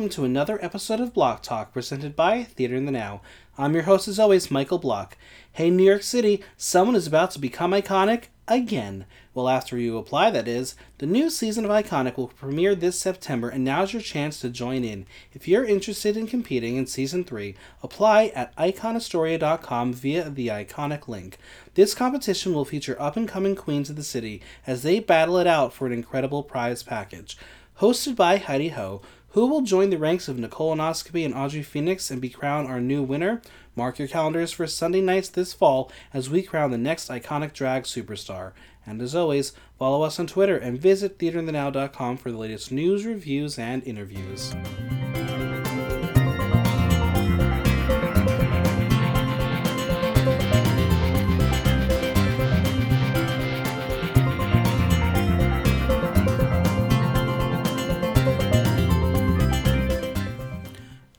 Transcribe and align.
Welcome 0.00 0.14
to 0.14 0.24
another 0.24 0.58
episode 0.64 0.98
of 1.00 1.12
Block 1.12 1.42
Talk 1.42 1.74
presented 1.74 2.16
by 2.16 2.44
Theater 2.44 2.74
in 2.74 2.86
the 2.86 2.90
Now. 2.90 3.20
I'm 3.58 3.74
your 3.74 3.82
host 3.82 4.08
as 4.08 4.18
always, 4.18 4.50
Michael 4.50 4.78
Block. 4.78 5.18
Hey, 5.52 5.68
New 5.68 5.84
York 5.84 6.02
City, 6.04 6.42
someone 6.56 6.96
is 6.96 7.06
about 7.06 7.32
to 7.32 7.38
become 7.38 7.72
iconic 7.72 8.28
again. 8.48 9.04
Well, 9.34 9.46
after 9.46 9.76
you 9.76 9.98
apply, 9.98 10.30
that 10.30 10.48
is. 10.48 10.74
The 10.96 11.06
new 11.06 11.28
season 11.28 11.66
of 11.66 11.70
Iconic 11.70 12.16
will 12.16 12.28
premiere 12.28 12.74
this 12.74 12.98
September, 12.98 13.50
and 13.50 13.62
now's 13.62 13.92
your 13.92 14.00
chance 14.00 14.40
to 14.40 14.48
join 14.48 14.84
in. 14.84 15.04
If 15.34 15.46
you're 15.46 15.66
interested 15.66 16.16
in 16.16 16.26
competing 16.26 16.76
in 16.76 16.86
season 16.86 17.22
3, 17.22 17.54
apply 17.82 18.28
at 18.28 18.56
iconastoria.com 18.56 19.92
via 19.92 20.30
the 20.30 20.48
Iconic 20.48 21.08
link. 21.08 21.36
This 21.74 21.92
competition 21.92 22.54
will 22.54 22.64
feature 22.64 22.96
up 22.98 23.18
and 23.18 23.28
coming 23.28 23.54
queens 23.54 23.90
of 23.90 23.96
the 23.96 24.02
city 24.02 24.40
as 24.66 24.82
they 24.82 24.98
battle 24.98 25.36
it 25.36 25.46
out 25.46 25.74
for 25.74 25.86
an 25.86 25.92
incredible 25.92 26.42
prize 26.42 26.82
package. 26.82 27.36
Hosted 27.80 28.14
by 28.14 28.36
Heidi 28.36 28.68
Ho, 28.68 29.00
who 29.30 29.46
will 29.46 29.60
join 29.60 29.90
the 29.90 29.98
ranks 29.98 30.28
of 30.28 30.38
Nicole 30.38 30.74
Onoscopy 30.74 31.24
and 31.24 31.34
Audrey 31.34 31.62
Phoenix 31.62 32.10
and 32.10 32.20
be 32.20 32.28
crowned 32.28 32.68
our 32.68 32.80
new 32.80 33.02
winner? 33.02 33.40
Mark 33.76 33.98
your 33.98 34.08
calendars 34.08 34.52
for 34.52 34.66
Sunday 34.66 35.00
nights 35.00 35.28
this 35.28 35.52
fall 35.52 35.90
as 36.12 36.28
we 36.28 36.42
crown 36.42 36.70
the 36.70 36.78
next 36.78 37.08
iconic 37.08 37.52
drag 37.52 37.84
superstar. 37.84 38.52
And 38.84 39.00
as 39.00 39.14
always, 39.14 39.52
follow 39.78 40.02
us 40.02 40.18
on 40.18 40.26
Twitter 40.26 40.56
and 40.56 40.80
visit 40.80 41.18
theaterinthenow.com 41.18 42.16
for 42.16 42.32
the 42.32 42.38
latest 42.38 42.72
news, 42.72 43.06
reviews, 43.06 43.58
and 43.58 43.84
interviews. 43.84 44.52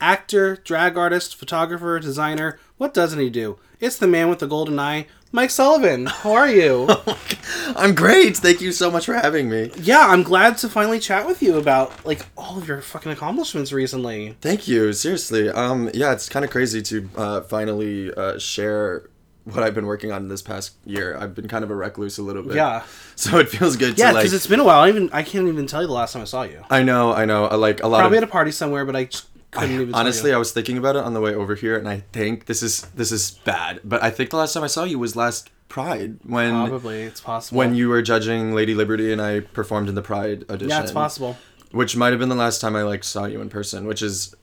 Actor, 0.02 0.58
drag 0.64 0.98
artist, 0.98 1.36
photographer, 1.36 2.00
designer, 2.00 2.60
what 2.78 2.94
doesn't 2.94 3.20
he 3.20 3.30
do? 3.30 3.60
It's 3.80 3.98
the 3.98 4.08
man 4.08 4.30
with 4.30 4.40
the 4.40 4.48
golden 4.48 4.80
eye, 4.80 5.06
Mike 5.32 5.52
Sullivan. 5.52 6.08
How 6.08 6.34
are 6.34 6.50
you? 6.50 6.90
I'm 7.76 7.96
great. 7.96 8.36
Thank 8.38 8.62
you 8.62 8.72
so 8.72 8.90
much 8.92 9.06
for 9.06 9.14
having 9.14 9.50
me. 9.50 9.72
yeah, 9.78 10.08
I'm 10.10 10.24
glad 10.24 10.58
to 10.60 10.70
finally 10.70 11.00
chat 11.00 11.26
with 11.28 11.42
you 11.42 11.58
about 11.58 12.06
like 12.06 12.26
all 12.36 12.58
of 12.58 12.68
your 12.68 12.82
fucking 12.82 13.12
accomplishments 13.12 13.72
recently. 13.72 14.36
Thank 14.42 14.68
you. 14.68 14.92
Seriously. 14.94 15.50
Um 15.50 15.90
yeah, 15.94 16.12
it's 16.12 16.28
kind 16.28 16.44
of 16.44 16.52
crazy 16.52 16.82
to 16.82 17.10
uh, 17.16 17.42
finally 17.42 18.14
uh, 18.14 18.38
share 18.40 19.08
what 19.46 19.64
I've 19.64 19.74
been 19.74 19.88
working 19.88 20.12
on 20.12 20.28
this 20.28 20.42
past 20.44 20.76
year. 20.86 21.18
I've 21.20 21.34
been 21.34 21.48
kind 21.48 21.64
of 21.64 21.72
a 21.72 21.76
recluse 21.76 22.18
a 22.20 22.24
little 22.24 22.44
bit. 22.44 22.56
Yeah. 22.56 22.84
So 23.22 23.38
it 23.38 23.50
feels 23.50 23.76
good 23.78 24.00
Yeah, 24.00 24.08
to 24.10 24.14
like 24.16 24.22
because 24.24 24.34
it's 24.34 24.48
been 24.48 24.60
a 24.60 24.64
while. 24.64 24.80
I 24.80 24.90
even 24.90 25.10
I 25.14 25.22
can't 25.22 25.48
even 25.48 25.68
tell 25.68 25.82
you 25.82 25.88
the 25.88 25.94
last 25.94 26.14
time 26.14 26.24
I 26.24 26.26
saw 26.26 26.42
you. 26.42 26.64
I 26.72 26.82
know, 26.82 27.14
I 27.14 27.26
know. 27.26 27.46
I 27.46 27.54
like 27.56 27.84
a 27.84 27.88
lot 27.88 28.00
Probably 28.00 28.18
of 28.18 28.24
at 28.24 28.30
a 28.30 28.32
party 28.32 28.50
somewhere, 28.52 28.84
but 28.84 28.96
I 28.96 29.04
just 29.06 29.28
even. 29.58 29.94
Honestly, 29.94 30.34
I 30.34 30.38
was 30.38 30.52
thinking 30.52 30.78
about 30.78 30.96
it 30.96 31.04
on 31.04 31.14
the 31.14 31.22
way 31.22 31.34
over 31.34 31.56
here 31.56 31.78
and 31.78 31.88
I 31.88 32.04
think 32.12 32.46
this 32.46 32.64
is 32.64 32.82
this 32.96 33.12
is 33.12 33.32
bad, 33.44 33.82
but 33.84 34.02
I 34.04 34.10
think 34.10 34.30
the 34.30 34.38
last 34.38 34.54
time 34.54 34.64
I 34.64 34.68
saw 34.68 34.84
you 34.84 35.00
was 35.00 35.16
last 35.16 35.50
Pride 35.68 36.18
when 36.24 36.52
probably 36.68 37.04
it's 37.04 37.22
possible. 37.22 37.58
when 37.58 37.76
you 37.76 37.88
were 37.88 38.02
judging 38.02 38.54
Lady 38.54 38.76
Liberty 38.76 39.14
and 39.14 39.22
I 39.22 39.40
performed 39.40 39.88
in 39.88 39.96
the 39.96 40.02
Pride 40.02 40.44
audition. 40.50 40.70
yeah, 40.70 40.82
it's 40.82 40.92
possible. 40.92 41.38
Which 41.72 41.96
might 41.96 42.10
have 42.12 42.20
been 42.20 42.28
the 42.28 42.36
last 42.36 42.60
time 42.60 42.76
I 42.76 42.84
like 42.84 43.06
saw 43.06 43.24
you 43.24 43.40
in 43.40 43.50
person, 43.50 43.86
which 43.88 44.02
is 44.02 44.36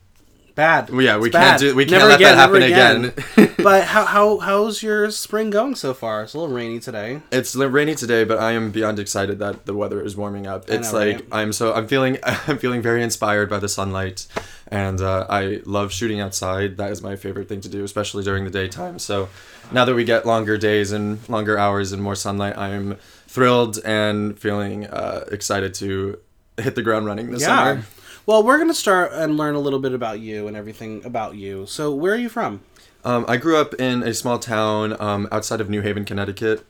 Bad. 0.59 0.89
yeah, 0.89 1.17
we 1.17 1.29
It's 1.29 1.37
can't 1.37 1.53
bad. 1.53 1.59
do 1.61 1.73
we 1.73 1.85
can't 1.85 1.99
Never 1.99 2.09
let 2.09 2.15
again, 2.19 2.35
that 2.35 2.41
happen 2.49 2.59
never 2.59 3.43
again. 3.45 3.55
but 3.63 3.85
how 3.85 4.03
how 4.03 4.39
how's 4.39 4.83
your 4.83 5.09
spring 5.09 5.49
going 5.51 5.75
so 5.75 5.93
far? 5.93 6.23
It's 6.23 6.33
a 6.33 6.37
little 6.39 6.53
rainy 6.53 6.79
today. 6.81 7.21
It's 7.31 7.55
rainy 7.55 7.95
today, 7.95 8.25
but 8.25 8.39
I 8.39 8.51
am 8.51 8.69
beyond 8.71 8.99
excited 8.99 9.39
that 9.39 9.65
the 9.65 9.73
weather 9.73 10.01
is 10.01 10.17
warming 10.17 10.47
up. 10.47 10.69
It's 10.69 10.91
know, 10.91 10.99
like 10.99 11.15
right? 11.15 11.25
I'm 11.31 11.53
so 11.53 11.73
I'm 11.73 11.87
feeling 11.87 12.17
I'm 12.23 12.57
feeling 12.57 12.81
very 12.81 13.01
inspired 13.03 13.49
by 13.49 13.59
the 13.59 13.69
sunlight, 13.69 14.27
and 14.67 14.99
uh, 14.99 15.25
I 15.29 15.61
love 15.65 15.93
shooting 15.93 16.19
outside. 16.19 16.75
That 16.75 16.91
is 16.91 17.01
my 17.01 17.15
favorite 17.15 17.47
thing 17.47 17.61
to 17.61 17.69
do, 17.69 17.85
especially 17.85 18.25
during 18.25 18.43
the 18.43 18.51
daytime. 18.51 18.99
So 18.99 19.29
now 19.71 19.85
that 19.85 19.95
we 19.95 20.03
get 20.03 20.25
longer 20.25 20.57
days 20.57 20.91
and 20.91 21.19
longer 21.29 21.57
hours 21.57 21.93
and 21.93 22.03
more 22.03 22.15
sunlight, 22.15 22.57
I'm 22.57 22.97
thrilled 23.27 23.79
and 23.85 24.37
feeling 24.37 24.87
uh, 24.87 25.23
excited 25.31 25.73
to 25.75 26.19
hit 26.57 26.75
the 26.75 26.81
ground 26.83 27.05
running 27.05 27.31
this 27.31 27.43
Yeah. 27.43 27.47
summer. 27.75 27.83
Well, 28.29 28.43
we're 28.43 28.59
gonna 28.59 28.75
start 28.75 29.11
and 29.11 29.37
learn 29.37 29.55
a 29.55 29.59
little 29.59 29.79
bit 29.79 29.91
about 29.91 30.19
you 30.19 30.47
and 30.47 30.55
everything 30.55 31.03
about 31.03 31.33
you. 31.33 31.65
So, 31.65 31.91
where 31.91 32.13
are 32.13 32.17
you 32.17 32.29
from? 32.29 32.61
Um, 33.03 33.25
I 33.27 33.37
grew 33.37 33.57
up 33.57 33.73
in 33.81 34.03
a 34.03 34.13
small 34.13 34.37
town 34.37 34.95
um, 35.01 35.27
outside 35.31 35.59
of 35.59 35.67
New 35.67 35.81
Haven, 35.81 36.05
Connecticut. 36.05 36.63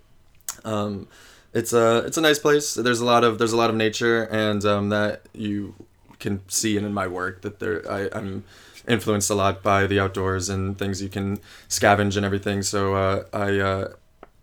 Um, 0.64 1.10
it's 1.54 1.74
a 1.74 1.98
it's 2.06 2.16
a 2.16 2.22
nice 2.22 2.40
place. 2.40 2.76
There's 2.76 3.02
a 3.02 3.06
lot 3.06 3.26
of 3.26 3.40
there's 3.40 3.52
a 3.52 3.58
lot 3.58 3.70
of 3.70 3.76
nature, 3.76 4.24
and 4.32 4.64
um, 4.64 4.88
that 4.88 5.24
you 5.34 5.76
can 6.18 6.48
see 6.48 6.78
in, 6.78 6.94
my 6.94 7.08
work 7.08 7.42
that 7.42 7.60
there 7.60 7.84
I, 7.92 8.08
I'm 8.14 8.46
influenced 8.88 9.30
a 9.30 9.36
lot 9.36 9.62
by 9.62 9.86
the 9.86 10.00
outdoors 10.00 10.48
and 10.48 10.80
things 10.80 11.02
you 11.02 11.10
can 11.10 11.40
scavenge 11.68 12.16
and 12.16 12.26
everything. 12.26 12.62
So 12.62 12.96
uh, 12.96 13.26
I 13.34 13.60
uh, 13.60 13.94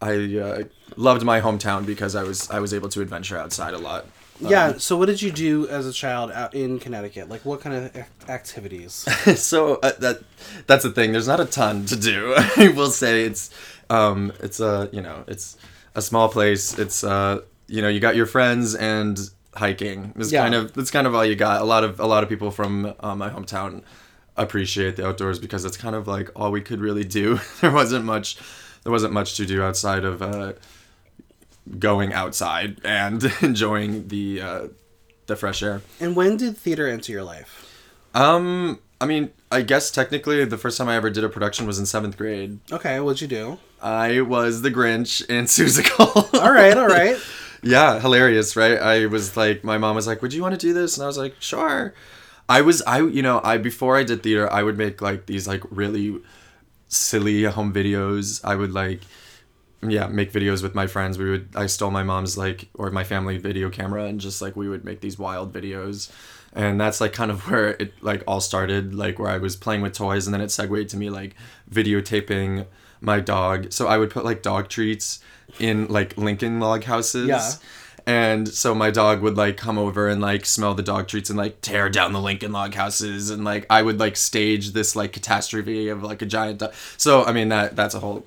I 0.02 0.36
uh, 0.36 0.64
loved 0.98 1.24
my 1.24 1.40
hometown 1.40 1.86
because 1.86 2.14
I 2.14 2.24
was 2.24 2.50
I 2.50 2.60
was 2.60 2.74
able 2.74 2.90
to 2.90 3.00
adventure 3.00 3.38
outside 3.38 3.72
a 3.72 3.78
lot. 3.78 4.04
Yeah. 4.40 4.74
So, 4.78 4.96
what 4.96 5.06
did 5.06 5.20
you 5.22 5.30
do 5.30 5.68
as 5.68 5.86
a 5.86 5.92
child 5.92 6.30
out 6.30 6.54
in 6.54 6.78
Connecticut? 6.78 7.28
Like, 7.28 7.44
what 7.44 7.60
kind 7.60 7.74
of 7.76 7.96
activities? 8.28 8.92
so 9.40 9.76
uh, 9.76 9.92
that 10.00 10.20
that's 10.66 10.82
the 10.84 10.90
thing. 10.90 11.12
There's 11.12 11.28
not 11.28 11.40
a 11.40 11.44
ton 11.44 11.84
to 11.86 11.96
do. 11.96 12.34
I 12.56 12.68
will 12.76 12.90
say 12.90 13.24
it's 13.24 13.50
um 13.90 14.32
it's 14.40 14.60
a 14.60 14.88
you 14.92 15.00
know 15.00 15.24
it's 15.26 15.56
a 15.94 16.02
small 16.02 16.28
place. 16.28 16.78
It's 16.78 17.02
uh 17.04 17.40
you 17.68 17.82
know 17.82 17.88
you 17.88 18.00
got 18.00 18.16
your 18.16 18.26
friends 18.26 18.74
and 18.74 19.18
hiking. 19.54 20.12
is 20.16 20.32
Yeah. 20.32 20.42
kind 20.42 20.54
of 20.54 20.72
that's 20.74 20.90
kind 20.90 21.06
of 21.06 21.14
all 21.14 21.24
you 21.24 21.34
got. 21.36 21.60
A 21.60 21.64
lot 21.64 21.84
of 21.84 22.00
a 22.00 22.06
lot 22.06 22.22
of 22.22 22.28
people 22.28 22.50
from 22.50 22.94
uh, 23.00 23.14
my 23.14 23.30
hometown 23.30 23.82
appreciate 24.36 24.96
the 24.96 25.06
outdoors 25.06 25.38
because 25.38 25.64
it's 25.64 25.76
kind 25.78 25.94
of 25.94 26.06
like 26.06 26.30
all 26.36 26.50
we 26.52 26.60
could 26.60 26.80
really 26.80 27.04
do. 27.04 27.40
there 27.60 27.72
wasn't 27.72 28.04
much 28.04 28.36
there 28.82 28.92
wasn't 28.92 29.12
much 29.12 29.36
to 29.36 29.46
do 29.46 29.62
outside 29.62 30.04
of 30.04 30.20
uh 30.22 30.52
going 31.78 32.12
outside 32.12 32.80
and 32.84 33.24
enjoying 33.42 34.08
the 34.08 34.40
uh 34.40 34.68
the 35.26 35.34
fresh 35.36 35.62
air. 35.62 35.82
and 36.00 36.14
when 36.14 36.36
did 36.36 36.56
theater 36.56 36.86
enter 36.86 37.10
your 37.10 37.24
life? 37.24 37.62
Um, 38.14 38.78
I 39.00 39.06
mean, 39.06 39.30
I 39.50 39.62
guess 39.62 39.90
technically 39.90 40.44
the 40.44 40.56
first 40.56 40.78
time 40.78 40.88
I 40.88 40.96
ever 40.96 41.10
did 41.10 41.24
a 41.24 41.28
production 41.28 41.66
was 41.66 41.78
in 41.78 41.84
seventh 41.86 42.16
grade. 42.16 42.60
Okay, 42.72 43.00
what'd 43.00 43.20
you 43.20 43.26
do? 43.28 43.58
I 43.82 44.20
was 44.22 44.62
the 44.62 44.70
Grinch 44.70 45.28
in 45.28 45.44
Seussical. 45.54 46.32
All 46.40 46.52
right, 46.52 46.76
all 46.78 46.86
right. 46.86 47.16
yeah, 47.62 48.00
hilarious, 48.00 48.56
right? 48.56 48.78
I 48.78 49.06
was 49.06 49.36
like, 49.36 49.64
my 49.64 49.76
mom 49.78 49.96
was 49.96 50.06
like, 50.06 50.22
"Would 50.22 50.32
you 50.32 50.42
want 50.42 50.58
to 50.58 50.66
do 50.66 50.72
this?" 50.72 50.96
And 50.96 51.04
I 51.04 51.06
was 51.06 51.18
like, 51.18 51.34
"Sure." 51.40 51.92
I 52.48 52.60
was, 52.62 52.80
I, 52.86 53.00
you 53.00 53.22
know, 53.22 53.40
I 53.42 53.58
before 53.58 53.96
I 53.96 54.04
did 54.04 54.22
theater, 54.22 54.50
I 54.52 54.62
would 54.62 54.78
make 54.78 55.02
like 55.02 55.26
these 55.26 55.48
like 55.48 55.62
really 55.70 56.20
silly 56.88 57.42
home 57.44 57.72
videos. 57.72 58.40
I 58.44 58.54
would 58.54 58.72
like, 58.72 59.00
yeah, 59.90 60.06
make 60.06 60.32
videos 60.32 60.62
with 60.62 60.74
my 60.74 60.86
friends. 60.86 61.18
We 61.18 61.30
would, 61.30 61.48
I 61.54 61.66
stole 61.66 61.90
my 61.90 62.02
mom's 62.02 62.36
like 62.36 62.68
or 62.74 62.90
my 62.90 63.04
family 63.04 63.38
video 63.38 63.70
camera 63.70 64.04
and 64.04 64.20
just 64.20 64.40
like 64.40 64.56
we 64.56 64.68
would 64.68 64.84
make 64.84 65.00
these 65.00 65.18
wild 65.18 65.52
videos. 65.52 66.10
And 66.52 66.80
that's 66.80 67.00
like 67.00 67.12
kind 67.12 67.30
of 67.30 67.40
where 67.50 67.70
it 67.70 67.92
like 68.02 68.22
all 68.26 68.40
started, 68.40 68.94
like 68.94 69.18
where 69.18 69.30
I 69.30 69.38
was 69.38 69.56
playing 69.56 69.82
with 69.82 69.92
toys 69.92 70.26
and 70.26 70.34
then 70.34 70.40
it 70.40 70.50
segued 70.50 70.88
to 70.90 70.96
me 70.96 71.10
like 71.10 71.34
videotaping 71.70 72.66
my 73.00 73.20
dog. 73.20 73.72
So 73.72 73.86
I 73.86 73.98
would 73.98 74.10
put 74.10 74.24
like 74.24 74.42
dog 74.42 74.68
treats 74.68 75.20
in 75.58 75.86
like 75.88 76.16
Lincoln 76.16 76.60
log 76.60 76.84
houses. 76.84 77.28
Yeah. 77.28 77.50
And 78.08 78.46
so 78.46 78.72
my 78.72 78.92
dog 78.92 79.20
would 79.20 79.36
like 79.36 79.56
come 79.56 79.78
over 79.78 80.08
and 80.08 80.20
like 80.20 80.46
smell 80.46 80.74
the 80.74 80.82
dog 80.82 81.08
treats 81.08 81.28
and 81.28 81.36
like 81.36 81.60
tear 81.60 81.90
down 81.90 82.12
the 82.12 82.20
Lincoln 82.20 82.52
log 82.52 82.72
houses 82.74 83.30
and 83.30 83.44
like 83.44 83.66
I 83.68 83.82
would 83.82 83.98
like 83.98 84.16
stage 84.16 84.70
this 84.72 84.94
like 84.94 85.12
catastrophe 85.12 85.88
of 85.88 86.04
like 86.04 86.22
a 86.22 86.26
giant 86.26 86.60
dog. 86.60 86.72
So 86.96 87.24
I 87.24 87.32
mean 87.32 87.48
that 87.48 87.74
that's 87.74 87.96
a 87.96 88.00
whole 88.00 88.24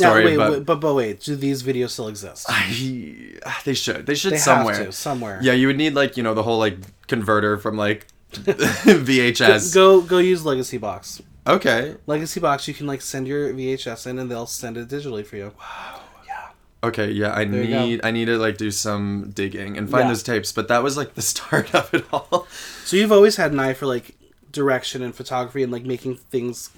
Now, 0.00 0.14
wait, 0.14 0.36
but 0.36 0.50
wait, 0.52 0.64
but 0.66 0.80
but 0.80 0.94
wait, 0.94 1.20
do 1.20 1.36
these 1.36 1.62
videos 1.62 1.90
still 1.90 2.08
exist? 2.08 2.46
I, 2.48 3.32
ah, 3.46 3.60
they 3.64 3.74
should 3.74 4.06
they 4.06 4.14
should 4.14 4.32
They 4.32 4.38
somewhere 4.38 4.74
have 4.74 4.86
to 4.86 4.92
somewhere. 4.92 5.38
Yeah, 5.42 5.52
you 5.52 5.66
would 5.68 5.76
need 5.76 5.94
like 5.94 6.16
you 6.16 6.22
know 6.22 6.34
the 6.34 6.42
whole 6.42 6.58
like 6.58 6.78
converter 7.06 7.58
from 7.58 7.76
like 7.76 8.06
VHS. 8.32 9.74
Go 9.74 10.00
go 10.00 10.18
use 10.18 10.44
Legacy 10.44 10.78
Box. 10.78 11.22
Okay. 11.46 11.96
Legacy 12.06 12.40
Box, 12.40 12.66
you 12.68 12.74
can 12.74 12.86
like 12.86 13.02
send 13.02 13.28
your 13.28 13.52
VHS 13.52 14.06
in, 14.06 14.18
and 14.18 14.30
they'll 14.30 14.46
send 14.46 14.76
it 14.76 14.88
digitally 14.88 15.24
for 15.24 15.36
you. 15.36 15.52
Wow. 15.58 16.00
Yeah. 16.26 16.48
Okay, 16.82 17.10
yeah, 17.10 17.34
I 17.34 17.44
go. 17.44 17.50
need 17.52 18.00
I 18.04 18.10
need 18.10 18.26
to 18.26 18.38
like 18.38 18.56
do 18.56 18.70
some 18.70 19.30
digging 19.34 19.76
and 19.76 19.88
find 19.90 20.04
Yeah. 20.04 20.08
those 20.08 20.22
tapes, 20.22 20.52
but 20.52 20.68
that 20.68 20.82
was 20.82 20.96
like 20.96 21.14
the 21.14 21.22
start 21.32 21.74
of 21.74 21.92
it 21.92 22.04
all. 22.12 22.46
So 22.84 22.96
you've 22.96 23.12
always 23.12 23.36
had 23.36 23.52
an 23.52 23.60
eye 23.60 23.74
for 23.74 23.86
like 23.86 24.16
direction 24.50 25.02
and 25.02 25.14
photography 25.14 25.62
and 25.62 25.72
like 25.72 25.84
making 25.84 26.16
things 26.16 26.70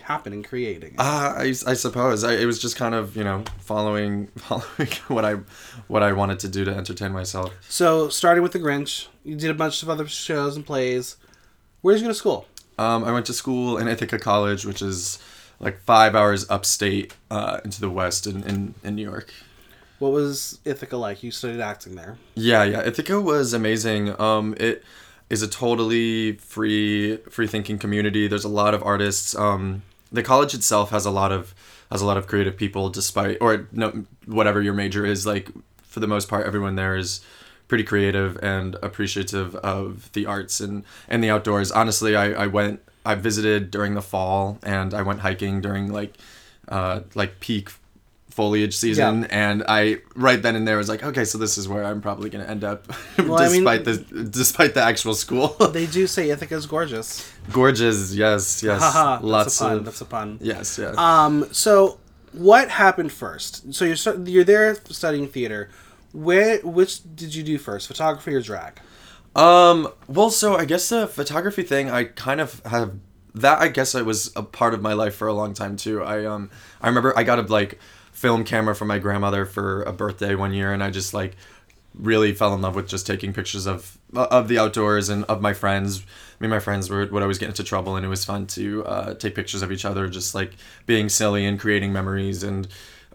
happen 0.00 0.32
and 0.32 0.44
creating. 0.46 0.94
Uh, 0.98 1.34
I, 1.36 1.54
I 1.66 1.74
suppose 1.74 2.24
I, 2.24 2.34
it 2.34 2.46
was 2.46 2.58
just 2.58 2.76
kind 2.76 2.94
of 2.94 3.16
you 3.16 3.24
know 3.24 3.44
following 3.60 4.26
following 4.36 4.88
what 5.08 5.24
I 5.24 5.34
what 5.88 6.02
I 6.02 6.12
wanted 6.12 6.38
to 6.40 6.48
do 6.48 6.64
to 6.64 6.74
entertain 6.74 7.12
myself. 7.12 7.52
so 7.68 8.08
starting 8.08 8.42
with 8.42 8.52
the 8.52 8.58
Grinch, 8.58 9.08
you 9.24 9.36
did 9.36 9.50
a 9.50 9.54
bunch 9.54 9.82
of 9.82 9.90
other 9.90 10.06
shows 10.06 10.56
and 10.56 10.64
plays. 10.64 11.16
Where 11.80 11.94
did 11.94 12.02
you 12.02 12.06
go 12.06 12.12
to 12.12 12.18
school? 12.18 12.46
Um, 12.78 13.04
I 13.04 13.12
went 13.12 13.26
to 13.26 13.32
school 13.32 13.76
in 13.76 13.88
Ithaca 13.88 14.18
College, 14.18 14.64
which 14.64 14.82
is 14.82 15.18
like 15.60 15.80
five 15.80 16.14
hours 16.14 16.48
upstate 16.50 17.14
uh, 17.30 17.60
into 17.64 17.80
the 17.80 17.90
west 17.90 18.26
in, 18.26 18.42
in, 18.44 18.74
in 18.82 18.96
New 18.96 19.08
York. 19.08 19.32
What 19.98 20.12
was 20.12 20.58
Ithaca 20.64 20.96
like? 20.96 21.22
You 21.22 21.30
studied 21.30 21.60
acting 21.60 21.94
there. 21.94 22.18
Yeah, 22.34 22.64
yeah. 22.64 22.82
Ithaca 22.82 23.20
was 23.20 23.52
amazing. 23.52 24.20
Um, 24.20 24.56
it 24.58 24.82
is 25.32 25.40
a 25.40 25.48
totally 25.48 26.32
free 26.32 27.16
free 27.30 27.46
thinking 27.46 27.78
community. 27.78 28.28
There's 28.28 28.44
a 28.44 28.50
lot 28.50 28.74
of 28.74 28.82
artists. 28.82 29.34
Um, 29.34 29.82
the 30.12 30.22
college 30.22 30.52
itself 30.52 30.90
has 30.90 31.06
a 31.06 31.10
lot 31.10 31.32
of 31.32 31.54
has 31.90 32.02
a 32.02 32.06
lot 32.06 32.18
of 32.18 32.26
creative 32.26 32.54
people, 32.56 32.90
despite 32.90 33.38
or 33.40 33.66
no 33.72 34.04
whatever 34.26 34.60
your 34.60 34.74
major 34.74 35.06
is. 35.06 35.26
Like 35.26 35.48
for 35.82 36.00
the 36.00 36.06
most 36.06 36.28
part, 36.28 36.46
everyone 36.46 36.76
there 36.76 36.94
is 36.96 37.22
pretty 37.66 37.82
creative 37.82 38.38
and 38.42 38.76
appreciative 38.82 39.56
of 39.56 40.12
the 40.12 40.26
arts 40.26 40.60
and 40.60 40.84
and 41.08 41.24
the 41.24 41.30
outdoors. 41.30 41.72
Honestly, 41.72 42.14
I 42.14 42.44
I 42.44 42.46
went 42.46 42.80
I 43.06 43.14
visited 43.14 43.70
during 43.70 43.94
the 43.94 44.02
fall 44.02 44.58
and 44.62 44.92
I 44.92 45.00
went 45.00 45.20
hiking 45.20 45.62
during 45.62 45.90
like 45.90 46.18
uh 46.68 47.00
like 47.14 47.40
peak 47.40 47.70
foliage 48.32 48.74
season 48.76 49.22
Yeah. 49.22 49.28
and 49.44 49.62
I 49.68 49.98
right 50.14 50.40
then 50.44 50.54
and 50.56 50.66
there 50.66 50.78
was 50.78 50.88
like 50.88 51.02
okay 51.10 51.24
so 51.24 51.36
this 51.38 51.58
is 51.58 51.68
where 51.68 51.84
I'm 51.84 52.00
probably 52.00 52.30
going 52.30 52.44
to 52.44 52.50
end 52.50 52.64
up 52.64 52.80
Well, 53.18 53.38
I 53.40 53.48
mean- 53.48 53.64
despite 53.64 53.84
the 53.84 53.96
despite 54.40 54.72
the 54.74 54.82
actual 54.82 55.14
school 55.14 55.48
They 55.78 55.86
do 55.86 56.06
say 56.06 56.30
Ithaca 56.30 56.54
is 56.56 56.66
gorgeous. 56.66 57.08
gorgeous 57.52 58.14
yes 58.14 58.62
yes 58.68 58.80
lots 59.22 59.58
that's 59.58 59.60
a 59.60 59.64
pun. 59.64 59.76
of 59.78 59.84
That's 59.84 60.00
a 60.00 60.04
pun. 60.06 60.38
yes 60.40 60.78
yeah 60.78 60.94
Um, 60.96 61.34
so 61.52 61.98
what 62.32 62.70
happened 62.70 63.12
first? 63.12 63.74
So 63.74 63.84
you're 63.84 64.00
you're 64.34 64.44
there 64.54 64.74
studying 64.88 65.28
theater. 65.28 65.68
Where 66.12 66.58
which 66.78 66.92
did 67.14 67.34
you 67.34 67.42
do 67.42 67.58
first, 67.58 67.86
photography 67.88 68.32
or 68.34 68.40
drag? 68.40 68.80
Um. 69.36 69.88
Well, 70.08 70.30
so 70.30 70.56
I 70.56 70.64
guess 70.64 70.88
the 70.88 71.06
photography 71.06 71.62
thing, 71.62 71.90
I 71.90 72.04
kind 72.04 72.40
of 72.40 72.60
have 72.64 72.92
that. 73.34 73.60
I 73.60 73.68
guess 73.68 73.94
it 73.94 74.04
was 74.06 74.32
a 74.36 74.42
part 74.42 74.72
of 74.74 74.80
my 74.80 74.94
life 74.94 75.14
for 75.14 75.28
a 75.28 75.34
long 75.34 75.52
time 75.54 75.76
too. 75.76 76.02
I 76.02 76.24
um. 76.24 76.50
I 76.80 76.88
remember 76.88 77.12
I 77.18 77.22
got 77.22 77.38
a 77.38 77.42
like 77.42 77.78
film 78.22 78.44
camera 78.44 78.72
from 78.72 78.86
my 78.86 79.00
grandmother 79.00 79.44
for 79.44 79.82
a 79.82 79.92
birthday 79.92 80.36
one 80.36 80.52
year, 80.54 80.72
and 80.72 80.80
I 80.80 80.90
just 80.90 81.12
like 81.12 81.36
really 81.92 82.32
fell 82.32 82.54
in 82.54 82.62
love 82.62 82.76
with 82.76 82.86
just 82.86 83.04
taking 83.04 83.32
pictures 83.32 83.66
of 83.66 83.98
of 84.14 84.46
the 84.46 84.58
outdoors 84.58 85.08
and 85.08 85.24
of 85.24 85.42
my 85.42 85.52
friends. 85.52 86.02
Me 86.38 86.46
and 86.46 86.50
my 86.50 86.60
friends 86.60 86.88
were, 86.88 87.04
would 87.06 87.22
always 87.22 87.38
get 87.38 87.48
into 87.48 87.64
trouble, 87.64 87.96
and 87.96 88.06
it 88.06 88.08
was 88.08 88.24
fun 88.24 88.46
to 88.46 88.84
uh, 88.84 89.14
take 89.14 89.34
pictures 89.34 89.60
of 89.60 89.72
each 89.72 89.84
other, 89.84 90.06
just 90.06 90.36
like 90.36 90.52
being 90.86 91.08
silly 91.08 91.44
and 91.44 91.58
creating 91.58 91.92
memories. 91.92 92.44
And 92.44 92.68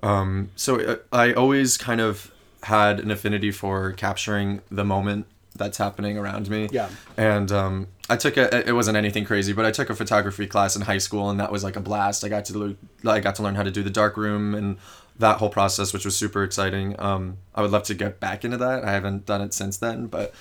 um, 0.03 0.49
so 0.57 0.77
uh, 0.81 0.97
I 1.13 1.31
always 1.31 1.77
kind 1.77 2.01
of 2.01 2.29
had 2.63 2.99
an 2.99 3.09
affinity 3.09 3.51
for 3.51 3.93
capturing 3.93 4.61
the 4.69 4.83
moment 4.83 5.25
that's 5.55 5.77
happening 5.77 6.17
around 6.17 6.49
me. 6.49 6.67
Yeah. 6.69 6.89
And 7.15 7.49
um, 7.49 7.87
I 8.09 8.15
took 8.15 8.37
a. 8.37 8.67
It 8.67 8.71
wasn't 8.73 8.97
anything 8.97 9.25
crazy, 9.25 9.53
but 9.53 9.65
I 9.65 9.71
took 9.71 9.89
a 9.89 9.95
photography 9.95 10.47
class 10.47 10.75
in 10.75 10.83
high 10.83 10.97
school, 10.97 11.29
and 11.29 11.39
that 11.39 11.51
was 11.51 11.63
like 11.63 11.75
a 11.75 11.81
blast. 11.81 12.23
I 12.23 12.29
got 12.29 12.45
to 12.45 12.57
lo- 12.57 12.75
I 13.05 13.19
got 13.19 13.35
to 13.35 13.43
learn 13.43 13.55
how 13.55 13.63
to 13.63 13.71
do 13.71 13.83
the 13.83 13.89
dark 13.89 14.15
room 14.15 14.55
and 14.55 14.77
that 15.19 15.37
whole 15.37 15.49
process, 15.49 15.93
which 15.93 16.05
was 16.05 16.15
super 16.15 16.43
exciting. 16.43 16.95
Um, 16.99 17.37
I 17.53 17.61
would 17.61 17.71
love 17.71 17.83
to 17.83 17.93
get 17.93 18.19
back 18.19 18.45
into 18.45 18.57
that. 18.57 18.85
I 18.85 18.91
haven't 18.91 19.25
done 19.25 19.41
it 19.41 19.53
since 19.53 19.77
then, 19.77 20.07
but 20.07 20.33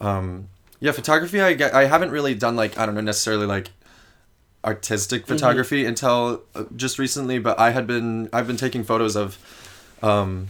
um, 0.00 0.48
yeah, 0.80 0.92
photography. 0.92 1.40
I 1.40 1.52
get. 1.52 1.74
I 1.74 1.86
haven't 1.86 2.10
really 2.10 2.34
done 2.34 2.56
like 2.56 2.78
I 2.78 2.86
don't 2.86 2.94
know 2.94 3.02
necessarily 3.02 3.46
like 3.46 3.70
artistic 4.64 5.26
photography 5.26 5.84
until 5.84 6.42
uh, 6.54 6.64
just 6.74 6.98
recently. 6.98 7.38
But 7.38 7.58
I 7.58 7.70
had 7.70 7.86
been 7.86 8.30
I've 8.32 8.46
been 8.46 8.56
taking 8.56 8.82
photos 8.84 9.16
of. 9.16 9.38
Um, 10.02 10.48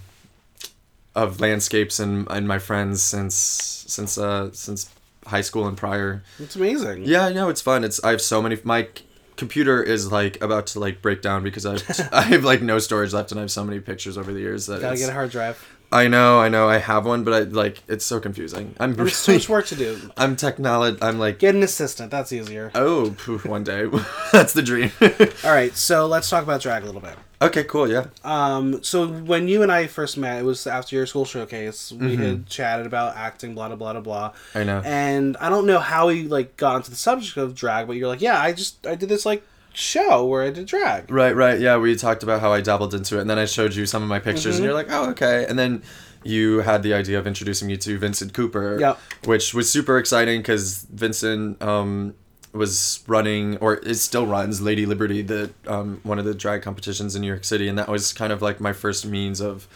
of 1.13 1.41
landscapes 1.41 1.99
and, 1.99 2.29
and 2.31 2.47
my 2.47 2.61
friends 2.61 3.03
since 3.03 3.35
since 3.35 4.17
uh 4.17 4.49
since 4.53 4.89
high 5.27 5.41
school 5.41 5.67
and 5.67 5.77
prior. 5.77 6.23
It's 6.39 6.57
amazing. 6.57 7.05
Yeah, 7.05 7.27
I 7.27 7.33
know 7.33 7.49
it's 7.49 7.61
fun. 7.61 7.85
It's 7.85 8.03
I 8.03 8.11
have 8.11 8.21
so 8.21 8.41
many. 8.43 8.59
My 8.65 8.89
computer 9.37 9.83
is 9.83 10.13
like 10.13 10.41
about 10.43 10.67
to 10.69 10.81
like 10.81 11.01
break 11.01 11.23
down 11.23 11.43
because 11.43 11.65
I 11.67 11.79
I 12.13 12.23
have 12.23 12.45
like 12.45 12.63
no 12.63 12.79
storage 12.79 13.13
left 13.13 13.31
and 13.33 13.41
I 13.41 13.43
have 13.43 13.51
so 13.51 13.65
many 13.65 13.81
pictures 13.81 14.19
over 14.19 14.33
the 14.33 14.41
years 14.41 14.67
that 14.67 14.81
Gotta 14.81 14.97
get 14.97 15.09
a 15.09 15.13
hard 15.13 15.31
drive. 15.31 15.67
I 15.93 16.07
know, 16.07 16.41
I 16.41 16.49
know, 16.49 16.69
I 16.69 16.79
have 16.79 17.05
one, 17.05 17.25
but 17.25 17.35
I 17.35 17.41
like 17.41 17.83
it's 17.89 18.05
so 18.05 18.21
confusing. 18.21 18.77
I'm 18.79 18.95
There's 18.95 19.17
so 19.17 19.33
much 19.33 19.49
work 19.49 19.67
to 19.67 19.77
do. 19.77 19.99
I'm 20.17 20.37
technology. 20.37 20.99
I'm 21.03 21.19
like 21.19 21.39
Get 21.39 21.55
an 21.55 21.63
assistant. 21.63 22.11
That's 22.11 22.33
easier. 22.33 22.71
oh 22.75 23.15
poof, 23.19 23.45
one 23.45 23.65
day 23.65 23.87
that's 24.33 24.53
the 24.53 24.63
dream. 24.63 24.93
All 25.45 25.51
right, 25.53 25.75
so 25.75 26.07
let's 26.07 26.31
talk 26.31 26.45
about 26.45 26.61
drag 26.61 26.85
a 26.85 26.87
little 26.87 27.01
bit. 27.01 27.17
okay, 27.43 27.65
cool, 27.65 27.91
yeah. 27.91 28.07
Um, 28.23 28.83
so 28.85 29.09
when 29.09 29.49
you 29.49 29.63
and 29.63 29.73
I 29.73 29.89
first 29.89 30.17
met, 30.17 30.39
it 30.41 30.45
was 30.45 30.67
after 30.67 30.95
your 30.95 31.07
school 31.07 31.25
showcase. 31.25 31.91
We 31.91 32.17
had 32.17 32.47
chatted 32.47 32.87
about 32.87 33.17
acting, 33.17 33.55
blah 33.55 33.69
blah 33.69 33.77
blah 33.77 33.93
blah 33.95 34.01
blah. 34.03 34.31
Mm-hmm. 34.31 34.59
I 34.59 34.65
know. 34.65 34.83
And 34.85 35.37
I 35.39 35.49
don't 35.49 35.67
know 35.67 35.81
how 35.81 36.07
we 36.09 36.29
like 36.29 36.57
got 36.57 36.77
into 36.77 36.91
the 36.91 36.97
subject 36.97 37.37
of 37.37 37.55
drag, 37.55 37.87
but 37.87 37.97
you're 37.97 38.09
like, 38.09 38.21
yeah, 38.21 38.41
I 38.41 38.53
just 38.53 38.87
I 38.87 38.95
did 38.95 39.09
this 39.09 39.27
like 39.27 39.43
show 39.73 40.27
where 40.27 40.43
I 40.43 40.51
did 40.51 40.67
drag. 40.67 41.11
Right, 41.11 41.35
right. 41.35 41.59
Yeah, 41.61 41.77
we 41.79 41.95
talked 41.97 42.23
about 42.23 42.41
how 42.41 42.53
I 42.53 42.61
dabbled 42.61 42.95
into 42.95 43.19
it, 43.19 43.23
and 43.23 43.31
then 43.31 43.39
I 43.39 43.45
showed 43.45 43.75
you 43.75 43.87
some 43.87 44.03
of 44.03 44.09
my 44.09 44.19
pictures, 44.19 44.55
Mm-hmm. 44.55 44.55
and 44.57 44.65
you're 44.65 44.75
like, 44.75 44.89
"Oh, 44.91 45.11
okay." 45.11 45.47
And 45.49 45.59
then 45.59 45.83
you 46.25 46.59
had 46.59 46.83
the 46.83 46.93
idea 46.95 47.19
of 47.19 47.27
introducing 47.27 47.67
me 47.69 47.77
to 47.79 47.99
Vincent 47.99 48.35
Cooper, 48.35 48.79
Yep. 48.79 48.99
which 49.25 49.55
was 49.55 49.71
super 49.71 49.97
exciting 49.99 50.41
because 50.41 50.87
Vincent 50.93 51.63
um, 51.63 52.15
was 52.53 53.03
running, 53.07 53.57
or 53.59 53.77
is 53.77 54.03
still 54.03 54.27
runs, 54.27 54.61
Lady 54.61 54.85
Liberty, 54.87 55.23
the 55.23 55.51
um, 55.67 56.01
one 56.03 56.19
of 56.19 56.25
the 56.25 56.35
drag 56.35 56.63
competitions 56.63 57.15
in 57.15 57.23
New 57.23 57.29
York 57.29 57.45
City, 57.45 57.69
and 57.69 57.79
that 57.79 57.89
was 57.89 58.13
kind 58.13 58.33
of 58.33 58.43
like 58.43 58.61
my 58.61 58.73
first 58.73 59.07
means 59.07 59.41
of 59.41 59.67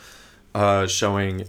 uh, 0.55 0.87
showing 0.87 1.44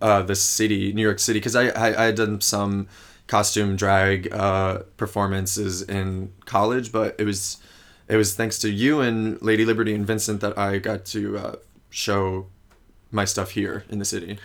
uh, 0.00 0.22
the 0.22 0.34
city, 0.34 0.92
New 0.92 1.02
York 1.02 1.18
City, 1.18 1.38
because 1.38 1.54
I, 1.56 1.68
I 1.68 2.02
I 2.02 2.04
had 2.06 2.14
done 2.16 2.40
some 2.40 2.88
costume 3.32 3.76
drag 3.76 4.30
uh, 4.30 4.80
performances 4.98 5.80
in 5.80 6.30
college, 6.44 6.92
but 6.92 7.16
it 7.18 7.24
was 7.24 7.56
it 8.06 8.16
was 8.16 8.34
thanks 8.34 8.58
to 8.58 8.68
you 8.70 9.00
and 9.00 9.40
Lady 9.40 9.64
Liberty 9.64 9.94
and 9.94 10.06
Vincent 10.06 10.42
that 10.42 10.58
I 10.58 10.76
got 10.76 11.06
to 11.06 11.38
uh, 11.38 11.56
show 11.88 12.48
my 13.10 13.24
stuff 13.24 13.52
here 13.52 13.84
in 13.88 13.98
the 13.98 14.04
city. 14.04 14.38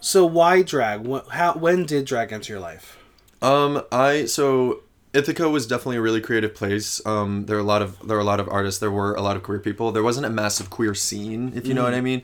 So 0.00 0.26
why 0.26 0.62
drag? 0.62 1.02
What, 1.02 1.28
how 1.28 1.52
when 1.52 1.86
did 1.86 2.06
drag 2.06 2.32
enter 2.32 2.54
your 2.54 2.60
life? 2.60 2.98
Um, 3.40 3.84
I 3.92 4.24
so 4.24 4.82
Ithaca 5.12 5.48
was 5.48 5.68
definitely 5.68 5.98
a 5.98 6.02
really 6.02 6.20
creative 6.20 6.56
place. 6.56 7.00
Um, 7.06 7.46
there 7.46 7.56
are 7.56 7.60
a 7.60 7.70
lot 7.74 7.82
of 7.82 8.04
there 8.04 8.16
were 8.16 8.26
a 8.28 8.32
lot 8.32 8.40
of 8.40 8.48
artists. 8.48 8.80
There 8.80 8.90
were 8.90 9.14
a 9.14 9.22
lot 9.22 9.36
of 9.36 9.44
queer 9.44 9.60
people. 9.60 9.92
There 9.92 10.02
wasn't 10.02 10.26
a 10.26 10.30
massive 10.30 10.70
queer 10.70 10.92
scene, 10.92 11.52
if 11.54 11.68
you 11.68 11.74
know 11.74 11.84
what 11.84 11.94
I 11.94 12.00
mean. 12.00 12.22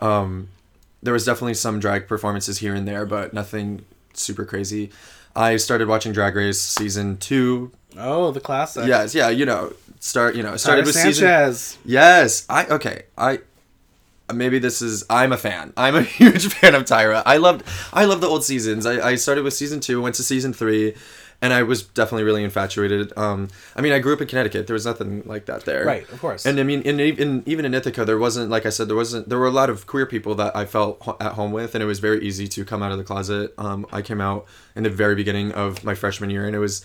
Um, 0.00 0.48
there 1.04 1.12
was 1.12 1.24
definitely 1.24 1.54
some 1.54 1.78
drag 1.78 2.08
performances 2.08 2.58
here 2.58 2.74
and 2.74 2.88
there, 2.88 3.06
but 3.06 3.32
nothing 3.32 3.84
super 4.16 4.44
crazy. 4.44 4.90
I 5.34 5.56
started 5.56 5.88
watching 5.88 6.12
Drag 6.12 6.34
Race 6.34 6.60
season 6.60 7.18
two. 7.18 7.72
Oh, 7.98 8.30
the 8.30 8.40
classic. 8.40 8.86
Yes, 8.86 9.14
yeah, 9.14 9.28
you 9.28 9.46
know, 9.46 9.72
start 10.00 10.34
you 10.34 10.42
know 10.42 10.56
started 10.56 10.86
with 10.86 10.94
season. 10.94 11.26
Sanchez. 11.26 11.78
Yes, 11.84 12.46
I 12.48 12.66
okay. 12.66 13.04
I 13.16 13.40
maybe 14.32 14.58
this 14.58 14.82
is 14.82 15.04
I'm 15.08 15.32
a 15.32 15.36
fan. 15.36 15.72
I'm 15.76 15.94
a 15.94 16.02
huge 16.18 16.48
fan 16.48 16.74
of 16.74 16.84
Tyra. 16.84 17.22
I 17.26 17.36
loved 17.36 17.64
I 17.92 18.04
love 18.04 18.20
the 18.20 18.28
old 18.28 18.44
seasons. 18.44 18.86
I, 18.86 19.10
I 19.10 19.14
started 19.16 19.44
with 19.44 19.54
season 19.54 19.80
two, 19.80 20.00
went 20.00 20.14
to 20.16 20.22
season 20.22 20.52
three, 20.52 20.94
and 21.42 21.52
I 21.52 21.62
was 21.62 21.82
definitely 21.82 22.24
really 22.24 22.44
infatuated. 22.44 23.12
Um, 23.16 23.48
I 23.74 23.80
mean, 23.80 23.92
I 23.92 23.98
grew 23.98 24.14
up 24.14 24.20
in 24.20 24.26
Connecticut. 24.26 24.66
There 24.66 24.74
was 24.74 24.86
nothing 24.86 25.22
like 25.26 25.46
that 25.46 25.64
there. 25.64 25.84
Right, 25.84 26.10
of 26.10 26.20
course. 26.20 26.46
And 26.46 26.58
I 26.58 26.62
mean, 26.62 26.82
in, 26.82 26.98
in 26.98 27.42
even 27.46 27.64
in 27.64 27.74
Ithaca, 27.74 28.04
there 28.04 28.18
wasn't 28.18 28.50
like 28.50 28.66
I 28.66 28.70
said, 28.70 28.88
there 28.88 28.96
wasn't. 28.96 29.28
There 29.28 29.38
were 29.38 29.46
a 29.46 29.50
lot 29.50 29.70
of 29.70 29.86
queer 29.86 30.06
people 30.06 30.34
that 30.36 30.56
I 30.56 30.64
felt 30.64 31.02
ho- 31.02 31.16
at 31.20 31.32
home 31.32 31.52
with, 31.52 31.74
and 31.74 31.82
it 31.82 31.86
was 31.86 31.98
very 31.98 32.24
easy 32.24 32.48
to 32.48 32.64
come 32.64 32.82
out 32.82 32.92
of 32.92 32.98
the 32.98 33.04
closet. 33.04 33.52
Um, 33.58 33.86
I 33.92 34.02
came 34.02 34.20
out 34.20 34.46
in 34.74 34.82
the 34.84 34.90
very 34.90 35.14
beginning 35.14 35.52
of 35.52 35.84
my 35.84 35.94
freshman 35.94 36.30
year, 36.30 36.46
and 36.46 36.56
it 36.56 36.60
was 36.60 36.84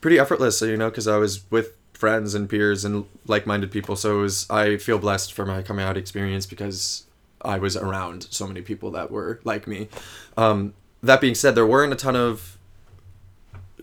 pretty 0.00 0.18
effortless, 0.18 0.60
you 0.62 0.76
know, 0.76 0.90
because 0.90 1.06
I 1.06 1.16
was 1.16 1.50
with 1.50 1.74
friends 1.92 2.34
and 2.34 2.48
peers 2.48 2.84
and 2.84 3.04
like-minded 3.26 3.70
people. 3.70 3.94
So 3.96 4.18
it 4.18 4.22
was. 4.22 4.50
I 4.50 4.76
feel 4.78 4.98
blessed 4.98 5.32
for 5.32 5.44
my 5.44 5.62
coming 5.62 5.84
out 5.84 5.96
experience 5.96 6.46
because 6.46 7.04
I 7.42 7.58
was 7.58 7.76
around 7.76 8.26
so 8.30 8.46
many 8.46 8.62
people 8.62 8.90
that 8.92 9.10
were 9.10 9.40
like 9.44 9.66
me. 9.66 9.88
Um, 10.36 10.74
that 11.02 11.20
being 11.20 11.34
said, 11.34 11.54
there 11.54 11.66
weren't 11.66 11.92
a 11.92 11.96
ton 11.96 12.16
of 12.16 12.56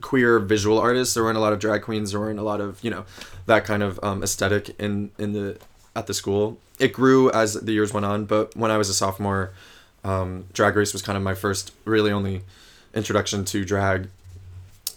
queer 0.01 0.39
visual 0.39 0.79
artists. 0.79 1.13
There 1.13 1.23
weren't 1.23 1.37
a 1.37 1.41
lot 1.41 1.53
of 1.53 1.59
drag 1.59 1.83
queens. 1.83 2.11
There 2.11 2.19
weren't 2.19 2.39
a 2.39 2.43
lot 2.43 2.61
of 2.61 2.83
you 2.83 2.91
know 2.91 3.05
that 3.45 3.65
kind 3.65 3.83
of 3.83 3.99
um, 4.03 4.23
aesthetic 4.23 4.75
in 4.79 5.11
in 5.17 5.33
the 5.33 5.57
at 5.95 6.07
the 6.07 6.13
school. 6.13 6.57
It 6.79 6.93
grew 6.93 7.29
as 7.31 7.53
the 7.53 7.73
years 7.73 7.93
went 7.93 8.05
on, 8.05 8.25
but 8.25 8.55
when 8.55 8.71
I 8.71 8.77
was 8.77 8.89
a 8.89 8.93
sophomore, 8.93 9.51
um, 10.03 10.45
Drag 10.53 10.75
Race 10.75 10.93
was 10.93 11.01
kind 11.01 11.17
of 11.17 11.23
my 11.23 11.35
first, 11.35 11.73
really 11.83 12.11
only 12.11 12.43
introduction 12.93 13.43
to 13.45 13.65
drag. 13.65 14.09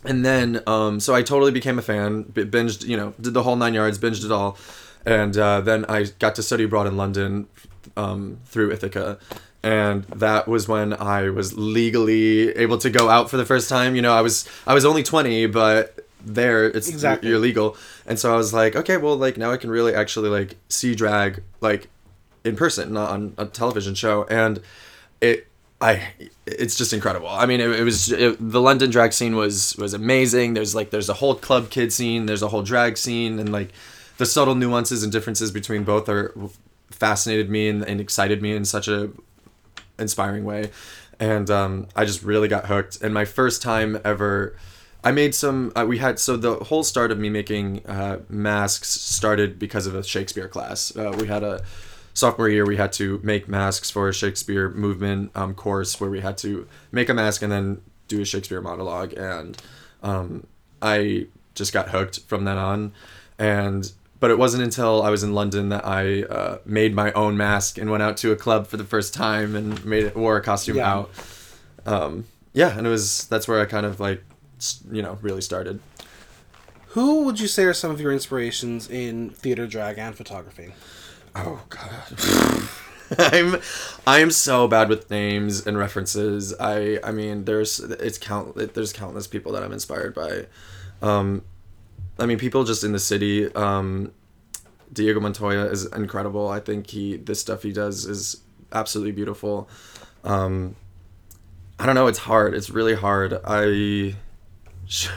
And 0.04 0.24
then, 0.24 0.62
um, 0.66 1.00
so 1.00 1.14
I 1.14 1.22
totally 1.22 1.52
became 1.52 1.78
a 1.78 1.82
fan, 1.82 2.24
binged, 2.24 2.86
you 2.86 2.96
know, 2.96 3.14
did 3.20 3.34
the 3.34 3.42
whole 3.42 3.56
nine 3.56 3.74
yards, 3.74 3.98
binged 3.98 4.24
it 4.24 4.32
all. 4.32 4.56
And 5.04 5.36
uh, 5.36 5.60
then 5.60 5.84
I 5.88 6.04
got 6.18 6.34
to 6.36 6.42
study 6.42 6.64
abroad 6.64 6.86
in 6.86 6.96
London 6.96 7.48
um, 7.96 8.38
through 8.46 8.72
Ithaca. 8.72 9.18
And 9.62 10.04
that 10.04 10.48
was 10.48 10.66
when 10.66 10.92
I 10.92 11.30
was 11.30 11.56
legally 11.56 12.50
able 12.56 12.78
to 12.78 12.90
go 12.90 13.08
out 13.08 13.30
for 13.30 13.36
the 13.36 13.44
first 13.44 13.68
time. 13.68 13.94
You 13.94 14.02
know, 14.02 14.12
I 14.12 14.20
was 14.20 14.48
I 14.66 14.74
was 14.74 14.84
only 14.84 15.02
twenty, 15.04 15.46
but 15.46 16.04
there 16.24 16.64
it's 16.66 16.88
Exactly. 16.88 17.28
you're 17.28 17.38
legal. 17.38 17.76
And 18.06 18.18
so 18.18 18.32
I 18.32 18.36
was 18.36 18.52
like, 18.52 18.74
okay, 18.74 18.96
well, 18.96 19.16
like 19.16 19.36
now 19.36 19.52
I 19.52 19.56
can 19.56 19.70
really 19.70 19.94
actually 19.94 20.30
like 20.30 20.56
see 20.68 20.94
drag 20.94 21.42
like 21.60 21.88
in 22.44 22.56
person, 22.56 22.92
not 22.92 23.10
on 23.10 23.34
a 23.38 23.46
television 23.46 23.94
show, 23.94 24.24
and 24.24 24.60
it. 25.20 25.46
I, 25.80 26.12
it's 26.46 26.76
just 26.76 26.92
incredible. 26.92 27.28
I 27.28 27.44
mean, 27.44 27.60
it, 27.60 27.68
it 27.70 27.82
was 27.82 28.12
it, 28.12 28.36
the 28.38 28.60
London 28.60 28.88
drag 28.90 29.12
scene 29.12 29.34
was 29.34 29.74
was 29.78 29.94
amazing. 29.94 30.54
There's 30.54 30.76
like 30.76 30.90
there's 30.90 31.08
a 31.08 31.14
whole 31.14 31.34
club 31.34 31.70
kid 31.70 31.92
scene. 31.92 32.26
There's 32.26 32.40
a 32.42 32.46
whole 32.46 32.62
drag 32.62 32.96
scene, 32.96 33.40
and 33.40 33.50
like 33.50 33.70
the 34.16 34.24
subtle 34.24 34.54
nuances 34.54 35.02
and 35.02 35.10
differences 35.10 35.50
between 35.50 35.82
both 35.82 36.08
are 36.08 36.32
fascinated 36.90 37.50
me 37.50 37.68
and, 37.68 37.82
and 37.82 38.00
excited 38.00 38.40
me 38.40 38.54
in 38.54 38.64
such 38.64 38.86
a 38.86 39.10
inspiring 39.98 40.44
way. 40.44 40.70
and 41.20 41.50
um, 41.50 41.86
I 41.94 42.04
just 42.04 42.22
really 42.22 42.48
got 42.48 42.66
hooked. 42.66 43.00
And 43.02 43.14
my 43.14 43.24
first 43.24 43.62
time 43.62 44.00
ever, 44.04 44.56
I 45.04 45.12
made 45.12 45.34
some. 45.34 45.72
Uh, 45.76 45.84
we 45.86 45.98
had 45.98 46.18
so 46.18 46.36
the 46.36 46.54
whole 46.56 46.84
start 46.84 47.10
of 47.10 47.18
me 47.18 47.30
making 47.30 47.86
uh, 47.86 48.20
masks 48.28 48.88
started 48.88 49.58
because 49.58 49.86
of 49.86 49.94
a 49.94 50.02
Shakespeare 50.02 50.48
class. 50.48 50.96
Uh, 50.96 51.14
we 51.18 51.26
had 51.26 51.42
a 51.42 51.62
sophomore 52.14 52.48
year 52.48 52.66
we 52.66 52.76
had 52.76 52.92
to 52.92 53.20
make 53.22 53.48
masks 53.48 53.90
for 53.90 54.08
a 54.08 54.14
Shakespeare 54.14 54.68
movement 54.70 55.30
um, 55.34 55.54
course 55.54 56.00
where 56.00 56.10
we 56.10 56.20
had 56.20 56.36
to 56.38 56.66
make 56.90 57.08
a 57.08 57.14
mask 57.14 57.42
and 57.42 57.50
then 57.50 57.80
do 58.08 58.20
a 58.20 58.24
Shakespeare 58.24 58.60
monologue 58.60 59.14
and 59.14 59.56
um, 60.02 60.46
I 60.80 61.26
just 61.54 61.72
got 61.72 61.90
hooked 61.90 62.20
from 62.20 62.44
then 62.44 62.58
on 62.58 62.92
and 63.38 63.90
but 64.22 64.30
it 64.30 64.38
wasn't 64.38 64.62
until 64.62 65.02
I 65.02 65.10
was 65.10 65.22
in 65.22 65.34
London 65.34 65.68
that 65.70 65.84
I 65.84 66.22
uh, 66.22 66.58
made 66.64 66.94
my 66.94 67.10
own 67.12 67.36
mask 67.36 67.76
and 67.76 67.90
went 67.90 68.02
out 68.04 68.16
to 68.18 68.30
a 68.32 68.36
club 68.36 68.66
for 68.68 68.76
the 68.78 68.84
first 68.84 69.12
time 69.12 69.54
and 69.56 69.84
made 69.84 70.04
it 70.04 70.16
wore 70.16 70.36
a 70.36 70.42
costume 70.42 70.76
Yeah. 70.76 70.92
out 70.94 71.10
um, 71.84 72.24
yeah 72.54 72.76
and 72.78 72.86
it 72.86 72.90
was 72.90 73.26
that's 73.26 73.46
where 73.48 73.60
I 73.60 73.64
kind 73.66 73.84
of 73.84 73.98
like 74.00 74.22
you 74.90 75.02
know 75.02 75.18
really 75.22 75.40
started 75.42 75.80
Who 76.94 77.24
would 77.24 77.40
you 77.40 77.48
say 77.48 77.64
are 77.64 77.74
some 77.74 77.90
of 77.90 78.00
your 78.00 78.12
inspirations 78.12 78.88
in 78.88 79.30
theater, 79.30 79.66
drag, 79.66 79.98
and 79.98 80.14
photography? 80.14 80.72
Oh 81.34 81.62
god. 81.68 82.68
I'm 83.18 83.56
I'm 84.06 84.30
so 84.30 84.68
bad 84.68 84.88
with 84.88 85.10
names 85.10 85.66
and 85.66 85.76
references. 85.76 86.54
I 86.60 86.98
I 87.02 87.10
mean 87.12 87.44
there's 87.44 87.80
it's 87.80 88.18
count 88.18 88.54
there's 88.74 88.92
countless 88.92 89.26
people 89.26 89.50
that 89.52 89.62
I'm 89.64 89.72
inspired 89.72 90.14
by. 90.14 90.46
Um 91.02 91.42
I 92.18 92.26
mean 92.26 92.38
people 92.38 92.64
just 92.64 92.84
in 92.84 92.92
the 92.92 92.98
city 92.98 93.52
um 93.54 94.12
Diego 94.92 95.20
Montoya 95.20 95.64
is 95.66 95.86
incredible. 95.86 96.48
I 96.48 96.60
think 96.60 96.88
he 96.90 97.16
the 97.16 97.34
stuff 97.34 97.62
he 97.62 97.72
does 97.72 98.04
is 98.06 98.42
absolutely 98.72 99.12
beautiful. 99.12 99.68
Um 100.24 100.76
I 101.78 101.86
don't 101.86 101.94
know, 101.94 102.06
it's 102.06 102.18
hard. 102.20 102.54
It's 102.54 102.70
really 102.70 102.94
hard. 102.94 103.40
I 103.44 104.14
should, 104.86 105.10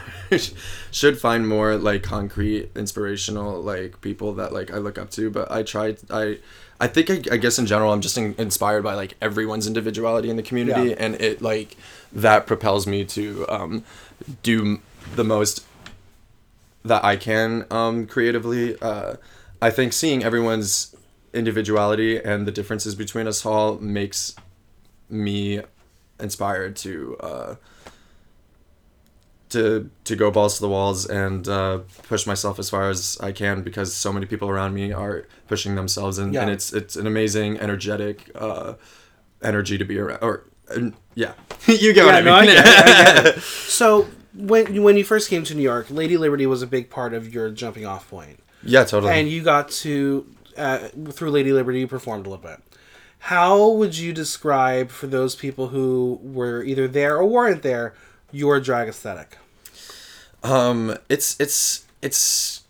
should 0.92 1.20
find 1.20 1.48
more 1.48 1.76
like 1.76 2.02
concrete 2.04 2.70
inspirational 2.76 3.62
like 3.62 4.00
people 4.02 4.34
that 4.36 4.54
like 4.54 4.72
I 4.72 4.78
look 4.78 4.98
up 4.98 5.10
to 5.12 5.30
but 5.30 5.52
I 5.52 5.64
tried 5.64 5.98
I 6.10 6.40
I 6.80 6.88
think 6.88 7.10
I, 7.10 7.34
I 7.34 7.38
guess 7.38 7.58
in 7.60 7.66
general 7.66 7.92
I'm 7.92 8.00
just 8.02 8.18
in, 8.18 8.36
inspired 8.38 8.84
by 8.84 8.94
like 8.94 9.16
everyone's 9.22 9.68
individuality 9.68 10.30
in 10.30 10.38
the 10.38 10.44
community 10.44 10.90
Yeah. 10.90 10.96
and 11.00 11.16
it 11.16 11.42
like 11.42 11.76
that 12.14 12.48
propels 12.48 12.88
me 12.88 13.04
to 13.06 13.46
um 13.50 13.84
do 14.44 14.62
m- 14.62 14.82
the 15.16 15.24
most 15.26 15.66
that 16.86 17.04
I 17.04 17.16
can 17.18 17.66
um 17.72 18.08
creatively 18.08 18.78
uh 18.82 19.16
I 19.62 19.70
think 19.72 19.92
seeing 19.94 20.24
everyone's 20.24 20.96
individuality 21.34 22.18
and 22.18 22.48
the 22.48 22.52
differences 22.52 22.96
between 22.96 23.28
us 23.28 23.46
all 23.46 23.78
makes 23.80 24.36
me 25.10 25.62
inspired 26.20 26.76
to 26.78 27.18
uh 27.20 27.56
to 29.50 29.90
to 30.06 30.16
go 30.16 30.32
balls 30.32 30.56
to 30.56 30.62
the 30.62 30.70
walls 30.70 31.06
and 31.06 31.48
uh, 31.48 31.80
push 32.08 32.26
myself 32.26 32.58
as 32.60 32.70
far 32.70 32.90
as 32.90 33.18
I 33.22 33.32
can 33.32 33.62
because 33.62 33.94
so 33.94 34.12
many 34.12 34.26
people 34.26 34.50
around 34.50 34.74
me 34.74 34.92
are 34.92 35.26
pushing 35.48 35.76
themselves 35.76 36.18
and, 36.18 36.34
Yeah. 36.34 36.42
and 36.42 36.50
it's 36.52 36.74
it's 36.74 36.96
an 36.96 37.06
amazing 37.08 37.60
energetic 37.60 38.30
uh, 38.36 38.74
energy 39.44 39.78
to 39.78 39.86
be 39.86 40.00
around 40.00 40.20
or 40.24 40.44
and, 40.70 40.94
yeah 41.14 41.34
you 41.68 41.94
get 41.94 42.06
what 42.06 42.16
I 42.16 42.22
no, 42.22 42.34
I 42.34 42.42
mean 42.42 42.56
get 42.56 42.66
it, 42.66 42.88
I 42.90 43.14
get 43.24 43.26
it. 43.38 43.42
So 43.44 44.08
when 44.36 44.84
when 44.84 44.98
you 44.98 45.04
first 45.04 45.30
came 45.30 45.44
to 45.44 45.56
New 45.56 45.64
York, 45.64 45.88
Lady 45.90 46.18
Liberty 46.18 46.46
was 46.46 46.62
a 46.62 46.68
big 46.68 46.90
part 46.90 47.14
of 47.14 47.34
your 47.34 47.50
jumping 47.50 47.86
off 47.86 48.10
point, 48.10 48.40
yeah 48.64 48.84
totally 48.84 49.14
and 49.14 49.30
you 49.30 49.42
got 49.44 49.70
to 49.70 50.26
uh, 50.58 50.90
through 51.12 51.32
Lady 51.32 51.52
Liberty, 51.52 51.80
you 51.80 51.88
performed 51.88 52.26
a 52.26 52.30
little 52.30 52.44
bit. 52.44 52.60
How 53.20 53.70
would 53.70 53.98
you 53.98 54.14
describe 54.14 54.90
for 54.90 55.08
those 55.08 55.36
people 55.36 55.70
who 55.70 56.20
were 56.22 56.64
either 56.64 56.88
there 56.88 57.18
or 57.18 57.26
weren't 57.26 57.64
there 57.64 57.94
your 58.32 58.60
drag 58.60 58.88
aesthetic? 58.88 59.38
Um, 60.44 60.98
it's 61.10 61.36
it's 61.40 61.86
it's 62.02 62.64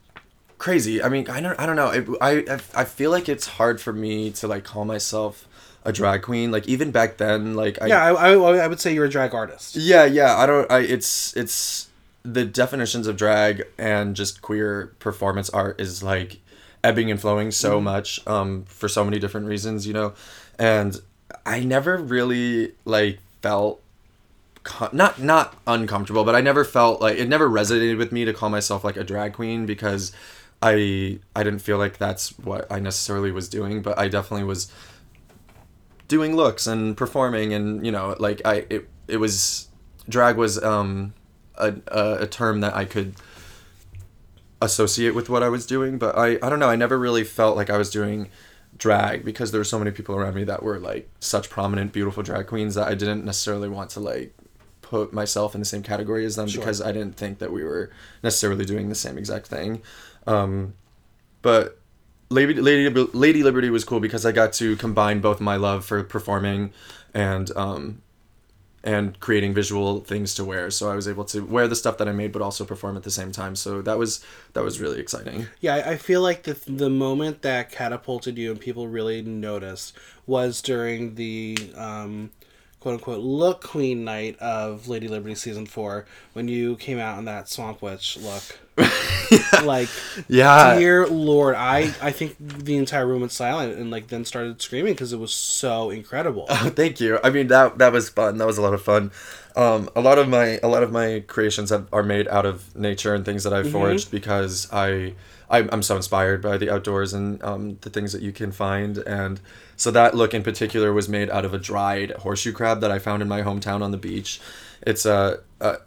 crazy. 0.58 1.04
I 1.04 1.10
mean, 1.10 1.30
I 1.30 1.42
don't 1.42 1.60
I 1.60 1.66
don't 1.66 1.76
know. 1.76 2.16
I 2.22 2.38
I 2.48 2.60
I 2.74 2.84
feel 2.86 3.12
like 3.12 3.28
it's 3.28 3.48
hard 3.48 3.82
for 3.82 3.92
me 3.92 4.32
to 4.32 4.48
like 4.48 4.64
call 4.64 4.86
myself 4.86 5.46
a 5.86 5.94
drag 5.94 6.24
queen. 6.24 6.52
Like 6.52 6.68
even 6.68 6.92
back 6.92 7.18
then, 7.18 7.54
like 7.54 7.82
I 7.82 7.88
Yeah, 7.88 8.04
I, 8.04 8.32
I, 8.34 8.34
I 8.34 8.68
would 8.68 8.80
say 8.80 8.94
you're 8.94 9.06
a 9.06 9.10
drag 9.10 9.34
artist. 9.34 9.76
yeah 9.76 10.04
yeah. 10.06 10.36
I 10.36 10.46
don't. 10.46 10.70
I 10.72 10.80
it's 10.80 11.36
it's 11.38 11.88
the 12.24 12.44
definitions 12.44 13.06
of 13.08 13.16
drag 13.18 13.64
and 13.78 14.16
just 14.16 14.42
queer 14.42 14.92
performance 15.00 15.50
art 15.52 15.80
is 15.80 16.02
like 16.02 16.40
ebbing 16.84 17.10
and 17.12 17.22
flowing 17.22 17.52
so 17.52 17.80
much 17.80 18.20
um 18.28 18.64
for 18.68 18.88
so 18.90 19.04
many 19.04 19.20
different 19.20 19.48
reasons 19.48 19.86
you 19.88 19.94
know 19.94 20.14
and 20.60 21.02
i 21.46 21.60
never 21.60 21.98
really 21.98 22.74
like 22.84 23.18
felt 23.42 23.82
co- 24.64 24.90
not 24.92 25.20
not 25.22 25.56
uncomfortable 25.68 26.24
but 26.24 26.36
i 26.36 26.42
never 26.42 26.64
felt 26.64 27.02
like 27.02 27.18
it 27.18 27.28
never 27.28 27.48
resonated 27.50 27.98
with 27.98 28.12
me 28.12 28.26
to 28.26 28.34
call 28.34 28.50
myself 28.50 28.84
like 28.84 28.98
a 28.98 29.04
drag 29.04 29.34
queen 29.34 29.66
because 29.66 30.12
i 30.62 31.20
i 31.36 31.44
didn't 31.44 31.60
feel 31.60 31.78
like 31.78 31.98
that's 31.98 32.38
what 32.40 32.72
i 32.72 32.80
necessarily 32.80 33.32
was 33.32 33.50
doing 33.50 33.82
but 33.82 33.98
i 33.98 34.08
definitely 34.08 34.44
was 34.44 34.72
doing 36.08 36.36
looks 36.36 36.68
and 36.68 36.96
performing 36.96 37.54
and 37.54 37.86
you 37.86 37.92
know 37.92 38.16
like 38.20 38.42
i 38.46 38.66
it, 38.70 38.90
it 39.08 39.18
was 39.18 39.70
drag 40.08 40.38
was 40.38 40.62
um 40.64 41.14
a, 41.58 41.74
a, 41.88 42.28
term 42.28 42.60
that 42.62 42.76
i 42.76 42.86
could 42.86 43.16
associate 44.62 45.16
with 45.16 45.30
what 45.30 45.42
i 45.44 45.50
was 45.50 45.66
doing 45.66 45.98
but 45.98 46.18
i 46.18 46.38
i 46.42 46.50
don't 46.50 46.60
know 46.60 46.70
i 46.70 46.76
never 46.76 46.98
really 46.98 47.24
felt 47.24 47.56
like 47.56 47.70
i 47.70 47.78
was 47.78 47.90
doing 47.90 48.30
drag 48.78 49.24
because 49.24 49.52
there 49.52 49.60
were 49.60 49.66
so 49.66 49.80
many 49.80 49.92
people 49.92 50.16
around 50.16 50.36
me 50.36 50.44
that 50.44 50.62
were 50.62 50.80
like 50.80 51.10
such 51.20 51.50
prominent 51.50 51.94
beautiful 51.94 52.22
drag 52.24 52.48
queens 52.48 52.76
that 52.76 52.88
i 52.88 52.94
didn't 52.94 53.24
necessarily 53.24 53.70
want 53.70 53.90
to 53.90 54.00
like 54.00 54.36
put 54.82 55.14
myself 55.14 55.56
in 55.56 55.62
the 55.62 55.66
same 55.66 55.82
category 55.82 56.26
as 56.26 56.36
them 56.36 56.48
Sure. 56.48 56.62
because 56.62 56.82
i 56.82 56.92
didn't 56.92 57.16
think 57.16 57.40
that 57.40 57.52
we 57.52 57.64
were 57.64 57.90
necessarily 58.22 58.66
doing 58.66 58.90
the 58.90 58.96
same 58.96 59.18
exact 59.18 59.48
thing 59.48 59.82
um 60.28 60.74
but 61.42 61.80
Lady, 62.36 62.54
Lady 62.56 62.90
Lady 62.90 63.44
Liberty 63.44 63.70
was 63.70 63.84
cool 63.84 64.00
because 64.00 64.26
I 64.26 64.32
got 64.32 64.54
to 64.54 64.76
combine 64.76 65.22
both 65.22 65.40
my 65.40 65.56
love 65.56 65.86
for 65.86 66.04
performing 66.04 66.74
and 67.14 67.50
um 67.56 68.02
and 68.84 69.20
creating 69.20 69.52
visual 69.54 70.02
things 70.02 70.36
to 70.36 70.46
wear. 70.46 70.70
So 70.70 70.92
I 70.92 70.96
was 70.96 71.08
able 71.08 71.26
to 71.26 71.42
wear 71.42 71.68
the 71.68 71.76
stuff 71.76 71.98
that 71.98 72.08
I 72.08 72.12
made 72.12 72.32
but 72.32 72.44
also 72.44 72.64
perform 72.64 72.96
at 72.96 73.04
the 73.04 73.10
same 73.10 73.32
time. 73.32 73.56
So 73.56 73.82
that 73.82 73.98
was 73.98 74.24
that 74.54 74.64
was 74.64 74.80
really 74.80 75.00
exciting. 75.00 75.48
Yeah, 75.60 75.76
I 75.76 75.96
feel 75.98 76.22
like 76.22 76.44
the 76.44 76.58
the 76.68 76.90
moment 76.90 77.42
that 77.42 77.72
catapulted 77.72 78.38
you 78.38 78.52
and 78.52 78.60
people 78.60 78.88
really 78.88 79.24
noticed 79.24 79.98
was 80.28 80.62
during 80.62 81.16
the 81.16 81.58
um, 81.76 82.32
quote 82.80 82.96
unquote 82.96 83.22
look 83.22 83.64
queen 83.64 84.04
night 84.04 84.38
of 84.40 84.88
Lady 84.88 85.08
Liberty 85.08 85.36
season 85.36 85.66
four 85.66 86.06
when 86.34 86.48
you 86.48 86.76
came 86.76 87.00
out 87.00 87.18
in 87.18 87.26
that 87.26 87.50
swamp 87.50 87.82
witch 87.82 88.18
look. 88.18 88.60
Like, 89.64 89.90
Yeah. 90.28 90.78
dear 90.78 91.08
lord, 91.08 91.56
I 91.56 91.94
I 92.02 92.12
think 92.12 92.36
the 92.40 92.78
entire 92.78 93.08
room 93.08 93.22
went 93.22 93.32
silent 93.32 93.78
and 93.78 93.90
like 93.90 94.08
then 94.08 94.24
started 94.26 94.62
screaming 94.62 94.94
because 94.94 95.14
it 95.14 95.20
was 95.20 95.34
so 95.34 95.90
incredible. 95.90 96.46
Oh, 96.50 96.70
thank 96.76 97.00
you. 97.00 97.20
I 97.24 97.30
mean 97.30 97.48
that 97.48 97.78
that 97.80 97.92
was 97.92 98.10
fun. 98.10 98.38
That 98.38 98.46
was 98.48 98.58
a 98.58 98.62
lot 98.62 98.74
of 98.74 98.82
fun. 98.82 99.12
Um, 99.56 99.90
a 99.96 100.02
lot 100.02 100.20
of 100.20 100.28
my 100.28 100.60
a 100.62 100.68
lot 100.68 100.84
of 100.84 100.92
my 100.92 101.24
creations 101.28 101.70
have, 101.70 101.88
are 101.94 102.04
made 102.04 102.28
out 102.28 102.46
of 102.46 102.76
nature 102.76 103.14
and 103.16 103.24
things 103.26 103.44
that 103.44 103.54
I've 103.54 103.70
forged 103.70 104.12
because 104.12 104.68
I, 104.72 105.14
I 105.50 105.68
I'm 105.72 105.82
so 105.82 105.96
inspired 105.96 106.42
by 106.42 106.58
the 106.58 106.70
outdoors 106.70 107.14
and 107.14 107.42
um, 107.44 107.78
the 107.82 107.90
things 107.90 108.12
that 108.12 108.22
you 108.22 108.32
can 108.34 108.52
find 108.52 108.98
and 109.00 109.40
so 109.78 109.92
that 109.92 110.14
look 110.14 110.34
in 110.34 110.44
particular 110.44 110.92
was 110.94 111.08
made 111.10 111.30
out 111.30 111.46
of 111.46 111.54
a 111.54 111.58
dried 111.58 112.12
horseshoe 112.12 112.52
crab 112.52 112.82
that 112.82 112.92
I 112.92 113.00
found 113.00 113.22
in 113.22 113.28
my 113.30 113.42
hometown 113.42 113.82
on 113.82 113.92
the 113.92 113.98
beach. 113.98 114.40
It's 114.82 115.06
a, 115.06 115.40
a 115.62 115.78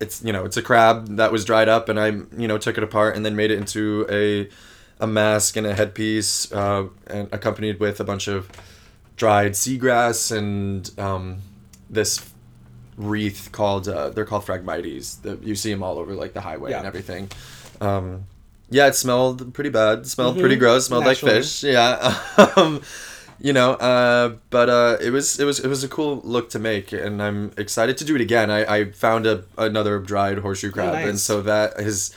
it's 0.00 0.22
you 0.22 0.32
know 0.32 0.44
it's 0.44 0.56
a 0.56 0.62
crab 0.62 1.16
that 1.16 1.32
was 1.32 1.44
dried 1.44 1.68
up 1.68 1.88
and 1.88 1.98
I 1.98 2.08
you 2.36 2.48
know 2.48 2.58
took 2.58 2.76
it 2.78 2.84
apart 2.84 3.16
and 3.16 3.24
then 3.24 3.36
made 3.36 3.50
it 3.50 3.58
into 3.58 4.06
a 4.10 4.48
a 5.00 5.06
mask 5.06 5.56
and 5.56 5.66
a 5.66 5.74
headpiece 5.74 6.50
uh, 6.52 6.88
and 7.06 7.28
accompanied 7.32 7.78
with 7.80 8.00
a 8.00 8.04
bunch 8.04 8.28
of 8.28 8.48
dried 9.16 9.52
seagrass 9.52 10.36
and 10.36 10.90
um, 10.98 11.38
this 11.88 12.28
wreath 12.96 13.50
called 13.52 13.88
uh, 13.88 14.10
they're 14.10 14.24
called 14.24 14.44
phragmites. 14.44 15.22
That 15.22 15.42
you 15.42 15.54
see 15.54 15.70
them 15.70 15.82
all 15.82 15.98
over 15.98 16.14
like 16.14 16.32
the 16.32 16.40
highway 16.40 16.72
and 16.72 16.86
everything. 16.86 17.30
Um, 17.80 18.26
yeah 18.70 18.86
it 18.88 18.94
smelled 18.94 19.54
pretty 19.54 19.70
bad. 19.70 20.00
It 20.00 20.06
smelled 20.06 20.38
pretty 20.38 20.56
gross. 20.56 20.86
Smelled 20.86 21.04
Naturally. 21.04 21.34
like 21.36 21.44
fish. 21.44 21.64
Yeah. 21.64 22.18
Um, 22.56 22.82
you 23.40 23.52
know 23.52 23.72
uh, 23.74 24.34
but 24.50 24.68
uh, 24.68 24.96
it 25.00 25.10
was 25.10 25.38
it 25.38 25.44
was 25.44 25.60
it 25.60 25.68
was 25.68 25.84
a 25.84 25.88
cool 25.88 26.20
look 26.24 26.50
to 26.50 26.58
make 26.58 26.92
and 26.92 27.22
i'm 27.22 27.52
excited 27.56 27.96
to 27.96 28.04
do 28.04 28.14
it 28.16 28.20
again 28.20 28.50
i, 28.50 28.60
I 28.76 28.90
found 28.90 29.26
a 29.26 29.44
another 29.56 29.98
dried 30.00 30.38
horseshoe 30.38 30.70
crab 30.72 30.94
and 30.94 31.06
nice. 31.12 31.22
so 31.22 31.42
that 31.42 31.78
is 31.80 32.14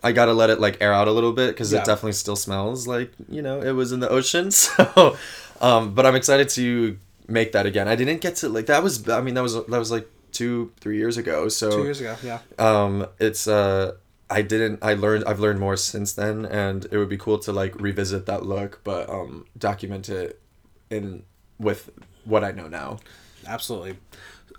I 0.00 0.12
gotta 0.12 0.32
let 0.32 0.48
it 0.48 0.60
like 0.60 0.76
air 0.80 0.92
out 0.92 1.08
a 1.08 1.10
little 1.12 1.32
bit 1.32 1.48
because 1.48 1.72
Yeah. 1.72 1.80
it 1.80 1.84
definitely 1.84 2.12
still 2.12 2.36
smells 2.36 2.86
like 2.86 3.10
you 3.28 3.42
know 3.42 3.60
it 3.60 3.72
was 3.72 3.90
in 3.90 3.98
the 4.00 4.08
ocean. 4.08 4.50
So, 4.52 5.16
um, 5.60 5.92
but 5.94 6.06
I'm 6.06 6.14
excited 6.14 6.48
to 6.50 6.96
make 7.26 7.50
that 7.52 7.66
again. 7.66 7.88
I 7.88 7.96
didn't 7.96 8.20
get 8.20 8.36
to 8.36 8.48
like 8.48 8.66
that 8.66 8.82
was 8.84 9.08
I 9.08 9.20
mean 9.20 9.34
that 9.34 9.42
was 9.42 9.54
that 9.54 9.78
was 9.84 9.90
like 9.90 10.06
two 10.30 10.70
three 10.78 10.98
years 10.98 11.16
ago. 11.16 11.48
So 11.48 11.70
Two 11.70 11.82
years 11.82 12.00
ago, 12.00 12.14
yeah. 12.22 12.38
um, 12.60 13.08
it's 13.18 13.48
uh 13.48 13.96
I 14.30 14.42
didn't 14.42 14.78
I 14.84 14.94
learned 14.94 15.24
I've 15.24 15.40
learned 15.40 15.58
more 15.58 15.76
since 15.76 16.12
then, 16.12 16.44
and 16.46 16.86
it 16.92 16.96
would 16.96 17.08
be 17.08 17.18
cool 17.18 17.38
to 17.40 17.50
like 17.52 17.74
revisit 17.80 18.26
that 18.26 18.44
look, 18.46 18.80
but 18.84 19.10
um 19.10 19.46
document 19.58 20.08
it 20.08 20.40
in 20.90 21.24
with 21.58 21.90
what 22.24 22.44
I 22.44 22.52
know 22.52 22.68
now. 22.68 22.98
absolutely. 23.46 23.96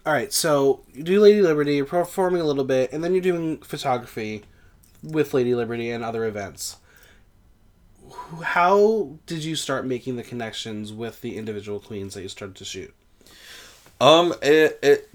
All 0.05 0.13
right, 0.13 0.31
so 0.31 0.81
you 0.93 1.03
do 1.03 1.19
Lady 1.19 1.41
Liberty, 1.41 1.75
you're 1.75 1.85
performing 1.85 2.41
a 2.41 2.45
little 2.45 2.63
bit, 2.63 2.91
and 2.93 3.03
then 3.03 3.13
you're 3.13 3.21
doing 3.21 3.57
photography 3.57 4.43
with 5.03 5.33
Lady 5.33 5.53
Liberty 5.53 5.91
and 5.91 6.03
other 6.03 6.25
events. 6.25 6.77
How 8.41 9.17
did 9.25 9.43
you 9.43 9.55
start 9.55 9.85
making 9.85 10.15
the 10.15 10.23
connections 10.23 10.91
with 10.91 11.21
the 11.21 11.37
individual 11.37 11.79
queens 11.79 12.13
that 12.13 12.21
you 12.21 12.29
started 12.29 12.55
to 12.55 12.65
shoot? 12.65 12.93
Um, 14.01 14.33
it, 14.41 14.79
it 14.81 15.09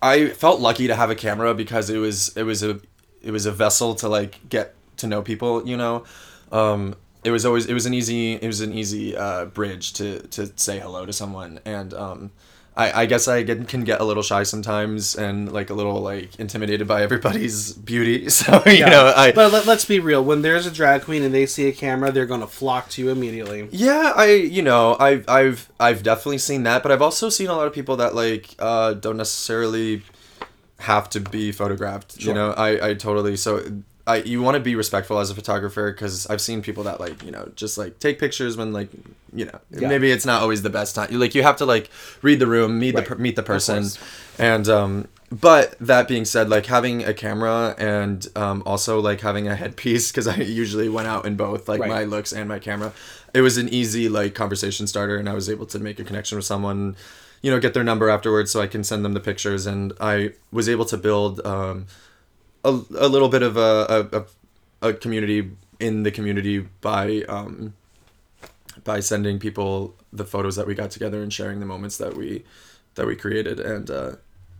I 0.00 0.28
felt 0.28 0.60
lucky 0.60 0.86
to 0.86 0.94
have 0.94 1.10
a 1.10 1.14
camera 1.14 1.54
because 1.54 1.90
it 1.90 1.98
was 1.98 2.36
it 2.36 2.44
was 2.44 2.62
a 2.62 2.80
it 3.22 3.30
was 3.30 3.46
a 3.46 3.52
vessel 3.52 3.94
to 3.96 4.08
like 4.08 4.48
get 4.48 4.74
to 4.98 5.06
know 5.06 5.22
people. 5.22 5.66
You 5.66 5.76
know, 5.76 6.04
um, 6.52 6.94
it 7.24 7.30
was 7.30 7.44
always 7.44 7.66
it 7.66 7.74
was 7.74 7.86
an 7.86 7.94
easy 7.94 8.34
it 8.34 8.46
was 8.46 8.60
an 8.60 8.72
easy 8.72 9.16
uh, 9.16 9.46
bridge 9.46 9.92
to 9.94 10.20
to 10.28 10.50
say 10.56 10.78
hello 10.78 11.04
to 11.06 11.12
someone 11.12 11.60
and 11.64 11.92
um, 11.94 12.30
I, 12.76 13.02
I 13.02 13.06
guess 13.06 13.26
I 13.26 13.42
get, 13.42 13.66
can 13.66 13.82
get 13.82 14.00
a 14.00 14.04
little 14.04 14.22
shy 14.22 14.44
sometimes 14.44 15.16
and 15.16 15.50
like 15.52 15.68
a 15.68 15.74
little 15.74 16.00
like 16.00 16.38
intimidated 16.38 16.86
by 16.86 17.02
everybody's 17.02 17.72
beauty. 17.72 18.28
So 18.38 18.62
you 18.66 18.72
Yeah. 18.74 18.88
know, 18.90 19.12
I 19.16 19.32
but 19.32 19.52
let, 19.52 19.66
let's 19.66 19.84
be 19.84 19.98
real. 19.98 20.22
When 20.22 20.42
there's 20.42 20.64
a 20.64 20.70
drag 20.70 21.02
queen 21.02 21.24
and 21.24 21.34
they 21.34 21.44
see 21.46 21.66
a 21.66 21.72
camera, 21.72 22.12
they're 22.12 22.24
going 22.24 22.40
to 22.40 22.46
flock 22.46 22.88
to 22.90 23.02
you 23.02 23.10
immediately. 23.10 23.66
yeah, 23.72 24.12
I 24.14 24.26
you 24.34 24.62
know 24.62 24.96
I've 25.00 25.28
I've 25.28 25.68
I've 25.80 26.04
definitely 26.04 26.38
seen 26.38 26.62
that, 26.64 26.84
but 26.84 26.92
I've 26.92 27.02
also 27.02 27.28
seen 27.30 27.48
a 27.48 27.56
lot 27.56 27.66
of 27.66 27.72
people 27.72 27.96
that 27.96 28.14
like 28.14 28.54
uh, 28.60 28.94
don't 28.94 29.16
necessarily 29.16 30.02
have 30.78 31.10
to 31.10 31.20
be 31.20 31.50
photographed. 31.50 32.20
Sure. 32.20 32.28
You 32.28 32.34
know, 32.34 32.50
I 32.52 32.90
I 32.90 32.94
totally 32.94 33.36
so. 33.36 33.60
I, 34.08 34.16
you 34.32 34.42
want 34.42 34.54
to 34.54 34.60
be 34.60 34.74
respectful 34.74 35.18
as 35.18 35.28
a 35.30 35.34
photographer 35.34 35.92
because 35.92 36.26
I've 36.26 36.40
seen 36.40 36.62
people 36.62 36.84
that 36.84 36.98
like 36.98 37.22
you 37.22 37.30
know 37.30 37.50
just 37.54 37.76
like 37.78 37.98
take 37.98 38.18
pictures 38.18 38.56
when 38.56 38.72
like 38.72 38.88
you 39.34 39.44
know 39.44 39.58
Yeah. 39.70 39.88
maybe 39.88 40.10
it's 40.10 40.24
not 40.26 40.40
always 40.42 40.62
the 40.62 40.70
best 40.70 40.94
time 40.94 41.08
like 41.12 41.34
you 41.34 41.42
have 41.42 41.56
to 41.58 41.66
like 41.66 41.90
read 42.22 42.38
the 42.40 42.46
room 42.46 42.78
meet 42.78 42.94
Right. 42.94 43.06
the 43.06 43.16
meet 43.16 43.36
the 43.36 43.42
person 43.42 43.84
and 44.38 44.68
um 44.68 45.08
but 45.30 45.78
that 45.78 46.08
being 46.08 46.24
said 46.24 46.48
like 46.48 46.64
having 46.66 47.04
a 47.04 47.12
camera 47.12 47.74
and 47.78 48.26
um 48.34 48.62
also 48.64 48.98
like 48.98 49.20
having 49.20 49.46
a 49.46 49.54
headpiece 49.54 50.10
because 50.10 50.26
I 50.26 50.36
usually 50.36 50.88
went 50.88 51.06
out 51.08 51.26
in 51.26 51.36
both 51.36 51.68
like 51.68 51.80
Right. 51.80 51.90
my 51.90 52.04
looks 52.04 52.32
and 52.32 52.48
my 52.48 52.58
camera 52.58 52.92
it 53.34 53.42
was 53.42 53.58
an 53.58 53.68
easy 53.68 54.08
like 54.08 54.34
conversation 54.34 54.86
starter 54.86 55.16
and 55.18 55.28
I 55.28 55.34
was 55.34 55.50
able 55.50 55.66
to 55.66 55.78
make 55.78 56.00
a 56.00 56.04
connection 56.04 56.36
with 56.38 56.46
someone 56.46 56.96
you 57.42 57.50
know 57.52 57.60
get 57.60 57.74
their 57.74 57.84
number 57.84 58.08
afterwards 58.08 58.50
so 58.50 58.62
I 58.62 58.66
can 58.68 58.82
send 58.82 59.04
them 59.04 59.12
the 59.12 59.20
pictures 59.30 59.66
and 59.66 59.92
I 60.00 60.32
was 60.50 60.66
able 60.66 60.86
to 60.86 60.96
build 60.96 61.44
um 61.46 61.86
a, 62.64 62.70
a 62.70 63.08
little 63.08 63.28
bit 63.28 63.42
of 63.42 63.56
a, 63.56 64.08
a, 64.82 64.88
a, 64.88 64.92
community 64.94 65.50
in 65.80 66.02
the 66.02 66.10
community 66.10 66.60
by 66.80 67.22
um, 67.28 67.74
by 68.84 69.00
sending 69.00 69.38
people 69.38 69.94
the 70.12 70.24
photos 70.24 70.56
that 70.56 70.66
we 70.66 70.74
got 70.74 70.90
together 70.90 71.22
and 71.22 71.32
sharing 71.32 71.60
the 71.60 71.66
moments 71.66 71.98
that 71.98 72.16
we 72.16 72.44
that 72.94 73.06
we 73.06 73.14
created 73.14 73.60
and 73.60 73.90
uh, 73.90 74.12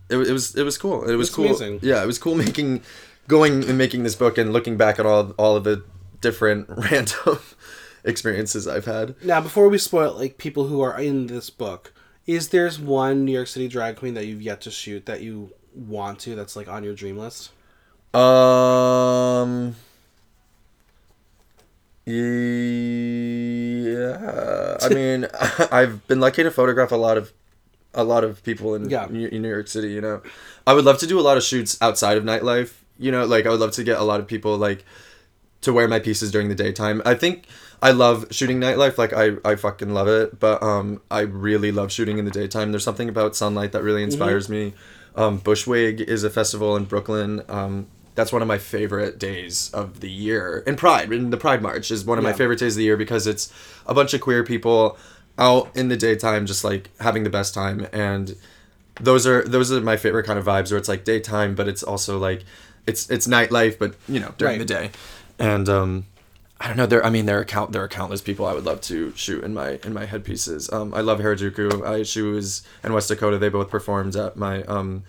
it, 0.09 0.17
it 0.17 0.31
was 0.31 0.55
it 0.55 0.63
was 0.63 0.77
cool 0.77 1.09
it 1.09 1.15
was 1.15 1.29
That's 1.29 1.35
cool 1.35 1.45
amazing. 1.47 1.79
yeah 1.81 2.01
it 2.01 2.07
was 2.07 2.17
cool 2.19 2.35
making 2.47 2.81
going 3.27 3.67
and 3.67 3.77
making 3.77 4.03
this 4.03 4.15
book 4.15 4.37
and 4.37 4.53
looking 4.53 4.77
back 4.77 4.99
at 4.99 5.05
all 5.05 5.31
all 5.31 5.55
of 5.55 5.63
the 5.63 5.83
different 6.21 6.67
random 6.69 7.39
experiences 8.03 8.67
I've 8.67 8.85
had 8.85 9.15
Now, 9.23 9.41
before 9.41 9.69
we 9.69 9.77
spoil 9.77 10.13
like 10.13 10.37
people 10.37 10.67
who 10.67 10.81
are 10.81 10.99
in 10.99 11.27
this 11.27 11.49
book, 11.49 11.93
is 12.25 12.49
there's 12.49 12.79
one 12.79 13.25
New 13.25 13.31
York 13.31 13.47
City 13.47 13.67
drag 13.67 13.97
queen 13.97 14.13
that 14.13 14.25
you've 14.25 14.41
yet 14.41 14.61
to 14.61 14.71
shoot 14.71 15.05
that 15.05 15.21
you 15.21 15.51
want 15.73 16.19
to 16.19 16.35
that's 16.35 16.55
like 16.55 16.67
on 16.67 16.83
your 16.83 16.93
dream 16.93 17.17
list? 17.17 17.51
Um. 18.13 19.75
Yeah, 23.89 24.77
I 24.81 24.89
mean, 24.93 25.27
I've 25.71 26.05
been 26.07 26.19
lucky 26.19 26.43
to 26.43 26.51
photograph 26.51 26.91
a 26.91 26.95
lot 26.95 27.17
of, 27.17 27.31
a 27.93 28.03
lot 28.03 28.23
of 28.23 28.43
people 28.43 28.75
in, 28.75 28.89
Yeah. 28.89 29.07
New, 29.09 29.27
in 29.27 29.41
New 29.41 29.49
York 29.49 29.67
City. 29.67 29.89
You 29.91 30.01
know, 30.01 30.21
I 30.65 30.73
would 30.73 30.85
love 30.85 30.97
to 30.99 31.07
do 31.07 31.19
a 31.19 31.21
lot 31.21 31.37
of 31.37 31.43
shoots 31.43 31.77
outside 31.81 32.17
of 32.17 32.23
nightlife. 32.23 32.73
You 32.97 33.11
know, 33.11 33.25
like 33.25 33.45
I 33.45 33.49
would 33.49 33.59
love 33.59 33.71
to 33.73 33.83
get 33.83 33.97
a 33.97 34.03
lot 34.03 34.19
of 34.19 34.27
people 34.27 34.57
like 34.57 34.83
to 35.61 35.71
wear 35.73 35.87
my 35.87 35.99
pieces 35.99 36.31
during 36.31 36.49
the 36.49 36.55
daytime. 36.55 37.01
I 37.05 37.13
think 37.15 37.45
I 37.81 37.91
love 37.91 38.25
shooting 38.31 38.59
nightlife. 38.59 38.97
Like 38.97 39.13
I, 39.13 39.33
I 39.45 39.55
fucking 39.55 39.93
love 39.93 40.07
it. 40.07 40.39
But 40.39 40.61
um, 40.63 41.01
I 41.09 41.21
really 41.21 41.71
love 41.71 41.91
shooting 41.91 42.17
in 42.17 42.25
the 42.25 42.31
daytime. 42.31 42.71
There's 42.71 42.83
something 42.83 43.07
about 43.09 43.35
sunlight 43.35 43.71
that 43.73 43.83
really 43.83 44.03
inspires 44.03 44.49
me. 44.49 44.73
Um, 45.15 45.39
Bushwig 45.39 46.01
is 46.01 46.23
a 46.23 46.29
festival 46.29 46.75
in 46.75 46.85
Brooklyn. 46.85 47.41
Um, 47.49 47.87
that's 48.19 48.33
one 48.33 48.41
of 48.41 48.47
my 48.49 48.57
favorite 48.57 49.17
days 49.17 49.71
of 49.73 50.01
the 50.01 50.09
year. 50.09 50.61
And 50.67 50.77
Pride, 50.77 51.09
and 51.11 51.31
the 51.31 51.37
Pride 51.37 51.61
March 51.61 51.89
is 51.89 52.03
one 52.03 52.17
of 52.17 52.23
my 52.25 52.33
favorite 52.33 52.59
days 52.59 52.73
of 52.73 52.77
the 52.77 52.83
year 52.83 52.97
because 52.97 53.25
it's 53.27 53.51
a 53.85 53.93
bunch 53.93 54.13
of 54.13 54.19
queer 54.19 54.43
people 54.43 54.97
out 55.37 55.71
in 55.75 55.87
the 55.87 55.95
daytime, 55.95 56.45
just 56.45 56.63
like 56.65 56.89
having 56.99 57.23
the 57.23 57.29
best 57.29 57.53
time. 57.53 57.87
And 57.93 58.35
those 58.99 59.25
are 59.25 59.41
those 59.43 59.71
are 59.71 59.79
my 59.79 59.95
favorite 59.95 60.25
kind 60.25 60.37
of 60.37 60.43
vibes 60.45 60.69
where 60.69 60.77
it's 60.77 60.89
like 60.89 61.05
daytime, 61.05 61.55
but 61.55 61.67
it's 61.69 61.81
also 61.81 62.17
like 62.19 62.43
it's 62.85 63.09
it's 63.09 63.25
nightlife, 63.25 63.79
but 63.79 63.95
you 64.09 64.19
know 64.19 64.33
during 64.37 64.59
Right. 64.59 64.67
the 64.67 64.73
day. 64.73 64.91
And 65.39 65.69
um, 65.69 66.05
I 66.59 66.67
don't 66.67 66.75
know. 66.75 66.85
There, 66.85 67.05
I 67.05 67.09
mean, 67.09 67.25
there 67.25 67.39
are 67.39 67.45
count 67.45 67.71
there 67.71 67.81
are 67.81 67.87
countless 67.87 68.21
people 68.21 68.45
I 68.45 68.53
would 68.53 68.65
love 68.65 68.81
to 68.81 69.13
shoot 69.15 69.45
in 69.45 69.53
my 69.53 69.79
in 69.85 69.93
my 69.93 70.03
headpieces. 70.05 70.69
Um, 70.73 70.93
I 70.93 70.99
love 70.99 71.19
Harajuku. 71.19 71.87
I 71.87 72.03
she 72.03 72.21
was 72.21 72.63
in 72.83 72.91
West 72.91 73.07
Dakota. 73.07 73.37
They 73.37 73.47
both 73.47 73.69
performed 73.69 74.17
at 74.17 74.35
my 74.35 74.63
um, 74.63 75.03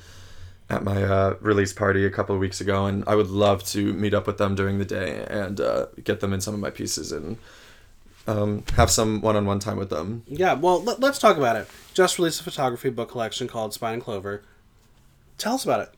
at 0.71 0.85
my 0.85 1.03
uh, 1.03 1.37
release 1.41 1.73
party 1.73 2.07
a 2.07 2.11
couple 2.11 2.35
of 2.35 2.41
weeks 2.41 2.61
ago, 2.61 2.87
and 2.87 3.05
I 3.07 3.17
would 3.17 3.29
love 3.29 3.65
to 3.65 3.93
meet 3.93 4.15
up 4.15 4.27
with 4.27 4.39
them 4.39 4.55
during 4.55 4.79
the 4.79 4.85
day 4.85 5.27
and 5.29 5.61
uh, 5.61 5.87
get 6.05 6.21
them 6.21 6.33
in 6.33 6.41
some 6.41 6.55
of 6.55 6.61
my 6.61 6.71
pieces 6.71 7.11
and 7.13 7.37
um, 8.27 8.65
have 8.77 8.91
some 8.91 9.21
one 9.21 9.37
on 9.37 9.47
one 9.47 9.59
time 9.59 9.77
with 9.77 9.91
them. 9.91 10.23
Yeah, 10.27 10.55
well, 10.55 10.83
let, 10.83 11.01
let's 11.01 11.19
talk 11.19 11.37
about 11.37 11.57
it. 11.57 11.69
Just 11.93 12.19
released 12.19 12.41
a 12.41 12.45
photography 12.45 12.91
book 12.91 13.11
collection 13.11 13.49
called 13.49 13.75
Spine 13.75 13.95
and 13.95 14.03
Clover. 14.03 14.43
Tell 15.39 15.55
us 15.55 15.65
about 15.65 15.81
it. 15.81 15.95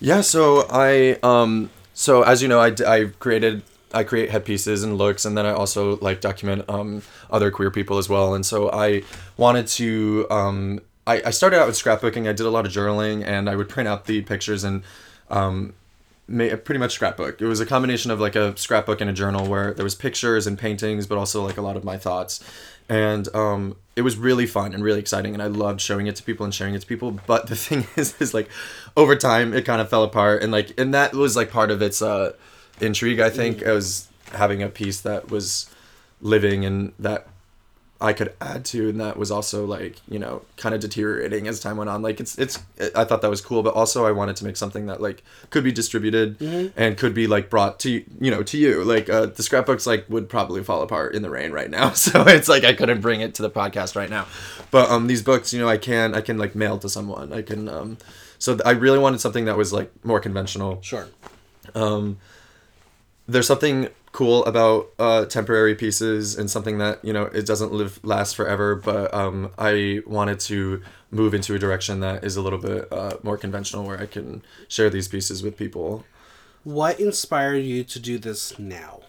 Yeah, 0.00 0.20
so 0.20 0.66
I 0.70 1.18
um 1.22 1.70
so 1.94 2.22
as 2.22 2.42
you 2.42 2.48
know 2.48 2.60
I, 2.60 2.74
I 2.86 3.06
created 3.18 3.62
I 3.92 4.04
create 4.04 4.30
headpieces 4.30 4.82
and 4.82 4.98
looks 4.98 5.24
and 5.24 5.36
then 5.36 5.46
I 5.46 5.52
also 5.52 5.96
like 5.98 6.20
document 6.20 6.68
um 6.68 7.02
other 7.30 7.50
queer 7.50 7.70
people 7.70 7.96
as 7.96 8.08
well 8.08 8.34
and 8.34 8.44
so 8.44 8.70
I 8.70 9.02
wanted 9.38 9.66
to 9.68 10.26
um 10.30 10.80
I, 11.06 11.22
I 11.26 11.30
started 11.30 11.60
out 11.60 11.66
with 11.66 11.76
scrapbooking. 11.76 12.28
I 12.28 12.32
did 12.32 12.46
a 12.46 12.50
lot 12.50 12.66
of 12.66 12.72
journaling 12.72 13.24
and 13.24 13.48
I 13.48 13.56
would 13.56 13.68
print 13.68 13.88
out 13.88 14.06
the 14.06 14.22
pictures 14.22 14.64
and 14.64 14.82
um 15.30 15.74
ma- 16.28 16.56
pretty 16.56 16.78
much 16.78 16.92
scrapbook. 16.92 17.40
It 17.40 17.46
was 17.46 17.60
a 17.60 17.66
combination 17.66 18.10
of 18.10 18.20
like 18.20 18.36
a 18.36 18.56
scrapbook 18.56 19.00
and 19.00 19.08
a 19.10 19.12
journal 19.12 19.46
where 19.46 19.72
there 19.72 19.84
was 19.84 19.94
pictures 19.94 20.46
and 20.46 20.58
paintings 20.58 21.06
but 21.06 21.18
also 21.18 21.44
like 21.44 21.56
a 21.56 21.62
lot 21.62 21.76
of 21.76 21.84
my 21.84 21.96
thoughts. 21.96 22.42
And 22.88 23.34
um 23.34 23.76
it 23.94 24.02
was 24.02 24.16
really 24.16 24.46
fun 24.46 24.74
and 24.74 24.84
really 24.84 25.00
exciting 25.00 25.32
and 25.32 25.42
i 25.42 25.46
loved 25.46 25.80
showing 25.80 26.06
it 26.06 26.14
to 26.16 26.22
people 26.22 26.44
and 26.44 26.54
sharing 26.54 26.74
it 26.74 26.80
to 26.80 26.86
people. 26.86 27.12
But 27.26 27.46
the 27.46 27.56
thing 27.66 27.86
is 27.96 28.20
is 28.20 28.34
like 28.34 28.48
over 28.96 29.16
time 29.16 29.54
it 29.54 29.64
kind 29.64 29.80
of 29.80 29.88
fell 29.88 30.02
apart 30.04 30.42
and 30.42 30.52
like 30.52 30.78
and 30.78 30.92
that 30.94 31.12
was 31.14 31.36
like 31.36 31.50
part 31.50 31.70
of 31.70 31.82
its 31.82 32.02
uh 32.02 32.32
intrigue 32.80 33.20
i 33.20 33.30
think. 33.30 33.62
It 33.62 33.72
was 33.72 34.08
having 34.32 34.62
a 34.62 34.68
piece 34.68 35.00
that 35.02 35.30
was 35.30 35.70
living 36.20 36.64
and 36.64 36.92
that 36.98 37.28
I 38.00 38.12
could 38.12 38.34
add 38.40 38.64
to, 38.66 38.90
and 38.90 39.00
that 39.00 39.16
was 39.16 39.30
also 39.30 39.64
like 39.64 40.00
you 40.08 40.18
know 40.18 40.42
kind 40.56 40.74
of 40.74 40.80
deteriorating 40.80 41.48
as 41.48 41.60
time 41.60 41.76
went 41.78 41.88
on. 41.88 42.02
Like 42.02 42.20
it's 42.20 42.36
it's 42.38 42.58
I 42.94 43.04
thought 43.04 43.22
that 43.22 43.30
was 43.30 43.40
cool, 43.40 43.62
but 43.62 43.74
also 43.74 44.04
I 44.06 44.12
wanted 44.12 44.36
to 44.36 44.44
make 44.44 44.56
something 44.56 44.86
that 44.86 45.00
like 45.00 45.22
could 45.50 45.64
be 45.64 45.72
distributed 45.72 46.40
and 46.76 46.98
could 46.98 47.14
be 47.14 47.26
like 47.26 47.48
brought 47.48 47.80
to 47.80 47.90
you 47.90 48.30
know 48.30 48.42
to 48.42 48.58
you. 48.58 48.84
Like 48.84 49.08
uh, 49.08 49.26
the 49.26 49.42
scrapbooks 49.42 49.86
like 49.86 50.04
would 50.08 50.28
probably 50.28 50.62
fall 50.62 50.82
apart 50.82 51.14
in 51.14 51.22
the 51.22 51.30
rain 51.30 51.52
right 51.52 51.70
now, 51.70 51.90
so 51.94 52.22
it's 52.26 52.48
like 52.48 52.64
I 52.64 52.74
couldn't 52.74 53.00
bring 53.00 53.20
it 53.20 53.34
to 53.36 53.42
the 53.42 53.50
podcast 53.50 53.96
right 53.96 54.10
now. 54.10 54.26
But 54.70 54.90
um 54.90 55.06
these 55.06 55.22
books, 55.22 55.52
you 55.52 55.60
know, 55.60 55.68
I 55.68 55.78
can 55.78 56.14
I 56.14 56.20
can 56.20 56.36
like 56.36 56.54
mail 56.54 56.78
to 56.78 56.88
someone. 56.88 57.32
I 57.32 57.42
can 57.42 57.68
um 57.68 57.98
so 58.38 58.58
I 58.64 58.72
really 58.72 58.98
wanted 58.98 59.20
something 59.20 59.46
that 59.46 59.56
was 59.56 59.72
like 59.72 59.90
more 60.04 60.20
conventional 60.20 60.82
Sure. 60.82 61.08
Um, 61.74 62.18
there's 63.26 63.46
something 63.46 63.88
cool 64.16 64.42
about 64.46 64.88
uh, 64.98 65.26
temporary 65.26 65.74
pieces 65.74 66.38
and 66.38 66.50
something 66.50 66.78
that 66.78 67.04
you 67.04 67.12
know 67.12 67.24
it 67.24 67.44
doesn't 67.44 67.70
live 67.70 68.00
last 68.02 68.34
forever 68.34 68.74
but 68.74 69.12
um, 69.12 69.50
i 69.58 70.00
wanted 70.06 70.40
to 70.40 70.80
move 71.10 71.34
into 71.34 71.54
a 71.54 71.58
direction 71.58 72.00
that 72.00 72.24
is 72.24 72.34
a 72.34 72.40
little 72.40 72.58
bit 72.58 72.90
uh, 72.90 73.14
more 73.22 73.36
conventional 73.36 73.84
where 73.84 74.00
i 74.00 74.06
can 74.06 74.42
share 74.68 74.88
these 74.88 75.06
pieces 75.06 75.42
with 75.42 75.54
people 75.58 76.02
What 76.64 76.98
inspired 76.98 77.58
you 77.58 77.84
to 77.84 77.98
do 78.00 78.16
this 78.16 78.58
now? 78.58 79.00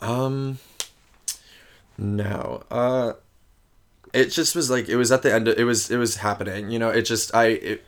um 0.00 0.58
no 1.98 2.62
uh 2.70 3.12
it 4.14 4.30
just 4.30 4.56
was 4.56 4.70
like 4.70 4.88
it 4.88 4.96
was 4.96 5.12
at 5.12 5.20
the 5.22 5.32
end 5.32 5.46
of, 5.48 5.58
it 5.58 5.64
was 5.64 5.90
it 5.90 5.98
was 5.98 6.16
happening 6.16 6.70
you 6.70 6.78
know 6.78 6.88
it 6.88 7.02
just 7.02 7.34
i 7.34 7.46
it, 7.48 7.84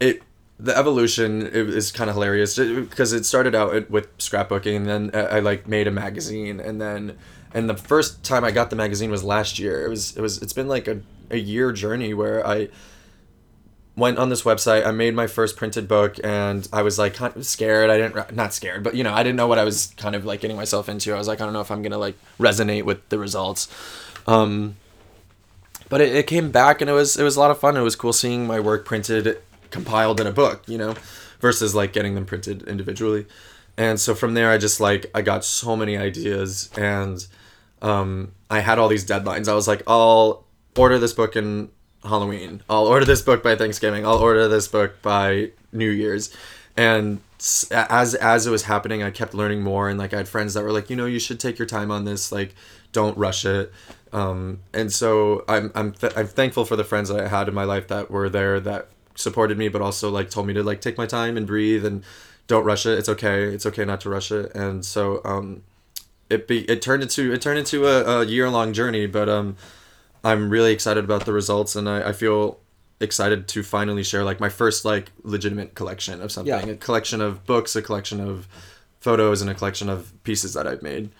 it 0.00 0.22
the 0.60 0.76
evolution 0.76 1.46
is 1.46 1.92
kind 1.92 2.10
of 2.10 2.16
hilarious 2.16 2.58
because 2.58 3.12
it 3.12 3.24
started 3.24 3.54
out 3.54 3.90
with 3.90 4.16
scrapbooking 4.18 4.76
and 4.76 4.86
then 4.86 5.10
uh, 5.14 5.28
I 5.30 5.38
like 5.38 5.68
made 5.68 5.86
a 5.86 5.92
magazine 5.92 6.58
and 6.58 6.80
then 6.80 7.16
and 7.54 7.68
the 7.68 7.76
first 7.76 8.22
time 8.24 8.44
I 8.44 8.50
got 8.50 8.70
the 8.70 8.76
magazine 8.76 9.10
was 9.10 9.24
last 9.24 9.58
year. 9.58 9.84
It 9.84 9.88
was 9.88 10.16
it 10.16 10.20
was 10.20 10.42
it's 10.42 10.52
been 10.52 10.68
like 10.68 10.88
a, 10.88 11.00
a 11.30 11.38
year 11.38 11.72
journey 11.72 12.12
where 12.12 12.46
I 12.46 12.68
went 13.96 14.18
on 14.18 14.28
this 14.28 14.42
website. 14.42 14.86
I 14.86 14.90
made 14.90 15.14
my 15.14 15.26
first 15.26 15.56
printed 15.56 15.88
book 15.88 16.16
and 16.22 16.68
I 16.72 16.82
was 16.82 16.98
like 16.98 17.14
kind 17.14 17.36
of 17.36 17.46
scared. 17.46 17.90
I 17.90 17.96
didn't 17.96 18.34
not 18.34 18.52
scared, 18.52 18.82
but 18.82 18.94
you 18.94 19.04
know 19.04 19.14
I 19.14 19.22
didn't 19.22 19.36
know 19.36 19.46
what 19.46 19.58
I 19.58 19.64
was 19.64 19.94
kind 19.96 20.14
of 20.14 20.24
like 20.24 20.40
getting 20.40 20.56
myself 20.56 20.88
into. 20.88 21.14
I 21.14 21.18
was 21.18 21.28
like 21.28 21.40
I 21.40 21.44
don't 21.44 21.52
know 21.52 21.60
if 21.60 21.70
I'm 21.70 21.82
gonna 21.82 21.98
like 21.98 22.16
resonate 22.38 22.82
with 22.84 23.08
the 23.08 23.18
results. 23.18 23.68
Um, 24.26 24.76
but 25.88 26.02
it, 26.02 26.14
it 26.14 26.26
came 26.26 26.50
back 26.50 26.80
and 26.80 26.90
it 26.90 26.94
was 26.94 27.16
it 27.16 27.22
was 27.22 27.36
a 27.36 27.40
lot 27.40 27.50
of 27.50 27.58
fun. 27.58 27.76
It 27.76 27.82
was 27.82 27.96
cool 27.96 28.12
seeing 28.12 28.46
my 28.46 28.60
work 28.60 28.84
printed, 28.84 29.40
compiled 29.70 30.20
in 30.20 30.26
a 30.26 30.32
book, 30.32 30.62
you 30.66 30.78
know, 30.78 30.94
versus 31.40 31.74
like 31.74 31.92
getting 31.92 32.14
them 32.14 32.26
printed 32.26 32.62
individually. 32.62 33.26
And 33.76 34.00
so 34.00 34.14
from 34.14 34.34
there, 34.34 34.50
I 34.50 34.58
just 34.58 34.80
like 34.80 35.06
I 35.14 35.22
got 35.22 35.44
so 35.44 35.76
many 35.76 35.96
ideas, 35.96 36.68
and 36.76 37.24
um, 37.80 38.32
I 38.50 38.60
had 38.60 38.78
all 38.78 38.88
these 38.88 39.06
deadlines. 39.06 39.48
I 39.48 39.54
was 39.54 39.68
like, 39.68 39.82
I'll 39.86 40.44
order 40.76 40.98
this 40.98 41.12
book 41.12 41.36
in 41.36 41.70
Halloween. 42.02 42.62
I'll 42.68 42.86
order 42.86 43.04
this 43.04 43.22
book 43.22 43.42
by 43.42 43.54
Thanksgiving. 43.54 44.04
I'll 44.04 44.18
order 44.18 44.48
this 44.48 44.66
book 44.66 45.00
by 45.02 45.52
New 45.72 45.90
Year's. 45.90 46.34
And 46.76 47.20
as 47.70 48.14
as 48.14 48.46
it 48.46 48.50
was 48.50 48.64
happening, 48.64 49.02
I 49.02 49.10
kept 49.10 49.32
learning 49.32 49.62
more, 49.62 49.88
and 49.88 49.98
like 49.98 50.12
I 50.12 50.18
had 50.18 50.28
friends 50.28 50.54
that 50.54 50.64
were 50.64 50.72
like, 50.72 50.90
you 50.90 50.96
know, 50.96 51.06
you 51.06 51.20
should 51.20 51.38
take 51.38 51.58
your 51.58 51.66
time 51.66 51.90
on 51.90 52.04
this. 52.04 52.32
Like, 52.32 52.54
don't 52.92 53.16
rush 53.16 53.44
it. 53.44 53.72
Um, 54.12 54.60
and 54.72 54.92
so 54.92 55.44
I'm 55.48 55.70
I'm 55.74 55.92
th- 55.92 56.14
I'm 56.16 56.26
thankful 56.26 56.64
for 56.64 56.76
the 56.76 56.84
friends 56.84 57.10
that 57.10 57.20
I 57.20 57.28
had 57.28 57.48
in 57.48 57.54
my 57.54 57.64
life 57.64 57.88
that 57.88 58.10
were 58.10 58.28
there 58.28 58.58
that 58.60 58.88
supported 59.18 59.58
me, 59.58 59.68
but 59.68 59.82
also 59.82 60.08
like 60.10 60.30
told 60.30 60.46
me 60.46 60.54
to 60.54 60.62
like 60.62 60.80
take 60.80 60.96
my 60.96 61.06
time 61.06 61.36
and 61.36 61.46
breathe 61.46 61.84
and 61.84 62.02
don't 62.46 62.64
rush 62.64 62.86
it. 62.86 62.98
It's 62.98 63.08
okay. 63.08 63.44
It's 63.44 63.66
okay 63.66 63.84
not 63.84 64.00
to 64.02 64.10
rush 64.10 64.30
it. 64.32 64.54
And 64.54 64.84
so 64.84 65.20
um, 65.24 65.62
it 66.30 66.46
be 66.48 66.60
it 66.70 66.80
turned 66.80 67.02
into 67.02 67.32
it 67.32 67.42
turned 67.42 67.58
into 67.58 67.86
a, 67.86 68.20
a 68.20 68.24
year 68.24 68.48
long 68.48 68.72
journey, 68.72 69.06
but 69.06 69.28
um, 69.28 69.56
I'm 70.24 70.50
really 70.50 70.72
excited 70.72 71.04
about 71.04 71.24
the 71.26 71.32
results, 71.32 71.76
and 71.76 71.88
I, 71.88 72.08
I 72.10 72.12
feel 72.12 72.58
excited 73.00 73.46
to 73.48 73.62
finally 73.62 74.02
share 74.02 74.24
like 74.24 74.40
my 74.40 74.48
first 74.48 74.84
like 74.84 75.10
legitimate 75.22 75.74
collection 75.74 76.20
of 76.20 76.32
something, 76.32 76.52
Yeah. 76.68 76.74
a 76.74 76.76
collection 76.76 77.20
of 77.20 77.46
books, 77.46 77.76
a 77.76 77.82
collection 77.82 78.20
of 78.20 78.48
photos, 79.00 79.40
and 79.40 79.48
a 79.50 79.54
collection 79.54 79.88
of 79.88 80.12
pieces 80.24 80.54
that 80.54 80.66
I've 80.66 80.82
made. 80.82 81.10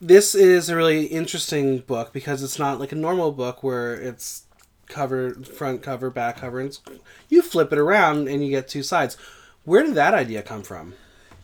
This 0.00 0.34
is 0.34 0.68
a 0.68 0.76
really 0.76 1.06
interesting 1.06 1.78
book 1.78 2.12
because 2.12 2.42
it's 2.42 2.58
not 2.58 2.78
like 2.78 2.92
a 2.92 2.96
normal 2.96 3.32
book 3.32 3.62
where 3.62 3.94
it's 3.94 4.42
cover 4.88 5.34
front 5.34 5.82
cover 5.82 6.10
back 6.10 6.38
cover 6.38 6.60
and 6.60 6.78
you 7.28 7.42
flip 7.42 7.72
it 7.72 7.78
around 7.78 8.28
and 8.28 8.44
you 8.44 8.50
get 8.50 8.68
two 8.68 8.82
sides. 8.82 9.16
Where 9.64 9.82
did 9.82 9.94
that 9.94 10.14
idea 10.14 10.42
come 10.42 10.62
from? 10.62 10.94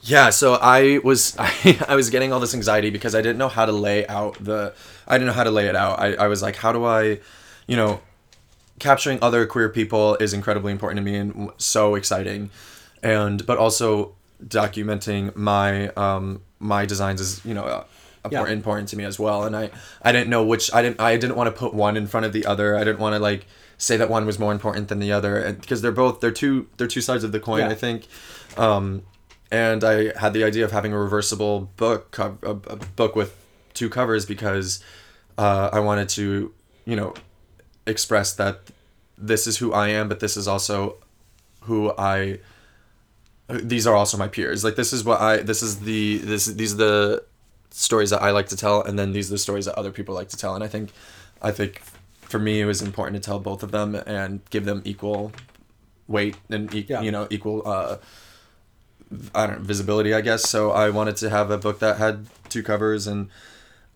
Yeah, 0.00 0.30
so 0.30 0.58
I 0.60 1.00
was 1.02 1.34
I, 1.38 1.78
I 1.88 1.94
was 1.94 2.10
getting 2.10 2.32
all 2.32 2.40
this 2.40 2.54
anxiety 2.54 2.90
because 2.90 3.14
I 3.14 3.22
didn't 3.22 3.38
know 3.38 3.48
how 3.48 3.66
to 3.66 3.72
lay 3.72 4.06
out 4.06 4.42
the 4.42 4.74
I 5.06 5.16
didn't 5.16 5.28
know 5.28 5.34
how 5.34 5.44
to 5.44 5.50
lay 5.50 5.66
it 5.66 5.76
out. 5.76 5.98
I, 5.98 6.14
I 6.14 6.28
was 6.28 6.42
like, 6.42 6.56
how 6.56 6.72
do 6.72 6.84
I, 6.84 7.20
you 7.66 7.76
know, 7.76 8.00
capturing 8.78 9.18
other 9.22 9.46
queer 9.46 9.68
people 9.68 10.16
is 10.16 10.32
incredibly 10.32 10.72
important 10.72 10.98
to 10.98 11.02
me 11.02 11.16
and 11.16 11.50
so 11.58 11.94
exciting, 11.94 12.50
and 13.02 13.46
but 13.46 13.58
also 13.58 14.14
documenting 14.46 15.34
my 15.36 15.88
um 15.90 16.42
my 16.58 16.84
designs 16.84 17.20
is 17.20 17.44
you 17.44 17.54
know 17.54 17.64
uh, 17.64 17.84
Yeah. 18.32 18.46
important 18.46 18.88
to 18.90 18.96
me 18.96 19.04
as 19.04 19.18
well. 19.18 19.44
And 19.44 19.56
I 19.56 19.70
I 20.02 20.12
didn't 20.12 20.30
know 20.30 20.44
which 20.44 20.72
I 20.72 20.82
didn't 20.82 21.00
I 21.00 21.16
didn't 21.16 21.36
want 21.36 21.54
to 21.54 21.58
put 21.58 21.74
one 21.74 21.96
in 21.96 22.06
front 22.06 22.26
of 22.26 22.32
the 22.32 22.46
other. 22.46 22.76
I 22.76 22.84
didn't 22.84 23.00
want 23.00 23.14
to 23.14 23.18
like 23.18 23.46
say 23.76 23.96
that 23.96 24.08
one 24.08 24.24
was 24.24 24.38
more 24.38 24.52
important 24.52 24.88
than 24.88 24.98
the 24.98 25.12
other 25.12 25.36
and 25.36 25.60
because 25.60 25.82
they're 25.82 25.92
both 25.92 26.20
they're 26.20 26.30
two 26.30 26.68
they're 26.76 26.86
two 26.86 27.00
sides 27.00 27.24
of 27.24 27.32
the 27.32 27.40
coin. 27.40 27.60
Yeah. 27.60 27.68
I 27.70 27.74
think. 27.74 28.06
Um, 28.56 29.02
and 29.50 29.84
I 29.84 30.18
had 30.18 30.32
the 30.32 30.44
idea 30.44 30.64
of 30.64 30.72
having 30.72 30.92
a 30.92 30.98
reversible 30.98 31.70
book 31.76 32.18
a, 32.18 32.34
a 32.42 32.54
book 32.54 33.14
with 33.14 33.36
two 33.74 33.88
covers 33.88 34.24
because 34.26 34.82
uh, 35.38 35.70
I 35.72 35.80
wanted 35.80 36.08
to 36.10 36.52
you 36.84 36.96
know 36.96 37.14
express 37.86 38.32
that 38.34 38.60
this 39.18 39.46
is 39.46 39.58
who 39.58 39.72
I 39.72 39.88
am, 39.88 40.08
but 40.08 40.20
this 40.20 40.36
is 40.36 40.48
also 40.48 40.96
who 41.62 41.92
I. 41.96 42.40
These 43.48 43.86
are 43.86 43.94
also 43.94 44.16
my 44.16 44.28
peers. 44.28 44.64
Like 44.64 44.76
this 44.76 44.92
is 44.92 45.04
what 45.04 45.20
I. 45.20 45.38
This 45.38 45.62
is 45.62 45.80
the 45.80 46.18
this 46.18 46.46
these 46.46 46.74
are 46.74 46.76
the 46.76 47.24
stories 47.76 48.10
that 48.10 48.22
I 48.22 48.30
like 48.30 48.48
to 48.50 48.56
tell, 48.56 48.82
and 48.82 48.96
then 48.98 49.12
these 49.12 49.28
are 49.30 49.34
the 49.34 49.38
stories 49.38 49.64
that 49.66 49.74
other 49.76 49.90
people 49.90 50.14
like 50.14 50.28
to 50.28 50.36
tell. 50.36 50.54
And 50.54 50.62
I 50.62 50.68
think, 50.68 50.90
I 51.42 51.50
think, 51.50 51.82
for 52.22 52.38
me, 52.38 52.60
it 52.60 52.66
was 52.66 52.80
important 52.82 53.20
to 53.20 53.24
tell 53.26 53.40
both 53.40 53.62
of 53.62 53.70
them 53.72 53.94
and 53.94 54.40
give 54.50 54.64
them 54.64 54.80
equal 54.84 55.32
weight 56.06 56.36
and 56.48 56.72
e- 56.74 56.86
Yeah. 56.88 57.00
you 57.02 57.10
know 57.10 57.26
equal. 57.30 57.62
Uh, 57.66 57.96
I 59.34 59.46
don't 59.46 59.58
know, 59.58 59.64
visibility, 59.64 60.12
I 60.14 60.20
guess. 60.22 60.48
So 60.48 60.70
I 60.70 60.90
wanted 60.90 61.16
to 61.16 61.30
have 61.30 61.50
a 61.50 61.58
book 61.58 61.78
that 61.80 61.98
had 61.98 62.26
two 62.48 62.62
covers, 62.62 63.06
and 63.06 63.28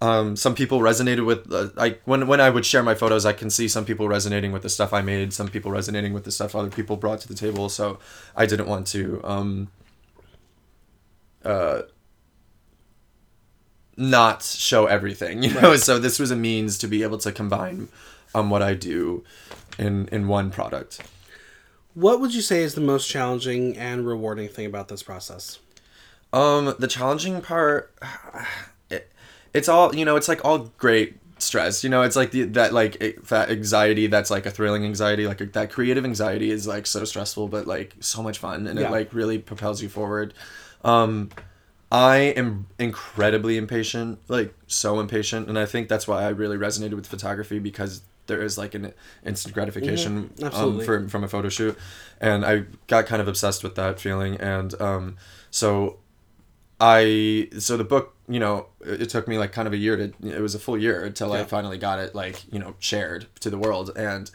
um, 0.01 0.37
some 0.37 0.55
people 0.55 0.79
resonated 0.81 1.25
with. 1.27 1.53
Uh, 1.53 1.69
I 1.77 1.97
when 2.05 2.27
when 2.27 2.41
I 2.41 2.51
would 2.51 2.65
share 2.67 2.83
my 2.83 2.95
photos, 2.95 3.25
I 3.25 3.33
can 3.33 3.51
see 3.51 3.69
some 3.69 3.85
people 3.85 4.09
resonating 4.09 4.53
with 4.53 4.63
the 4.63 4.69
stuff 4.69 4.93
I 4.93 5.03
made, 5.03 5.33
some 5.33 5.49
people 5.49 5.71
resonating 5.71 6.13
with 6.13 6.25
the 6.25 6.31
stuff 6.33 6.55
other 6.55 6.71
people 6.71 6.97
brought 6.97 7.21
to 7.23 7.29
the 7.29 7.35
table. 7.35 7.69
So 7.69 7.99
I 8.37 8.45
didn't 8.47 8.69
want 8.69 8.87
to. 8.89 9.21
Um, 9.25 9.69
uh, 11.45 11.83
not 13.99 14.43
show 14.43 14.87
everything, 14.87 15.43
you 15.45 15.53
know. 15.53 15.77
So 15.77 15.99
this 15.99 16.19
was 16.19 16.31
a 16.31 16.37
means 16.37 16.79
to 16.79 16.87
be 16.87 17.03
able 17.03 17.19
to 17.19 17.33
combine 17.33 17.89
um, 18.35 18.49
what 18.49 18.63
I 18.63 18.75
do 18.75 19.25
in 19.79 20.09
in 20.09 20.29
one 20.29 20.51
product. 20.51 21.03
What 21.95 22.21
would 22.21 22.33
you 22.35 22.43
say 22.43 22.63
is 22.63 22.75
the 22.75 22.81
most 22.81 23.09
challenging 23.09 23.77
and 23.77 24.07
rewarding 24.07 24.49
thing 24.49 24.67
about 24.67 24.89
this 24.89 25.03
process? 25.03 25.59
Um, 26.33 26.75
the 26.79 26.87
challenging 26.87 27.41
part, 27.41 27.93
it, 28.91 29.11
it's 29.53 29.69
all 29.69 29.95
you 29.95 30.05
know. 30.05 30.17
It's 30.17 30.29
like 30.29 30.45
all 30.45 30.71
great 30.79 31.19
stress. 31.39 31.83
You 31.83 31.91
know, 31.91 32.03
it's 32.03 32.15
like 32.17 32.31
the 32.31 32.45
that 32.45 32.73
like 32.73 32.99
that 33.29 33.51
anxiety. 33.51 34.07
That's 34.07 34.31
like 34.31 34.47
a 34.47 34.51
thrilling 34.51 34.85
anxiety. 34.85 35.27
Like 35.27 35.53
that 35.55 35.71
creative 35.73 36.05
anxiety 36.05 36.51
is 36.51 36.67
like 36.67 36.87
so 36.87 37.05
stressful, 37.05 37.49
but 37.49 37.67
like 37.67 37.95
so 38.01 38.23
much 38.23 38.39
fun, 38.39 38.67
and 38.69 38.79
Yeah. 38.79 38.87
it 38.87 38.91
like 38.93 39.13
really 39.13 39.39
propels 39.39 39.83
you 39.83 39.89
forward. 39.89 40.35
Um, 40.85 41.31
I 41.91 42.17
am 42.17 42.67
incredibly 42.79 43.57
impatient, 43.57 44.19
like 44.29 44.55
so 44.67 45.01
impatient, 45.01 45.49
and 45.49 45.59
I 45.59 45.65
think 45.65 45.89
that's 45.89 46.07
why 46.07 46.23
I 46.23 46.29
really 46.29 46.59
resonated 46.59 46.95
with 46.95 47.07
photography 47.07 47.59
because 47.59 48.03
there 48.27 48.43
is 48.43 48.59
like 48.59 48.75
an 48.75 48.93
instant 49.25 49.55
gratification 49.55 50.31
um, 50.53 50.81
for 50.83 51.09
from 51.09 51.25
a 51.25 51.29
photo 51.29 51.49
shoot, 51.49 51.79
and 52.21 52.45
I 52.45 52.65
got 52.89 53.07
kind 53.07 53.23
of 53.23 53.29
obsessed 53.29 53.65
with 53.65 53.75
that 53.77 53.99
feeling, 53.99 54.37
and 54.37 54.79
um, 54.81 55.17
so 55.51 55.97
I 56.79 57.49
so 57.59 57.79
the 57.79 57.85
book, 57.85 58.15
you 58.29 58.39
know, 58.39 58.67
it, 58.85 59.03
it 59.03 59.09
took 59.09 59.27
me 59.27 59.39
like 59.39 59.53
kind 59.53 59.67
of 59.67 59.73
a 59.73 59.79
year 59.79 59.97
to 59.97 60.13
it 60.23 60.41
was 60.41 60.55
a 60.55 60.59
full 60.59 60.77
year 60.77 61.05
until 61.05 61.33
I 61.33 61.45
finally 61.45 61.79
got 61.79 61.99
it 61.99 62.15
like 62.15 62.45
you 62.53 62.59
know 62.59 62.75
shared 62.79 63.27
to 63.41 63.49
the 63.49 63.59
world, 63.59 63.91
and 63.97 64.31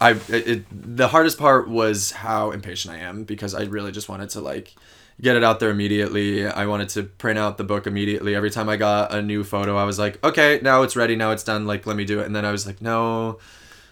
I 0.00 0.10
it, 0.28 0.48
it 0.48 0.64
the 0.70 1.08
hardest 1.08 1.38
part 1.38 1.68
was 1.68 2.10
how 2.10 2.50
impatient 2.50 2.94
I 2.94 2.98
am 2.98 3.22
because 3.22 3.54
I 3.54 3.62
really 3.62 3.92
just 3.92 4.08
wanted 4.08 4.30
to 4.30 4.40
like 4.40 4.74
get 5.20 5.36
it 5.36 5.44
out 5.44 5.60
there 5.60 5.70
immediately. 5.70 6.46
I 6.46 6.66
wanted 6.66 6.88
to 6.90 7.04
print 7.04 7.38
out 7.38 7.58
the 7.58 7.64
book 7.64 7.86
immediately. 7.86 8.34
Every 8.34 8.50
time 8.50 8.68
I 8.68 8.76
got 8.76 9.14
a 9.14 9.22
new 9.22 9.44
photo, 9.44 9.76
I 9.76 9.84
was 9.84 9.98
like, 9.98 10.22
okay, 10.24 10.60
now 10.62 10.82
it's 10.82 10.96
ready, 10.96 11.16
now 11.16 11.30
it's 11.30 11.44
done. 11.44 11.66
Like 11.66 11.86
let 11.86 11.96
me 11.96 12.04
do 12.04 12.20
it, 12.20 12.26
and 12.26 12.34
then 12.34 12.44
I 12.44 12.52
was 12.52 12.66
like, 12.66 12.82
no 12.82 13.38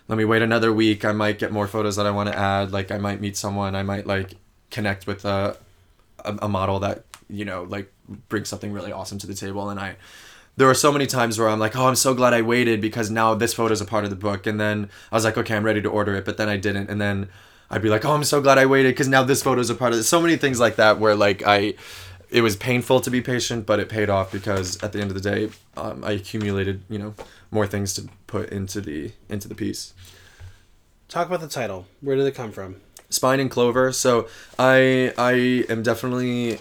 let 0.09 0.19
me 0.19 0.25
wait 0.25 0.43
another 0.43 0.73
week. 0.73 1.05
I 1.05 1.13
might 1.13 1.39
get 1.39 1.53
more 1.53 1.67
photos 1.67 1.97
that 1.97 2.07
I 2.07 2.11
want 2.11 2.31
to 2.31 2.39
add. 2.39 2.73
Like 2.73 2.91
I 2.91 2.99
might 2.99 3.21
meet 3.21 3.37
someone. 3.37 3.75
I 3.75 3.83
might 3.83 4.07
like 4.07 4.35
connect 4.71 5.07
with 5.07 5.25
a, 5.25 5.57
a, 6.25 6.39
a 6.43 6.49
model 6.49 6.79
that 6.81 7.05
you 7.29 7.45
know 7.45 7.63
like 7.65 7.91
brings 8.29 8.49
something 8.49 8.73
really 8.73 8.93
awesome 8.93 9.19
to 9.19 9.27
the 9.27 9.35
table. 9.35 9.71
And 9.71 9.81
I, 9.81 9.97
there 10.57 10.67
were 10.67 10.75
so 10.75 10.93
many 10.93 11.07
times 11.07 11.39
where 11.39 11.49
I'm 11.49 11.59
like, 11.59 11.75
oh, 11.75 11.87
I'm 11.87 11.97
so 11.97 12.13
glad 12.13 12.35
I 12.35 12.43
waited 12.43 12.81
because 12.81 13.11
now 13.11 13.35
this 13.35 13.55
photo 13.55 13.73
is 13.73 13.81
a 13.81 13.87
part 13.87 14.05
of 14.05 14.11
the 14.11 14.17
book. 14.17 14.47
And 14.47 14.61
then 14.61 14.91
I 15.11 15.17
was 15.17 15.25
like, 15.25 15.39
okay, 15.39 15.57
I'm 15.57 15.65
ready 15.65 15.81
to 15.81 15.89
order 15.89 16.15
it, 16.15 16.25
but 16.25 16.37
then 16.37 16.49
I 16.49 16.59
didn't. 16.59 16.91
And 16.91 17.01
then 17.01 17.29
I'd 17.75 17.83
be 17.83 17.89
like, 17.89 18.05
oh, 18.05 18.13
I'm 18.13 18.25
so 18.25 18.41
glad 18.41 18.57
I 18.59 18.67
waited 18.67 18.91
because 18.95 19.09
now 19.09 19.23
this 19.25 19.43
photo 19.43 19.61
is 19.61 19.69
a 19.71 19.75
part 19.75 19.93
of 19.93 19.99
it. 19.99 20.05
So 20.05 20.21
many 20.21 20.37
things 20.37 20.61
like 20.61 20.77
that 20.77 20.99
where 20.99 21.15
like 21.17 21.43
I. 21.47 21.75
It 22.31 22.41
was 22.41 22.57
painful 22.57 23.01
to 23.03 23.11
be 23.11 23.21
patient, 23.21 23.65
but 23.65 23.79
it 23.79 23.89
paid 23.89 24.11
off 24.11 24.33
because 24.33 24.83
at 24.83 24.93
the 24.93 25.01
end 25.01 25.11
of 25.13 25.15
the 25.15 25.21
day, 25.21 25.51
um, 25.77 26.03
I 26.03 26.13
accumulated, 26.13 26.83
you 26.89 26.99
know, 26.99 27.15
more 27.53 27.65
things 27.67 27.95
to 27.95 28.09
put 28.27 28.49
into 28.51 28.81
the 28.81 29.13
into 29.29 29.47
the 29.47 29.55
piece. 29.55 29.93
Talk 31.09 31.29
about 31.29 31.41
the 31.41 31.49
title. 31.49 31.87
Where 32.01 32.17
did 32.17 32.27
it 32.27 32.35
come 32.35 32.51
from? 32.53 32.77
spine 33.11 33.39
and 33.39 33.51
clover 33.51 33.93
so 33.93 34.27
i 34.59 35.13
i 35.17 35.33
am 35.73 35.85
definitely 35.85 36.59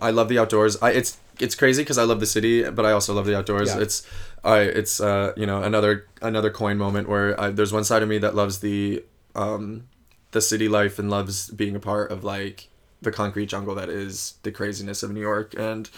i 0.00 0.10
love 0.10 0.28
the 0.30 0.38
outdoors 0.38 0.80
i 0.80 0.90
it's 0.90 1.18
it's 1.38 1.54
crazy 1.54 1.82
because 1.82 1.98
i 1.98 2.02
love 2.04 2.18
the 2.18 2.24
city 2.24 2.62
but 2.70 2.86
i 2.86 2.92
also 2.92 3.12
love 3.12 3.26
the 3.26 3.36
outdoors 3.36 3.68
Yeah. 3.74 3.82
it's 3.82 4.06
i 4.42 4.60
it's 4.60 5.00
uh 5.00 5.34
you 5.36 5.44
know 5.44 5.62
another 5.62 6.06
another 6.22 6.50
coin 6.50 6.78
moment 6.78 7.08
where 7.10 7.38
I, 7.38 7.50
there's 7.50 7.74
one 7.74 7.84
side 7.84 8.02
of 8.02 8.08
me 8.08 8.16
that 8.18 8.34
loves 8.34 8.60
the 8.60 9.04
um 9.34 9.84
the 10.32 10.40
city 10.40 10.68
life 10.68 10.98
and 10.98 11.08
loves 11.10 11.48
being 11.50 11.74
a 11.76 11.80
part 11.80 12.10
of 12.10 12.24
like 12.24 12.68
the 13.00 13.12
concrete 13.12 13.46
jungle 13.46 13.74
that 13.74 13.88
is 13.88 14.34
the 14.42 14.50
craziness 14.52 15.02
of 15.02 15.10
new 15.12 15.20
york 15.20 15.54
and 15.58 15.88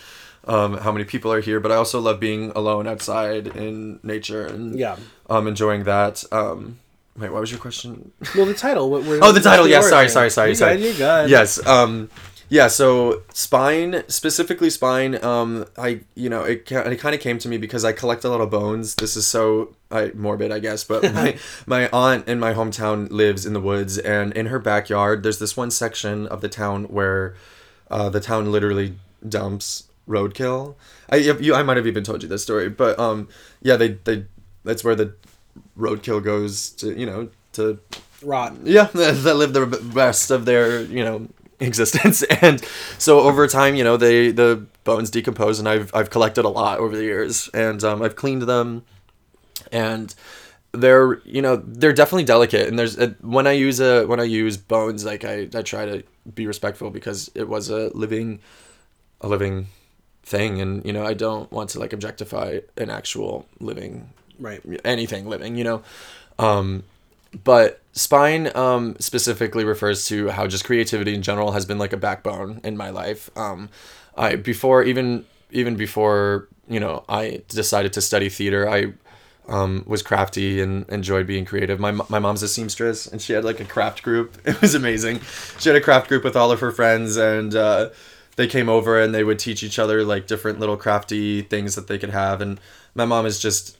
um, 0.46 0.76
how 0.78 0.92
many 0.92 1.04
people 1.04 1.32
are 1.32 1.40
here 1.40 1.58
but 1.60 1.72
i 1.72 1.74
also 1.74 1.98
love 2.00 2.20
being 2.20 2.50
alone 2.54 2.86
outside 2.86 3.46
in 3.48 3.98
nature 4.02 4.44
and 4.46 4.78
Yeah. 4.78 4.96
um 5.30 5.46
enjoying 5.46 5.84
that 5.84 6.22
um 6.32 6.78
wait 7.16 7.30
what 7.32 7.40
was 7.40 7.50
your 7.50 7.60
question 7.60 8.12
Well, 8.36 8.46
the 8.46 8.54
title. 8.54 8.90
What, 8.90 9.04
where, 9.04 9.20
Oh, 9.22 9.32
the 9.32 9.40
title. 9.40 9.66
Yeah, 9.68 9.80
sorry, 9.82 10.08
sorry, 10.08 10.30
sorry, 10.30 10.48
You're 10.50 10.54
sorry. 10.56 10.76
Good, 10.78 10.84
you're 10.84 10.94
good. 10.94 11.30
Yes. 11.30 11.64
Um, 11.66 12.10
yeah. 12.54 12.68
So 12.68 13.22
spine, 13.32 14.04
specifically 14.06 14.70
spine. 14.70 15.22
Um, 15.24 15.66
I 15.76 16.02
you 16.14 16.30
know 16.30 16.44
it 16.44 16.70
it 16.70 17.00
kind 17.00 17.14
of 17.14 17.20
came 17.20 17.38
to 17.38 17.48
me 17.48 17.58
because 17.58 17.84
I 17.84 17.90
collect 17.90 18.22
a 18.22 18.28
lot 18.28 18.40
of 18.40 18.50
bones. 18.50 18.94
This 18.94 19.16
is 19.16 19.26
so 19.26 19.74
I, 19.90 20.12
morbid, 20.14 20.52
I 20.52 20.60
guess, 20.60 20.84
but 20.84 21.02
my 21.12 21.36
my 21.66 21.88
aunt 21.92 22.28
in 22.28 22.38
my 22.38 22.54
hometown 22.54 23.10
lives 23.10 23.44
in 23.44 23.54
the 23.54 23.60
woods, 23.60 23.98
and 23.98 24.32
in 24.34 24.46
her 24.46 24.60
backyard, 24.60 25.24
there's 25.24 25.40
this 25.40 25.56
one 25.56 25.72
section 25.72 26.28
of 26.28 26.42
the 26.42 26.48
town 26.48 26.84
where, 26.84 27.34
uh, 27.90 28.08
the 28.08 28.20
town 28.20 28.52
literally 28.52 28.94
dumps 29.28 29.88
roadkill. 30.08 30.76
I 31.10 31.16
you, 31.16 31.56
I 31.56 31.64
might 31.64 31.76
have 31.76 31.88
even 31.88 32.04
told 32.04 32.22
you 32.22 32.28
this 32.28 32.44
story, 32.44 32.68
but 32.68 32.96
um, 33.00 33.28
yeah, 33.62 33.74
they 33.74 33.98
they 34.04 34.26
that's 34.62 34.84
where 34.84 34.94
the 34.94 35.12
roadkill 35.76 36.22
goes 36.22 36.70
to 36.70 36.96
you 36.96 37.06
know 37.06 37.30
to 37.54 37.80
Rot. 38.22 38.54
yeah 38.62 38.84
they 38.94 39.32
live 39.32 39.52
the 39.52 39.66
rest 39.66 40.30
of 40.30 40.44
their 40.44 40.82
you 40.82 41.04
know 41.04 41.28
existence 41.60 42.22
and 42.42 42.64
so 42.98 43.20
over 43.20 43.46
time 43.46 43.74
you 43.74 43.84
know 43.84 43.96
they 43.96 44.30
the 44.30 44.64
bones 44.84 45.10
decompose 45.10 45.58
and 45.58 45.68
i've 45.68 45.94
i've 45.94 46.10
collected 46.10 46.44
a 46.44 46.48
lot 46.48 46.78
over 46.78 46.96
the 46.96 47.04
years 47.04 47.48
and 47.54 47.82
um, 47.84 48.02
i've 48.02 48.16
cleaned 48.16 48.42
them 48.42 48.84
and 49.72 50.14
they're 50.72 51.20
you 51.24 51.40
know 51.40 51.56
they're 51.56 51.92
definitely 51.92 52.24
delicate 52.24 52.66
and 52.66 52.78
there's 52.78 52.98
a, 52.98 53.08
when 53.20 53.46
i 53.46 53.52
use 53.52 53.80
a 53.80 54.04
when 54.06 54.18
i 54.18 54.24
use 54.24 54.56
bones 54.56 55.04
like 55.04 55.24
i 55.24 55.48
i 55.54 55.62
try 55.62 55.86
to 55.86 56.02
be 56.34 56.46
respectful 56.46 56.90
because 56.90 57.30
it 57.34 57.48
was 57.48 57.70
a 57.70 57.88
living 57.96 58.40
a 59.20 59.28
living 59.28 59.66
thing 60.24 60.60
and 60.60 60.84
you 60.84 60.92
know 60.92 61.04
i 61.04 61.14
don't 61.14 61.52
want 61.52 61.70
to 61.70 61.78
like 61.78 61.92
objectify 61.92 62.58
an 62.76 62.90
actual 62.90 63.46
living 63.60 64.10
Right. 64.38 64.60
anything 64.84 65.28
living, 65.28 65.56
you 65.56 65.64
know. 65.64 65.82
Um, 66.38 66.82
but 67.42 67.80
spine 67.92 68.54
um, 68.56 68.96
specifically 68.98 69.64
refers 69.64 70.06
to 70.06 70.28
how 70.28 70.46
just 70.46 70.64
creativity 70.64 71.14
in 71.14 71.22
general 71.22 71.52
has 71.52 71.64
been 71.64 71.78
like 71.78 71.92
a 71.92 71.96
backbone 71.96 72.60
in 72.62 72.76
my 72.76 72.90
life. 72.90 73.30
Um, 73.36 73.70
I 74.16 74.36
before 74.36 74.82
even 74.82 75.24
even 75.50 75.76
before 75.76 76.48
you 76.68 76.80
know 76.80 77.04
I 77.08 77.42
decided 77.48 77.92
to 77.94 78.00
study 78.00 78.28
theater, 78.28 78.68
I 78.68 78.92
um, 79.48 79.84
was 79.86 80.02
crafty 80.02 80.60
and 80.60 80.88
enjoyed 80.88 81.26
being 81.26 81.44
creative. 81.44 81.80
My 81.80 81.92
my 81.92 82.18
mom's 82.18 82.42
a 82.42 82.48
seamstress 82.48 83.06
and 83.06 83.20
she 83.20 83.32
had 83.32 83.44
like 83.44 83.60
a 83.60 83.64
craft 83.64 84.02
group. 84.02 84.38
It 84.46 84.60
was 84.60 84.74
amazing. 84.74 85.20
She 85.58 85.68
had 85.68 85.76
a 85.76 85.80
craft 85.80 86.08
group 86.08 86.24
with 86.24 86.36
all 86.36 86.52
of 86.52 86.60
her 86.60 86.72
friends 86.72 87.16
and. 87.16 87.54
Uh, 87.54 87.90
they 88.36 88.48
came 88.48 88.68
over 88.68 89.00
and 89.00 89.14
they 89.14 89.22
would 89.22 89.38
teach 89.38 89.62
each 89.62 89.78
other 89.78 90.02
like 90.02 90.26
different 90.26 90.58
little 90.58 90.76
crafty 90.76 91.42
things 91.42 91.76
that 91.76 91.86
they 91.86 91.98
could 91.98 92.10
have 92.10 92.40
and 92.40 92.58
my 92.92 93.04
mom 93.04 93.26
is 93.26 93.38
just 93.38 93.78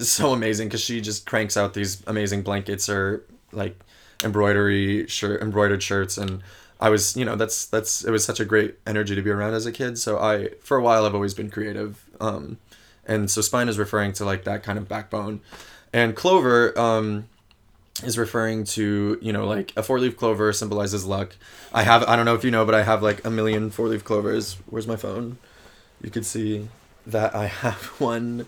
so 0.00 0.32
amazing 0.32 0.68
because 0.68 0.80
she 0.80 1.00
just 1.00 1.26
cranks 1.26 1.56
out 1.56 1.74
these 1.74 2.02
amazing 2.06 2.42
blankets 2.42 2.88
or 2.88 3.24
like 3.52 3.78
embroidery 4.22 5.06
shirt 5.06 5.42
embroidered 5.42 5.82
shirts 5.82 6.16
and 6.16 6.42
i 6.80 6.88
was 6.88 7.16
you 7.16 7.24
know 7.24 7.36
that's 7.36 7.66
that's 7.66 8.04
it 8.04 8.10
was 8.10 8.24
such 8.24 8.40
a 8.40 8.44
great 8.44 8.76
energy 8.86 9.14
to 9.14 9.22
be 9.22 9.30
around 9.30 9.54
as 9.54 9.66
a 9.66 9.72
kid. 9.72 9.98
So 9.98 10.18
i 10.18 10.50
for 10.60 10.76
a 10.76 10.82
while 10.82 11.04
i've 11.04 11.14
always 11.14 11.34
been 11.34 11.50
creative 11.50 12.04
um 12.20 12.58
and 13.06 13.30
so 13.30 13.40
spine 13.40 13.68
is 13.68 13.78
referring 13.78 14.12
to 14.14 14.24
like 14.24 14.44
that 14.44 14.62
kind 14.62 14.78
of 14.78 14.88
backbone. 14.88 15.40
And 15.92 16.16
clover 16.16 16.76
um 16.78 17.28
is 18.02 18.18
referring 18.18 18.64
to 18.64 19.18
you 19.20 19.32
know 19.32 19.46
like 19.46 19.72
a 19.76 19.82
four 19.82 20.00
leaf 20.00 20.16
clover 20.16 20.52
symbolizes 20.52 21.04
luck. 21.04 21.36
I 21.72 21.82
have 21.82 22.02
i 22.04 22.16
don't 22.16 22.24
know 22.24 22.34
if 22.34 22.44
you 22.44 22.50
know 22.50 22.64
but 22.64 22.74
i 22.74 22.82
have 22.82 23.02
like 23.02 23.24
a 23.24 23.30
million 23.30 23.70
four 23.70 23.88
leaf 23.88 24.04
clovers. 24.04 24.56
Where's 24.66 24.86
my 24.86 24.96
phone? 24.96 25.38
You 26.02 26.10
can 26.10 26.24
see 26.24 26.68
that 27.06 27.34
i 27.34 27.46
have 27.64 27.84
one 28.00 28.46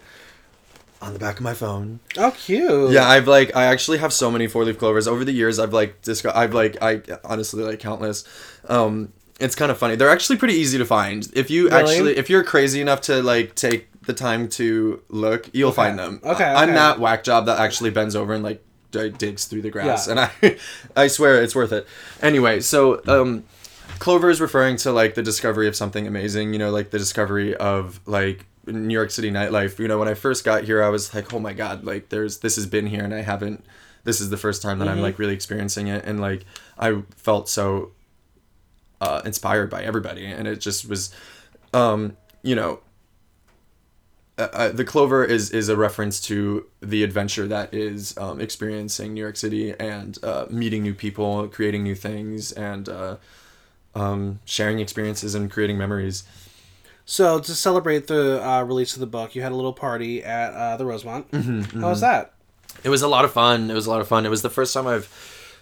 on 1.06 1.12
the 1.12 1.18
back 1.18 1.36
of 1.36 1.42
my 1.42 1.54
phone. 1.54 2.00
Oh, 2.18 2.32
cute. 2.36 2.90
yeah 2.90 3.06
i've 3.06 3.28
like 3.28 3.54
i 3.56 3.64
actually 3.64 3.98
have 3.98 4.12
so 4.12 4.30
many 4.30 4.46
four 4.46 4.64
leaf 4.64 4.78
clovers. 4.78 5.06
Over 5.08 5.24
the 5.24 5.32
years 5.32 5.58
i've 5.58 5.72
like 5.72 6.02
disco- 6.02 6.32
i've 6.34 6.52
like 6.54 6.76
i 6.82 7.00
honestly 7.24 7.62
like 7.62 7.78
countless. 7.78 8.24
Um 8.68 9.12
it's 9.38 9.54
kind 9.54 9.70
of 9.70 9.76
funny. 9.78 9.96
They're 9.96 10.08
actually 10.08 10.38
pretty 10.38 10.54
easy 10.54 10.78
to 10.78 10.86
find. 10.86 11.28
If 11.34 11.50
you 11.50 11.68
Really? 11.68 11.76
actually 11.92 12.16
if 12.16 12.28
you're 12.30 12.42
crazy 12.44 12.80
enough 12.80 13.02
to 13.02 13.22
like 13.22 13.54
take 13.54 13.88
the 14.02 14.12
time 14.14 14.48
to 14.50 15.02
look 15.08 15.50
you'll 15.52 15.72
find 15.72 15.98
them. 15.98 16.20
Okay, 16.24 16.44
i'm 16.44 16.64
okay. 16.70 16.72
that 16.74 16.98
whack 17.00 17.24
job 17.24 17.46
that 17.46 17.58
actually 17.58 17.90
bends 17.90 18.14
over 18.16 18.32
and 18.34 18.42
like 18.44 18.62
d- 18.92 19.10
digs 19.10 19.44
through 19.46 19.62
the 19.62 19.70
grass. 19.70 20.06
Yeah. 20.06 20.10
and 20.12 20.20
i 20.20 20.56
i 21.04 21.06
swear 21.08 21.42
it's 21.42 21.54
worth 21.54 21.72
it. 21.72 21.86
Anyway 22.22 22.60
so 22.60 23.00
um 23.06 23.44
clover 23.98 24.28
is 24.30 24.40
referring 24.40 24.76
to 24.76 24.92
like 24.92 25.14
the 25.14 25.22
discovery 25.22 25.66
of 25.68 25.74
something 25.76 26.06
amazing 26.06 26.52
you 26.52 26.58
know 26.58 26.70
like 26.70 26.90
the 26.90 26.98
discovery 26.98 27.54
of 27.56 28.00
like 28.06 28.44
new 28.66 28.94
york 28.94 29.10
city 29.10 29.30
nightlife. 29.30 29.78
You 29.78 29.88
know 29.88 29.98
when 29.98 30.08
i 30.08 30.14
first 30.14 30.44
got 30.44 30.64
here 30.64 30.82
i 30.82 30.88
was 30.88 31.14
like 31.14 31.32
oh 31.32 31.38
my 31.38 31.52
god 31.52 31.84
like 31.84 32.08
there's 32.08 32.38
this 32.38 32.56
has 32.56 32.66
been 32.66 32.86
here 32.86 33.04
and 33.04 33.14
i 33.14 33.22
haven't 33.22 33.64
this 34.04 34.20
is 34.20 34.30
the 34.30 34.36
first 34.36 34.62
time 34.62 34.78
that 34.78 34.88
i'm 34.88 35.00
like 35.00 35.18
really 35.18 35.34
experiencing 35.34 35.88
it. 35.88 36.04
And 36.04 36.20
like 36.20 36.44
i 36.78 37.02
felt 37.16 37.48
so 37.48 37.92
uh, 39.00 39.20
inspired 39.24 39.68
by 39.68 39.82
everybody. 39.82 40.24
And 40.26 40.48
it 40.48 40.60
just 40.60 40.88
was 40.88 41.14
um 41.74 42.16
you 42.42 42.54
know 42.54 42.80
uh, 44.38 44.48
uh, 44.52 44.68
the 44.68 44.84
clover 44.84 45.24
is 45.24 45.50
is 45.50 45.68
a 45.68 45.76
reference 45.76 46.20
to 46.20 46.66
the 46.80 47.02
adventure 47.02 47.46
that 47.48 47.72
is 47.72 48.16
um, 48.18 48.38
experiencing 48.40 49.14
New 49.14 49.20
York 49.20 49.36
City 49.36 49.74
and 49.80 50.18
uh, 50.22 50.46
meeting 50.50 50.82
new 50.82 50.92
people, 50.92 51.48
creating 51.48 51.82
new 51.82 51.94
things, 51.94 52.52
and 52.52 52.86
uh, 52.88 53.16
um, 53.94 54.40
sharing 54.44 54.78
experiences 54.78 55.34
and 55.34 55.50
creating 55.50 55.78
memories. 55.78 56.24
So 57.06 57.38
to 57.38 57.54
celebrate 57.54 58.08
the 58.08 58.46
uh, 58.46 58.62
release 58.64 58.94
of 58.94 59.00
the 59.00 59.06
book, 59.06 59.34
you 59.34 59.42
had 59.42 59.52
a 59.52 59.54
little 59.54 59.72
party 59.72 60.22
at 60.24 60.52
uh, 60.52 60.76
the 60.76 60.84
Rosemont. 60.84 61.30
Mm-hmm, 61.30 61.80
How 61.80 61.90
was 61.90 62.00
that? 62.00 62.32
It 62.82 62.88
was 62.88 63.02
a 63.02 63.08
lot 63.08 63.24
of 63.24 63.32
fun. 63.32 63.70
It 63.70 63.74
was 63.74 63.86
a 63.86 63.90
lot 63.90 64.00
of 64.00 64.08
fun. 64.08 64.26
It 64.26 64.28
was 64.28 64.42
the 64.42 64.50
first 64.50 64.74
time 64.74 64.86
I've 64.86 65.08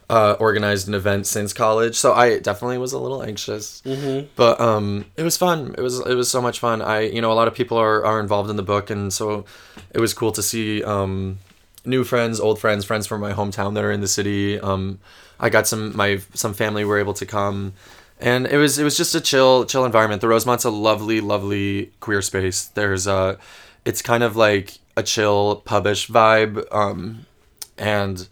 uh, 0.09 0.37
organized 0.40 0.88
an 0.88 0.94
event 0.94 1.26
since 1.26 1.52
college, 1.52 1.96
so 1.96 2.12
I 2.12 2.38
definitely 2.38 2.78
was 2.78 2.92
a 2.92 2.98
little 2.98 3.22
anxious. 3.22 3.83
Mm-hmm. 3.83 4.28
But 4.37 4.61
um, 4.61 5.07
it 5.16 5.22
was 5.22 5.37
fun. 5.37 5.74
It 5.76 5.83
was 5.83 6.00
it 6.00 6.14
was 6.14 6.30
so 6.30 6.40
much 6.42 6.59
fun. 6.59 6.83
I 6.83 7.00
you 7.00 7.20
know 7.20 7.30
a 7.30 7.35
lot 7.35 7.46
of 7.48 7.54
people 7.54 7.78
are, 7.78 8.04
are 8.04 8.20
involved 8.20 8.50
in 8.50 8.57
the 8.57 8.62
book, 8.62 8.90
and 8.90 9.12
so 9.12 9.44
it 9.92 10.00
was 10.00 10.12
cool 10.14 10.33
to 10.33 10.42
see 10.42 10.83
um, 10.83 11.38
new 11.85 12.04
friends, 12.04 12.40
old 12.40 12.59
friends, 12.59 12.85
friends 12.85 13.07
from 13.07 13.20
my 13.20 13.33
hometown 13.33 13.74
that 13.74 13.85
are 13.85 13.92
in 13.92 14.00
the 14.00 14.09
city. 14.09 14.59
Um, 14.61 14.98
I 15.38 15.50
got 15.50 15.66
some 15.66 15.96
my 15.96 16.20
some 16.35 16.54
family 16.54 16.85
were 16.85 16.98
able 16.98 17.14
to 17.14 17.26
come, 17.26 17.74
and 18.20 18.46
it 18.46 18.57
was 18.57 18.79
it 18.79 18.85
was 18.85 18.96
just 18.96 19.14
a 19.14 19.20
chill 19.20 19.64
chill 19.64 19.85
environment. 19.85 20.20
The 20.20 20.29
Rosemont's 20.29 20.64
a 20.64 20.70
lovely 20.70 21.20
lovely 21.20 21.92
queer 22.00 22.22
space. 22.22 22.66
There's 22.66 23.07
a 23.07 23.38
it's 23.85 24.03
kind 24.03 24.22
of 24.22 24.37
like 24.37 24.79
a 24.96 25.03
chill 25.03 25.62
pubish 25.66 26.09
vibe, 26.09 26.64
um, 26.72 27.27
and 27.77 28.29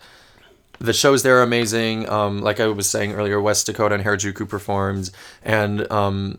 the 0.78 0.92
shows 0.92 1.22
there 1.22 1.38
are 1.38 1.42
amazing. 1.42 2.08
Um, 2.08 2.40
like 2.40 2.60
I 2.60 2.66
was 2.68 2.88
saying 2.88 3.12
earlier, 3.12 3.40
West 3.40 3.66
Dakota 3.66 3.94
and 3.94 4.04
Harajuku 4.04 4.48
performed, 4.48 5.10
and 5.42 5.90
um, 5.90 6.38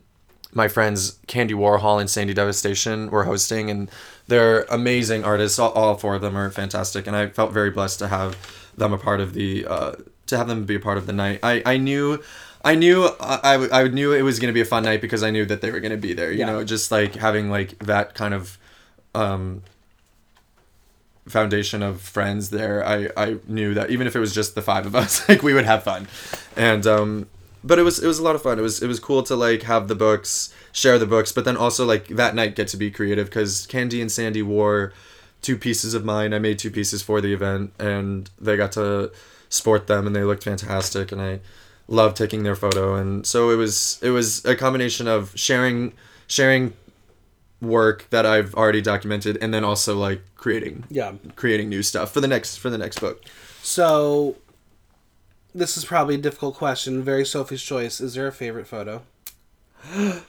my 0.53 0.67
friends 0.67 1.19
Candy 1.27 1.53
Warhol 1.53 1.99
and 1.99 2.10
Sandy 2.10 2.34
Devastation 2.34 3.10
were 3.10 3.25
hosting, 3.25 3.69
and 3.69 3.91
they're 4.27 4.63
amazing 4.63 5.23
artists. 5.23 5.60
All, 5.60 5.71
all 5.73 5.95
four 5.95 6.15
of 6.15 6.21
them 6.21 6.38
are 6.38 6.49
fantastic, 6.49 7.08
and 7.08 7.15
I 7.15 7.27
felt 7.27 7.51
very 7.51 7.69
blessed 7.69 7.99
to 7.99 8.08
have 8.08 8.38
them 8.77 8.93
a 8.93 8.97
part 8.97 9.19
of 9.19 9.34
the 9.34 9.65
uh, 9.67 9.95
to 10.27 10.38
have 10.38 10.47
them 10.47 10.65
be 10.65 10.75
a 10.75 10.79
part 10.79 10.97
of 10.97 11.06
the 11.06 11.13
night. 11.13 11.39
I 11.43 11.62
I 11.65 11.77
knew. 11.77 12.21
I 12.63 12.76
knew 12.76 13.06
I, 13.19 13.39
I, 13.56 13.82
I 13.84 13.88
knew 13.89 14.13
it 14.13 14.21
was 14.21 14.39
gonna 14.39 14.54
be 14.54 14.62
a 14.62 14.65
fun 14.65 14.84
night 14.84 15.02
because 15.02 15.23
I 15.23 15.32
knew 15.32 15.45
that 15.45 15.62
they 15.62 15.71
were 15.71 15.80
gonna 15.80 15.97
be 15.97 16.13
there. 16.13 16.32
You 16.32 16.39
Yeah. 16.39 16.45
know, 16.47 16.63
just 16.63 16.91
like 16.91 17.15
having 17.15 17.49
like 17.49 17.78
that 17.80 18.13
kind 18.15 18.34
of 18.34 18.58
um, 19.13 19.63
foundation 21.28 21.82
of 21.82 22.02
friends 22.02 22.49
there 22.49 22.86
i 22.86 23.08
i 23.15 23.38
knew 23.47 23.73
that 23.73 23.89
even 23.89 24.06
if 24.08 24.13
it 24.15 24.19
was 24.19 24.34
just 24.34 24.56
the 24.56 24.62
five 24.62 24.86
of 24.86 24.93
us 24.93 25.28
like 25.30 25.41
we 25.41 25.54
would 25.54 25.63
have 25.63 25.82
fun 25.82 26.06
and 26.58 26.86
um 26.86 27.28
but 27.63 27.80
it 27.80 27.84
was 27.84 28.04
it 28.04 28.08
was 28.08 28.19
a 28.19 28.23
lot 28.23 28.36
of 28.36 28.41
fun 28.41 28.60
it 28.60 28.62
was 28.62 28.82
it 28.84 28.88
was 28.88 28.99
cool 28.99 29.23
to 29.23 29.34
like 29.34 29.62
have 29.63 29.88
the 29.88 29.95
books 29.95 30.54
share 30.73 30.99
the 30.99 31.06
books 31.06 31.32
but 31.32 31.45
then 31.45 31.56
also 31.56 31.86
like 31.86 32.10
that 32.10 32.36
night 32.36 32.58
get 32.58 32.67
to 32.67 32.76
be 32.76 32.91
creative 32.91 33.28
because 33.28 33.65
candy 33.67 34.02
and 34.02 34.12
sandy 34.12 34.41
wore 34.41 34.91
two 35.41 35.58
pieces 35.58 35.93
of 35.93 36.04
mine 36.04 36.34
i 36.34 36.39
made 36.39 36.60
two 36.60 36.69
pieces 36.71 37.02
for 37.02 37.21
the 37.21 37.34
event 37.34 37.71
and 37.80 38.30
they 38.38 38.58
got 38.58 38.73
to 38.73 39.10
sport 39.47 39.88
them 39.88 40.06
and 40.06 40.13
they 40.13 40.23
looked 40.26 40.43
fantastic 40.43 41.10
and 41.13 41.21
i 41.21 41.39
loved 41.87 42.15
taking 42.17 42.43
their 42.43 42.55
photo 42.55 42.95
and 42.95 43.25
so 43.27 43.49
it 43.49 43.55
was 43.55 43.99
it 44.01 44.09
was 44.09 44.43
a 44.45 44.55
combination 44.55 45.07
of 45.07 45.31
sharing 45.35 45.93
sharing 46.27 46.73
work 47.61 48.07
that 48.09 48.25
I've 48.25 48.53
already 48.55 48.81
documented 48.81 49.37
and 49.41 49.53
then 49.53 49.63
also 49.63 49.97
like 49.97 50.21
creating 50.35 50.85
Yeah. 50.89 51.13
creating 51.35 51.69
new 51.69 51.83
stuff 51.83 52.11
for 52.13 52.21
the 52.21 52.27
next 52.27 52.57
for 52.57 52.69
the 52.69 52.77
next 52.77 52.99
book. 52.99 53.23
So 53.61 54.35
this 55.55 55.77
is 55.77 55.85
probably 55.85 56.15
a 56.15 56.17
difficult 56.17 56.55
question. 56.55 57.03
Very 57.03 57.25
Sophie's 57.25 57.61
choice. 57.61 58.01
Is 58.01 58.13
there 58.15 58.27
a 58.27 58.31
favorite 58.31 58.67
photo? 58.67 59.03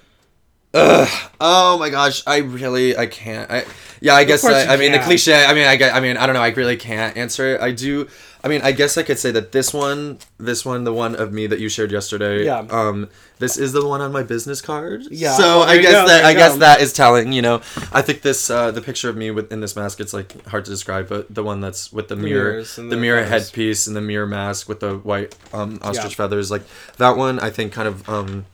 Oh 0.77 1.77
my 1.79 1.89
gosh, 1.89 2.23
I 2.27 2.39
really 2.39 2.97
I 2.97 3.07
can't. 3.07 3.49
I 3.51 3.65
yeah, 4.01 4.15
I 4.15 4.25
guess 4.25 4.41
course 4.41 4.55
I, 4.55 4.75
I 4.75 4.77
mean 4.77 4.91
the 4.93 4.99
cliche. 4.99 5.45
I 5.45 5.55
mean 5.55 5.67
I 5.67 5.91
I 5.91 6.01
mean 6.01 6.17
I 6.17 6.27
don't 6.27 6.35
know. 6.35 6.43
I 6.43 6.49
really 6.49 6.77
can't 6.77 7.17
answer 7.17 7.55
it. 7.55 7.61
I 7.61 7.71
do. 7.71 8.09
I 8.45 8.49
mean 8.49 8.61
I 8.63 8.73
guess 8.73 8.99
I 8.99 9.03
could 9.03 9.19
say 9.19 9.31
that 9.31 9.53
this 9.53 9.73
one, 9.73 10.19
this 10.39 10.65
one, 10.67 10.85
the 10.85 10.93
one 10.93 11.17
of 11.17 11.33
me 11.33 11.47
that 11.47 11.59
you 11.61 11.71
shared 11.71 11.91
yesterday. 11.91 12.45
Yeah. 12.45 12.59
Um, 12.71 13.09
this 13.39 13.57
is 13.57 13.73
the 13.73 13.85
one 13.89 14.03
on 14.03 14.13
my 14.13 14.23
business 14.23 14.61
card. 14.61 15.05
Yeah. 15.11 15.33
So 15.37 15.61
Oh, 15.61 15.63
I 15.63 15.79
guess 15.79 15.93
go, 15.93 16.07
that 16.07 16.25
I 16.27 16.31
you 16.33 16.37
guess 16.37 16.57
that 16.59 16.81
is 16.83 16.93
telling. 16.93 17.33
You 17.33 17.41
know, 17.43 17.57
I 17.91 18.03
think 18.03 18.21
this 18.21 18.51
uh 18.51 18.71
the 18.71 18.83
picture 18.83 19.09
of 19.09 19.17
me 19.17 19.31
with 19.31 19.51
in 19.51 19.61
this 19.61 19.75
mask. 19.75 19.99
It's 19.99 20.13
like 20.13 20.31
hard 20.47 20.65
to 20.67 20.71
describe, 20.71 21.09
but 21.09 21.35
the 21.35 21.43
one 21.43 21.61
that's 21.61 21.91
with 21.91 22.09
the, 22.09 22.17
mirror, 22.17 22.63
the 22.63 22.83
the 22.83 22.97
mirror 22.99 23.23
feathers. 23.25 23.49
headpiece 23.49 23.87
and 23.87 23.97
the 23.97 24.03
mirror 24.03 24.27
mask 24.27 24.69
with 24.69 24.81
the 24.81 24.99
white 24.99 25.35
um 25.55 25.79
ostrich 25.83 26.13
Yeah. 26.13 26.17
feathers. 26.17 26.51
Like 26.51 26.63
that 26.99 27.17
one, 27.17 27.41
I 27.41 27.49
think 27.51 27.73
kind 27.73 27.89
of 27.89 28.07
um 28.09 28.45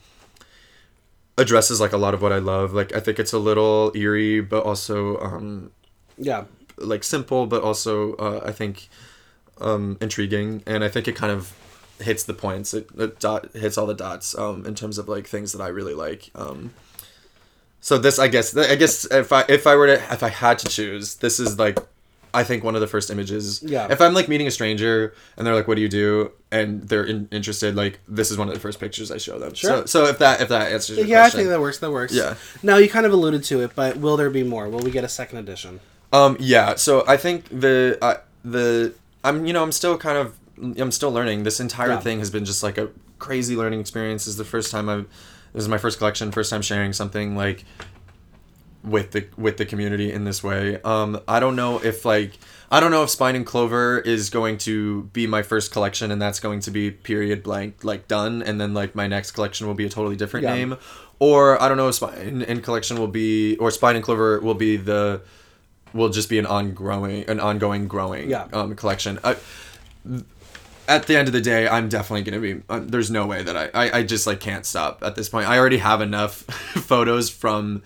addresses 1.36 1.80
like 1.80 1.92
a 1.92 1.96
lot 1.96 2.14
of 2.14 2.22
what 2.22 2.32
I 2.32 2.38
love. 2.38 2.72
Like 2.72 2.94
I 2.94 3.00
think 3.00 3.18
it's 3.18 3.32
a 3.32 3.38
little 3.38 3.92
eerie, 3.96 4.40
but 4.40 4.62
also 4.64 5.18
um, 5.18 5.72
Yeah. 6.16 6.44
like 6.78 7.02
simple, 7.02 7.46
but 7.46 7.62
also 7.62 8.14
uh, 8.16 8.40
I 8.44 8.52
think 8.52 8.88
um, 9.60 9.98
intriguing, 10.00 10.62
and 10.66 10.82
I 10.84 10.88
think 10.88 11.08
it 11.08 11.16
kind 11.16 11.32
of 11.32 11.52
hits 12.00 12.24
the 12.24 12.34
points. 12.34 12.74
It, 12.74 12.88
it 12.98 13.20
dot 13.20 13.52
hits 13.52 13.76
all 13.78 13.86
the 13.86 13.94
dots 13.94 14.36
um, 14.36 14.66
in 14.66 14.74
terms 14.74 14.98
of 14.98 15.08
like 15.08 15.26
things 15.26 15.52
that 15.52 15.62
I 15.62 15.68
really 15.68 15.94
like. 15.94 16.30
Um, 16.34 16.72
so 17.80 17.98
this, 17.98 18.18
I 18.18 18.28
guess, 18.28 18.56
I 18.56 18.76
guess 18.76 19.04
if 19.10 19.32
I 19.32 19.44
if 19.48 19.66
I 19.66 19.74
were 19.76 19.86
to 19.86 19.94
if 20.12 20.22
I 20.22 20.28
had 20.28 20.58
to 20.60 20.68
choose, 20.68 21.16
this 21.16 21.40
is 21.40 21.58
like 21.58 21.78
I 22.32 22.44
think 22.44 22.62
one 22.62 22.74
of 22.74 22.80
the 22.80 22.86
first 22.86 23.10
images. 23.10 23.62
Yeah. 23.62 23.88
If 23.90 24.00
I'm 24.00 24.14
like 24.14 24.28
meeting 24.28 24.46
a 24.46 24.50
stranger 24.50 25.14
and 25.36 25.46
they're 25.46 25.54
like, 25.54 25.66
"What 25.66 25.76
do 25.76 25.82
you 25.82 25.88
do?" 25.88 26.32
and 26.52 26.82
they're 26.88 27.04
in, 27.04 27.28
interested, 27.30 27.76
like 27.76 28.00
this 28.06 28.30
is 28.30 28.38
one 28.38 28.48
of 28.48 28.54
the 28.54 28.60
first 28.60 28.80
pictures 28.80 29.10
I 29.10 29.18
show 29.18 29.38
them. 29.38 29.54
Sure. 29.54 29.70
So, 29.70 29.86
so 29.86 30.06
if 30.06 30.18
that 30.18 30.40
if 30.40 30.48
that 30.48 30.72
answers 30.72 30.98
your 30.98 31.06
Yeah, 31.06 31.24
I 31.24 31.30
think 31.30 31.48
that 31.48 31.60
works. 31.60 31.78
That 31.78 31.90
works. 31.90 32.14
Yeah. 32.14 32.34
Now 32.62 32.76
you 32.76 32.88
kind 32.88 33.06
of 33.06 33.12
alluded 33.12 33.44
to 33.44 33.62
it, 33.62 33.72
but 33.74 33.96
will 33.96 34.16
there 34.16 34.30
be 34.30 34.42
more? 34.42 34.68
Will 34.68 34.80
we 34.80 34.90
get 34.90 35.04
a 35.04 35.08
second 35.08 35.38
edition? 35.38 35.80
Um. 36.12 36.36
Yeah. 36.38 36.74
So 36.74 37.04
I 37.06 37.16
think 37.16 37.48
the 37.48 37.98
uh, 38.02 38.16
the 38.44 38.94
I'm 39.24 39.46
you 39.46 39.52
know 39.52 39.62
I'm 39.62 39.72
still 39.72 39.96
kind 39.98 40.18
of 40.18 40.36
I'm 40.78 40.90
still 40.92 41.10
learning. 41.12 41.42
This 41.44 41.60
entire 41.60 41.90
Yeah. 41.90 42.00
thing 42.00 42.18
has 42.18 42.30
been 42.30 42.44
just 42.44 42.62
like 42.62 42.78
a 42.78 42.88
crazy 43.18 43.56
learning 43.56 43.80
experience. 43.80 44.22
This 44.24 44.32
is 44.32 44.36
the 44.38 44.44
first 44.44 44.70
time 44.70 44.88
I've 44.88 45.06
this 45.52 45.62
is 45.62 45.68
my 45.68 45.78
first 45.78 45.98
collection. 45.98 46.30
First 46.32 46.50
time 46.50 46.62
sharing 46.62 46.92
something 46.92 47.36
like 47.36 47.64
with 48.82 49.10
the 49.10 49.26
with 49.36 49.58
the 49.58 49.66
community 49.66 50.10
in 50.12 50.24
this 50.24 50.42
way. 50.42 50.80
Um. 50.82 51.20
I 51.28 51.38
don't 51.40 51.56
know 51.56 51.78
if 51.82 52.04
like 52.04 52.38
I 52.70 52.80
don't 52.80 52.90
know 52.90 53.02
if 53.02 53.10
Spine 53.10 53.36
and 53.36 53.44
Clover 53.44 53.98
is 53.98 54.30
going 54.30 54.56
to 54.58 55.04
be 55.12 55.26
my 55.26 55.42
first 55.42 55.70
collection 55.72 56.10
and 56.10 56.22
that's 56.22 56.40
going 56.40 56.60
to 56.60 56.70
be 56.70 56.90
period 56.90 57.42
blank 57.42 57.84
like 57.84 58.06
done 58.08 58.42
and 58.42 58.60
then 58.60 58.72
like 58.74 58.94
my 58.94 59.06
next 59.06 59.32
collection 59.32 59.66
will 59.66 59.74
be 59.74 59.84
a 59.84 59.88
totally 59.90 60.16
different 60.16 60.44
Yeah. 60.44 60.54
name. 60.54 60.76
Or 61.18 61.60
I 61.60 61.68
don't 61.68 61.76
know 61.76 61.88
if 61.88 61.96
Spine 61.96 62.42
and 62.48 62.62
Collection 62.62 62.96
will 62.98 63.08
be 63.08 63.56
or 63.58 63.70
Spine 63.70 63.96
and 63.96 64.04
Clover 64.04 64.40
will 64.40 64.54
be 64.54 64.78
the 64.78 65.20
will 65.92 66.08
just 66.08 66.28
be 66.28 66.38
an 66.38 66.46
ongoing 66.46 67.24
an 67.28 67.40
ongoing 67.40 67.88
growing 67.88 68.28
Yeah. 68.30 68.46
um, 68.52 68.74
collection. 68.76 69.18
I, 69.24 69.36
at 70.88 71.06
the 71.06 71.16
end 71.16 71.28
of 71.28 71.32
the 71.32 71.40
day, 71.40 71.68
I'm 71.68 71.88
definitely 71.88 72.22
gonna 72.30 72.40
be. 72.42 72.62
Uh, 72.68 72.80
there's 72.82 73.10
no 73.10 73.26
way 73.26 73.42
that 73.42 73.56
I, 73.56 73.70
I 73.74 73.98
I 73.98 74.02
just 74.02 74.26
like 74.26 74.40
can't 74.40 74.66
stop 74.66 75.02
at 75.02 75.14
this 75.14 75.28
point. 75.28 75.48
I 75.48 75.58
already 75.58 75.78
have 75.78 76.00
enough 76.00 76.32
photos 76.42 77.30
from 77.30 77.82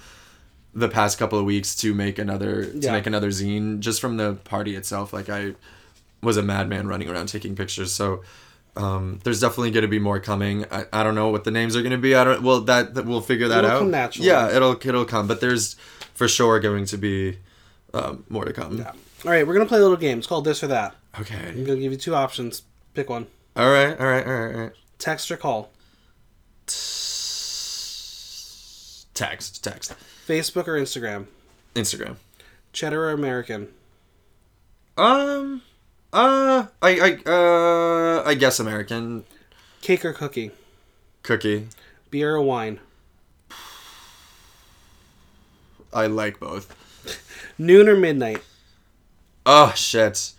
the 0.75 0.88
past 0.88 1.19
couple 1.19 1.38
of 1.38 1.45
weeks 1.45 1.77
to 1.77 1.95
make 1.95 2.19
another 2.19 2.64
to 2.64 2.93
make 2.93 3.07
another 3.07 3.29
zine 3.29 3.81
just 3.81 4.01
from 4.01 4.17
the 4.17 4.35
party 4.45 4.75
itself. 4.75 5.12
Like 5.12 5.29
I 5.29 5.55
was 6.23 6.37
a 6.37 6.43
madman 6.43 6.88
running 6.88 7.09
around 7.09 7.27
taking 7.29 7.55
pictures. 7.57 7.93
So. 7.93 8.23
Um, 8.77 9.21
there's 9.23 9.38
definitely 9.38 9.71
going 9.71 9.83
to 9.83 9.88
be 9.88 10.01
more 10.01 10.19
coming. 10.19 10.64
I, 10.69 10.87
I 10.93 11.05
don't 11.05 11.14
know 11.14 11.29
what 11.29 11.45
the 11.45 11.53
names 11.53 11.77
are 11.77 11.81
going 11.83 11.93
to 11.93 11.97
be. 11.97 12.17
I 12.17 12.25
don't. 12.25 12.43
Well, 12.43 12.61
that, 12.62 12.95
that 12.95 13.07
we'll 13.07 13.21
figure 13.21 13.47
that 13.47 13.59
It'll 13.59 13.71
out. 13.71 13.79
come 13.79 13.93
naturally. 13.93 14.27
Yeah, 14.27 14.51
it'll 14.51 14.73
it'll 14.73 15.05
come. 15.05 15.29
But 15.29 15.40
there's 15.40 15.75
for 16.12 16.27
sure 16.27 16.59
going 16.59 16.85
to 16.87 16.97
be 16.97 17.38
um, 17.95 18.25
more 18.29 18.45
to 18.45 18.53
come. 18.53 18.79
Yeah. 18.79 18.93
All 19.25 19.31
right, 19.31 19.47
we're 19.47 19.55
gonna 19.55 19.67
play 19.67 19.79
a 19.79 19.83
little 19.83 19.97
game. 19.97 20.19
It's 20.19 20.27
called 20.27 20.45
this 20.45 20.63
or 20.63 20.67
that. 20.67 20.95
Okay. 21.21 21.49
I'm 21.49 21.65
gonna 21.65 21.81
give 21.81 21.93
you 21.93 21.99
two 21.99 22.15
options. 22.15 22.63
Pick 22.93 23.09
one. 23.09 23.27
All 23.57 23.71
right. 23.71 23.99
All 23.99 24.07
right. 24.07 24.27
All 24.27 24.33
right. 24.33 24.55
All 24.55 24.61
right. 24.63 24.73
Text 24.99 25.31
or 25.31 25.37
call. 25.37 25.71
Text. 29.15 29.63
Text. 29.63 29.95
Facebook 30.27 30.67
or 30.67 30.75
Instagram. 30.79 31.27
Instagram. 31.75 32.17
Cheddar 32.73 33.05
or 33.05 33.13
American. 33.13 33.69
Um. 34.99 35.63
Uh. 36.13 36.67
I. 36.83 37.19
I. 37.27 37.31
Uh. 37.31 38.23
I 38.27 38.35
guess 38.35 38.59
American 38.61 39.25
Cake 39.81 40.05
or 40.05 40.13
cookie. 40.13 40.51
cookie. 41.23 41.69
Beer 42.11 42.35
or 42.37 42.43
wine. 42.43 42.81
I 45.93 46.07
like 46.07 46.41
both. 46.41 46.75
Noon 47.59 47.88
or 47.88 47.97
midnight. 47.97 48.43
Oh 49.47 49.73
shit. 49.77 50.33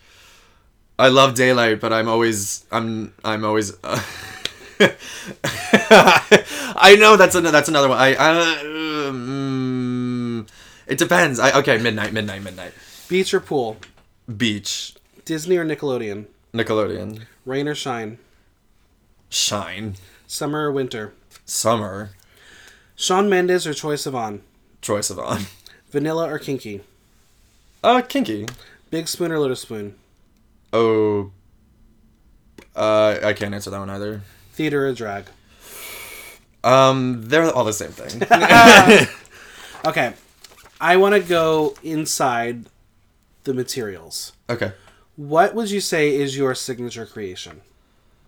I 0.98 1.08
love 1.08 1.34
daylight, 1.34 1.80
but 1.80 1.92
I'm 1.92 2.08
always. 2.08 2.64
I'm. 2.72 3.12
I'm 3.24 3.44
always. 3.44 3.72
Uh, 3.84 4.02
I 6.78 6.96
know 6.98 7.16
that's 7.16 7.34
another. 7.34 7.52
That's 7.52 7.68
another 7.68 7.88
one. 7.88 7.98
I. 7.98 8.14
Uh, 8.14 9.08
um, 9.08 10.46
it 10.86 10.98
depends. 10.98 11.38
I 11.38 11.58
okay. 11.58 11.78
Midnight. 11.78 12.12
Midnight. 12.12 12.42
Midnight. 12.42 12.72
Beach 13.08 13.34
or 13.34 13.40
pool. 13.40 13.76
Beach. 14.34 14.94
Disney 15.24 15.56
or 15.56 15.64
Nickelodeon. 15.64 16.26
Nickelodeon. 16.54 17.24
Rain 17.44 17.68
or 17.68 17.74
shine. 17.74 18.18
Shine. 19.28 19.96
Summer 20.26 20.68
or 20.68 20.72
winter. 20.72 21.12
Summer. 21.44 22.10
Shawn 22.94 23.28
Mendes 23.28 23.66
or 23.66 23.72
Troye 23.72 23.96
Sivan. 23.96 24.40
Troye 24.80 25.00
Sivan. 25.00 25.46
Vanilla 25.90 26.28
or 26.30 26.38
kinky. 26.38 26.80
Uh, 27.82 28.02
kinky. 28.02 28.46
Big 28.90 29.08
spoon 29.08 29.32
or 29.32 29.38
little 29.38 29.56
spoon. 29.56 29.94
Oh. 30.72 31.30
Uh, 32.74 33.18
I 33.22 33.32
can't 33.32 33.54
answer 33.54 33.70
that 33.70 33.78
one 33.78 33.90
either. 33.90 34.22
Theater 34.52 34.86
or 34.88 34.92
drag. 34.92 35.26
Um, 36.64 37.22
they're 37.28 37.50
all 37.52 37.64
the 37.64 37.72
same 37.72 37.90
thing. 37.90 38.22
Okay. 39.86 40.14
I 40.80 40.96
want 40.96 41.14
to 41.14 41.20
go 41.20 41.76
inside 41.84 42.64
the 43.44 43.54
materials. 43.54 44.32
okay. 44.50 44.72
What 45.14 45.54
would 45.54 45.70
you 45.70 45.80
say 45.80 46.14
is 46.16 46.36
your 46.36 46.54
signature 46.56 47.06
creation 47.06 47.60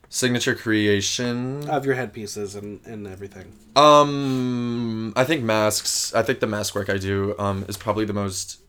Signature 0.09 0.55
creation. 0.55 1.69
of 1.69 1.85
your 1.85 1.97
headpieces 1.97 2.55
and, 2.55 2.81
and 2.87 3.07
everything? 3.09 3.53
Um, 3.75 5.13
I 5.17 5.25
think 5.25 5.43
masks. 5.43 6.15
I 6.15 6.23
think 6.23 6.39
the 6.39 6.47
mask 6.47 6.77
work 6.77 6.89
I 6.89 6.97
do 6.99 7.35
um 7.41 7.65
is 7.69 7.77
probably 7.77 8.05
the 8.05 8.13
most 8.15 8.61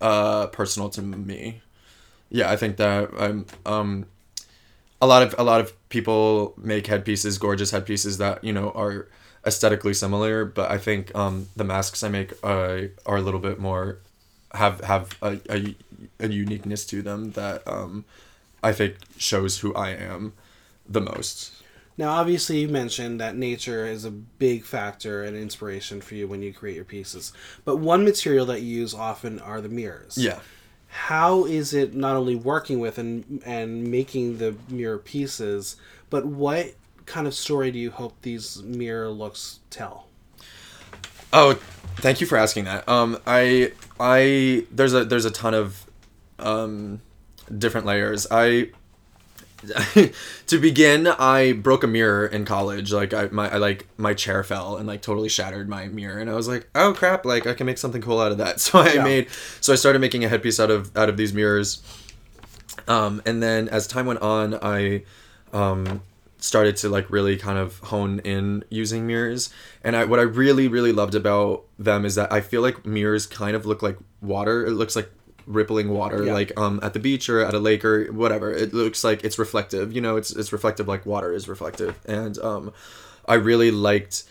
uh 0.00 0.46
personal 0.48 0.88
to 0.90 1.02
me. 1.02 1.62
Yeah, 2.30 2.50
I 2.50 2.56
think 2.56 2.76
that 2.78 3.10
I'm 3.18 3.46
um 3.64 4.06
a 5.00 5.06
lot 5.06 5.22
of 5.22 5.34
a 5.38 5.44
lot 5.44 5.60
of 5.60 5.72
people 5.88 6.54
make 6.56 6.86
headpieces, 6.86 7.38
gorgeous 7.38 7.70
headpieces 7.70 8.18
that 8.18 8.42
you 8.42 8.52
know 8.52 8.70
are 8.70 9.08
aesthetically 9.46 9.94
similar, 9.94 10.44
but 10.44 10.70
I 10.70 10.78
think 10.78 11.14
um 11.14 11.48
the 11.56 11.64
masks 11.64 12.02
I 12.02 12.08
make 12.08 12.32
uh, 12.42 12.88
are 13.06 13.16
a 13.16 13.22
little 13.22 13.40
bit 13.40 13.58
more 13.58 13.98
have 14.52 14.80
have 14.80 15.16
a, 15.22 15.38
a, 15.50 15.76
a 16.20 16.28
uniqueness 16.28 16.86
to 16.86 17.02
them 17.02 17.32
that 17.32 17.66
um 17.66 18.04
I 18.62 18.72
think 18.72 18.96
shows 19.18 19.58
who 19.60 19.74
I 19.74 19.90
am 19.90 20.32
the 20.88 21.00
most. 21.00 21.52
Now, 21.98 22.10
obviously, 22.10 22.60
you 22.60 22.68
mentioned 22.68 23.20
that 23.20 23.36
nature 23.36 23.86
is 23.86 24.04
a 24.04 24.10
big 24.10 24.64
factor 24.64 25.24
and 25.24 25.36
inspiration 25.36 26.00
for 26.00 26.14
you 26.14 26.28
when 26.28 26.42
you 26.42 26.52
create 26.52 26.76
your 26.76 26.84
pieces. 26.84 27.32
But 27.64 27.76
one 27.76 28.04
material 28.04 28.44
that 28.46 28.60
you 28.60 28.78
use 28.80 28.92
often 28.92 29.38
are 29.40 29.60
the 29.60 29.68
mirrors. 29.68 30.18
Yeah. 30.18 30.40
How 30.88 31.44
is 31.44 31.74
it 31.74 31.94
not 31.94 32.16
only 32.16 32.36
working 32.36 32.78
with 32.80 32.98
and 32.98 33.42
and 33.44 33.88
making 33.90 34.38
the 34.38 34.56
mirror 34.68 34.98
pieces, 34.98 35.76
but 36.10 36.24
what 36.26 36.74
kind 37.06 37.26
of 37.26 37.34
story 37.34 37.70
do 37.70 37.78
you 37.78 37.90
hope 37.90 38.14
these 38.22 38.62
mirror 38.62 39.08
looks 39.08 39.60
tell? 39.70 40.06
Oh, 41.32 41.54
thank 41.96 42.20
you 42.20 42.26
for 42.26 42.38
asking 42.38 42.64
that. 42.64 42.88
Um, 42.88 43.18
I 43.26 43.72
I 43.98 44.66
there's 44.70 44.94
a 44.94 45.04
there's 45.04 45.24
a 45.24 45.30
ton 45.30 45.54
of 45.54 45.84
um 46.38 47.00
different 47.56 47.86
layers. 47.86 48.26
I 48.30 48.70
to 50.46 50.58
begin, 50.60 51.06
I 51.06 51.52
broke 51.52 51.84
a 51.84 51.86
mirror 51.86 52.26
in 52.26 52.44
college. 52.44 52.92
Like 52.92 53.12
I 53.14 53.26
my 53.28 53.52
I 53.52 53.56
like 53.56 53.86
my 53.98 54.14
chair 54.14 54.42
fell 54.44 54.76
and 54.76 54.86
like 54.86 55.02
totally 55.02 55.28
shattered 55.28 55.68
my 55.68 55.88
mirror, 55.88 56.18
and 56.18 56.30
I 56.30 56.34
was 56.34 56.48
like, 56.48 56.68
oh 56.74 56.92
crap! 56.94 57.24
Like 57.24 57.46
I 57.46 57.54
can 57.54 57.66
make 57.66 57.78
something 57.78 58.02
cool 58.02 58.20
out 58.20 58.32
of 58.32 58.38
that. 58.38 58.60
So 58.66 58.78
I 58.80 58.94
Yeah. 58.94 59.04
made 59.04 59.28
so 59.60 59.72
I 59.72 59.76
started 59.76 60.00
making 60.00 60.24
a 60.24 60.28
headpiece 60.28 60.58
out 60.60 60.70
of 60.70 60.96
out 60.96 61.08
of 61.08 61.16
these 61.16 61.32
mirrors. 61.32 61.82
Um, 62.88 63.22
and 63.26 63.42
then 63.42 63.68
as 63.68 63.86
time 63.86 64.06
went 64.06 64.20
on, 64.20 64.54
I 64.62 65.04
um 65.52 66.02
started 66.38 66.76
to 66.76 66.88
like 66.88 67.10
really 67.10 67.36
kind 67.36 67.58
of 67.58 67.78
hone 67.78 68.18
in 68.20 68.62
using 68.68 69.06
mirrors 69.06 69.50
and 69.82 69.96
I 69.96 70.04
what 70.04 70.20
I 70.20 70.22
really 70.22 70.68
really 70.68 70.92
loved 70.92 71.14
about 71.14 71.64
them 71.78 72.04
is 72.04 72.14
that 72.16 72.30
I 72.30 72.42
feel 72.42 72.60
like 72.60 72.84
mirrors 72.84 73.26
kind 73.26 73.56
of 73.56 73.64
look 73.64 73.82
like 73.82 73.96
water 74.20 74.64
it 74.66 74.72
looks 74.72 74.94
like 74.94 75.10
rippling 75.46 75.88
water 75.90 76.24
Yeah. 76.24 76.32
like 76.32 76.52
um 76.58 76.80
at 76.82 76.92
the 76.92 76.98
beach 76.98 77.28
or 77.28 77.40
at 77.40 77.54
a 77.54 77.58
lake 77.58 77.84
or 77.84 78.12
whatever 78.12 78.52
it 78.52 78.74
looks 78.74 79.04
like 79.04 79.22
it's 79.24 79.38
reflective 79.38 79.92
you 79.92 80.00
know 80.00 80.16
it's 80.16 80.30
it's 80.32 80.52
reflective 80.52 80.88
like 80.88 81.06
water 81.06 81.32
is 81.32 81.48
reflective 81.48 81.98
and 82.06 82.36
um 82.38 82.72
I 83.28 83.34
really 83.34 83.70
liked 83.70 84.24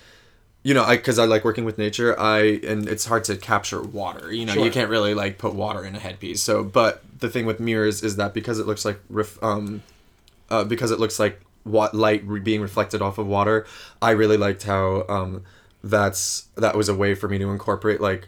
you 0.64 0.74
know 0.74 0.84
I 0.84 0.98
because 0.98 1.18
I 1.18 1.26
like 1.26 1.46
working 1.46 1.64
with 1.64 1.78
nature 1.78 2.20
I 2.20 2.60
and 2.68 2.88
it's 2.88 3.06
hard 3.06 3.24
to 3.26 3.38
capture 3.38 3.82
water 3.82 4.32
you 4.34 4.46
know 4.46 4.54
Sure. 4.54 4.66
you 4.66 4.72
can't 4.72 4.90
really 4.90 5.14
like 5.14 5.38
put 5.38 5.54
water 5.56 5.86
in 5.86 5.96
a 5.96 6.00
headpiece 6.00 6.42
so 6.42 6.64
but 6.64 7.02
the 7.20 7.30
thing 7.30 7.46
with 7.46 7.60
mirrors 7.62 8.04
is 8.04 8.18
that 8.18 8.34
because 8.34 8.60
it 8.60 8.68
looks 8.68 8.84
like 8.84 9.00
ref, 9.10 9.42
um 9.42 9.84
uh, 10.50 10.64
because 10.64 10.92
it 10.92 11.00
looks 11.00 11.18
like 11.18 11.40
what 11.64 11.96
light 11.96 12.24
re- 12.28 12.40
being 12.40 12.62
reflected 12.62 13.02
off 13.02 13.18
of 13.18 13.26
water. 13.26 13.66
I 14.00 14.12
really 14.12 14.38
liked 14.38 14.62
how 14.64 15.04
um, 15.10 15.44
that's 15.84 16.48
that 16.56 16.76
was 16.78 16.88
a 16.88 16.94
way 16.94 17.16
for 17.16 17.28
me 17.28 17.40
to 17.40 17.50
incorporate 17.50 18.00
like 18.00 18.28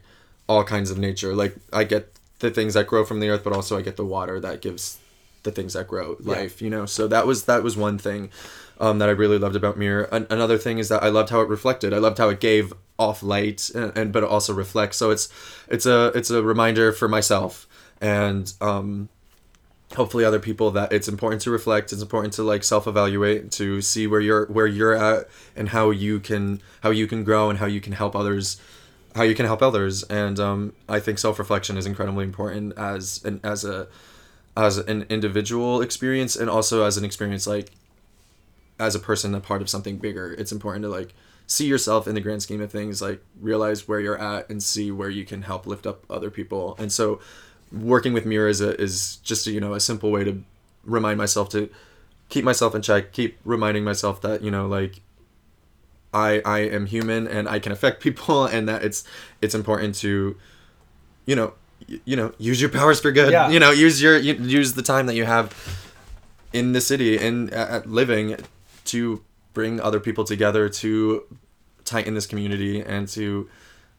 all 0.49 0.63
kinds 0.63 0.89
of 0.89 0.97
nature. 0.97 1.35
Like 1.35 1.55
I 1.71 1.83
get 1.83 2.16
the 2.39 2.51
things 2.51 2.73
that 2.75 2.87
grow 2.87 3.05
from 3.05 3.19
the 3.19 3.29
earth, 3.29 3.43
but 3.43 3.53
also 3.53 3.77
I 3.77 3.81
get 3.81 3.97
the 3.97 4.05
water 4.05 4.39
that 4.39 4.61
gives 4.61 4.99
the 5.43 5.51
things 5.51 5.73
that 5.73 5.87
grow 5.87 6.17
life. 6.19 6.61
You 6.61 6.69
know, 6.69 6.85
so 6.85 7.07
that 7.07 7.25
was 7.25 7.45
that 7.45 7.63
was 7.63 7.77
one 7.77 7.97
thing 7.97 8.29
um, 8.79 8.99
that 8.99 9.09
I 9.09 9.13
really 9.13 9.37
loved 9.37 9.55
about 9.55 9.77
mirror. 9.77 10.03
An- 10.11 10.27
another 10.29 10.57
thing 10.57 10.77
is 10.77 10.89
that 10.89 11.03
I 11.03 11.09
loved 11.09 11.29
how 11.29 11.41
it 11.41 11.49
reflected. 11.49 11.93
I 11.93 11.97
loved 11.97 12.17
how 12.17 12.29
it 12.29 12.39
gave 12.39 12.73
off 12.99 13.21
light 13.21 13.69
and, 13.75 13.95
and 13.97 14.11
but 14.11 14.23
it 14.23 14.29
also 14.29 14.53
reflects. 14.53 14.97
So 14.97 15.11
it's 15.11 15.29
it's 15.67 15.85
a 15.85 16.07
it's 16.15 16.29
a 16.29 16.43
reminder 16.43 16.91
for 16.91 17.07
myself 17.07 17.67
and 18.01 18.53
um, 18.61 19.09
hopefully 19.95 20.25
other 20.25 20.39
people 20.39 20.71
that 20.71 20.91
it's 20.91 21.07
important 21.07 21.41
to 21.41 21.49
reflect 21.49 21.93
it's 21.93 22.01
important 22.01 22.33
to 22.33 22.43
like 22.43 22.63
self-evaluate 22.63 23.51
to 23.51 23.81
see 23.81 24.05
where 24.05 24.19
you're 24.19 24.45
where 24.47 24.67
you're 24.67 24.93
at 24.93 25.27
and 25.55 25.69
how 25.69 25.89
you 25.89 26.19
can 26.19 26.61
how 26.81 26.89
you 26.89 27.07
can 27.07 27.23
grow 27.23 27.49
and 27.49 27.59
how 27.59 27.65
you 27.65 27.79
can 27.79 27.93
help 27.93 28.15
others 28.15 28.59
how 29.17 29.23
you 29.23 29.35
can 29.35 29.45
help 29.45 29.61
others. 29.61 30.03
And 30.03 30.39
um, 30.39 30.73
i 30.87 30.99
think 30.99 31.19
self-reflection 31.19 31.77
is 31.77 31.85
incredibly 31.85 32.23
important 32.23 32.77
as 32.77 33.23
an 33.25 33.39
as 33.43 33.65
a 33.65 33.87
as 34.55 34.77
an 34.77 35.05
individual 35.09 35.81
experience 35.81 36.35
and 36.35 36.49
also 36.49 36.83
as 36.83 36.97
an 36.97 37.05
experience 37.05 37.45
like 37.45 37.69
as 38.79 38.95
a 38.95 38.99
person 38.99 39.35
a 39.35 39.39
part 39.39 39.61
of 39.61 39.69
something 39.69 39.97
bigger. 39.97 40.33
It's 40.33 40.51
important 40.51 40.83
to 40.83 40.89
like 40.89 41.13
see 41.47 41.65
yourself 41.65 42.07
in 42.07 42.15
the 42.15 42.21
grand 42.21 42.43
scheme 42.43 42.61
of 42.61 42.71
things 42.71 43.01
like 43.01 43.23
realize 43.39 43.87
where 43.87 43.99
you're 43.99 44.17
at 44.19 44.49
and 44.49 44.61
see 44.61 44.91
where 44.91 45.09
you 45.09 45.25
can 45.25 45.43
help 45.43 45.65
lift 45.65 45.87
up 45.87 46.03
other 46.09 46.29
people. 46.29 46.75
And 46.77 46.91
so 46.91 47.19
working 47.71 48.13
with 48.13 48.25
mirror 48.25 48.47
is 48.47 48.61
a, 48.61 48.79
is 48.79 49.17
just 49.17 49.47
a, 49.47 49.51
you 49.51 49.59
know 49.59 49.73
a 49.73 49.79
simple 49.79 50.11
way 50.11 50.23
to 50.23 50.43
remind 50.83 51.17
myself 51.17 51.49
to 51.49 51.69
keep 52.29 52.43
myself 52.43 52.75
in 52.75 52.81
check 52.81 53.11
keep 53.11 53.37
reminding 53.43 53.83
myself 53.83 54.21
that 54.21 54.41
you 54.41 54.51
know 54.51 54.67
like 54.67 55.01
i 56.13 56.41
i 56.45 56.59
am 56.59 56.85
human 56.85 57.27
and 57.27 57.47
i 57.49 57.59
can 57.59 57.71
affect 57.71 58.01
people 58.01 58.45
and 58.53 58.67
that 58.69 58.83
it's 58.83 59.03
it's 59.41 59.53
important 59.55 59.95
to 59.95 60.35
you 61.25 61.35
know 61.35 61.53
y- 61.89 61.99
you 62.05 62.15
know 62.15 62.31
use 62.37 62.59
your 62.61 62.69
powers 62.69 62.99
for 62.99 63.11
good 63.11 63.31
Yeah. 63.31 63.49
you 63.49 63.59
know 63.59 63.71
use 63.71 64.01
your 64.01 64.17
use 64.17 64.73
the 64.73 64.81
time 64.83 65.05
that 65.07 65.15
you 65.15 65.25
have 65.25 65.53
in 66.53 66.71
the 66.73 66.81
city 66.81 67.17
and 67.17 67.53
uh, 67.53 67.81
living 67.85 68.37
to 68.85 69.21
bring 69.53 69.81
other 69.81 69.99
people 69.99 70.23
together 70.23 70.69
to 70.69 71.23
tighten 71.83 72.13
this 72.13 72.25
community 72.25 72.81
and 72.81 73.07
to 73.09 73.49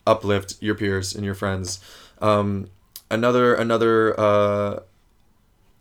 uplift 0.06 0.56
your 0.60 0.74
peers 0.74 1.14
and 1.14 1.24
your 1.24 1.34
friends 1.34 1.80
um, 2.22 2.68
another 3.10 3.54
another 3.54 4.18
uh, 4.18 4.80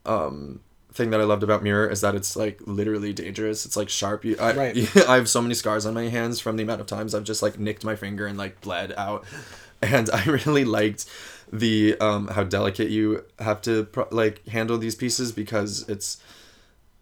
um, 0.06 0.60
thing 0.98 1.12
that 1.12 1.22
I 1.22 1.24
loved 1.24 1.44
about 1.44 1.64
Mirror 1.64 1.90
is 1.90 2.02
that 2.02 2.16
it's 2.16 2.36
like 2.36 2.60
literally 2.66 3.14
dangerous. 3.14 3.66
It's 3.66 3.78
like 3.78 3.90
sharp. 3.90 4.26
You, 4.26 4.36
I, 4.40 4.54
Right. 4.54 4.98
I 5.08 5.16
have 5.16 5.30
so 5.30 5.42
many 5.42 5.54
scars 5.54 5.86
on 5.86 5.94
my 5.94 6.10
hands 6.10 6.40
from 6.40 6.58
the 6.58 6.64
amount 6.64 6.82
of 6.82 6.88
times 6.88 7.16
I've 7.16 7.24
just 7.24 7.42
like 7.42 7.58
nicked 7.60 7.86
my 7.86 7.96
finger 7.96 8.28
and 8.28 8.38
like 8.38 8.60
bled 8.62 8.94
out, 8.98 9.24
and 9.82 10.10
I 10.10 10.26
really 10.26 10.66
liked 10.66 11.06
the 11.52 11.96
um 12.02 12.28
how 12.28 12.44
delicate 12.44 12.90
you 12.90 13.24
have 13.40 13.62
to 13.62 13.86
pro- 13.86 14.08
like 14.12 14.46
handle 14.48 14.78
these 14.78 14.96
pieces 14.96 15.32
because 15.32 15.88
it's 15.88 16.18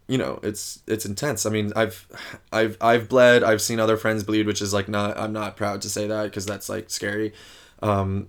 you 0.07 0.19
know 0.19 0.39
it's 0.43 0.83
it's 0.85 1.03
intense 1.03 1.47
i 1.47 1.49
mean 1.49 1.73
i've 1.75 2.05
i've 2.53 2.77
i've 2.79 3.09
bled 3.09 3.43
i've 3.43 3.59
seen 3.59 3.79
other 3.79 3.97
friends 3.97 4.23
bleed 4.23 4.45
which 4.45 4.61
is 4.61 4.71
like 4.71 4.87
not 4.87 5.17
i'm 5.17 5.33
not 5.33 5.57
proud 5.57 5.81
to 5.81 5.89
say 5.89 6.05
that 6.05 6.25
because 6.25 6.45
that's 6.45 6.69
like 6.69 6.91
scary 6.91 7.33
um 7.81 8.27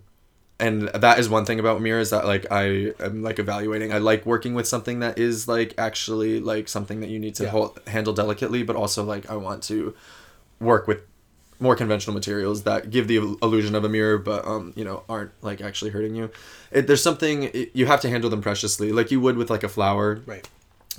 and 0.58 0.88
that 0.88 1.18
is 1.18 1.28
one 1.28 1.44
thing 1.44 1.60
about 1.60 1.80
mirror 1.82 2.00
is 2.00 2.10
that 2.10 2.24
like 2.26 2.46
i 2.50 2.92
am 3.00 3.22
like 3.22 3.38
evaluating 3.38 3.92
i 3.92 3.98
like 3.98 4.24
working 4.24 4.54
with 4.54 4.66
something 4.66 5.00
that 5.00 5.18
is 5.18 5.46
like 5.46 5.74
actually 5.76 6.40
like 6.40 6.66
something 6.68 7.00
that 7.00 7.10
you 7.10 7.18
need 7.18 7.34
to 7.34 7.44
Yeah. 7.44 7.50
hold, 7.50 7.78
handle 7.86 8.12
delicately 8.14 8.62
but 8.62 8.74
also 8.76 9.04
like 9.04 9.28
i 9.30 9.36
want 9.36 9.62
to 9.64 9.94
work 10.60 10.86
with 10.88 11.00
more 11.58 11.74
conventional 11.76 12.14
materials 12.14 12.62
that 12.64 12.90
give 12.90 13.06
the 13.08 13.16
illusion 13.42 13.74
of 13.74 13.84
a 13.84 13.88
mirror 13.88 14.18
but 14.18 14.46
um 14.46 14.72
you 14.76 14.84
know 14.84 15.02
aren't 15.08 15.32
like 15.42 15.60
actually 15.60 15.90
hurting 15.90 16.14
you 16.14 16.30
it, 16.70 16.86
there's 16.86 17.02
something 17.02 17.44
it, 17.44 17.70
you 17.74 17.86
have 17.86 18.00
to 18.00 18.08
handle 18.08 18.30
them 18.30 18.40
preciously 18.42 18.92
like 18.92 19.10
you 19.10 19.20
would 19.20 19.36
with 19.36 19.50
like 19.50 19.62
a 19.62 19.68
flower 19.68 20.22
Right. 20.26 20.46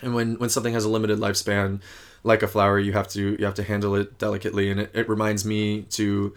and 0.03 0.13
when 0.13 0.35
when 0.35 0.49
something 0.49 0.73
has 0.73 0.85
a 0.85 0.89
limited 0.89 1.19
lifespan 1.19 1.81
like 2.23 2.43
a 2.43 2.47
flower 2.47 2.77
you 2.79 2.93
have 2.93 3.07
to 3.09 3.35
you 3.39 3.45
have 3.45 3.53
to 3.55 3.63
handle 3.63 3.95
it 3.95 4.17
delicately 4.19 4.69
and 4.69 4.79
it, 4.81 4.91
it 4.93 5.07
reminds 5.09 5.45
me 5.45 5.83
to 5.83 6.35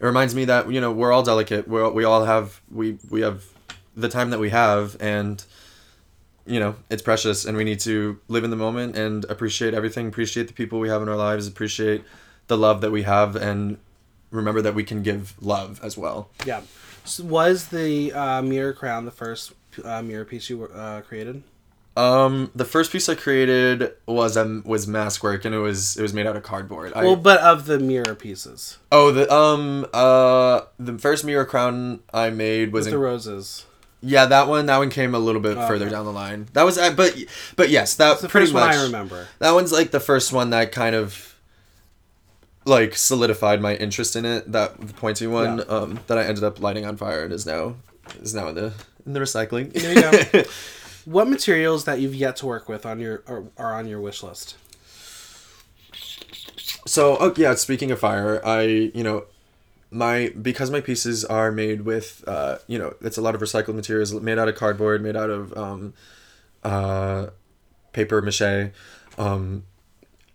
it 0.00 0.04
reminds 0.04 0.34
me 0.34 0.44
that 0.46 0.70
you 0.70 0.80
know 0.80 0.90
we're 0.90 1.12
all 1.12 1.22
delicate 1.22 1.68
we 1.68 1.88
we 1.90 2.04
all 2.04 2.24
have 2.24 2.60
we 2.70 2.98
we 3.10 3.20
have 3.20 3.44
the 3.96 4.08
time 4.08 4.30
that 4.30 4.40
we 4.40 4.50
have 4.50 4.96
and 5.00 5.44
you 6.46 6.58
know 6.58 6.74
it's 6.88 7.02
precious 7.02 7.44
and 7.44 7.56
we 7.56 7.64
need 7.64 7.80
to 7.80 8.18
live 8.28 8.44
in 8.44 8.50
the 8.50 8.56
moment 8.56 8.96
and 8.96 9.24
appreciate 9.26 9.74
everything 9.74 10.08
appreciate 10.08 10.46
the 10.48 10.54
people 10.54 10.78
we 10.78 10.88
have 10.88 11.02
in 11.02 11.08
our 11.08 11.16
lives 11.16 11.46
appreciate 11.46 12.02
the 12.46 12.56
love 12.56 12.80
that 12.80 12.90
we 12.90 13.02
have 13.02 13.36
and 13.36 13.78
remember 14.30 14.62
that 14.62 14.74
we 14.74 14.84
can 14.84 15.02
give 15.02 15.34
love 15.40 15.80
as 15.82 15.96
well 15.96 16.30
Yeah. 16.46 16.62
So 17.04 17.24
was 17.24 17.68
the 17.68 18.12
uh, 18.12 18.42
mirror 18.42 18.72
crown 18.72 19.04
the 19.04 19.10
first 19.10 19.52
uh, 19.84 20.02
mirror 20.02 20.24
piece 20.24 20.50
you 20.50 20.64
uh, 20.64 21.00
created? 21.00 21.42
Um 22.00 22.50
the 22.54 22.64
first 22.64 22.92
piece 22.92 23.08
i 23.08 23.14
created 23.14 23.92
was 24.06 24.36
um 24.36 24.62
was 24.64 24.86
mask 24.86 25.22
work 25.22 25.44
and 25.44 25.54
it 25.54 25.58
was 25.58 25.96
it 25.98 26.02
was 26.02 26.12
made 26.14 26.26
out 26.26 26.36
of 26.36 26.42
cardboard 26.42 26.92
I, 26.94 27.04
well, 27.04 27.16
but 27.16 27.40
of 27.40 27.66
the 27.66 27.78
mirror 27.78 28.14
pieces 28.14 28.78
Oh, 28.92 29.12
the 29.12 29.26
um 29.32 29.86
uh 29.92 30.62
the 30.78 30.98
first 30.98 31.24
mirror 31.24 31.44
crown 31.44 32.00
I 32.12 32.30
made 32.30 32.72
was 32.72 32.86
with 32.86 32.94
in, 32.94 32.98
the 33.00 33.04
roses. 33.10 33.66
yeah 34.00 34.24
that 34.26 34.48
one 34.48 34.66
that 34.66 34.78
one 34.78 34.90
came 34.90 35.14
a 35.14 35.18
little 35.18 35.40
bit 35.42 35.56
Oh, 35.58 35.66
further 35.68 35.86
okay. 35.86 35.94
down 35.94 36.04
the 36.06 36.12
line. 36.12 36.46
That 36.54 36.62
was 36.64 36.78
uh, 36.78 36.92
but 36.94 37.12
but 37.56 37.68
yes 37.70 37.94
that 37.96 38.18
pretty 38.28 38.52
much 38.52 38.74
I 38.76 38.82
remember. 38.84 39.28
that 39.40 39.52
one's 39.52 39.72
like 39.72 39.90
the 39.90 40.00
first 40.00 40.32
one 40.32 40.50
that 40.50 40.72
kind 40.72 40.94
of 40.94 41.34
like 42.64 42.94
solidified 42.94 43.60
my 43.60 43.74
interest 43.74 44.16
in 44.16 44.24
it. 44.24 44.50
That 44.52 44.80
the 44.80 44.94
pointy 44.94 45.26
one 45.26 45.58
Yeah. 45.58 45.64
um 45.64 46.00
that 46.06 46.18
I 46.18 46.24
ended 46.24 46.44
up 46.44 46.60
lighting 46.60 46.84
on 46.86 46.96
fire 46.96 47.24
and 47.24 47.32
is 47.32 47.46
now 47.46 47.74
is 48.22 48.34
now 48.34 48.48
in 48.48 48.54
the 48.54 48.72
in 49.06 49.12
the 49.12 49.20
recycling. 49.20 49.72
There 49.72 49.94
you 49.94 50.02
go. 50.02 50.42
What 51.04 51.28
materials 51.28 51.84
that 51.84 52.00
you've 52.00 52.14
yet 52.14 52.36
to 52.36 52.46
work 52.46 52.68
with 52.68 52.84
on 52.84 53.00
your 53.00 53.22
are, 53.26 53.44
are 53.56 53.74
on 53.74 53.86
your 53.88 54.00
wish 54.00 54.22
list? 54.22 54.56
So, 56.86 57.16
oh 57.20 57.34
yeah, 57.36 57.54
speaking 57.54 57.90
of 57.90 57.98
fire, 58.00 58.44
I, 58.44 58.62
you 58.62 59.02
know, 59.02 59.24
my 59.90 60.32
because 60.40 60.70
my 60.70 60.80
pieces 60.80 61.24
are 61.24 61.50
made 61.50 61.82
with 61.82 62.24
uh, 62.26 62.58
you 62.66 62.78
know, 62.78 62.94
it's 63.00 63.18
a 63.18 63.22
lot 63.22 63.34
of 63.34 63.40
recycled 63.40 63.74
materials 63.74 64.12
made 64.12 64.38
out 64.38 64.48
of 64.48 64.54
cardboard, 64.54 65.02
made 65.02 65.16
out 65.16 65.30
of 65.30 65.56
um 65.56 65.94
uh 66.62 67.26
paper 67.92 68.22
mache. 68.22 68.70
Um 69.18 69.64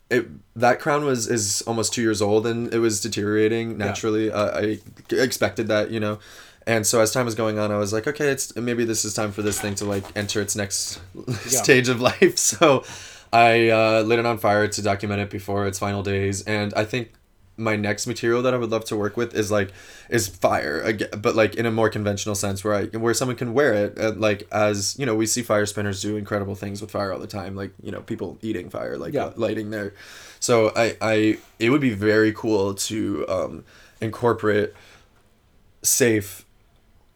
it 0.10 0.28
that 0.56 0.80
crown 0.80 1.06
was 1.06 1.28
is 1.28 1.62
almost 1.64 1.94
2 1.94 2.02
years 2.02 2.22
old 2.22 2.46
and 2.46 2.74
it 2.74 2.80
was 2.80 3.02
deteriorating 3.02 3.78
naturally. 3.78 4.32
Uh, 4.32 4.60
I 4.60 4.80
expected 5.12 5.68
that, 5.68 5.90
you 5.90 6.00
know. 6.00 6.20
And 6.68 6.86
so 6.88 7.00
as 7.00 7.12
time 7.12 7.26
was 7.26 7.36
going 7.36 7.60
on, 7.60 7.72
I 7.72 7.78
was 7.78 7.94
like, 7.94 8.08
okay, 8.08 8.28
it's 8.30 8.56
maybe 8.56 8.86
this 8.86 9.06
is 9.06 9.14
time 9.14 9.32
for 9.32 9.42
this 9.44 9.60
thing 9.62 9.76
to 9.76 9.86
like 9.86 10.04
enter 10.16 10.42
its 10.42 10.56
next 10.56 11.00
stage 11.46 11.90
of 11.90 12.02
life. 12.12 12.38
So 12.38 12.84
I 13.32 13.70
uh, 13.70 14.02
lit 14.02 14.20
it 14.20 14.26
on 14.26 14.38
fire 14.40 14.68
to 14.68 14.82
document 14.82 15.22
it 15.22 15.30
before 15.30 15.68
its 15.68 15.78
final 15.78 16.02
days, 16.04 16.44
and 16.44 16.74
I 16.74 16.86
think 16.86 17.12
my 17.58 17.78
next 17.78 18.06
material 18.06 18.42
that 18.42 18.54
I 18.54 18.58
would 18.58 18.70
love 18.70 18.84
to 18.86 18.98
work 18.98 19.16
with 19.16 19.34
is 19.34 19.50
like 19.52 19.72
is 20.10 20.28
fire, 20.28 20.82
again, 20.82 21.08
but 21.18 21.36
like 21.36 21.56
in 21.56 21.66
a 21.66 21.72
more 21.72 21.90
conventional 21.90 22.36
sense, 22.36 22.64
where 22.64 22.74
I 22.74 22.86
where 22.98 23.14
someone 23.14 23.38
can 23.38 23.54
wear 23.54 23.74
it, 23.74 24.20
like 24.20 24.48
as 24.52 24.96
you 24.98 25.06
know, 25.06 25.16
we 25.16 25.26
see 25.26 25.42
fire 25.44 25.66
spinners 25.66 26.02
do 26.02 26.18
incredible 26.18 26.56
things 26.56 26.82
with 26.82 26.92
fire 26.92 27.14
all 27.14 27.20
the 27.20 27.28
time, 27.28 27.56
like 27.56 27.72
you 27.82 27.92
know, 27.92 28.02
people 28.02 28.38
eating 28.42 28.70
fire, 28.70 28.98
like 28.98 29.14
Yeah. 29.14 29.26
uh, 29.26 29.34
lighting 29.36 29.70
their. 29.70 29.94
So 30.40 30.72
I 30.76 30.98
I 31.02 31.38
it 31.60 31.70
would 31.70 31.82
be 31.82 31.94
very 31.94 32.34
cool 32.34 32.74
to 32.74 33.26
um, 33.30 33.64
incorporate 34.02 34.74
safe 35.84 36.45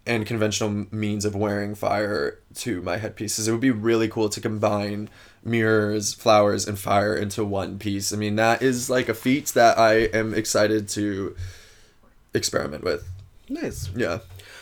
and 0.10 0.26
conventional 0.26 0.88
means 0.92 1.24
of 1.24 1.36
wearing 1.36 1.76
fire 1.76 2.40
to 2.56 2.82
my 2.82 2.98
headpieces. 2.98 3.48
It 3.48 3.52
would 3.52 3.62
be 3.62 3.72
really 3.72 4.08
cool 4.08 4.28
to 4.30 4.42
combine 4.42 5.08
mirrors, 5.44 6.14
flowers, 6.14 6.68
and 6.68 6.78
fire 6.78 7.16
into 7.16 7.46
one 7.46 7.78
piece. 7.78 8.12
I 8.12 8.18
mean, 8.18 8.36
that 8.36 8.62
is 8.64 8.90
like 8.90 9.08
a 9.08 9.14
feat 9.14 9.50
that 9.50 9.78
I 9.78 9.94
am 10.14 10.34
excited 10.34 10.90
to 10.90 11.36
experiment 12.34 12.84
with. 12.84 13.08
Nice. 13.48 13.90
Yeah. 13.96 14.20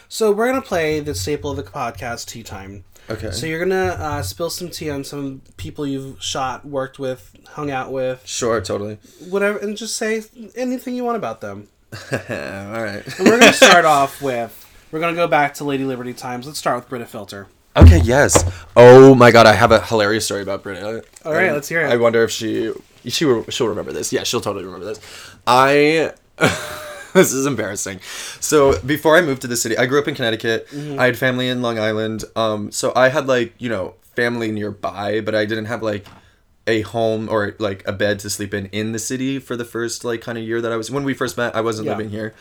So 0.09 0.31
we're 0.31 0.47
gonna 0.47 0.61
play 0.61 0.99
the 0.99 1.15
staple 1.15 1.51
of 1.51 1.57
the 1.57 1.63
podcast, 1.63 2.27
tea 2.27 2.43
time. 2.43 2.83
Okay. 3.09 3.31
So 3.31 3.45
you're 3.45 3.59
gonna 3.59 3.95
uh, 3.97 4.21
spill 4.21 4.49
some 4.49 4.69
tea 4.69 4.89
on 4.89 5.05
some 5.05 5.41
people 5.55 5.87
you've 5.87 6.21
shot, 6.21 6.65
worked 6.65 6.99
with, 6.99 7.35
hung 7.51 7.71
out 7.71 7.91
with, 7.91 8.21
sure, 8.25 8.59
totally. 8.59 8.99
whatever, 9.29 9.57
and 9.59 9.77
just 9.77 9.95
say 9.95 10.23
anything 10.55 10.95
you 10.95 11.05
want 11.05 11.15
about 11.15 11.39
them. 11.39 11.69
All 12.11 12.19
right. 12.19 13.01
And 13.17 13.27
we're 13.27 13.39
gonna 13.39 13.53
start 13.53 13.85
off 13.85 14.21
with 14.21 14.66
we're 14.91 14.99
gonna 14.99 15.15
go 15.15 15.27
back 15.27 15.53
to 15.55 15.63
Lady 15.63 15.83
Liberty 15.83 16.13
times. 16.13 16.45
Let's 16.47 16.59
start 16.59 16.77
with 16.77 16.89
Britta 16.89 17.05
Filter. 17.05 17.47
Okay, 17.75 17.99
yes. 17.99 18.43
Oh 18.75 19.13
my 19.13 19.31
god, 19.31 19.45
I 19.45 19.53
have 19.53 19.71
a 19.71 19.81
hilarious 19.85 20.25
story 20.25 20.41
about 20.41 20.63
Britta. 20.63 21.03
All 21.25 21.31
right, 21.33 21.51
let's 21.51 21.67
hear 21.69 21.81
it. 21.81 21.91
I 21.91 21.97
wonder 21.97 22.23
if 22.23 22.31
she 22.31 22.73
she 23.05 23.25
will, 23.25 23.43
she'll 23.49 23.67
remember 23.67 23.91
this. 23.93 24.11
Yeah, 24.11 24.23
she'll 24.23 24.41
totally 24.41 24.65
remember 24.65 24.85
this. 24.85 24.99
I 25.45 26.13
this 27.13 27.33
is 27.33 27.45
embarrassing. 27.45 27.99
So 28.39 28.79
before 28.81 29.15
I 29.17 29.21
moved 29.21 29.41
to 29.41 29.47
the 29.47 29.57
city, 29.57 29.77
I 29.77 29.85
grew 29.85 29.99
up 29.99 30.07
in 30.07 30.15
Connecticut. 30.15 30.67
Mm-hmm. 30.69 30.99
I 30.99 31.05
had 31.05 31.17
family 31.17 31.47
in 31.49 31.61
Long 31.61 31.77
Island. 31.79 32.23
Um, 32.35 32.71
so 32.71 32.93
I 32.95 33.09
had 33.09 33.27
like 33.27 33.53
you 33.59 33.69
know 33.69 33.95
family 34.15 34.51
nearby, 34.51 35.21
but 35.21 35.35
I 35.35 35.45
didn't 35.45 35.65
have 35.65 35.83
like 35.83 36.05
a 36.65 36.81
home 36.81 37.29
or 37.29 37.55
like 37.59 37.87
a 37.87 37.93
bed 37.93 38.19
to 38.19 38.29
sleep 38.29 38.53
in 38.53 38.65
in 38.67 38.91
the 38.91 38.99
city 38.99 39.39
for 39.39 39.55
the 39.55 39.63
first 39.65 40.03
like 40.03 40.21
kind 40.21 40.37
of 40.37 40.43
year 40.43 40.61
that 40.61 40.71
I 40.71 40.77
was 40.77 40.89
when 40.89 41.03
we 41.03 41.13
first 41.13 41.37
met. 41.37 41.55
I 41.55 41.61
wasn't 41.61 41.85
Yeah. 41.85 41.91
living 41.95 42.09
here. 42.09 42.33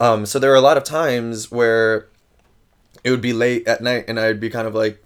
Um, 0.00 0.26
so 0.26 0.38
there 0.38 0.50
were 0.50 0.56
a 0.56 0.60
lot 0.60 0.76
of 0.76 0.84
times 0.84 1.50
where 1.50 2.08
it 3.04 3.10
would 3.10 3.20
be 3.20 3.32
late 3.32 3.68
at 3.68 3.82
night 3.82 4.06
and 4.08 4.18
I'd 4.18 4.40
be 4.40 4.50
kind 4.50 4.66
of 4.66 4.74
like, 4.74 5.02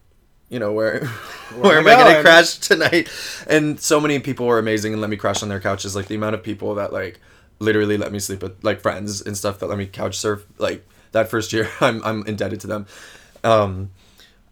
you 0.48 0.58
know, 0.58 0.72
where 0.72 1.04
where, 1.56 1.78
am 1.78 1.86
am 1.86 1.98
I 1.98 2.00
I 2.00 2.04
gonna 2.12 2.22
crash 2.22 2.58
tonight? 2.58 3.08
And 3.46 3.78
so 3.78 4.00
many 4.00 4.18
people 4.20 4.46
were 4.46 4.58
amazing 4.58 4.92
and 4.92 5.00
let 5.00 5.10
me 5.10 5.16
crash 5.16 5.42
on 5.42 5.48
their 5.48 5.60
couches. 5.60 5.94
Like 5.94 6.06
the 6.06 6.14
amount 6.14 6.34
of 6.34 6.42
people 6.42 6.76
that 6.76 6.92
like 6.92 7.20
literally 7.58 7.96
let 7.96 8.12
me 8.12 8.18
sleep 8.18 8.42
with 8.42 8.62
like 8.64 8.80
friends 8.80 9.20
and 9.20 9.36
stuff 9.36 9.58
that 9.58 9.66
let 9.66 9.76
me 9.76 9.86
couch 9.86 10.16
surf 10.16 10.46
like 10.58 10.86
that 11.10 11.28
first 11.28 11.52
year 11.52 11.68
I'm 11.80 12.02
I'm 12.04 12.26
indebted 12.26 12.60
to 12.60 12.66
them. 12.66 12.86
Um 13.44 13.90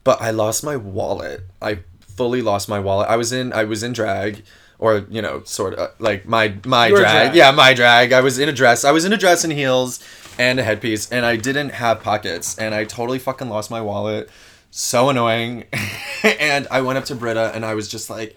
but 0.04 0.20
I 0.20 0.30
lost 0.30 0.62
my 0.62 0.76
wallet. 0.76 1.42
I 1.60 1.80
fully 2.00 2.42
lost 2.42 2.68
my 2.68 2.78
wallet. 2.78 3.08
I 3.08 3.16
was 3.16 3.32
in 3.32 3.52
I 3.52 3.64
was 3.64 3.82
in 3.82 3.92
drag 3.92 4.44
or 4.78 5.06
you 5.08 5.22
know 5.22 5.42
sort 5.44 5.74
of 5.74 5.98
like 5.98 6.26
my 6.26 6.54
my 6.64 6.88
drag. 6.90 7.00
drag. 7.00 7.34
Yeah, 7.34 7.50
my 7.52 7.74
drag. 7.74 8.12
I 8.12 8.20
was 8.20 8.38
in 8.38 8.48
a 8.48 8.52
dress. 8.52 8.84
I 8.84 8.90
was 8.90 9.04
in 9.04 9.12
a 9.12 9.16
dress 9.16 9.44
and 9.44 9.52
heels 9.52 10.00
and 10.38 10.60
a 10.60 10.62
headpiece, 10.62 11.10
and 11.10 11.24
I 11.24 11.36
didn't 11.36 11.70
have 11.70 12.02
pockets, 12.02 12.58
and 12.58 12.74
I 12.74 12.84
totally 12.84 13.18
fucking 13.18 13.48
lost 13.48 13.70
my 13.70 13.80
wallet. 13.80 14.30
So 14.70 15.08
annoying. 15.08 15.64
and 16.22 16.66
I 16.70 16.82
went 16.82 16.98
up 16.98 17.04
to 17.06 17.14
Britta, 17.14 17.52
and 17.54 17.64
I 17.64 17.74
was 17.74 17.88
just 17.88 18.10
like, 18.10 18.36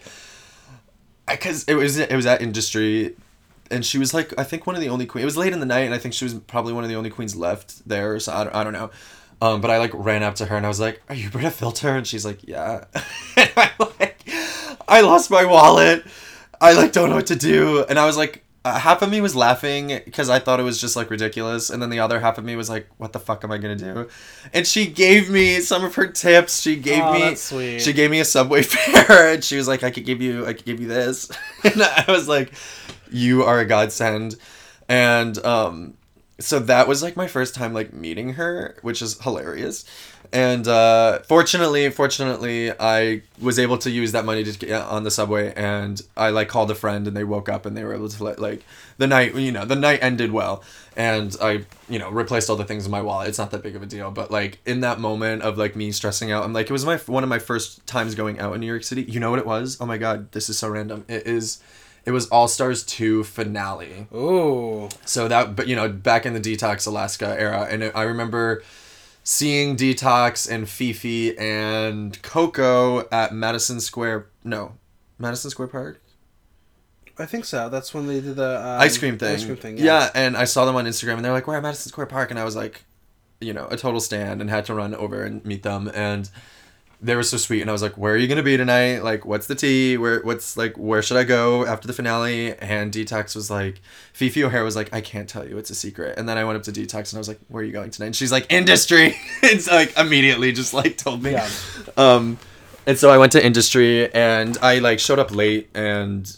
because 1.27 1.63
it 1.65 1.75
was 1.75 1.97
it 1.97 2.15
was 2.15 2.25
at 2.25 2.41
industry 2.41 3.15
and 3.71 3.85
she 3.85 3.97
was 3.97 4.13
like 4.13 4.37
I 4.37 4.43
think 4.43 4.65
one 4.65 4.75
of 4.75 4.81
the 4.81 4.89
only 4.89 5.05
queens. 5.05 5.23
It 5.23 5.25
was 5.25 5.37
late 5.37 5.53
in 5.53 5.59
the 5.59 5.65
night, 5.65 5.81
and 5.81 5.93
I 5.93 5.97
think 5.97 6.13
she 6.13 6.25
was 6.25 6.33
probably 6.33 6.73
one 6.73 6.83
of 6.83 6.89
the 6.89 6.95
only 6.95 7.09
queens 7.09 7.35
left 7.35 7.87
there. 7.87 8.19
So 8.19 8.33
I 8.33 8.43
don't, 8.43 8.55
I 8.55 8.63
don't 8.63 8.73
know. 8.73 8.91
Um, 9.41 9.61
but 9.61 9.71
I 9.71 9.77
like 9.77 9.91
ran 9.93 10.21
up 10.21 10.35
to 10.35 10.45
her 10.45 10.57
and 10.57 10.65
I 10.65 10.69
was 10.69 10.79
like, 10.79 11.01
"Are 11.09 11.15
you 11.15 11.29
Britta 11.29 11.51
Filter?" 11.51 11.95
And 11.95 12.05
she's 12.05 12.25
like, 12.25 12.47
"Yeah." 12.47 12.85
and 13.37 13.51
I 13.55 13.71
like, 13.79 14.21
I 14.87 15.01
lost 15.01 15.31
my 15.31 15.45
wallet. 15.45 16.05
I 16.59 16.73
like 16.73 16.91
don't 16.91 17.09
know 17.09 17.15
what 17.15 17.27
to 17.27 17.35
do, 17.35 17.85
and 17.87 17.97
I 17.97 18.05
was 18.05 18.17
like, 18.17 18.43
uh, 18.65 18.77
half 18.79 19.01
of 19.01 19.09
me 19.09 19.21
was 19.21 19.35
laughing 19.35 20.01
because 20.05 20.29
I 20.29 20.39
thought 20.39 20.59
it 20.59 20.63
was 20.63 20.79
just 20.81 20.95
like 20.95 21.09
ridiculous, 21.09 21.69
and 21.69 21.81
then 21.81 21.89
the 21.89 21.99
other 21.99 22.19
half 22.19 22.37
of 22.37 22.43
me 22.43 22.55
was 22.55 22.69
like, 22.69 22.87
"What 22.97 23.13
the 23.13 23.19
fuck 23.19 23.43
am 23.43 23.51
I 23.51 23.57
gonna 23.57 23.75
do?" 23.75 24.09
And 24.53 24.67
she 24.67 24.85
gave 24.87 25.29
me 25.29 25.61
some 25.61 25.83
of 25.85 25.95
her 25.95 26.07
tips. 26.07 26.61
She 26.61 26.75
gave 26.75 27.01
Oh, 27.03 27.13
me, 27.13 27.35
she 27.79 27.93
gave 27.93 28.11
me 28.11 28.19
a 28.19 28.25
subway 28.25 28.61
fare, 28.63 29.33
and 29.33 29.43
she 29.43 29.55
was 29.55 29.67
like, 29.67 29.83
"I 29.83 29.91
could 29.91 30.05
give 30.05 30.21
you, 30.21 30.45
I 30.45 30.53
could 30.53 30.65
give 30.65 30.79
you 30.81 30.87
this," 30.87 31.29
and 31.63 31.81
I 31.81 32.05
was 32.09 32.27
like, 32.27 32.51
"You 33.11 33.43
are 33.43 33.59
a 33.59 33.65
godsend," 33.65 34.35
and 34.89 35.37
um, 35.45 35.93
so 36.39 36.59
that 36.59 36.87
was 36.87 37.01
like 37.01 37.15
my 37.15 37.27
first 37.27 37.55
time 37.55 37.73
like 37.73 37.93
meeting 37.93 38.33
her, 38.33 38.77
which 38.81 39.01
is 39.01 39.19
hilarious. 39.21 39.85
And 40.31 40.67
uh, 40.67 41.19
fortunately, 41.19 41.89
fortunately, 41.89 42.71
I 42.79 43.23
was 43.41 43.57
able 43.57 43.79
to 43.79 43.89
use 43.89 44.11
that 44.11 44.25
money 44.25 44.43
to 44.43 44.59
get 44.59 44.81
on 44.83 45.03
the 45.03 45.09
subway, 45.09 45.53
and 45.55 45.99
I 46.15 46.29
like 46.29 46.49
called 46.49 46.69
a 46.69 46.75
friend, 46.75 47.07
and 47.07 47.17
they 47.17 47.23
woke 47.23 47.49
up, 47.49 47.65
and 47.65 47.75
they 47.75 47.83
were 47.83 47.95
able 47.95 48.09
to 48.09 48.23
like, 48.23 48.39
like 48.39 48.63
the 48.99 49.07
night, 49.07 49.33
you 49.33 49.51
know, 49.51 49.65
the 49.65 49.75
night 49.75 50.03
ended 50.03 50.31
well, 50.31 50.63
and 50.95 51.35
I, 51.41 51.65
you 51.89 51.97
know, 51.97 52.11
replaced 52.11 52.47
all 52.47 52.55
the 52.55 52.65
things 52.65 52.85
in 52.85 52.91
my 52.91 53.01
wallet. 53.01 53.27
It's 53.27 53.39
not 53.39 53.49
that 53.51 53.63
big 53.63 53.75
of 53.75 53.81
a 53.81 53.87
deal, 53.87 54.11
but 54.11 54.29
like 54.29 54.59
in 54.67 54.81
that 54.81 54.99
moment 54.99 55.41
of 55.41 55.57
like 55.57 55.75
me 55.75 55.91
stressing 55.91 56.31
out, 56.31 56.43
I'm 56.43 56.53
like, 56.53 56.69
it 56.69 56.73
was 56.73 56.85
my 56.85 56.97
one 56.97 57.23
of 57.23 57.29
my 57.29 57.39
first 57.39 57.87
times 57.87 58.13
going 58.13 58.39
out 58.39 58.53
in 58.53 58.61
New 58.61 58.67
York 58.67 58.83
City. 58.83 59.01
You 59.01 59.19
know 59.19 59.31
what 59.31 59.39
it 59.39 59.47
was? 59.47 59.77
Oh 59.81 59.87
my 59.87 59.97
god, 59.97 60.31
this 60.31 60.47
is 60.47 60.59
so 60.59 60.69
random. 60.69 61.05
It 61.07 61.25
is, 61.25 61.59
it 62.05 62.11
was 62.11 62.27
All 62.27 62.47
Stars 62.47 62.83
two 62.83 63.23
finale. 63.23 64.05
Ooh. 64.13 64.89
So 65.05 65.27
that, 65.27 65.55
but 65.55 65.67
you 65.67 65.75
know, 65.75 65.89
back 65.89 66.27
in 66.27 66.33
the 66.33 66.39
Detox 66.39 66.85
Alaska 66.85 67.35
era, 67.39 67.67
and 67.67 67.91
I 67.95 68.03
remember 68.03 68.61
seeing 69.29 69.77
Detox 69.77 70.49
and 70.49 70.67
Phi 70.67 70.91
Phi 70.91 71.35
and 71.37 72.19
Coco 72.23 73.07
at 73.11 73.33
Madison 73.33 73.79
Square. 73.79 74.27
No, 74.43 74.73
Madison 75.19 75.51
Square 75.51 75.67
Park 75.67 76.01
I 77.19 77.25
think 77.25 77.45
so. 77.45 77.69
That's 77.69 77.93
when 77.93 78.07
they 78.07 78.21
did 78.21 78.37
the 78.37 78.59
um, 78.59 78.81
ice 78.81 78.97
cream 78.97 79.17
thing. 79.17 79.35
Ice 79.35 79.43
cream 79.43 79.57
thing. 79.57 79.77
Yeah. 79.77 80.09
and 80.15 80.37
I 80.37 80.45
saw 80.45 80.65
them 80.65 80.75
on 80.77 80.85
Instagram, 80.85 81.15
and 81.15 81.25
they're 81.25 81.33
like, 81.33 81.47
"We're 81.47 81.57
at 81.57 81.63
Madison 81.63 81.89
Square 81.89 82.07
Park," 82.07 82.31
and 82.31 82.39
I 82.39 82.45
was 82.45 82.55
like, 82.55 82.85
you 83.41 83.53
know, 83.53 83.67
a 83.69 83.77
total 83.77 83.99
stand, 83.99 84.41
and 84.41 84.49
had 84.49 84.65
to 84.65 84.73
run 84.73 84.95
over 84.95 85.23
and 85.23 85.43
meet 85.45 85.63
them, 85.63 85.91
and 85.93 86.29
they 87.01 87.15
were 87.15 87.23
so 87.23 87.37
sweet, 87.37 87.61
and 87.61 87.69
I 87.69 87.73
was 87.73 87.81
like, 87.81 87.97
"Where 87.97 88.13
are 88.13 88.17
you 88.17 88.27
gonna 88.27 88.43
be 88.43 88.57
tonight? 88.57 89.03
Like, 89.03 89.25
what's 89.25 89.47
the 89.47 89.55
tea? 89.55 89.97
Where, 89.97 90.21
what's 90.21 90.57
like, 90.57 90.77
where 90.77 91.01
should 91.01 91.17
I 91.17 91.23
go 91.23 91.65
after 91.65 91.87
the 91.87 91.93
finale?" 91.93 92.55
And 92.57 92.91
Detox 92.91 93.35
was 93.35 93.49
like, 93.49 93.81
Phi 94.13 94.29
Phi 94.29 94.43
O'Hara 94.43 94.63
was 94.65 94.75
like, 94.75 94.93
"I 94.93 95.01
can't 95.01 95.29
tell 95.29 95.47
you, 95.47 95.57
it's 95.57 95.69
a 95.69 95.75
secret." 95.75 96.17
And 96.17 96.27
then 96.27 96.37
I 96.37 96.43
went 96.43 96.57
up 96.57 96.63
to 96.63 96.71
Detox, 96.71 97.11
and 97.11 97.17
I 97.17 97.19
was 97.19 97.27
like, 97.27 97.39
"Where 97.47 97.61
are 97.61 97.65
you 97.65 97.71
going 97.71 97.91
tonight?" 97.91 98.07
And 98.07 98.15
she's 98.15 98.31
like, 98.31 98.51
"Industry." 98.51 99.15
it's 99.43 99.67
like 99.67 99.97
immediately 99.97 100.51
just 100.51 100.73
like 100.73 100.97
told 100.97 101.23
me. 101.23 101.31
Yeah. 101.31 101.49
Um, 101.95 102.37
and 102.85 102.97
so 102.97 103.09
I 103.09 103.17
went 103.17 103.31
to 103.33 103.45
industry, 103.45 104.13
and 104.13 104.57
I 104.61 104.79
like 104.79 104.99
showed 104.99 105.19
up 105.19 105.33
late, 105.33 105.69
and 105.73 106.29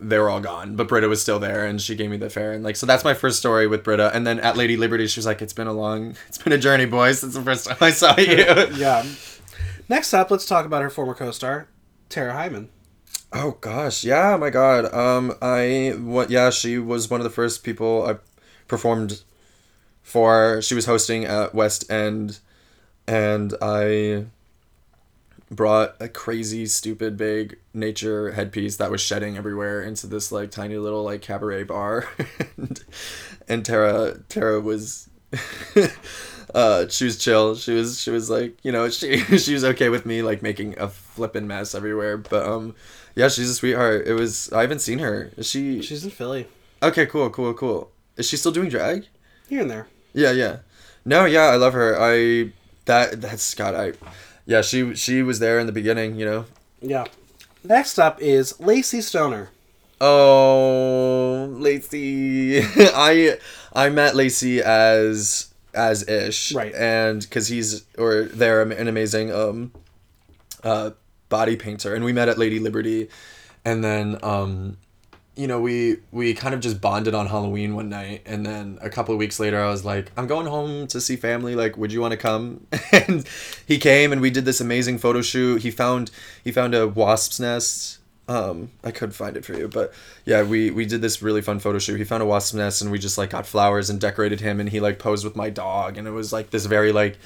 they 0.00 0.18
were 0.18 0.30
all 0.30 0.40
gone, 0.40 0.76
but 0.76 0.88
Britta 0.88 1.08
was 1.08 1.20
still 1.20 1.38
there, 1.38 1.66
and 1.66 1.80
she 1.80 1.94
gave 1.94 2.10
me 2.10 2.16
the 2.16 2.30
fare, 2.30 2.52
and 2.52 2.64
like 2.64 2.76
so 2.76 2.86
that's 2.86 3.04
my 3.04 3.14
first 3.14 3.38
story 3.38 3.66
with 3.66 3.84
Britta. 3.84 4.10
And 4.14 4.26
then 4.26 4.40
at 4.40 4.56
Lady 4.56 4.76
Liberty, 4.76 5.06
she 5.06 5.18
was 5.18 5.26
like, 5.26 5.42
"It's 5.42 5.52
been 5.52 5.66
a 5.66 5.72
long, 5.72 6.16
it's 6.28 6.38
been 6.38 6.52
a 6.52 6.58
journey, 6.58 6.86
boys. 6.86 7.20
Since 7.20 7.34
the 7.34 7.42
first 7.42 7.66
time 7.66 7.76
I 7.80 7.90
saw 7.90 8.18
you." 8.18 8.44
yeah. 8.74 9.04
Next 9.90 10.14
up, 10.14 10.30
let's 10.30 10.46
talk 10.46 10.66
about 10.66 10.82
her 10.82 10.88
former 10.88 11.14
co-star, 11.14 11.66
Tara 12.08 12.32
Hymen. 12.32 12.68
Oh 13.32 13.58
gosh, 13.60 14.04
yeah, 14.04 14.36
my 14.36 14.48
god. 14.48 14.84
Um, 14.94 15.34
I 15.42 15.94
what? 15.98 16.30
Yeah, 16.30 16.50
she 16.50 16.78
was 16.78 17.10
one 17.10 17.18
of 17.18 17.24
the 17.24 17.28
first 17.28 17.64
people 17.64 18.06
I 18.06 18.18
performed 18.68 19.24
for. 20.00 20.62
She 20.62 20.76
was 20.76 20.86
hosting 20.86 21.24
at 21.24 21.56
West 21.56 21.90
End, 21.90 22.38
and 23.08 23.52
I 23.60 24.26
brought 25.50 25.96
a 25.98 26.08
crazy, 26.08 26.66
stupid, 26.66 27.16
big 27.16 27.58
nature 27.74 28.30
headpiece 28.30 28.76
that 28.76 28.92
was 28.92 29.00
shedding 29.00 29.36
everywhere 29.36 29.82
into 29.82 30.06
this 30.06 30.30
like 30.30 30.52
tiny 30.52 30.76
little 30.76 31.02
like 31.02 31.20
cabaret 31.20 31.64
bar, 31.64 32.08
and, 32.56 32.84
and 33.48 33.64
Tara 33.64 34.20
Tara 34.28 34.60
was. 34.60 35.08
uh 36.54 36.88
she 36.88 37.04
was 37.04 37.16
chill 37.18 37.54
she 37.54 37.72
was 37.72 38.00
she 38.00 38.10
was 38.10 38.28
like 38.30 38.56
you 38.62 38.72
know 38.72 38.88
she 38.88 39.18
she 39.38 39.52
was 39.54 39.64
okay 39.64 39.88
with 39.88 40.04
me 40.06 40.22
like 40.22 40.42
making 40.42 40.78
a 40.78 40.88
flippin' 40.88 41.46
mess 41.46 41.74
everywhere 41.74 42.16
but 42.16 42.44
um 42.46 42.74
yeah 43.14 43.28
she's 43.28 43.48
a 43.50 43.54
sweetheart 43.54 44.06
it 44.06 44.14
was 44.14 44.52
i 44.52 44.60
haven't 44.62 44.80
seen 44.80 44.98
her 44.98 45.30
is 45.36 45.48
she 45.48 45.80
She's 45.82 46.04
in 46.04 46.10
Philly. 46.10 46.46
okay 46.82 47.06
cool 47.06 47.30
cool 47.30 47.54
cool 47.54 47.90
is 48.16 48.28
she 48.28 48.36
still 48.36 48.52
doing 48.52 48.68
drag 48.68 49.06
Here 49.48 49.60
and 49.62 49.70
there. 49.70 49.86
yeah 50.12 50.32
yeah 50.32 50.58
no 51.04 51.24
yeah 51.24 51.44
i 51.46 51.56
love 51.56 51.72
her 51.74 51.96
i 52.00 52.52
that 52.86 53.20
that's 53.20 53.54
god 53.54 53.74
i 53.74 53.92
yeah 54.46 54.62
she 54.62 54.94
she 54.94 55.22
was 55.22 55.38
there 55.38 55.58
in 55.60 55.66
the 55.66 55.72
beginning 55.72 56.16
you 56.16 56.24
know 56.26 56.44
Yeah. 56.80 57.04
Next 57.62 57.98
up 57.98 58.22
is 58.22 58.58
Lacey 58.58 59.02
Stoner. 59.02 59.50
Oh, 60.00 61.46
Lacey. 61.58 62.60
I 62.78 63.36
I 63.74 63.90
met 63.90 64.16
Lacey 64.16 64.62
as 64.62 65.49
as 65.74 66.08
Ish, 66.08 66.52
Right. 66.52 66.74
And 66.74 67.22
because 67.22 67.48
he's 67.48 67.84
or 67.98 68.24
they're 68.24 68.62
an 68.62 68.88
amazing 68.88 69.32
um, 69.32 69.72
uh, 70.62 70.90
body 71.28 71.56
painter, 71.56 71.94
and 71.94 72.04
we 72.04 72.12
met 72.12 72.28
at 72.28 72.38
Lady 72.38 72.58
Liberty, 72.58 73.08
and 73.64 73.82
then 73.82 74.18
um, 74.22 74.76
you 75.36 75.46
know 75.46 75.60
we 75.60 75.98
we 76.10 76.34
kind 76.34 76.54
of 76.54 76.60
just 76.60 76.80
bonded 76.80 77.14
on 77.14 77.26
Halloween 77.26 77.74
one 77.74 77.88
night, 77.88 78.22
and 78.26 78.44
then 78.44 78.78
a 78.82 78.90
couple 78.90 79.14
of 79.14 79.18
weeks 79.18 79.40
later, 79.40 79.62
I 79.62 79.70
was 79.70 79.84
like, 79.84 80.10
I'm 80.16 80.26
going 80.26 80.46
home 80.46 80.86
to 80.88 81.00
see 81.00 81.16
family. 81.16 81.54
Like, 81.54 81.76
would 81.76 81.92
you 81.92 82.00
want 82.00 82.12
to 82.12 82.18
come? 82.18 82.66
and 82.92 83.26
he 83.66 83.78
came, 83.78 84.12
and 84.12 84.20
we 84.20 84.30
did 84.30 84.44
this 84.44 84.60
amazing 84.60 84.98
photo 84.98 85.22
shoot. 85.22 85.62
He 85.62 85.70
found 85.70 86.10
he 86.44 86.52
found 86.52 86.74
a 86.74 86.86
wasp's 86.88 87.40
nest 87.40 87.99
um 88.28 88.70
i 88.84 88.90
could 88.90 89.14
find 89.14 89.36
it 89.36 89.44
for 89.44 89.54
you 89.54 89.66
but 89.66 89.92
yeah 90.24 90.42
we 90.42 90.70
we 90.70 90.84
did 90.86 91.00
this 91.00 91.20
really 91.22 91.42
fun 91.42 91.58
photo 91.58 91.78
shoot 91.78 91.96
he 91.96 92.04
found 92.04 92.22
a 92.22 92.26
wasp 92.26 92.54
nest 92.54 92.80
and 92.80 92.90
we 92.92 92.98
just 92.98 93.18
like 93.18 93.30
got 93.30 93.46
flowers 93.46 93.90
and 93.90 94.00
decorated 94.00 94.40
him 94.40 94.60
and 94.60 94.68
he 94.68 94.78
like 94.78 94.98
posed 94.98 95.24
with 95.24 95.34
my 95.34 95.50
dog 95.50 95.96
and 95.98 96.06
it 96.06 96.12
was 96.12 96.32
like 96.32 96.50
this 96.50 96.66
very 96.66 96.92
like 96.92 97.18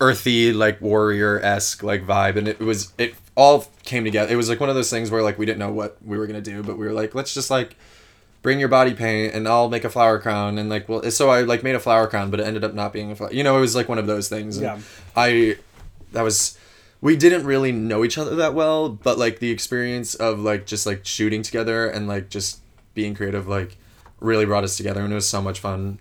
earthy 0.00 0.52
like 0.52 0.80
warrior-esque 0.80 1.82
like 1.82 2.04
vibe 2.06 2.36
and 2.36 2.48
it 2.48 2.58
was 2.60 2.92
it 2.98 3.14
all 3.36 3.66
came 3.84 4.04
together 4.04 4.32
it 4.32 4.36
was 4.36 4.48
like 4.48 4.58
one 4.60 4.68
of 4.68 4.74
those 4.74 4.90
things 4.90 5.10
where 5.10 5.22
like 5.22 5.38
we 5.38 5.46
didn't 5.46 5.58
know 5.58 5.72
what 5.72 5.96
we 6.04 6.18
were 6.18 6.26
gonna 6.26 6.40
do 6.40 6.62
but 6.62 6.76
we 6.78 6.86
were 6.86 6.92
like 6.92 7.14
let's 7.14 7.34
just 7.34 7.50
like 7.50 7.76
bring 8.42 8.60
your 8.60 8.68
body 8.68 8.94
paint 8.94 9.34
and 9.34 9.48
I'll 9.48 9.68
make 9.68 9.84
a 9.84 9.90
flower 9.90 10.18
crown 10.20 10.58
and 10.58 10.68
like 10.70 10.88
well 10.88 11.08
so 11.10 11.28
I 11.30 11.42
like 11.42 11.62
made 11.64 11.74
a 11.74 11.80
flower 11.80 12.06
crown 12.06 12.30
but 12.30 12.38
it 12.40 12.46
ended 12.46 12.62
up 12.64 12.74
not 12.74 12.92
being 12.92 13.10
a 13.10 13.16
flower 13.16 13.32
you 13.32 13.42
know 13.42 13.56
it 13.58 13.60
was 13.60 13.74
like 13.76 13.88
one 13.88 13.98
of 13.98 14.06
those 14.06 14.28
things 14.28 14.58
Yeah. 14.60 14.78
I 15.16 15.56
that 16.12 16.22
was 16.22 16.56
we 17.00 17.16
didn't 17.16 17.44
really 17.44 17.72
know 17.72 18.04
each 18.04 18.18
other 18.18 18.34
that 18.36 18.54
well 18.54 18.88
but 18.88 19.18
like 19.18 19.38
the 19.38 19.50
experience 19.50 20.14
of 20.14 20.38
like 20.40 20.66
just 20.66 20.86
like 20.86 21.04
shooting 21.04 21.42
together 21.42 21.88
and 21.88 22.08
like 22.08 22.28
just 22.28 22.60
being 22.94 23.14
creative 23.14 23.46
like 23.46 23.76
really 24.20 24.44
brought 24.44 24.64
us 24.64 24.76
together 24.76 25.02
and 25.02 25.12
it 25.12 25.14
was 25.14 25.28
so 25.28 25.40
much 25.40 25.60
fun 25.60 26.00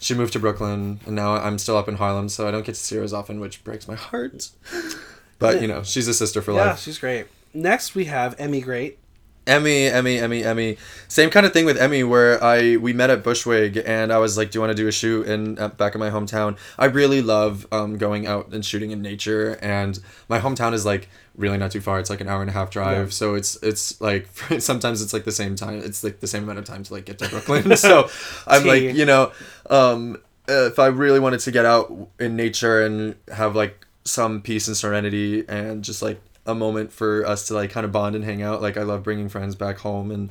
she 0.00 0.14
moved 0.14 0.32
to 0.32 0.38
brooklyn 0.38 1.00
and 1.06 1.14
now 1.14 1.34
i'm 1.34 1.58
still 1.58 1.76
up 1.76 1.88
in 1.88 1.96
harlem 1.96 2.28
so 2.28 2.48
i 2.48 2.50
don't 2.50 2.64
get 2.64 2.74
to 2.74 2.80
see 2.80 2.96
her 2.96 3.02
as 3.02 3.12
often 3.12 3.40
which 3.40 3.62
breaks 3.62 3.86
my 3.86 3.94
heart 3.94 4.50
but 5.38 5.60
you 5.60 5.68
know 5.68 5.82
she's 5.82 6.08
a 6.08 6.14
sister 6.14 6.40
for 6.40 6.52
Yeah, 6.52 6.58
life 6.58 6.66
Yeah, 6.66 6.76
she's 6.76 6.98
great. 6.98 7.26
Next, 7.54 7.94
we 7.94 8.06
have 8.06 8.36
Emi 8.38 8.64
Grate. 8.64 8.98
Emmy, 9.46 9.86
Emmy, 9.86 10.18
Emmy, 10.18 10.44
Emmy. 10.44 10.78
Same 11.08 11.28
kind 11.28 11.44
of 11.44 11.52
thing 11.52 11.64
with 11.64 11.76
Emmy, 11.76 12.04
where 12.04 12.42
I 12.42 12.76
we 12.76 12.92
met 12.92 13.10
at 13.10 13.24
Bushwig, 13.24 13.82
and 13.84 14.12
I 14.12 14.18
was 14.18 14.36
like, 14.38 14.50
"Do 14.50 14.56
you 14.58 14.60
want 14.60 14.70
to 14.70 14.80
do 14.80 14.86
a 14.86 14.92
shoot 14.92 15.26
in 15.26 15.58
uh, 15.58 15.68
back 15.68 15.94
in 15.94 15.98
my 16.00 16.10
hometown?" 16.10 16.56
I 16.78 16.84
really 16.86 17.22
love 17.22 17.66
um, 17.72 17.98
going 17.98 18.26
out 18.26 18.52
and 18.52 18.64
shooting 18.64 18.92
in 18.92 19.02
nature, 19.02 19.58
and 19.60 19.98
my 20.28 20.38
hometown 20.38 20.74
is 20.74 20.86
like 20.86 21.08
really 21.36 21.58
not 21.58 21.72
too 21.72 21.80
far. 21.80 21.98
It's 21.98 22.08
like 22.10 22.20
an 22.20 22.28
hour 22.28 22.40
and 22.40 22.50
a 22.50 22.52
half 22.52 22.70
drive, 22.70 23.06
Yeah. 23.08 23.10
so 23.10 23.34
it's 23.34 23.56
it's 23.62 24.00
like 24.00 24.28
sometimes 24.60 25.02
it's 25.02 25.12
like 25.12 25.24
the 25.24 25.32
same 25.32 25.56
time. 25.56 25.80
It's 25.82 26.04
like 26.04 26.20
the 26.20 26.28
same 26.28 26.44
amount 26.44 26.60
of 26.60 26.64
time 26.64 26.84
to 26.84 26.92
like 26.94 27.06
get 27.06 27.18
to 27.18 27.28
Brooklyn. 27.28 27.76
so 27.76 28.08
I'm 28.46 28.64
like, 28.64 28.82
you 28.82 29.04
know, 29.06 29.32
um, 29.70 30.18
if 30.46 30.78
I 30.78 30.86
really 30.86 31.18
wanted 31.20 31.40
to 31.40 31.50
get 31.50 31.64
out 31.64 31.92
in 32.20 32.36
nature 32.36 32.84
and 32.84 33.16
have 33.32 33.56
like 33.56 33.86
some 34.04 34.40
peace 34.40 34.66
and 34.68 34.76
serenity 34.76 35.44
and 35.48 35.82
just 35.84 36.02
like 36.02 36.20
a 36.46 36.54
moment 36.54 36.92
for 36.92 37.26
us 37.26 37.46
to 37.48 37.54
like 37.54 37.70
kind 37.70 37.84
of 37.84 37.92
bond 37.92 38.16
and 38.16 38.24
hang 38.24 38.42
out. 38.42 38.62
Like 38.62 38.76
I 38.76 38.82
love 38.82 39.02
bringing 39.02 39.28
friends 39.28 39.54
back 39.54 39.78
home 39.78 40.10
and 40.10 40.30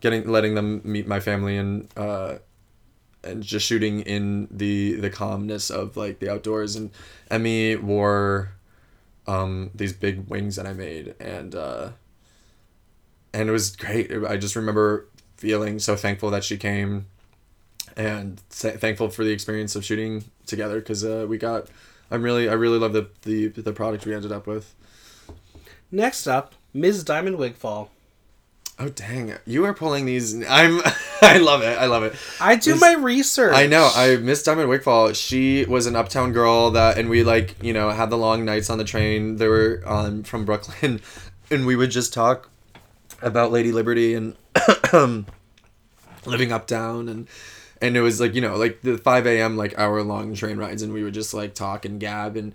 getting 0.00 0.28
letting 0.28 0.54
them 0.54 0.80
meet 0.84 1.06
my 1.06 1.20
family 1.20 1.56
and 1.56 1.88
uh 1.96 2.38
and 3.22 3.42
just 3.42 3.66
shooting 3.66 4.00
in 4.00 4.48
the 4.50 4.94
the 4.94 5.10
calmness 5.10 5.70
of 5.70 5.96
like 5.96 6.20
the 6.20 6.30
outdoors 6.30 6.76
and 6.76 6.90
Emmy 7.30 7.76
wore 7.76 8.52
um 9.26 9.70
these 9.74 9.92
big 9.92 10.28
wings 10.28 10.56
that 10.56 10.66
I 10.66 10.72
made 10.72 11.14
and 11.20 11.54
uh 11.54 11.90
and 13.32 13.48
it 13.48 13.52
was 13.52 13.76
great. 13.76 14.10
I 14.24 14.36
just 14.36 14.56
remember 14.56 15.06
feeling 15.36 15.78
so 15.78 15.96
thankful 15.96 16.30
that 16.30 16.44
she 16.44 16.56
came 16.56 17.06
and 17.96 18.38
thankful 18.50 19.10
for 19.10 19.24
the 19.24 19.30
experience 19.30 19.76
of 19.76 19.84
shooting 19.84 20.24
together 20.46 20.80
because 20.80 21.04
uh, 21.04 21.26
we 21.28 21.38
got. 21.38 21.68
I'm 22.10 22.22
really 22.22 22.48
I 22.48 22.54
really 22.54 22.78
love 22.78 22.92
the, 22.92 23.08
the 23.22 23.48
the 23.48 23.72
product 23.72 24.04
we 24.04 24.14
ended 24.14 24.32
up 24.32 24.46
with. 24.46 24.74
Next 25.92 26.26
up, 26.26 26.54
Ms. 26.72 27.04
Diamond 27.04 27.36
Wigfall. 27.36 27.90
Oh 28.80 28.88
dang! 28.88 29.34
You 29.44 29.66
are 29.66 29.74
pulling 29.74 30.06
these. 30.06 30.34
I'm. 30.48 30.80
I 31.22 31.36
love 31.36 31.60
it. 31.60 31.78
I 31.78 31.84
love 31.84 32.02
it. 32.02 32.14
I 32.40 32.56
do 32.56 32.76
my 32.76 32.94
research. 32.94 33.54
I 33.54 33.66
know. 33.66 33.90
I 33.94 34.16
Miss 34.16 34.42
Diamond 34.42 34.70
Wigfall. 34.70 35.12
She 35.12 35.66
was 35.66 35.84
an 35.84 35.96
uptown 35.96 36.32
girl 36.32 36.70
that, 36.70 36.96
and 36.96 37.10
we 37.10 37.22
like 37.22 37.62
you 37.62 37.74
know 37.74 37.90
had 37.90 38.08
the 38.08 38.16
long 38.16 38.46
nights 38.46 38.70
on 38.70 38.78
the 38.78 38.84
train. 38.84 39.36
They 39.36 39.48
were 39.48 39.82
um, 39.84 40.22
from 40.22 40.46
Brooklyn, 40.46 41.02
and 41.50 41.66
we 41.66 41.76
would 41.76 41.90
just 41.90 42.14
talk 42.14 42.48
about 43.20 43.52
Lady 43.52 43.70
Liberty 43.70 44.14
and 44.14 44.34
living 46.24 46.52
uptown 46.52 47.08
and. 47.08 47.28
And 47.82 47.96
it 47.96 48.02
was 48.02 48.20
like 48.20 48.34
you 48.34 48.42
know 48.42 48.58
like 48.58 48.82
the 48.82 48.98
five 48.98 49.26
a.m. 49.26 49.56
like 49.56 49.78
hour 49.78 50.02
long 50.02 50.34
train 50.34 50.58
rides, 50.58 50.82
and 50.82 50.92
we 50.92 51.02
would 51.02 51.14
just 51.14 51.32
like 51.32 51.54
talk 51.54 51.86
and 51.86 51.98
gab. 51.98 52.36
And 52.36 52.52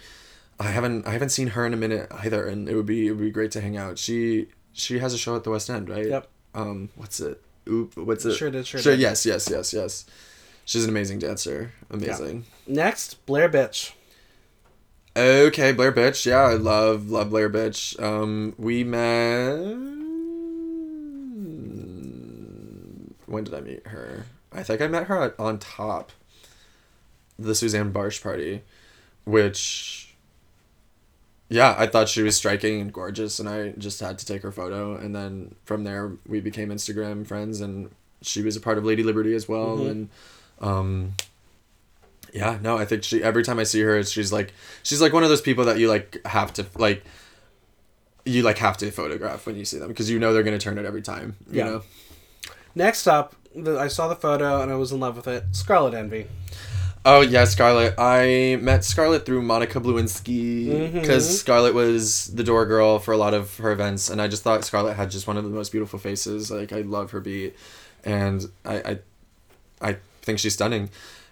I 0.59 0.71
haven't 0.71 1.05
I 1.07 1.11
haven't 1.11 1.29
seen 1.29 1.47
her 1.49 1.65
in 1.65 1.73
a 1.73 1.77
minute 1.77 2.07
either, 2.11 2.47
and 2.47 2.69
it 2.69 2.75
would 2.75 2.85
be 2.85 3.07
it 3.07 3.11
would 3.11 3.19
be 3.19 3.31
great 3.31 3.51
to 3.51 3.61
hang 3.61 3.75
out. 3.77 3.97
She 3.97 4.47
she 4.73 4.99
has 4.99 5.13
a 5.13 5.17
show 5.17 5.35
at 5.35 5.43
the 5.43 5.49
West 5.51 5.69
End, 5.69 5.89
right? 5.89 6.07
Yep. 6.07 6.27
Um, 6.53 6.89
what's 6.95 7.19
it? 7.19 7.41
Oop, 7.67 7.97
what's 7.97 8.23
it? 8.25 8.33
Sure 8.35 8.49
did, 8.51 8.65
sure 8.67 8.79
Sure. 8.79 8.93
did. 8.93 9.01
Yes, 9.01 9.25
yes, 9.25 9.49
yes, 9.49 9.73
yes. 9.73 10.05
She's 10.63 10.83
an 10.83 10.89
amazing 10.89 11.19
dancer. 11.19 11.71
Amazing. 11.89 12.45
Next, 12.67 13.25
Blair 13.25 13.49
Bitch. 13.49 13.91
Okay, 15.17 15.71
Blair 15.73 15.91
Bitch. 15.91 16.25
Yeah, 16.25 16.41
I 16.41 16.53
love 16.53 17.09
love 17.09 17.29
Blair 17.29 17.49
Bitch. 17.49 18.01
Um, 18.01 18.53
we 18.57 18.83
met. 18.83 19.55
When 23.27 23.43
did 23.43 23.53
I 23.53 23.61
meet 23.61 23.87
her? 23.87 24.25
I 24.53 24.63
think 24.63 24.81
I 24.81 24.87
met 24.87 25.07
her 25.07 25.21
at 25.21 25.39
on 25.39 25.59
top. 25.59 26.11
The 27.37 27.53
Susanne 27.55 27.91
Bartsch 27.91 28.21
party, 28.23 28.61
which. 29.25 30.04
Yeah, 31.47 31.75
I 31.77 31.85
thought 31.87 32.09
she 32.09 32.23
was 32.23 32.35
striking 32.35 32.81
and 32.81 32.91
gorgeous, 32.91 33.39
and 33.39 33.47
I 33.47 33.69
just 33.77 33.99
had 33.99 34.17
to 34.19 34.25
take 34.25 34.41
her 34.41 34.51
photo. 34.51 34.95
And 34.95 35.15
then 35.15 35.53
from 35.65 35.83
there, 35.83 36.13
we 36.27 36.39
became 36.39 36.69
Instagram 36.69 37.25
friends, 37.27 37.61
and 37.61 37.91
she 38.21 38.41
was 38.41 38.55
a 38.55 38.59
part 38.59 38.77
of 38.79 38.85
Lady 38.85 39.03
Liberty 39.03 39.35
as 39.35 39.47
well. 39.47 39.77
Mhm. 39.77 39.91
And 39.91 40.09
um, 40.59 41.13
yeah, 42.33 42.57
no, 42.61 42.77
I 42.77 42.85
think 42.85 43.03
she 43.03 43.21
every 43.23 43.43
time 43.43 43.59
I 43.59 43.63
see 43.63 43.81
her, 43.81 44.01
she's 44.03 44.33
like 44.33 44.53
she's 44.83 45.01
like 45.01 45.13
one 45.13 45.23
of 45.23 45.29
those 45.29 45.41
people 45.41 45.65
that 45.65 45.77
you 45.77 45.87
like 45.87 46.19
have 46.25 46.51
to 46.53 46.65
like 46.77 47.03
you 48.25 48.41
like 48.41 48.57
have 48.57 48.75
to 48.77 48.89
photograph 48.89 49.45
when 49.45 49.55
you 49.55 49.65
see 49.65 49.77
them 49.77 49.87
because 49.89 50.09
you 50.09 50.17
know 50.17 50.33
they're 50.33 50.41
gonna 50.43 50.57
turn 50.57 50.77
it 50.79 50.85
every 50.85 51.01
time. 51.03 51.35
You 51.51 51.57
Yeah. 51.59 51.65
know. 51.65 51.81
Next 52.73 53.05
up, 53.07 53.35
the, 53.55 53.77
I 53.79 53.87
saw 53.87 54.07
the 54.07 54.15
photo 54.15 54.61
and 54.61 54.71
I 54.71 54.75
was 54.75 54.91
in 54.91 54.99
love 54.99 55.15
with 55.15 55.27
it. 55.27 55.43
Scarlet 55.51 55.93
Envy. 55.93 56.25
Oh 57.07 57.21
yeah, 57.21 57.45
Scarlett. 57.45 57.93
I 57.99 58.57
met 58.61 58.83
Scarlett 58.83 59.27
through 59.27 59.43
Monica 59.43 59.79
Lewinsky 59.79 60.91
because 60.91 61.27
Mhm. 61.27 61.33
Scarlett 61.37 61.73
was 61.75 62.27
the 62.33 62.43
door 62.43 62.65
girl 62.65 62.97
for 62.97 63.11
a 63.13 63.17
lot 63.17 63.35
of 63.35 63.57
her 63.57 63.71
events, 63.71 64.09
and 64.09 64.19
I 64.19 64.27
just 64.27 64.41
thought 64.41 64.65
Scarlett 64.65 64.95
had 64.95 65.11
just 65.11 65.27
one 65.27 65.37
of 65.37 65.43
the 65.43 65.51
most 65.51 65.71
beautiful 65.71 65.99
faces. 65.99 66.49
Like 66.49 66.73
I 66.73 66.81
love 66.81 67.11
her 67.11 67.19
beat, 67.19 67.55
and 68.03 68.49
I 68.65 68.75
I, 68.77 68.99
I 69.89 69.97
think 70.23 70.39
she's 70.39 70.53
stunning. 70.55 70.89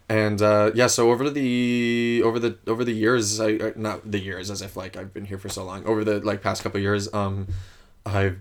And 0.08 0.42
uh, 0.44 0.72
yeah, 0.76 0.86
so 0.88 1.10
over 1.10 1.28
the 1.32 2.22
over 2.24 2.38
the 2.38 2.56
over 2.68 2.84
the 2.84 2.94
years, 2.94 3.42
I 3.42 3.58
not 3.76 4.12
the 4.12 4.20
years 4.20 4.52
as 4.52 4.62
if 4.62 4.78
like 4.78 4.96
I've 4.96 5.12
been 5.12 5.26
here 5.26 5.40
for 5.40 5.50
so 5.50 5.64
long. 5.66 5.84
Over 5.86 6.04
the 6.04 6.20
like 6.20 6.44
past 6.44 6.62
couple 6.62 6.80
years, 6.82 7.12
um, 7.16 7.48
I've 8.06 8.38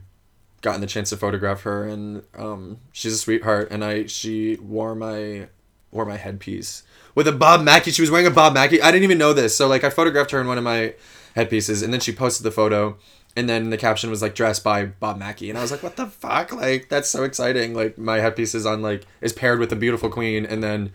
gotten 0.60 0.82
the 0.82 0.86
chance 0.86 1.08
to 1.10 1.16
photograph 1.16 1.62
her, 1.62 1.84
and 1.88 2.24
um, 2.36 2.76
she's 2.92 3.14
a 3.14 3.18
sweetheart. 3.18 3.68
And 3.70 3.82
I 3.82 4.04
she 4.06 4.56
wore 4.56 4.94
my 4.94 5.46
wore 5.92 6.04
my 6.04 6.16
headpiece 6.16 6.82
with 7.14 7.28
a 7.28 7.32
Bob 7.32 7.62
Mackie. 7.62 7.92
She 7.92 8.02
was 8.02 8.10
wearing 8.10 8.26
a 8.26 8.30
Bob 8.30 8.54
Mackie. 8.54 8.82
I 8.82 8.90
didn't 8.90 9.04
even 9.04 9.18
know 9.18 9.32
this. 9.32 9.56
So 9.56 9.68
like 9.68 9.84
I 9.84 9.90
photographed 9.90 10.32
her 10.32 10.40
in 10.40 10.48
one 10.48 10.58
of 10.58 10.64
my 10.64 10.94
headpieces, 11.36 11.82
and 11.82 11.92
then 11.92 12.00
she 12.00 12.12
posted 12.12 12.44
the 12.44 12.50
photo, 12.50 12.96
and 13.36 13.48
then 13.48 13.70
the 13.70 13.76
caption 13.76 14.10
was 14.10 14.22
like 14.22 14.34
dressed 14.34 14.64
by 14.64 14.86
Bob 14.86 15.18
Mackie, 15.18 15.50
and 15.50 15.58
I 15.58 15.62
was 15.62 15.70
like, 15.70 15.82
what 15.82 15.96
the 15.96 16.06
fuck? 16.06 16.52
Like 16.52 16.88
that's 16.88 17.08
so 17.08 17.22
exciting. 17.22 17.74
Like 17.74 17.96
my 17.98 18.18
headpiece 18.18 18.54
is 18.54 18.66
on 18.66 18.82
like 18.82 19.06
is 19.20 19.32
paired 19.32 19.60
with 19.60 19.72
a 19.72 19.76
beautiful 19.76 20.10
queen, 20.10 20.44
and 20.44 20.62
then 20.62 20.90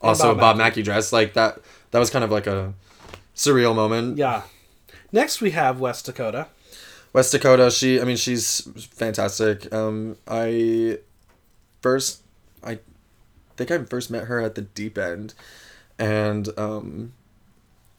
also 0.00 0.28
Bob 0.28 0.36
a 0.36 0.40
Bob 0.40 0.56
Mackie. 0.56 0.80
Mackie 0.80 0.82
dress. 0.82 1.12
Like 1.12 1.34
that. 1.34 1.60
That 1.92 1.98
was 1.98 2.10
kind 2.10 2.24
of 2.24 2.30
like 2.30 2.46
a 2.46 2.74
surreal 3.34 3.74
moment. 3.74 4.16
Yeah. 4.16 4.42
Next, 5.12 5.40
we 5.40 5.50
have 5.50 5.80
West 5.80 6.06
Dakota. 6.06 6.46
West 7.12 7.32
Dakota, 7.32 7.70
she 7.70 8.00
I 8.00 8.04
mean 8.04 8.16
she's 8.16 8.60
fantastic. 8.92 9.72
Um 9.74 10.16
I 10.28 10.98
first 11.80 12.22
I 12.62 12.78
think 13.64 13.70
I 13.70 13.84
first 13.84 14.10
met 14.10 14.24
her 14.24 14.40
at 14.40 14.54
the 14.54 14.62
deep 14.62 14.96
end 14.96 15.34
and 15.98 16.48
um 16.58 17.12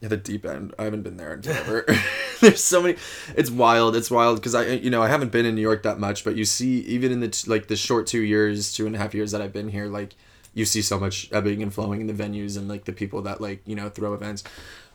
yeah, 0.00 0.08
the 0.08 0.16
deep 0.16 0.44
end. 0.44 0.74
I 0.80 0.82
haven't 0.82 1.02
been 1.02 1.16
there 1.16 1.32
in 1.32 1.42
forever. 1.42 1.86
There's 2.40 2.62
so 2.62 2.82
many. 2.82 2.96
It's 3.36 3.52
wild. 3.52 3.94
It's 3.94 4.10
wild 4.10 4.38
because 4.38 4.52
I, 4.52 4.66
you 4.66 4.90
know, 4.90 5.00
I 5.00 5.06
haven't 5.06 5.30
been 5.30 5.46
in 5.46 5.54
New 5.54 5.60
York 5.60 5.84
that 5.84 6.00
much, 6.00 6.24
but 6.24 6.34
you 6.34 6.44
see, 6.44 6.80
even 6.80 7.12
in 7.12 7.20
the 7.20 7.28
t- 7.28 7.48
like 7.48 7.68
the 7.68 7.76
short 7.76 8.08
two 8.08 8.22
years, 8.22 8.72
two 8.72 8.84
and 8.84 8.96
a 8.96 8.98
half 8.98 9.14
years 9.14 9.30
that 9.30 9.40
I've 9.40 9.52
been 9.52 9.68
here, 9.68 9.86
like 9.86 10.16
you 10.54 10.64
see 10.64 10.82
so 10.82 10.98
much 10.98 11.30
ebbing 11.32 11.62
and 11.62 11.72
flowing 11.72 12.00
in 12.00 12.08
the 12.08 12.12
venues 12.12 12.58
and 12.58 12.68
like 12.68 12.84
the 12.84 12.92
people 12.92 13.22
that 13.22 13.40
like 13.40 13.62
you 13.64 13.76
know 13.76 13.88
throw 13.88 14.12
events. 14.12 14.42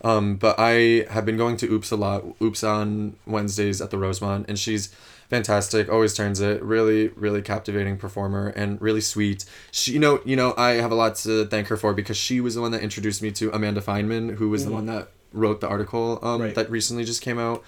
Um, 0.03 0.35
but 0.35 0.59
I 0.59 1.07
have 1.09 1.25
been 1.25 1.37
going 1.37 1.55
to 1.57 1.71
Oops 1.71 1.89
a 1.89 1.95
lot. 1.95 2.25
Oops 2.41 2.61
on 2.65 3.15
Wednesdays 3.25 3.79
at 3.79 3.91
the 3.91 3.97
Rosemont, 3.97 4.49
and 4.49 4.59
she's 4.59 4.93
fantastic. 5.29 5.89
Always 5.89 6.13
turns 6.13 6.39
it. 6.41 6.61
Really, 6.63 7.09
really 7.09 7.41
captivating 7.41 7.97
performer 7.97 8.47
and 8.49 8.81
really 8.81 9.01
sweet. 9.01 9.45
She, 9.71 9.93
you 9.93 9.99
know, 9.99 10.21
you 10.25 10.35
know, 10.35 10.53
I 10.57 10.71
have 10.73 10.91
a 10.91 10.95
lot 10.95 11.15
to 11.17 11.45
thank 11.45 11.67
her 11.67 11.77
for 11.77 11.93
because 11.93 12.17
she 12.17 12.41
was 12.41 12.55
the 12.55 12.61
one 12.61 12.71
that 12.71 12.81
introduced 12.81 13.21
me 13.21 13.31
to 13.31 13.51
Amanda 13.51 13.81
Feynman, 13.81 14.35
who 14.35 14.49
was 14.49 14.65
the 14.65 14.71
one 14.71 14.85
that 14.87 15.09
wrote 15.33 15.61
the 15.61 15.67
article 15.67 16.19
um, 16.23 16.41
Right. 16.41 16.55
that 16.55 16.69
recently 16.71 17.03
just 17.03 17.21
came 17.21 17.37
out. 17.39 17.63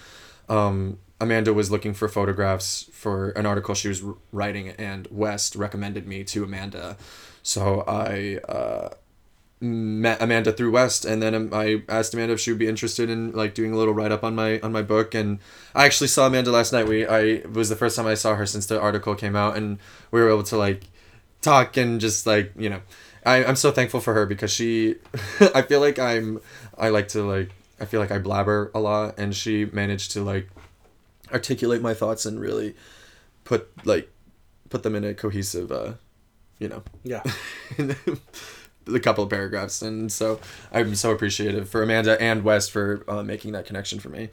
Um, 0.47 0.97
Amanda 1.21 1.53
was 1.53 1.69
looking 1.69 1.93
for 1.93 2.07
photographs 2.07 2.89
for 2.93 3.31
an 3.31 3.45
article 3.45 3.75
she 3.75 3.89
was 3.89 4.01
writing, 4.31 4.69
and 4.69 5.05
West 5.11 5.55
recommended 5.55 6.07
me 6.07 6.23
to 6.23 6.43
Amanda. 6.45 6.95
So 7.43 7.83
I 7.87 8.39
uh, 8.49 8.89
met 9.61 10.21
Amanda 10.21 10.51
through 10.53 10.71
West, 10.71 11.03
and 11.05 11.21
then 11.21 11.35
um, 11.35 11.49
I 11.53 11.83
asked 11.89 12.13
Amanda 12.13 12.33
if 12.33 12.39
she 12.39 12.51
would 12.51 12.59
be 12.59 12.67
interested 12.67 13.09
in 13.09 13.31
like 13.33 13.53
doing 13.53 13.73
a 13.73 13.77
little 13.77 13.93
write 13.93 14.11
up 14.11 14.23
on 14.23 14.35
my 14.35 14.59
on 14.61 14.71
my 14.71 14.81
book. 14.81 15.13
And 15.13 15.39
I 15.75 15.85
actually 15.85 16.07
saw 16.07 16.27
Amanda 16.27 16.51
last 16.51 16.71
night. 16.71 16.87
We 16.87 17.05
I 17.05 17.19
it 17.19 17.53
was 17.53 17.69
the 17.69 17.75
first 17.75 17.95
time 17.95 18.07
I 18.07 18.13
saw 18.13 18.35
her 18.35 18.45
since 18.45 18.65
the 18.67 18.79
article 18.79 19.15
came 19.15 19.35
out, 19.35 19.57
and 19.57 19.79
we 20.11 20.21
were 20.21 20.29
able 20.29 20.43
to 20.43 20.57
like 20.57 20.83
talk 21.41 21.77
and 21.77 21.99
just 21.99 22.25
like 22.25 22.53
you 22.57 22.69
know, 22.69 22.81
I 23.25 23.43
I'm 23.43 23.55
so 23.57 23.71
thankful 23.71 23.99
for 23.99 24.13
her 24.13 24.25
because 24.25 24.51
she, 24.51 24.95
I 25.53 25.61
feel 25.63 25.81
like 25.81 25.99
I'm 25.99 26.39
I 26.77 26.89
like 26.89 27.09
to 27.09 27.23
like 27.23 27.51
I 27.81 27.85
feel 27.85 27.99
like 27.99 28.11
I 28.11 28.19
blabber 28.19 28.71
a 28.73 28.79
lot, 28.79 29.19
and 29.19 29.35
she 29.35 29.65
managed 29.65 30.11
to 30.11 30.23
like 30.23 30.49
articulate 31.31 31.81
my 31.81 31.93
thoughts 31.93 32.25
and 32.25 32.39
really 32.39 32.75
put 33.43 33.69
like 33.85 34.09
put 34.69 34.83
them 34.83 34.95
in 34.95 35.03
a 35.03 35.13
cohesive 35.13 35.71
uh 35.71 35.93
you 36.59 36.67
know 36.67 36.83
Yeah. 37.03 37.23
the 38.91 38.99
couple 38.99 39.23
of 39.23 39.29
paragraphs 39.29 39.81
and 39.81 40.11
so 40.11 40.39
i'm 40.71 40.95
so 40.95 41.11
appreciative 41.11 41.69
for 41.69 41.81
amanda 41.83 42.21
and 42.21 42.43
wes 42.43 42.67
for 42.67 43.03
uh, 43.07 43.23
making 43.23 43.51
that 43.51 43.65
connection 43.65 43.99
for 43.99 44.09
me 44.09 44.29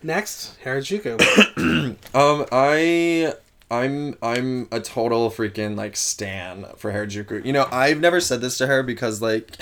Next, 0.00 0.56
Harajuku. 0.64 1.18
um 2.14 2.46
i 2.52 3.32
i'm 3.70 4.16
i'm 4.22 4.68
a 4.70 4.80
total 4.80 5.28
freaking 5.30 5.76
like 5.76 5.96
stan 5.96 6.66
for 6.76 6.92
harajuku 6.92 7.44
you 7.44 7.52
know 7.52 7.66
i've 7.72 8.00
never 8.00 8.20
said 8.20 8.40
this 8.40 8.56
to 8.58 8.66
her 8.68 8.82
because 8.82 9.20
like 9.20 9.56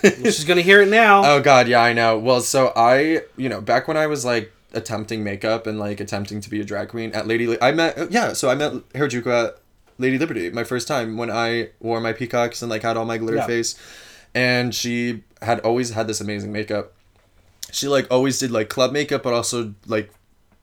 She's 0.02 0.44
gonna 0.44 0.62
hear 0.62 0.80
it 0.80 0.88
now. 0.88 1.22
Oh 1.24 1.40
god, 1.42 1.68
yeah, 1.68 1.82
I 1.82 1.92
know. 1.92 2.18
Well, 2.18 2.40
so 2.40 2.72
I, 2.74 3.20
you 3.36 3.50
know, 3.50 3.60
back 3.60 3.86
when 3.86 3.98
I 3.98 4.06
was 4.06 4.24
like 4.24 4.50
attempting 4.72 5.22
makeup 5.22 5.66
and 5.66 5.78
like 5.78 6.00
attempting 6.00 6.40
to 6.40 6.48
be 6.48 6.58
a 6.60 6.64
drag 6.64 6.88
queen 6.88 7.12
at 7.12 7.26
Lady, 7.26 7.60
I 7.60 7.72
met 7.72 8.10
yeah, 8.10 8.32
so 8.32 8.48
I 8.48 8.54
met 8.54 8.72
Harajuku 8.94 9.26
at 9.26 9.58
Lady 10.00 10.18
Liberty 10.18 10.50
my 10.50 10.64
first 10.64 10.88
time 10.88 11.16
when 11.16 11.30
I 11.30 11.70
wore 11.80 12.00
my 12.00 12.12
peacocks 12.12 12.62
and 12.62 12.70
like 12.70 12.82
had 12.82 12.96
all 12.96 13.04
my 13.04 13.18
glitter 13.18 13.36
Yeah. 13.38 13.46
face, 13.46 13.74
and 14.34 14.74
she 14.74 15.22
had 15.42 15.60
always 15.60 15.90
had 15.90 16.06
this 16.08 16.20
amazing 16.20 16.52
makeup. 16.52 16.92
She 17.72 17.86
like 17.86 18.06
always 18.10 18.38
did 18.38 18.50
like 18.50 18.68
club 18.68 18.92
makeup, 18.92 19.22
but 19.22 19.32
also 19.32 19.74
like 19.86 20.10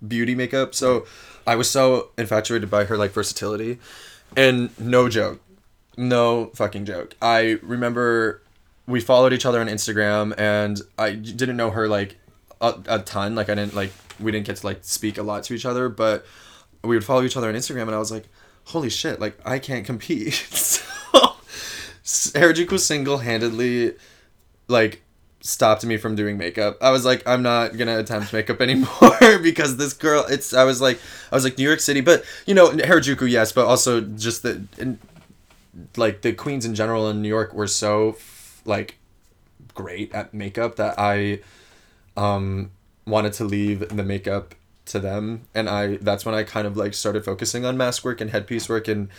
beauty 0.06 0.36
makeup. 0.36 0.76
So 0.76 1.06
I 1.46 1.56
was 1.56 1.70
so 1.70 2.10
infatuated 2.18 2.70
by 2.70 2.86
her 2.86 2.98
like 2.98 3.12
versatility, 3.12 3.80
and 4.36 4.78
no 4.80 5.08
joke, 5.08 5.40
no 5.96 6.48
fucking 6.56 6.86
joke. 6.86 7.16
I 7.22 7.60
remember 7.62 8.42
we 8.88 9.00
followed 9.02 9.34
each 9.34 9.46
other 9.46 9.62
on 9.62 9.68
Instagram, 9.68 10.34
and 10.38 10.82
I 10.98 11.12
didn't 11.12 11.58
know 11.58 11.70
her 11.72 11.88
like 11.88 12.18
a, 12.60 12.74
a 12.88 13.00
ton. 13.00 13.36
Like 13.36 13.50
I 13.50 13.56
didn't 13.56 13.76
like 13.76 13.92
we 14.20 14.32
didn't 14.32 14.48
get 14.48 14.58
to 14.58 14.66
like 14.66 14.80
speak 14.82 15.18
a 15.18 15.24
lot 15.24 15.44
to 15.44 15.54
each 15.54 15.66
other, 15.66 15.90
but 15.90 16.26
we 16.84 16.96
would 16.96 17.06
follow 17.06 17.24
each 17.24 17.38
other 17.38 17.48
on 17.50 17.56
Instagram, 17.56 17.84
and 17.84 17.96
I 17.96 18.00
was 18.00 18.12
like, 18.12 18.26
holy 18.68 18.90
shit, 18.90 19.20
like 19.20 19.38
I 19.46 19.60
can't 19.60 19.86
compete. 19.86 20.34
so 20.34 20.84
Harajuku 22.40 22.80
single 22.80 23.20
handedly 23.20 23.96
like 24.68 25.02
stopped 25.42 25.86
me 25.86 25.98
from 25.98 26.16
doing 26.16 26.38
makeup. 26.38 26.78
I 26.82 26.92
was 26.92 27.06
like, 27.06 27.28
I'm 27.28 27.42
not 27.42 27.78
gonna 27.78 28.00
attempt 28.00 28.34
makeup 28.34 28.62
anymore 28.68 29.40
because 29.42 29.78
this 29.78 29.94
girl. 29.94 30.26
It's. 30.30 30.54
I 30.54 30.64
was 30.64 30.82
like, 30.82 31.00
I 31.32 31.36
was 31.36 31.44
like 31.44 31.58
New 31.58 31.68
York 31.68 31.80
City, 31.80 32.02
but 32.02 32.24
you 32.46 32.54
know 32.54 32.70
Harajuku, 32.70 33.30
yes, 33.30 33.52
but 33.52 33.66
also 33.66 34.02
just 34.02 34.44
the. 34.44 34.64
In, 34.78 35.00
like 35.96 36.24
the 36.24 36.34
queens 36.34 36.66
in 36.66 36.74
general 36.74 37.08
in 37.08 37.22
New 37.22 37.28
York 37.28 37.54
were 37.54 37.68
so 37.68 38.18
like 38.66 38.98
great 39.76 40.12
at 40.12 40.34
makeup 40.34 40.76
that 40.78 40.98
I 40.98 41.42
um 42.16 42.72
wanted 43.06 43.34
to 43.34 43.44
leave 43.44 43.88
the 43.96 44.04
makeup 44.04 44.56
to 44.88 45.00
them 45.00 45.48
and 45.54 45.70
I 45.70 45.98
that's 45.98 46.26
when 46.26 46.36
I 46.36 46.44
kind 46.44 46.68
of 46.68 46.78
like 46.78 46.94
started 46.94 47.24
focusing 47.24 47.66
on 47.66 47.78
mask 47.78 48.04
work 48.04 48.22
and 48.22 48.32
headpiece 48.32 48.68
work 48.70 48.88
and 48.88 49.10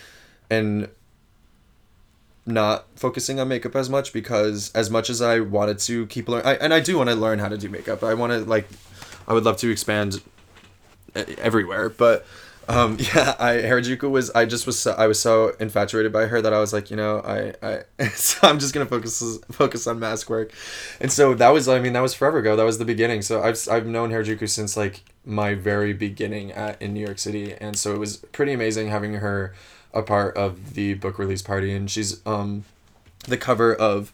and 0.51 0.89
not 2.49 2.87
focusing 2.97 3.39
on 3.39 3.49
makeup 3.49 3.77
as 3.77 3.91
much 3.91 4.13
because 4.13 4.73
as 4.75 4.91
much 4.91 5.11
as 5.11 5.21
I 5.21 5.41
wanted 5.41 5.79
to 5.81 6.07
keep 6.07 6.29
learn 6.29 6.45
I, 6.45 6.55
and 6.55 6.73
I 6.73 6.81
do 6.81 6.97
want 6.97 7.11
to 7.11 7.15
learn 7.17 7.39
how 7.39 7.49
to 7.49 7.59
do 7.59 7.69
makeup. 7.69 8.03
I 8.03 8.15
want 8.15 8.33
to 8.33 8.41
like 8.41 8.69
I 9.29 9.35
would 9.35 9.45
love 9.45 9.59
to 9.59 9.71
expand 9.71 10.23
everywhere, 11.15 11.91
but 11.91 12.27
um 12.69 12.97
yeah, 13.15 13.35
I 13.39 13.57
Harajuku 13.57 14.11
was 14.11 14.31
I 14.31 14.47
just 14.47 14.67
was 14.67 14.79
so, 14.79 14.93
I 14.93 15.07
was 15.07 15.21
so 15.21 15.55
infatuated 15.61 16.13
by 16.13 16.27
her 16.27 16.41
that 16.41 16.53
I 16.53 16.59
was 16.59 16.73
like, 16.73 16.91
you 16.91 16.97
know, 16.97 17.21
I 17.21 17.55
I 17.99 18.09
so 18.15 18.49
I'm 18.49 18.59
just 18.59 18.73
to 18.87 18.91
focus 18.91 19.39
focus 19.53 19.87
on 19.87 19.99
mask 20.01 20.31
work. 20.31 20.53
And 21.01 21.13
so 21.13 21.35
that 21.35 21.51
was 21.51 21.69
I 21.69 21.79
mean, 21.81 21.93
that 21.93 22.01
was 22.01 22.15
forever 22.15 22.39
ago. 22.39 22.57
That 22.57 22.65
was 22.65 22.79
the 22.79 22.87
beginning. 22.87 23.23
So 23.23 23.43
I've 23.43 23.59
I've 23.71 23.87
known 23.87 24.11
Harajuku 24.11 24.49
since 24.49 24.77
like 24.77 25.03
my 25.29 25.55
very 25.55 25.93
beginning 25.93 26.51
at 26.53 26.81
in 26.81 26.95
New 26.95 27.05
York 27.05 27.19
City 27.19 27.55
and 27.61 27.79
so 27.79 27.95
it 27.95 27.99
was 27.99 28.17
pretty 28.33 28.53
amazing 28.53 28.89
having 28.89 29.15
her 29.15 29.55
a 29.93 30.03
part 30.03 30.37
of 30.37 30.75
the 30.75 30.95
book 30.95 31.19
release 31.19 31.43
party 31.43 31.73
and 31.73 31.91
she's 31.91 32.25
um 32.27 32.65
the 33.27 33.37
cover 33.37 33.75
of 33.75 34.13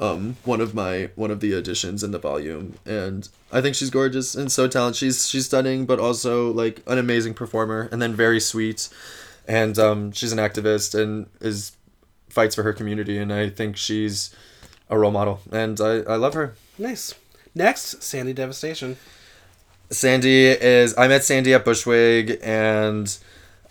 um 0.00 0.36
one 0.44 0.60
of 0.60 0.74
my 0.74 1.10
one 1.14 1.30
of 1.30 1.40
the 1.40 1.52
editions 1.52 2.02
in 2.02 2.10
the 2.10 2.18
volume 2.18 2.74
and 2.86 3.28
I 3.52 3.60
think 3.60 3.74
she's 3.76 3.90
gorgeous 3.90 4.34
and 4.34 4.50
so 4.50 4.66
talented 4.66 4.98
she's 4.98 5.28
she's 5.28 5.46
stunning 5.46 5.86
but 5.86 6.00
also 6.00 6.50
like 6.52 6.82
an 6.86 6.98
amazing 6.98 7.34
performer 7.34 7.88
and 7.92 8.00
then 8.02 8.14
very 8.14 8.40
sweet 8.40 8.88
and 9.46 9.78
um 9.78 10.12
she's 10.12 10.32
an 10.32 10.38
activist 10.38 10.98
and 11.00 11.26
is 11.40 11.76
fights 12.28 12.54
for 12.54 12.62
her 12.64 12.72
community 12.72 13.18
and 13.18 13.32
I 13.32 13.48
think 13.50 13.76
she's 13.76 14.34
a 14.90 14.98
role 14.98 15.12
model 15.12 15.40
and 15.52 15.80
I, 15.80 15.98
I 16.00 16.16
love 16.16 16.34
her 16.34 16.54
Nice. 16.78 17.14
Next, 17.54 18.02
Sandy 18.02 18.32
Devastation. 18.32 18.96
Sandy 19.94 20.46
is 20.46 20.96
I 20.98 21.08
met 21.08 21.24
Sandy 21.24 21.54
at 21.54 21.64
Bushwig 21.64 22.38
and 22.42 23.16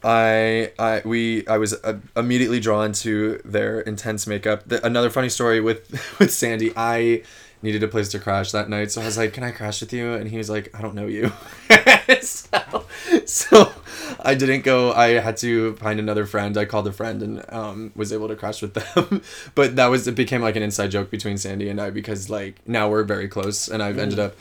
I 0.03 0.71
I 0.79 1.01
we 1.05 1.47
I 1.47 1.57
was 1.57 1.73
uh, 1.73 1.99
immediately 2.15 2.59
drawn 2.59 2.93
to 2.93 3.41
their 3.45 3.81
intense 3.81 4.25
makeup. 4.25 4.63
The, 4.67 4.85
another 4.85 5.09
funny 5.09 5.29
story 5.29 5.59
with 5.59 5.91
with 6.19 6.31
Sandy, 6.31 6.71
I 6.75 7.23
needed 7.61 7.83
a 7.83 7.87
place 7.87 8.09
to 8.09 8.19
crash 8.19 8.51
that 8.51 8.69
night, 8.69 8.91
so 8.91 9.01
I 9.01 9.05
was 9.05 9.17
like, 9.17 9.33
"Can 9.33 9.43
I 9.43 9.51
crash 9.51 9.81
with 9.81 9.93
you?" 9.93 10.13
And 10.13 10.29
he 10.29 10.37
was 10.37 10.49
like, 10.49 10.69
"I 10.77 10.81
don't 10.81 10.95
know 10.95 11.07
you." 11.07 11.31
so, 12.21 12.85
so 13.25 13.71
I 14.19 14.35
didn't 14.35 14.63
go. 14.63 14.91
I 14.91 15.19
had 15.19 15.37
to 15.37 15.75
find 15.75 15.99
another 15.99 16.25
friend. 16.25 16.57
I 16.57 16.65
called 16.65 16.87
a 16.87 16.93
friend 16.93 17.23
and 17.23 17.53
um, 17.53 17.91
was 17.95 18.11
able 18.11 18.27
to 18.27 18.35
crash 18.35 18.61
with 18.61 18.73
them. 18.73 19.21
but 19.55 19.77
that 19.77 19.87
was 19.87 20.07
it 20.07 20.15
became 20.15 20.41
like 20.41 20.57
an 20.57 20.63
inside 20.63 20.91
joke 20.91 21.09
between 21.09 21.37
Sandy 21.37 21.69
and 21.69 21.79
I 21.79 21.89
because 21.89 22.29
like 22.29 22.59
now 22.67 22.89
we're 22.89 23.03
very 23.03 23.29
close, 23.29 23.69
and 23.69 23.81
I've 23.81 23.97
ended 23.97 24.19
up 24.19 24.35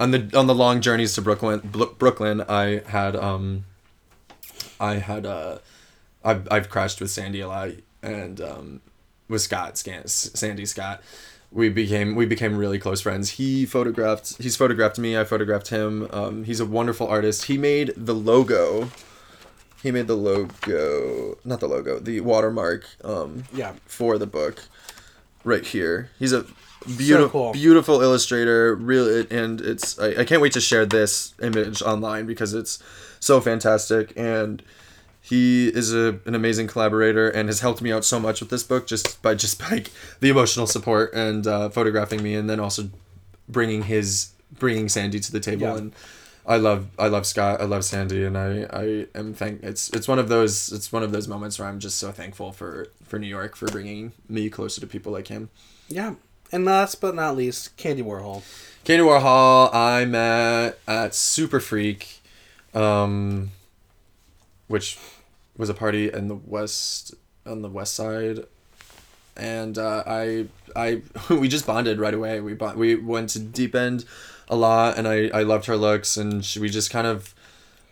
on 0.00 0.10
the 0.10 0.30
on 0.36 0.46
the 0.48 0.54
long 0.54 0.80
journeys 0.80 1.14
to 1.14 1.22
Brooklyn. 1.22 1.60
Brooklyn, 1.98 2.40
I 2.48 2.82
had 2.86 3.14
um, 3.14 3.64
I 4.80 4.94
had 4.94 5.26
uh, 5.26 5.58
I've 6.24 6.48
I've 6.50 6.68
crashed 6.68 7.00
with 7.00 7.10
Sandy 7.10 7.40
a 7.40 7.48
lot 7.48 7.68
and 8.02 8.40
um, 8.40 8.80
with 9.28 9.42
Scott 9.42 9.78
Scan- 9.78 10.08
Sandy 10.08 10.66
Scott. 10.66 11.02
We 11.52 11.68
became 11.68 12.14
we 12.14 12.26
became 12.26 12.56
really 12.56 12.78
close 12.78 13.00
friends. 13.00 13.30
He 13.32 13.66
photographed 13.66 14.40
he's 14.42 14.56
photographed 14.56 14.98
me. 14.98 15.18
I 15.18 15.24
photographed 15.24 15.68
him. 15.68 16.08
Um, 16.12 16.44
he's 16.44 16.60
a 16.60 16.66
wonderful 16.66 17.06
artist. 17.06 17.44
He 17.44 17.58
made 17.58 17.92
the 17.96 18.14
logo. 18.14 18.90
He 19.82 19.90
made 19.90 20.08
the 20.08 20.14
logo, 20.16 21.38
not 21.44 21.60
the 21.60 21.66
logo, 21.66 21.98
the 21.98 22.20
watermark. 22.20 22.84
Um, 23.02 23.44
Yeah. 23.52 23.72
for 23.86 24.18
the 24.18 24.26
book 24.26 24.64
right 25.42 25.64
here. 25.66 26.10
He's 26.18 26.32
a 26.34 26.44
beautiful 26.96 27.28
cool. 27.30 27.52
beautiful 27.52 28.00
illustrator, 28.00 28.74
really 28.74 29.26
and 29.30 29.60
it's 29.60 29.98
I, 29.98 30.20
I 30.20 30.24
can't 30.24 30.40
wait 30.42 30.52
to 30.52 30.60
share 30.60 30.86
this 30.86 31.34
image 31.42 31.82
online 31.82 32.26
because 32.26 32.54
it's 32.54 32.82
so 33.20 33.40
fantastic 33.40 34.12
and 34.16 34.62
he 35.22 35.68
is 35.68 35.92
a, 35.94 36.18
an 36.24 36.34
amazing 36.34 36.66
collaborator 36.66 37.28
and 37.28 37.48
has 37.50 37.60
helped 37.60 37.82
me 37.82 37.92
out 37.92 38.04
so 38.04 38.18
much 38.18 38.40
with 38.40 38.48
this 38.48 38.62
book 38.62 38.86
just 38.86 39.20
by 39.22 39.34
just 39.34 39.60
like 39.70 39.90
the 40.20 40.30
emotional 40.30 40.66
support 40.66 41.12
and 41.12 41.46
uh, 41.46 41.68
photographing 41.68 42.22
me 42.22 42.34
and 42.34 42.48
then 42.48 42.58
also 42.58 42.88
bringing 43.48 43.82
his 43.82 44.30
bringing 44.58 44.88
Sandy 44.88 45.20
to 45.20 45.30
the 45.30 45.40
table 45.40 45.62
Yeah. 45.68 45.76
and 45.76 45.92
I 46.46 46.56
love 46.56 46.88
I 46.98 47.08
love 47.08 47.26
Scott 47.26 47.60
I 47.60 47.64
love 47.64 47.84
Sandy 47.84 48.24
and 48.24 48.36
I 48.38 48.66
I 48.72 49.06
am 49.14 49.34
thank 49.34 49.62
it's 49.62 49.90
it's 49.90 50.08
one 50.08 50.18
of 50.18 50.28
those 50.28 50.72
it's 50.72 50.90
one 50.90 51.02
of 51.02 51.12
those 51.12 51.28
moments 51.28 51.58
where 51.58 51.68
I'm 51.68 51.78
just 51.78 51.98
so 51.98 52.10
thankful 52.10 52.50
for 52.52 52.88
for 53.04 53.18
New 53.18 53.28
York 53.28 53.54
for 53.56 53.66
bringing 53.66 54.12
me 54.28 54.48
closer 54.48 54.80
to 54.80 54.86
people 54.86 55.12
like 55.12 55.28
him. 55.28 55.50
Yeah. 55.88 56.14
And 56.52 56.64
last 56.64 57.00
but 57.00 57.14
not 57.14 57.36
least, 57.36 57.76
Candy 57.76 58.02
Warhol. 58.02 58.42
Candy 58.84 59.04
Warhol 59.04 59.72
I 59.72 60.04
met 60.04 60.78
at 60.88 61.14
Super 61.14 61.60
Freak, 61.60 62.20
um, 62.74 63.50
which 64.66 64.98
was 65.56 65.68
a 65.68 65.74
party 65.74 66.12
in 66.12 66.28
the 66.28 66.34
west 66.34 67.14
on 67.46 67.62
the 67.62 67.68
west 67.68 67.94
side, 67.94 68.46
and 69.36 69.78
uh, 69.78 70.02
I 70.06 70.46
I 70.74 71.02
we 71.30 71.46
just 71.48 71.66
bonded 71.66 72.00
right 72.00 72.14
away. 72.14 72.40
We 72.40 72.54
bond, 72.54 72.78
we 72.78 72.94
went 72.96 73.30
to 73.30 73.38
Deep 73.38 73.74
End 73.74 74.04
a 74.48 74.56
lot, 74.56 74.98
and 74.98 75.06
I 75.06 75.28
I 75.28 75.42
loved 75.42 75.66
her 75.66 75.76
looks, 75.76 76.16
and 76.16 76.44
she, 76.44 76.58
we 76.58 76.68
just 76.68 76.90
kind 76.90 77.06
of 77.06 77.34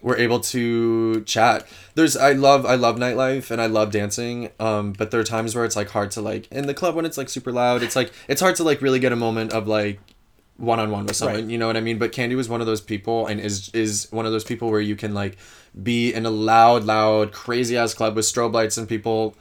were 0.01 0.16
able 0.16 0.40
to 0.40 1.22
chat. 1.22 1.66
There's 1.94 2.16
I 2.16 2.32
love 2.32 2.64
I 2.64 2.74
love 2.74 2.96
nightlife 2.96 3.51
and 3.51 3.61
I 3.61 3.66
love 3.66 3.90
dancing. 3.90 4.51
Um, 4.61 4.92
but 4.92 5.11
there 5.11 5.20
are 5.20 5.24
times 5.24 5.55
where 5.55 5.64
it's 5.64 5.76
like 5.76 5.90
hard 5.90 6.11
to 6.12 6.20
like 6.20 6.51
in 6.53 6.66
the 6.66 6.74
club 6.74 6.94
when 6.94 7.05
it's 7.05 7.18
like 7.18 7.28
super 7.28 7.53
loud. 7.53 7.82
It's 7.82 7.96
like 7.96 8.12
it's 8.28 8.40
hard 8.40 8.57
to 8.57 8.64
like 8.64 8.82
really 8.82 9.01
get 9.01 9.12
a 9.12 9.16
moment 9.16 9.53
of 9.53 9.66
like 9.66 10.01
one 10.57 10.80
on 10.80 10.90
one 10.90 11.07
with 11.07 11.16
someone. 11.16 11.42
Right. 11.42 11.51
You 11.51 11.59
know 11.59 11.66
what 11.66 11.76
I 11.76 11.80
mean? 11.80 11.99
But 11.99 12.12
Candy 12.12 12.34
was 12.34 12.49
one 12.49 12.61
of 12.61 12.66
those 12.66 12.80
people 12.80 13.26
and 13.26 13.40
is 13.40 13.70
is 13.70 14.09
one 14.11 14.26
of 14.26 14.32
those 14.32 14.44
people 14.44 14.70
where 14.70 14.80
you 14.80 14.96
can 14.96 15.14
like 15.14 15.36
be 15.82 16.12
in 16.12 16.26
a 16.26 16.30
loud, 16.30 16.84
loud, 16.84 17.32
crazy 17.32 17.76
ass 17.76 17.94
club 17.94 18.16
with 18.16 18.24
strobe 18.24 18.53
lights 18.53 18.76
and 18.76 18.88
people 18.88 19.36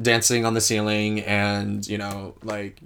dancing 0.00 0.44
on 0.44 0.54
the 0.54 0.60
ceiling 0.60 1.20
and 1.20 1.86
you 1.86 1.98
know 1.98 2.34
like 2.42 2.78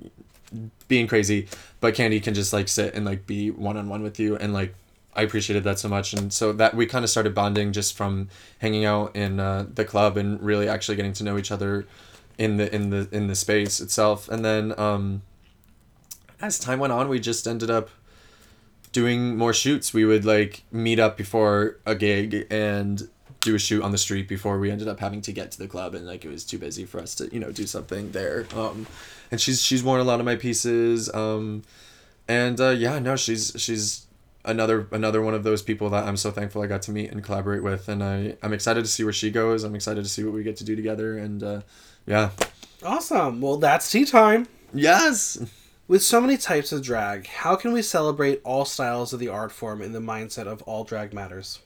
being 0.89 1.07
crazy 1.07 1.49
but 1.81 1.95
candy 1.95 2.21
can 2.21 2.35
just 2.35 2.53
like 2.53 2.69
sit 2.69 2.95
and 2.95 3.05
like 3.05 3.27
be 3.27 3.51
one-on-one 3.51 4.03
with 4.03 4.19
you 4.19 4.37
and 4.37 4.53
like 4.53 4.75
i 5.17 5.23
appreciated 5.23 5.65
that 5.65 5.79
so 5.79 5.89
much. 5.89 6.13
And 6.13 6.33
so 6.33 6.53
that 6.53 6.75
we 6.75 6.87
kind 6.87 7.05
of 7.05 7.11
started 7.11 7.35
bonding 7.35 7.73
just 7.73 7.97
from 7.97 8.29
hanging 8.59 8.85
out 8.85 9.17
in 9.17 9.41
uh, 9.41 9.67
the 9.73 9.85
club 9.85 10.17
and 10.17 10.41
really 10.43 10.69
actually 10.69 10.97
getting 10.97 11.15
to 11.15 11.25
know 11.25 11.39
each 11.39 11.51
other 11.51 11.87
in 12.39 12.59
the 12.59 12.73
in 12.75 12.91
the 12.91 13.09
in 13.11 13.27
the 13.27 13.35
space 13.35 13.81
itself. 13.81 14.29
And 14.29 14.45
then 14.45 14.79
um 14.79 15.23
as 16.41 16.59
time 16.59 16.79
went 16.79 16.93
on 16.93 17.09
we 17.09 17.19
just 17.19 17.47
ended 17.47 17.71
up 17.71 17.89
doing 18.93 19.37
more 19.37 19.53
shoots. 19.53 19.93
We 19.93 20.05
would 20.05 20.25
like 20.25 20.65
meet 20.71 20.99
up 20.99 21.17
before 21.17 21.79
a 21.87 21.95
gig 21.95 22.47
and 22.51 23.09
do 23.41 23.55
a 23.55 23.59
shoot 23.59 23.83
on 23.83 23.93
the 23.93 23.99
street 23.99 24.27
before 24.29 24.59
we 24.59 24.71
ended 24.71 24.89
up 24.89 25.01
having 25.01 25.21
to 25.23 25.33
get 25.33 25.51
to 25.53 25.59
the 25.59 25.69
club 25.69 25.95
and 25.95 26.07
like 26.07 26.25
it 26.25 26.29
was 26.29 26.45
too 26.45 26.59
busy 26.59 26.85
for 26.85 27.01
us 27.01 27.15
to 27.15 27.29
you 27.33 27.41
know 27.41 27.53
do 27.53 27.67
something 27.67 28.13
there. 28.13 28.47
Um 28.55 28.87
and 29.31 29.41
she's 29.41 29.63
she's 29.63 29.83
worn 29.83 30.01
a 30.01 30.05
lot 30.05 30.21
of 30.21 30.27
my 30.27 30.37
pieces. 30.37 31.13
Um 31.15 31.63
and 32.29 32.61
uh 32.61 32.71
yeah 32.71 32.99
no 32.99 33.17
she's 33.17 33.53
she's 33.57 34.06
another 34.47 34.87
another 34.93 35.21
one 35.21 35.35
of 35.35 35.43
those 35.43 35.61
people 35.61 35.91
that 35.91 36.05
i'm 36.05 36.17
so 36.17 36.31
thankful 36.31 36.63
i 36.63 36.67
got 36.67 36.81
to 36.83 36.91
meet 36.93 37.11
and 37.11 37.23
collaborate 37.23 37.63
with 37.63 37.89
and 37.89 38.03
i 38.03 38.35
i'm 38.43 38.53
excited 38.53 38.85
to 38.85 38.91
see 38.91 39.05
where 39.05 39.13
she 39.13 39.31
goes 39.31 39.65
i'm 39.65 39.75
excited 39.75 40.03
to 40.05 40.09
see 40.11 40.23
what 40.25 40.33
we 40.33 40.43
get 40.43 40.57
to 40.57 40.65
do 40.65 40.75
together 40.77 41.19
and 41.19 41.43
uh 41.43 41.61
yeah 42.07 42.31
Awesome. 42.85 43.41
Well, 43.41 43.57
that's 43.57 43.91
tea 43.91 44.05
time. 44.05 44.47
yes 44.73 45.39
With 45.89 46.03
so 46.03 46.21
many 46.21 46.37
types 46.37 46.73
of 46.73 46.83
drag, 46.83 47.27
how 47.27 47.57
can 47.57 47.73
we 47.73 47.81
celebrate 47.83 48.41
all 48.45 48.65
styles 48.65 49.13
of 49.13 49.19
the 49.19 49.29
art 49.29 49.51
form 49.51 49.81
in 49.83 49.93
the 49.93 49.99
mindset 50.01 50.47
of 50.47 50.63
all 50.63 50.85
drag 50.85 51.13
matters? 51.13 51.61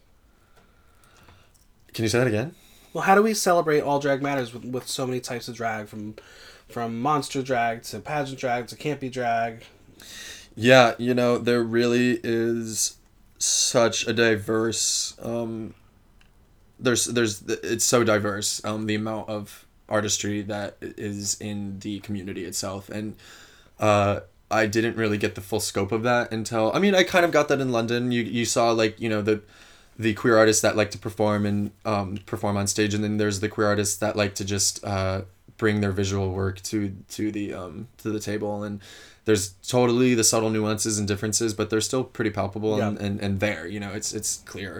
can 1.93 2.05
you 2.05 2.09
say 2.09 2.19
that 2.19 2.27
again 2.29 2.55
Well, 2.93 3.03
how 3.05 3.15
do 3.15 3.23
we 3.23 3.35
celebrate 3.35 3.81
all 3.81 3.99
drag 3.99 4.23
matters 4.23 4.53
with, 4.55 4.65
with 4.65 4.89
so 4.89 5.07
many 5.07 5.21
types 5.21 5.49
of 5.49 5.57
drag 5.57 5.89
from 5.89 6.15
from 6.69 7.01
monster 7.03 7.43
drag 7.43 7.83
to 7.83 7.99
pageant 7.99 8.39
drag 8.39 8.69
to 8.69 8.77
campy 8.77 9.11
drag? 9.11 9.65
Yeah, 10.63 10.95
you 10.99 11.15
know, 11.15 11.39
there 11.39 11.63
really 11.63 12.21
is 12.23 12.99
such 13.39 14.07
a 14.07 14.13
diverse 14.13 15.17
um 15.23 15.73
there's 16.79 17.07
there's 17.07 17.43
it's 17.49 17.85
so 17.85 18.05
diverse 18.05 18.63
um 18.67 18.85
the 18.87 18.95
amount 18.95 19.31
of 19.31 19.67
artistry 19.89 20.43
that 20.43 20.77
is 20.83 21.41
in 21.41 21.79
the 21.81 22.01
community 22.01 22.45
itself. 22.45 22.91
And 22.91 23.17
uh 23.79 24.21
I 24.51 24.67
didn't 24.67 24.97
really 24.97 25.17
get 25.17 25.35
the 25.37 25.41
full 25.41 25.61
scope 25.61 25.93
of 25.93 26.03
that 26.03 26.31
until 26.33 26.71
I 26.75 26.79
mean 26.79 26.95
I 26.95 27.05
kind 27.05 27.25
of 27.25 27.31
got 27.33 27.49
that 27.49 27.61
in 27.61 27.73
London. 27.73 28.13
You 28.13 28.23
you 28.23 28.45
saw 28.45 28.71
like 28.73 29.01
you 29.01 29.09
know 29.09 29.23
the 29.23 29.41
the 29.99 30.15
queer 30.15 30.37
artists 30.37 30.63
that 30.63 30.77
like 30.77 30.91
to 30.93 30.99
perform 30.99 31.47
and 31.47 31.71
um, 31.85 32.19
perform 32.27 32.57
on 32.57 32.67
stage. 32.67 32.95
And 32.95 33.05
then 33.05 33.19
there's 33.19 33.41
the 33.41 33.49
queer 33.49 33.67
artists 33.67 33.97
that 33.99 34.17
like 34.17 34.35
to 34.37 34.45
just 34.45 34.85
uh, 34.85 35.23
bring 35.59 35.81
their 35.83 35.93
visual 35.93 36.31
work 36.31 36.63
to 36.65 36.95
to 37.11 37.31
the 37.31 37.55
um, 37.55 37.89
to 37.99 38.11
the 38.11 38.21
table. 38.21 38.63
And 38.63 38.81
there's 39.31 39.45
totally 39.77 40.11
the 40.21 40.25
subtle 40.33 40.51
nuances 40.51 40.99
and 40.99 41.07
differences 41.13 41.51
but 41.59 41.71
they're 41.71 41.81
still 41.91 42.05
pretty 42.17 42.33
palpable 42.39 42.75
and, 42.89 42.99
and, 43.07 43.21
and 43.25 43.41
there 43.41 43.65
you 43.75 43.81
know 43.81 43.93
it's 43.99 44.11
it's 44.19 44.33
clear 44.53 44.75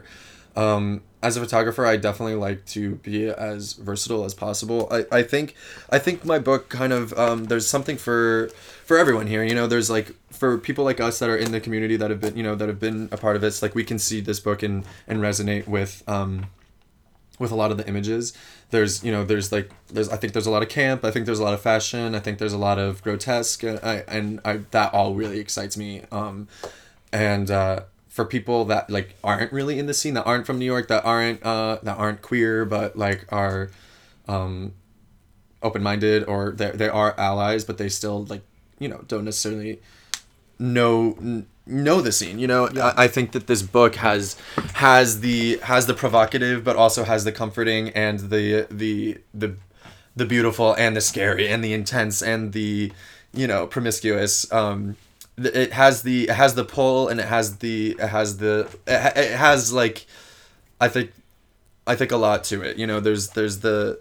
Um, 0.57 1.03
as 1.23 1.37
a 1.37 1.41
photographer, 1.41 1.85
I 1.87 1.97
definitely 1.97 2.35
like 2.49 2.61
to 2.75 2.97
be 3.09 3.29
as 3.29 3.75
versatile 3.75 4.25
as 4.25 4.35
possible. 4.35 4.89
I, 4.91 5.01
I 5.21 5.23
think 5.23 5.55
I 5.97 5.99
think 6.05 6.25
my 6.25 6.39
book 6.41 6.63
kind 6.81 6.93
of 6.93 7.13
um, 7.25 7.45
there's 7.45 7.69
something 7.69 7.97
for 8.07 8.51
for 8.85 8.97
everyone 8.99 9.29
here. 9.29 9.45
You 9.45 9.55
know, 9.55 9.69
there's 9.69 9.91
like 9.91 10.09
for 10.41 10.59
people 10.59 10.85
like 10.91 10.99
us 11.09 11.19
that 11.21 11.29
are 11.29 11.37
in 11.45 11.53
the 11.53 11.61
community 11.61 11.97
that 11.99 12.11
have 12.11 12.21
been 12.21 12.37
you 12.37 12.43
know 12.43 12.57
that 12.57 12.69
have 12.73 12.81
been 12.81 13.09
a 13.13 13.17
part 13.17 13.37
of 13.37 13.45
it. 13.45 13.49
It's 13.49 13.63
like 13.63 13.75
we 13.77 13.85
can 13.85 13.99
see 13.99 14.21
this 14.21 14.41
book 14.41 14.63
and 14.65 14.85
and 15.07 15.21
resonate 15.21 15.69
with 15.69 16.03
um, 16.09 16.47
with 17.41 17.51
a 17.51 17.57
lot 17.57 17.73
of 17.73 17.79
the 17.79 17.89
images. 17.89 18.33
There's 18.71 19.03
you 19.03 19.11
know 19.11 19.25
there's 19.25 19.51
like 19.51 19.71
there's 19.89 20.09
I 20.11 20.17
think 20.17 20.35
there's 20.35 20.47
a 20.47 20.51
lot 20.51 20.63
of 20.63 20.69
camp. 20.69 21.05
I 21.05 21.11
think 21.11 21.27
there's 21.27 21.41
a 21.41 21.43
lot 21.43 21.55
of 21.55 21.61
fashion. 21.61 22.15
I 22.15 22.21
think 22.21 22.39
there's 22.39 22.53
a 22.53 22.59
lot 22.59 22.79
of 22.79 23.03
grotesque. 23.03 23.65
And 23.65 23.81
I 23.83 24.05
and 24.07 24.41
I 24.45 24.61
that 24.71 24.95
all 24.95 25.15
really 25.15 25.41
excites 25.41 25.77
me. 25.77 26.03
Um, 26.13 26.47
and 27.13 27.51
uh, 27.51 27.81
for 28.09 28.25
people 28.25 28.67
that 28.67 28.91
like 28.91 29.17
aren't 29.25 29.53
really 29.53 29.81
in 29.81 29.87
the 29.87 29.95
scene, 29.95 30.15
that 30.15 30.25
aren't 30.25 30.47
from 30.47 30.61
New 30.61 30.67
York, 30.67 30.87
that 30.89 31.05
aren't 31.05 31.43
uh, 31.43 31.79
that 31.83 31.97
aren't 31.99 32.23
queer, 32.23 32.65
but 32.65 32.97
like 32.97 33.27
are 33.33 33.71
um, 34.29 34.75
open 35.63 35.83
minded 35.83 36.25
or 36.25 36.53
they 36.53 36.71
they 36.71 36.89
are 36.89 37.19
allies, 37.19 37.65
but 37.65 37.79
they 37.79 37.89
still 37.89 38.25
like 38.27 38.43
you 38.79 38.89
know 38.89 39.03
don't 39.09 39.25
necessarily 39.25 39.81
know 40.59 41.45
know 41.71 42.01
the 42.01 42.13
scene 42.13 42.39
you 42.39 42.47
know? 42.47 42.69
I, 42.77 43.05
I 43.05 43.09
think 43.09 43.33
that 43.33 43.47
this 43.47 43.63
book 43.63 43.95
has 43.97 44.37
has 44.75 45.21
the 45.21 45.59
has 45.59 45.87
the 45.87 45.95
provocative 45.95 46.65
but 46.65 46.77
also 46.77 47.05
has 47.05 47.25
the 47.25 47.33
comforting 47.33 47.91
and 47.91 48.21
the 48.21 48.67
the 48.71 49.19
the 49.33 49.55
the 50.17 50.27
beautiful 50.27 50.75
and 50.75 50.97
the 50.97 51.01
scary 51.01 51.49
and 51.49 51.63
the 51.65 51.73
intense 51.73 52.23
and 52.23 52.53
the 52.53 52.93
you 53.33 53.47
know 53.47 53.67
promiscuous. 53.67 54.51
Um 54.53 54.97
it 55.39 55.73
has 55.73 56.03
the 56.03 56.25
it 56.25 56.35
has 56.35 56.55
the 56.55 56.65
pull 56.65 57.09
and 57.09 57.19
it 57.19 57.27
has 57.27 57.59
the 57.59 57.93
it 57.93 58.09
has 58.09 58.37
the 58.39 58.69
it, 58.87 59.01
ha- 59.01 59.13
it 59.17 59.31
has 59.31 59.73
like 59.73 60.07
i 60.81 60.87
think 60.87 61.13
i 61.87 61.95
think 61.95 62.13
a 62.13 62.17
lot 62.17 62.45
to 62.45 62.61
it 62.63 62.77
you 62.77 62.87
know? 62.87 63.01
There's 63.01 63.31
there's 63.31 63.61
the 63.61 63.99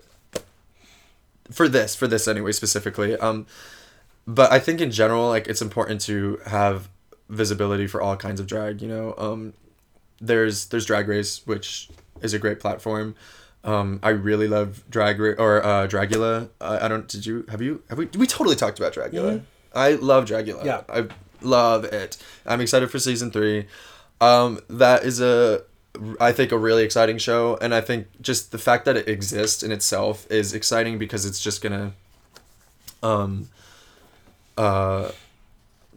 for 1.51 1.69
this 1.69 1.95
for 1.95 2.07
this 2.07 2.27
anyway 2.27 2.51
specifically. 2.51 3.15
Um 3.15 3.45
but 4.27 4.51
I 4.51 4.59
think 4.59 4.79
in 4.79 4.91
general, 4.91 5.27
like 5.29 5.47
it's 5.47 5.61
important 5.61 6.01
to 6.01 6.39
have 6.45 6.87
visibility 7.29 7.87
for 7.87 8.01
all 8.01 8.17
kinds 8.17 8.39
of 8.39 8.47
drag. 8.47 8.81
You 8.81 8.87
know, 8.87 9.15
um, 9.17 9.53
there's 10.19 10.65
there's 10.67 10.85
Drag 10.85 11.07
Race, 11.07 11.45
which 11.45 11.89
is 12.21 12.33
a 12.33 12.39
great 12.39 12.59
platform. 12.59 13.15
Um, 13.63 13.99
I 14.01 14.09
really 14.09 14.47
love 14.47 14.83
Drag 14.89 15.19
Ra- 15.19 15.35
or 15.37 15.63
uh, 15.63 15.87
Dragula. 15.87 16.49
I, 16.61 16.85
I 16.85 16.87
don't. 16.87 17.07
Did 17.07 17.25
you 17.25 17.45
have 17.49 17.61
you 17.61 17.83
have 17.89 17.97
we 17.97 18.07
we 18.17 18.27
totally 18.27 18.55
talked 18.55 18.79
about 18.79 18.93
Dragula? 18.93 19.41
I 19.73 19.93
love 19.93 20.25
Dragula. 20.25 20.65
Yeah. 20.65 20.81
I 20.89 21.07
love 21.41 21.85
it. 21.85 22.17
I'm 22.45 22.61
excited 22.61 22.89
for 22.89 22.99
season 22.99 23.31
three. 23.31 23.67
Um, 24.21 24.59
that 24.69 25.03
is 25.03 25.21
a 25.21 25.63
I 26.19 26.31
think 26.31 26.51
a 26.51 26.57
really 26.57 26.83
exciting 26.83 27.17
show, 27.17 27.57
and 27.61 27.73
I 27.73 27.81
think 27.81 28.07
just 28.21 28.51
the 28.51 28.57
fact 28.57 28.85
that 28.85 28.95
it 28.95 29.07
exists 29.07 29.63
in 29.63 29.71
itself 29.71 30.29
is 30.29 30.53
exciting 30.53 30.97
because 30.97 31.25
it's 31.25 31.41
just 31.41 31.61
gonna, 31.61 31.93
um, 33.03 33.49
uh, 34.57 35.11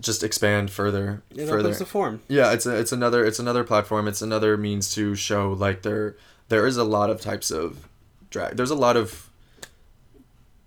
just 0.03 0.23
expand 0.23 0.71
further. 0.71 1.23
It 1.31 1.47
further. 1.47 1.61
opens 1.61 1.79
the 1.79 1.87
form. 1.87 2.21
Yeah, 2.29 2.53
it's 2.53 2.67
a, 2.67 2.77
it's 2.77 2.93
another 2.93 3.25
it's 3.25 3.39
another 3.39 3.65
platform. 3.65 4.09
It's 4.09 4.21
another 4.21 4.57
means 4.57 4.93
to 4.95 5.15
show 5.15 5.53
like 5.53 5.83
there 5.83 6.17
there 6.49 6.67
is 6.67 6.77
a 6.77 6.85
lot 6.85 7.09
of 7.09 7.21
types 7.21 7.51
of 7.51 7.89
drag. 8.29 8.57
There's 8.57 8.71
a 8.71 8.77
lot 8.77 8.97
of 8.97 9.31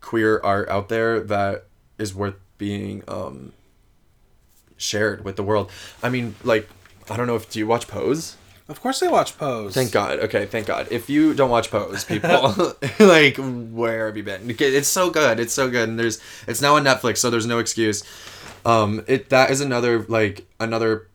queer 0.02 0.40
art 0.44 0.70
out 0.70 0.90
there 0.90 1.20
that 1.20 1.66
is 1.98 2.16
worth 2.16 2.36
being 2.58 3.04
um 3.08 3.52
shared 4.78 5.24
with 5.24 5.36
the 5.36 5.44
world. 5.44 5.70
I 6.02 6.10
mean, 6.10 6.36
like 6.44 6.70
I 7.10 7.18
don't 7.18 7.28
know 7.28 7.36
if 7.36 7.50
do 7.50 7.60
you 7.60 7.68
watch 7.68 7.88
Pose? 7.88 8.38
Of 8.68 8.82
course, 8.82 9.04
I 9.04 9.10
watch 9.10 9.38
Pose. 9.38 9.76
Thank 9.76 9.92
God. 9.92 10.20
Okay, 10.22 10.48
thank 10.48 10.66
God. 10.66 10.88
If 10.90 11.08
you 11.08 11.36
don't 11.36 11.52
watch 11.52 11.70
Pose, 11.70 12.04
people, 12.04 12.74
like, 13.00 13.38
where 13.38 14.08
have 14.08 14.18
you 14.18 14.24
been? 14.24 14.50
It's 14.50 14.88
so 14.88 15.12
good. 15.12 15.40
It's 15.40 15.54
so 15.54 15.70
good, 15.70 15.88
and 15.88 16.00
there's 16.00 16.20
it's 16.48 16.62
now 16.62 16.76
on 16.76 16.84
Netflix, 16.84 17.18
so 17.18 17.30
there's 17.30 17.46
no 17.46 17.60
excuse. 17.60 18.04
Um, 18.66 19.04
it 19.08 19.30
that 19.30 19.52
is 19.52 19.62
another 19.62 20.04
like 20.04 20.48
another 20.60 21.08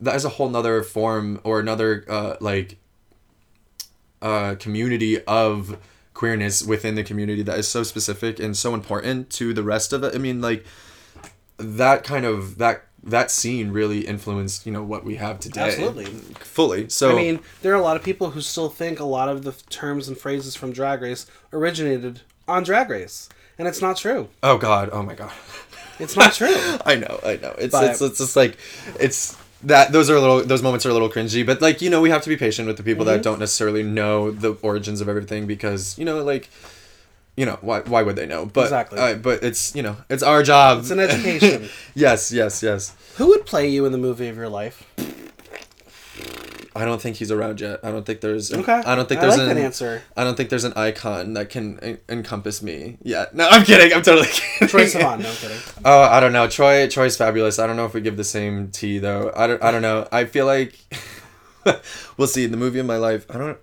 that 0.00 0.16
is 0.16 0.24
a 0.24 0.30
whole 0.30 0.48
nother 0.48 0.82
form 0.82 1.40
or 1.44 1.60
another 1.60 2.04
uh 2.08 2.36
like 2.40 2.78
uh 4.22 4.56
community 4.58 5.22
of 5.24 5.78
queerness 6.14 6.62
within 6.62 6.96
the 6.96 7.04
community 7.04 7.42
that 7.42 7.58
is 7.58 7.68
so 7.68 7.82
specific 7.82 8.38
and 8.38 8.56
so 8.56 8.74
important 8.74 9.30
to 9.30 9.54
the 9.54 9.62
rest 9.62 9.92
of 9.92 10.02
it. 10.04 10.14
I 10.14 10.18
mean, 10.18 10.40
like 10.40 10.66
that 11.58 12.04
kind 12.04 12.24
of 12.24 12.58
that 12.58 12.84
that 13.02 13.30
scene 13.30 13.70
really 13.70 14.00
influenced 14.00 14.66
you 14.66 14.72
know 14.72 14.82
what 14.82 15.04
we 15.04 15.16
have 15.16 15.40
today 15.40 15.62
Absolutely. 15.62 16.04
fully 16.40 16.88
so 16.90 17.12
I 17.12 17.14
mean, 17.14 17.40
there 17.62 17.72
are 17.72 17.76
a 17.76 17.82
lot 17.82 17.96
of 17.96 18.02
people 18.02 18.30
who 18.30 18.40
still 18.40 18.68
think 18.68 19.00
a 19.00 19.04
lot 19.04 19.28
of 19.28 19.42
the 19.42 19.52
terms 19.70 20.08
and 20.08 20.18
phrases 20.18 20.54
from 20.54 20.72
Drag 20.72 21.00
Race 21.00 21.26
originated 21.52 22.20
on 22.46 22.62
Drag 22.62 22.90
Race, 22.90 23.28
and 23.58 23.68
it's 23.68 23.80
not 23.80 23.96
true. 23.96 24.28
Oh 24.42 24.58
God! 24.58 24.90
Oh 24.92 25.02
my 25.02 25.14
God! 25.14 25.32
It's 26.00 26.16
not 26.16 26.32
true. 26.32 26.48
I 26.86 26.96
know, 26.96 27.20
I 27.24 27.36
know. 27.36 27.54
It's 27.58 27.72
But- 27.72 27.90
it's 27.90 28.00
it's 28.00 28.18
just 28.18 28.36
like 28.36 28.56
it's 28.98 29.36
that 29.64 29.92
those 29.92 30.08
are 30.08 30.16
a 30.16 30.20
little 30.20 30.42
those 30.42 30.62
moments 30.62 30.86
are 30.86 30.90
a 30.90 30.92
little 30.92 31.10
cringy, 31.10 31.44
but 31.44 31.60
like 31.60 31.82
you 31.82 31.90
know 31.90 32.00
we 32.00 32.10
have 32.10 32.22
to 32.22 32.28
be 32.28 32.36
patient 32.36 32.66
with 32.66 32.76
the 32.78 32.82
people 32.82 33.04
Mm-hmm. 33.04 33.14
that 33.16 33.22
don't 33.22 33.38
necessarily 33.38 33.82
know 33.82 34.30
the 34.30 34.52
origins 34.62 35.00
of 35.00 35.08
everything 35.08 35.46
because 35.46 35.98
you 35.98 36.04
know 36.04 36.22
like 36.24 36.48
you 37.36 37.44
know 37.46 37.58
why 37.60 37.80
why 37.80 38.02
would 38.02 38.16
they 38.16 38.26
know? 38.26 38.46
But 38.46 38.64
Exactly. 38.64 38.98
uh, 38.98 39.14
but 39.16 39.42
it's 39.42 39.74
you 39.76 39.82
know 39.82 39.96
it's 40.08 40.22
our 40.22 40.42
job. 40.42 40.80
It's 40.80 40.90
an 40.90 41.00
education. 41.00 41.68
yes, 41.94 42.32
yes, 42.32 42.62
yes. 42.62 42.94
who 43.16 43.26
would 43.28 43.44
play 43.46 43.68
you 43.68 43.84
in 43.84 43.92
the 43.92 43.98
movie 43.98 44.28
of 44.28 44.36
your 44.36 44.48
life? 44.48 44.84
I 46.74 46.84
don't 46.84 47.00
think 47.02 47.16
he's 47.16 47.30
around 47.32 47.60
yet. 47.60 47.80
I 47.82 47.90
don't 47.90 48.06
think 48.06 48.20
there's. 48.20 48.52
Okay. 48.52 48.72
I 48.72 48.94
don't 48.94 49.08
think 49.08 49.20
I 49.20 49.26
like 49.28 49.40
an 49.40 49.58
answer. 49.58 50.02
I 50.16 50.22
don't 50.24 50.36
think 50.36 50.50
there's 50.50 50.64
an 50.64 50.72
icon 50.76 51.34
that 51.34 51.48
can 51.50 51.78
en- 51.80 51.98
encompass 52.08 52.62
me 52.62 52.96
yet. 53.02 53.34
No, 53.34 53.48
I'm 53.48 53.64
kidding. 53.64 53.92
I'm 53.92 54.02
totally 54.02 54.28
kidding. 54.28 54.68
Troye 54.68 54.86
Sivan. 54.86 55.20
No 55.22 55.28
I'm 55.30 55.34
kidding. 55.36 55.58
Oh, 55.84 56.02
I 56.02 56.20
don't 56.20 56.32
know. 56.32 56.46
Troye 56.46 56.86
Troye's 56.86 57.16
fabulous. 57.16 57.58
I 57.58 57.66
don't 57.66 57.76
know 57.76 57.86
if 57.86 57.94
we 57.94 58.00
give 58.00 58.16
the 58.16 58.24
same 58.24 58.70
tea 58.70 58.98
though. 58.98 59.32
I 59.34 59.46
don't 59.48 59.62
I 59.62 59.70
don't 59.72 59.82
know. 59.82 60.06
I 60.12 60.24
feel 60.26 60.46
like 60.46 60.78
we'll 62.16 62.28
see. 62.28 62.44
in 62.44 62.50
The 62.50 62.56
movie 62.56 62.78
of 62.78 62.86
my 62.86 62.96
life. 62.96 63.26
I 63.30 63.38
don't 63.38 63.58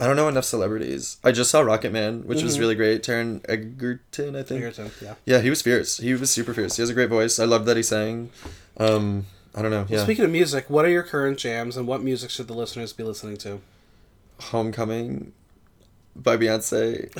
I 0.00 0.06
don't 0.06 0.16
know 0.16 0.28
enough 0.28 0.44
celebrities. 0.44 1.18
I 1.22 1.30
just 1.32 1.50
saw 1.50 1.62
Rocketman, 1.62 2.24
which 2.24 2.42
was 2.42 2.58
really 2.58 2.74
great. 2.74 3.02
Taron 3.04 3.40
Egerton, 3.48 4.34
I 4.34 4.42
think. 4.42 4.62
Egerton, 4.62 4.90
yeah. 5.00 5.14
Yeah, 5.24 5.38
he 5.40 5.48
was 5.48 5.62
fierce. 5.62 5.98
He 5.98 6.12
was 6.14 6.28
super 6.30 6.52
fierce. 6.52 6.74
He 6.76 6.82
has 6.82 6.90
a 6.90 6.94
great 6.94 7.08
voice. 7.08 7.38
I 7.38 7.44
love 7.44 7.66
that 7.66 7.76
he 7.76 7.82
sang. 7.84 8.30
Um, 8.78 9.26
I 9.54 9.62
don't 9.62 9.70
know. 9.70 9.86
Yeah. 9.88 10.02
Speaking 10.02 10.24
of 10.24 10.30
music, 10.30 10.70
what 10.70 10.84
are 10.84 10.90
your 10.90 11.02
current 11.02 11.38
jams, 11.38 11.76
and 11.76 11.86
what 11.86 12.02
music 12.02 12.30
should 12.30 12.48
the 12.48 12.54
listeners 12.54 12.92
be 12.92 13.02
listening 13.02 13.36
to? 13.38 13.60
Homecoming 14.40 15.32
by 16.14 16.36
Beyonce. 16.36 17.10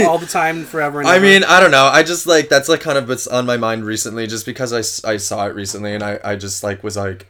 All 0.06 0.18
the 0.18 0.26
time, 0.26 0.64
forever. 0.64 1.00
And 1.00 1.08
I 1.08 1.16
ever? 1.16 1.24
mean, 1.24 1.44
I 1.44 1.60
don't 1.60 1.70
know. 1.70 1.86
I 1.86 2.02
just 2.02 2.26
like 2.26 2.48
that's 2.48 2.68
like 2.68 2.80
kind 2.80 2.98
of 2.98 3.08
what's 3.08 3.26
on 3.26 3.46
my 3.46 3.56
mind 3.56 3.84
recently, 3.84 4.26
just 4.26 4.46
because 4.46 4.72
I, 4.72 5.10
I 5.10 5.16
saw 5.16 5.46
it 5.46 5.54
recently 5.54 5.94
and 5.94 6.02
I, 6.02 6.18
I 6.24 6.36
just 6.36 6.62
like 6.62 6.82
was 6.82 6.96
like 6.96 7.26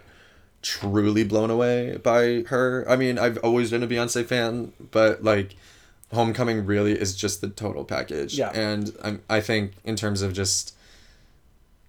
truly 0.63 1.25
blown 1.25 1.51
away 1.51 1.97
by 1.99 2.45
her. 2.49 2.85
I 2.89 2.97
mean, 2.97 3.19
I've 3.19 3.39
always 3.39 3.71
been 3.71 3.83
a 3.83 3.87
Beyonce 3.87 4.25
fan, 4.25 4.73
but 4.91 5.23
like 5.23 5.57
Homecoming 6.13 6.67
really 6.67 6.93
is 6.93 7.17
just 7.17 7.41
the 7.41 7.49
total 7.49 7.85
package. 7.85 8.39
Yeah. 8.39 8.51
And 8.51 8.95
I'm 9.03 9.23
I 9.29 9.41
think 9.41 9.73
in 9.85 9.97
terms 9.97 10.23
of 10.23 10.33
just 10.33 10.75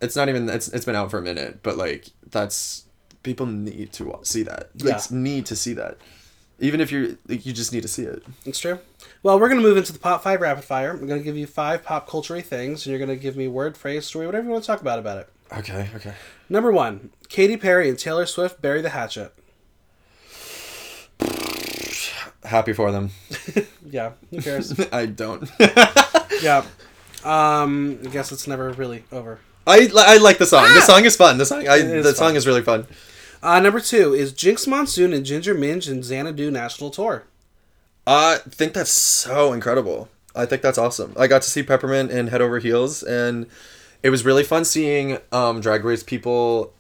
it's 0.04 0.16
not 0.16 0.30
even 0.30 0.50
it's 0.50 0.68
it's 0.68 0.86
been 0.86 0.96
out 0.96 1.10
for 1.12 1.18
a 1.18 1.22
minute, 1.22 1.60
but 1.64 1.78
like 1.78 2.08
that's 2.30 2.86
people 3.24 3.46
need 3.46 3.92
to 3.94 4.20
see 4.24 4.44
that. 4.44 4.70
Like 4.82 4.96
Yeah. 5.10 5.18
need 5.18 5.46
to 5.48 5.56
see 5.56 5.74
that. 5.74 5.98
Even 6.60 6.80
if 6.82 6.92
you're 6.92 7.18
like, 7.28 7.46
you 7.46 7.52
just 7.54 7.74
need 7.74 7.82
to 7.82 7.88
see 7.88 8.04
it. 8.04 8.24
It's 8.46 8.60
true. 8.60 8.80
Well, 9.24 9.40
we're 9.40 9.50
going 9.50 9.60
to 9.62 9.68
move 9.68 9.76
into 9.78 9.92
the 9.92 10.00
pop 10.00 10.24
five 10.24 10.40
rapid 10.40 10.64
fire. 10.64 10.92
I'm 10.92 11.08
going 11.08 11.20
to 11.20 11.24
give 11.24 11.36
you 11.36 11.48
five 11.48 11.84
pop 11.84 12.08
culture 12.08 12.40
things, 12.42 12.86
and 12.86 12.92
you're 12.92 13.06
going 13.06 13.10
to 13.18 13.22
give 13.22 13.36
me 13.36 13.48
word, 13.48 13.76
phrase, 13.76 14.06
story, 14.06 14.26
whatever 14.26 14.46
you 14.46 14.52
want 14.52 14.64
to 14.64 14.68
talk 14.68 14.80
about 14.82 15.00
about 15.00 15.18
it. 15.18 15.30
Okay, 15.58 15.90
okay. 15.96 16.14
Number 16.50 16.72
one, 16.72 17.10
Katy 17.30 17.58
Perry 17.58 17.90
and 17.90 17.98
Taylor 17.98 18.26
Swift 18.26 18.62
bury 18.62 18.82
the 18.82 18.90
hatchet. 18.90 19.34
Happy 22.44 22.74
for 22.74 22.92
them. 22.92 23.12
Yeah, 23.86 24.14
who 24.32 24.42
cares? 24.42 24.74
I 24.92 25.06
don't. 25.06 25.48
yeah. 26.42 26.66
Um, 27.24 28.00
I 28.04 28.08
guess 28.08 28.32
it's 28.32 28.48
never 28.48 28.72
really 28.72 29.04
over. 29.12 29.40
I, 29.66 29.90
I 29.96 30.18
like 30.18 30.38
the 30.38 30.46
song. 30.46 30.64
The 30.74 30.82
song 30.82 31.06
is 31.06 31.16
fun. 31.16 31.38
The 31.38 31.46
song 31.46 31.68
I, 31.68 31.80
the 31.82 32.04
fun. 32.04 32.16
song 32.16 32.36
is 32.36 32.46
really 32.46 32.62
fun. 32.62 32.86
Uh, 33.42 33.60
number 33.60 33.80
two 33.80 34.14
is 34.14 34.32
Jinkx 34.34 34.68
Monsoon 34.68 35.14
and 35.14 35.26
Ginger 35.26 35.54
Minj 35.54 35.90
and 35.90 36.04
Xanadu 36.04 36.50
National 36.50 36.90
Tour. 36.90 37.24
I 38.06 38.40
think 38.48 38.74
that's 38.74 38.92
so 38.92 39.54
incredible. 39.54 40.10
I 40.36 40.46
think 40.46 40.62
that's 40.62 40.78
awesome. 40.78 41.14
I 41.18 41.28
got 41.28 41.42
to 41.44 41.50
see 41.50 41.64
Peppermint 41.64 42.12
in 42.12 42.28
Head 42.28 42.42
Over 42.42 42.60
Heels, 42.60 43.04
and 43.04 43.48
it 44.02 44.10
was 44.10 44.26
really 44.26 44.44
fun 44.44 44.66
seeing 44.66 45.18
um, 45.32 45.62
Drag 45.62 45.84
Race 45.84 46.04
people. 46.04 46.74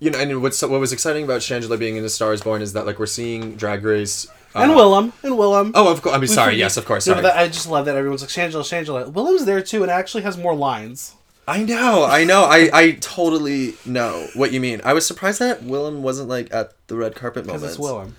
You 0.00 0.10
know, 0.10 0.18
and 0.18 0.42
what's 0.42 0.60
what 0.62 0.80
was 0.80 0.92
exciting 0.92 1.24
about 1.24 1.40
Shangela 1.40 1.78
being 1.78 1.96
in 1.96 2.02
The 2.02 2.10
Star 2.10 2.32
Is 2.32 2.40
Born 2.42 2.62
is 2.62 2.72
that 2.72 2.86
like 2.86 2.98
we're 2.98 3.06
seeing 3.06 3.56
Drag 3.56 3.84
Race 3.84 4.26
uh, 4.54 4.60
and 4.60 4.72
Willam. 4.72 5.12
And 5.22 5.34
Willam. 5.34 5.72
Oh, 5.74 5.90
of 5.90 6.02
course. 6.02 6.14
I 6.14 6.18
mean, 6.18 6.28
sorry. 6.28 6.56
Yes, 6.56 6.76
of 6.76 6.84
course. 6.84 7.06
No, 7.06 7.14
Sorry. 7.14 7.22
but 7.22 7.34
that, 7.34 7.38
I 7.38 7.48
just 7.48 7.68
love 7.68 7.86
that 7.86 7.96
everyone's 7.96 8.22
like, 8.22 8.30
Shangela, 8.30 8.62
Shangela. 8.62 9.12
Willam's 9.12 9.44
there 9.44 9.62
too 9.62 9.82
and 9.82 9.90
actually 9.90 10.22
has 10.22 10.36
more 10.36 10.54
lines. 10.54 11.14
I 11.46 11.62
know. 11.62 12.04
I 12.04 12.24
know. 12.24 12.44
I 12.44 12.70
I 12.72 12.90
totally 12.92 13.74
know 13.84 14.28
what 14.34 14.52
you 14.52 14.60
mean. 14.60 14.80
I 14.84 14.92
was 14.92 15.06
surprised 15.06 15.40
that 15.40 15.60
Willam 15.62 16.00
wasn't 16.00 16.28
like 16.28 16.52
at 16.54 16.72
the 16.86 16.96
red 16.96 17.14
carpet 17.14 17.46
moment. 17.46 17.62
Because 17.62 17.76
it's 17.76 17.84
Willam. 17.84 18.12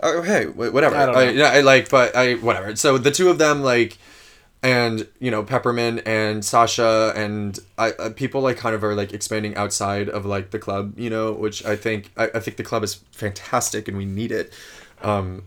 Uh, 0.00 0.22
hey, 0.22 0.46
whatever. 0.46 0.96
I 0.96 1.02
I 1.02 1.06
don't 1.06 1.14
know. 1.14 1.30
yeah, 1.30 1.50
I 1.50 1.60
like, 1.60 1.88
but 1.88 2.14
I 2.16 2.34
whatever. 2.34 2.74
So 2.76 2.98
the 2.98 3.10
two 3.10 3.28
of 3.28 3.38
them, 3.38 3.62
like, 3.62 3.98
and 4.62 5.06
you 5.20 5.30
know, 5.30 5.42
Peppermint 5.42 6.02
and 6.06 6.44
Sasha 6.44 7.12
and 7.16 7.58
I, 7.78 7.92
uh, 7.92 8.10
people 8.10 8.40
like 8.40 8.56
kind 8.56 8.74
of 8.74 8.82
are 8.82 8.94
like 8.94 9.12
expanding 9.12 9.56
outside 9.56 10.08
of 10.08 10.26
like 10.26 10.50
the 10.50 10.58
club, 10.58 10.98
you 10.98 11.08
know, 11.08 11.32
which 11.32 11.64
I 11.64 11.76
think 11.76 12.10
I, 12.16 12.30
I 12.34 12.40
think 12.40 12.56
the 12.56 12.64
club 12.64 12.82
is 12.82 12.96
fantastic 13.12 13.86
and 13.88 13.96
we 13.96 14.04
need 14.04 14.32
it. 14.32 14.52
Um, 15.02 15.44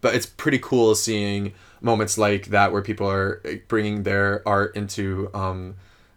but 0.00 0.14
it's 0.14 0.26
pretty 0.26 0.58
cool 0.58 0.94
seeing 0.94 1.52
moments 1.80 2.16
like 2.16 2.46
that 2.46 2.72
where 2.72 2.82
people 2.82 3.10
are 3.10 3.40
eh, 3.44 3.56
bringing 3.68 4.04
their 4.04 4.46
art 4.46 4.76
into 4.76 5.30
um, 5.34 5.74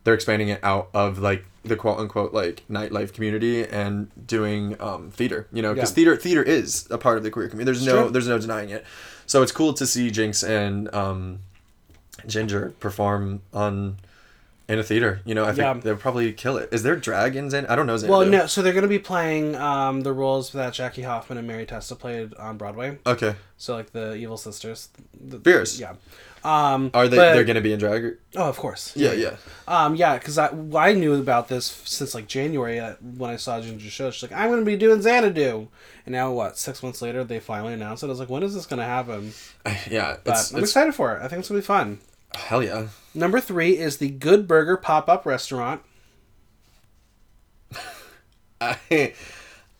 they're 0.08 0.14
expanding 0.14 0.48
it 0.48 0.64
out 0.64 0.88
of 0.94 1.20
like 1.20 1.44
the 1.66 1.76
quote 1.76 2.00
unquote 2.00 2.34
like 2.34 2.64
nightlife 2.70 3.12
community 3.12 3.66
and 3.66 4.10
doing 4.26 4.80
um, 4.82 5.12
theater 5.12 5.48
you 5.52 5.62
know 5.62 5.74
because 5.74 5.90
Yeah. 5.92 5.96
theater 5.96 6.16
theater 6.16 6.42
is 6.44 6.88
a 6.90 6.98
part 6.98 7.18
of 7.18 7.24
the 7.26 7.30
queer 7.30 7.50
community 7.50 7.66
there's 7.78 7.86
no 7.86 8.08
there's 8.08 8.30
no 8.30 8.40
denying 8.40 8.70
it 8.70 8.86
so 9.26 9.42
it's 9.44 9.52
cool 9.52 9.74
to 9.74 9.86
see 9.86 10.10
Jinkx 10.10 10.48
and 10.48 10.94
um, 10.96 11.40
ginger 12.26 12.74
perform 12.80 13.42
on 13.54 13.98
in 14.70 14.80
a 14.80 14.84
theater 14.84 15.22
you 15.26 15.34
know 15.36 15.44
i 15.44 15.48
think 15.48 15.58
Yeah. 15.60 15.74
they'll 15.74 15.96
probably 15.98 16.32
kill 16.34 16.56
it 16.58 16.70
is 16.72 16.84
there 16.84 16.96
dragons 16.96 17.54
in 17.54 17.66
i 17.68 17.76
don't 17.76 17.88
know 17.88 17.98
Xanadu. 17.98 18.12
Well, 18.18 18.26
no. 18.30 18.48
So 18.48 18.62
they're 18.62 18.74
going 18.74 18.84
to 18.84 18.88
be 18.90 19.00
playing 19.00 19.56
um, 19.56 20.02
the 20.02 20.12
roles 20.14 20.52
that 20.54 20.74
Jackie 20.74 21.04
Hoffman 21.04 21.38
and 21.38 21.48
Mary 21.48 21.66
Testa 21.66 21.96
played 21.96 22.34
on 22.36 22.58
Broadway. 22.58 22.98
okay 23.06 23.36
So 23.58 23.76
like 23.76 23.92
the 23.92 24.16
evil 24.16 24.38
sisters. 24.38 24.90
The, 25.20 25.40
Fierce. 25.40 25.80
Yeah. 25.80 25.94
Um, 26.48 26.92
are 26.94 27.08
they 27.10 27.18
but- 27.18 27.34
they're 27.34 27.44
gonna 27.44 27.62
be 27.62 27.74
in 27.74 27.80
drag 27.80 28.18
Oh, 28.36 28.48
of 28.48 28.58
course. 28.58 28.94
yeah 28.96 29.12
yeah 29.14 29.36
Um, 29.68 29.96
yeah, 29.96 30.18
because 30.18 30.38
I 30.38 30.50
I 30.76 30.94
knew 30.94 31.14
about 31.16 31.48
this 31.50 31.66
since 31.86 32.16
like 32.16 32.28
January 32.28 32.80
uh, 32.80 32.94
when 33.18 33.30
I 33.32 33.36
saw 33.36 33.60
Ginger 33.60 33.90
show. 33.90 34.12
She's 34.12 34.30
like, 34.30 34.40
I'm 34.40 34.50
going 34.50 34.62
to 34.62 34.66
be 34.66 34.78
doing 34.78 35.02
Xanadu, 35.02 35.68
and 36.06 36.14
now 36.14 36.32
what? 36.32 36.58
Six 36.58 36.82
months 36.84 37.02
later, 37.02 37.24
they 37.26 37.40
finally 37.42 37.74
announced 37.74 38.04
it. 38.04 38.06
I 38.06 38.10
was 38.10 38.20
like, 38.20 38.30
when 38.30 38.44
is 38.44 38.54
this 38.54 38.66
going 38.66 38.80
to 38.80 38.86
happen? 38.86 39.34
yeah 39.90 40.18
But 40.24 40.34
it's, 40.36 40.54
I'm 40.54 40.60
it's 40.60 40.70
excited 40.70 40.96
for 40.96 41.16
it. 41.16 41.22
I 41.22 41.28
think 41.28 41.40
it's 41.42 41.50
going 41.50 41.60
to 41.62 41.66
be 41.66 41.68
fun. 41.68 42.00
hell 42.36 42.64
yeah 42.64 42.88
Number 43.14 43.40
three 43.42 43.78
is 43.78 43.98
the 43.98 44.10
Good 44.10 44.48
Burger 44.48 44.78
pop 44.78 45.10
up 45.10 45.26
restaurant. 45.26 45.82
I 48.62 49.14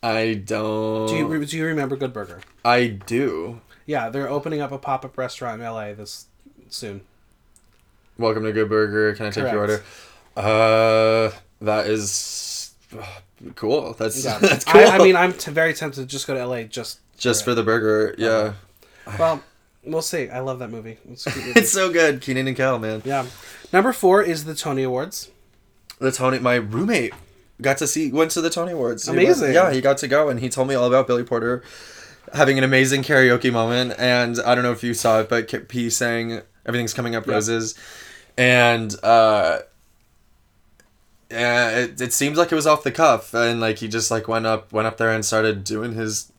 I 0.02 0.34
don't. 0.44 1.08
Do 1.08 1.16
you 1.16 1.26
re- 1.26 1.44
do 1.46 1.56
you 1.56 1.64
remember 1.66 1.96
Good 1.96 2.12
Burger? 2.12 2.40
I 2.64 2.86
do. 2.88 3.60
Yeah, 3.86 4.10
they're 4.10 4.28
opening 4.28 4.60
up 4.60 4.70
a 4.72 4.78
pop 4.78 5.04
up 5.04 5.16
restaurant 5.16 5.60
in 5.62 5.66
LA 5.66 5.94
this 5.94 6.26
soon. 6.72 7.00
Welcome 8.18 8.44
to 8.44 8.52
Good 8.52 8.68
Burger. 8.68 9.14
Can 9.14 9.26
I 9.26 9.30
take 9.30 9.50
your 9.52 9.58
order? 9.60 9.82
Uh, 10.36 11.30
that 11.60 11.86
is 11.86 12.74
uh, 12.98 13.04
cool. 13.54 13.92
That's 13.94 14.24
Yeah, 14.24 14.38
that's 14.42 14.64
cool. 14.64 14.80
I, 14.80 14.84
I 14.84 14.98
mean, 14.98 15.16
I'm 15.16 15.32
t- 15.32 15.50
very 15.50 15.74
tempted 15.74 16.00
to 16.00 16.06
just 16.06 16.26
go 16.26 16.34
to 16.34 16.44
LA 16.46 16.64
just 16.64 17.00
just 17.16 17.44
for 17.44 17.54
the 17.54 17.62
burger. 17.62 18.14
Yeah, 18.18 18.54
well, 19.18 19.42
we'll 19.84 20.02
see. 20.02 20.28
I 20.28 20.40
love 20.40 20.58
that 20.60 20.70
movie. 20.70 20.98
It's 21.08 21.26
movie. 21.36 21.50
it's 21.58 21.70
so 21.70 21.92
good. 21.92 22.20
Kenan 22.20 22.46
and 22.48 22.56
Kel, 22.56 22.78
man. 22.78 23.02
yeah. 23.04 23.26
Number 23.72 23.92
four 23.92 24.22
is 24.22 24.44
the 24.44 24.54
Tony 24.54 24.82
Awards. 24.84 25.30
The 25.98 26.12
Tony, 26.12 26.38
my 26.38 26.54
roommate, 26.54 27.12
got 27.60 27.78
to 27.78 27.86
see 27.86 28.10
went 28.12 28.30
to 28.32 28.40
the 28.40 28.50
Tony 28.50 28.72
Awards. 28.72 29.06
He 29.06 29.12
Amazing. 29.12 29.42
went- 29.42 29.54
yeah, 29.54 29.72
he 29.72 29.80
got 29.80 29.98
to 29.98 30.08
go, 30.08 30.28
and 30.28 30.40
he 30.40 30.48
told 30.48 30.68
me 30.68 30.74
all 30.74 30.86
about 30.86 31.06
Billy 31.06 31.24
Porter 31.24 31.62
having 32.32 32.58
an 32.58 32.64
amazing 32.64 33.02
karaoke 33.02 33.52
moment. 33.52 33.94
And 33.98 34.38
I 34.40 34.54
don't 34.54 34.62
know 34.64 34.72
if 34.72 34.82
you 34.84 34.94
saw 34.94 35.20
it, 35.20 35.28
but 35.28 35.68
P 35.68 35.88
sang 35.90 36.42
"Everything's 36.68 36.94
Coming 36.94 37.16
Up 37.16 37.26
Yeah. 37.26 37.32
Roses," 37.34 37.74
and 38.36 38.94
uh, 39.02 39.60
yeah, 41.30 41.70
it, 41.78 42.00
it 42.00 42.12
seemed 42.12 42.36
like 42.36 42.50
it 42.52 42.54
was 42.54 42.66
off 42.66 42.82
the 42.84 42.92
cuff, 42.92 43.34
and 43.34 43.60
like 43.60 43.78
he 43.78 43.88
just 43.88 44.10
like 44.10 44.28
went 44.28 44.46
up 44.46 44.72
went 44.72 44.86
up 44.86 44.96
there 44.96 45.10
and 45.10 45.24
started 45.24 45.64
doing 45.64 45.92
his 45.94 46.32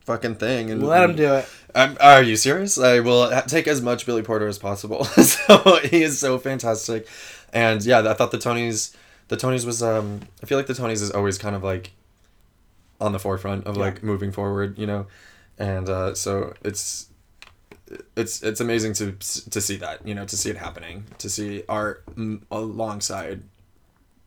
fucking 0.00 0.34
thing. 0.36 0.70
And 0.70 0.82
Let 0.86 1.08
him 1.08 1.16
do 1.16 1.34
it. 1.34 1.48
um, 1.74 1.96
are 2.00 2.22
you 2.22 2.36
serious? 2.36 2.78
I 2.78 3.00
will 3.00 3.30
ha- 3.30 3.42
take 3.42 3.66
as 3.68 3.80
much 3.80 4.04
Billy 4.06 4.22
Porter 4.22 4.46
as 4.48 4.58
possible. 4.58 5.04
so 5.04 5.78
he 5.84 6.02
is 6.02 6.18
so 6.18 6.38
fantastic, 6.38 7.06
and 7.52 7.82
yeah, 7.84 8.00
I 8.00 8.14
thought 8.14 8.30
the 8.30 8.38
Tonys, 8.38 8.94
the 9.28 9.36
Tonys 9.36 9.64
was 9.64 9.82
um, 9.82 10.20
I 10.42 10.46
feel 10.46 10.58
like 10.58 10.66
the 10.66 10.74
Tonys 10.74 11.00
is 11.02 11.10
always 11.10 11.38
kind 11.38 11.56
of 11.56 11.62
like 11.64 11.92
on 13.00 13.12
the 13.12 13.18
forefront 13.18 13.66
of 13.66 13.76
Yeah. 13.76 13.82
like 13.84 14.02
moving 14.02 14.32
forward, 14.32 14.76
you 14.78 14.86
know, 14.86 15.06
and 15.58 15.88
uh, 15.88 16.14
so 16.14 16.52
it's 16.64 17.06
it's 18.16 18.42
it's 18.42 18.60
amazing 18.60 18.92
to 18.94 19.12
to 19.12 19.60
see 19.60 19.76
that 19.76 20.06
you 20.06 20.14
know 20.14 20.24
to 20.24 20.36
see 20.36 20.50
it 20.50 20.56
happening 20.56 21.04
to 21.18 21.28
see 21.30 21.62
art 21.68 22.04
alongside 22.50 23.42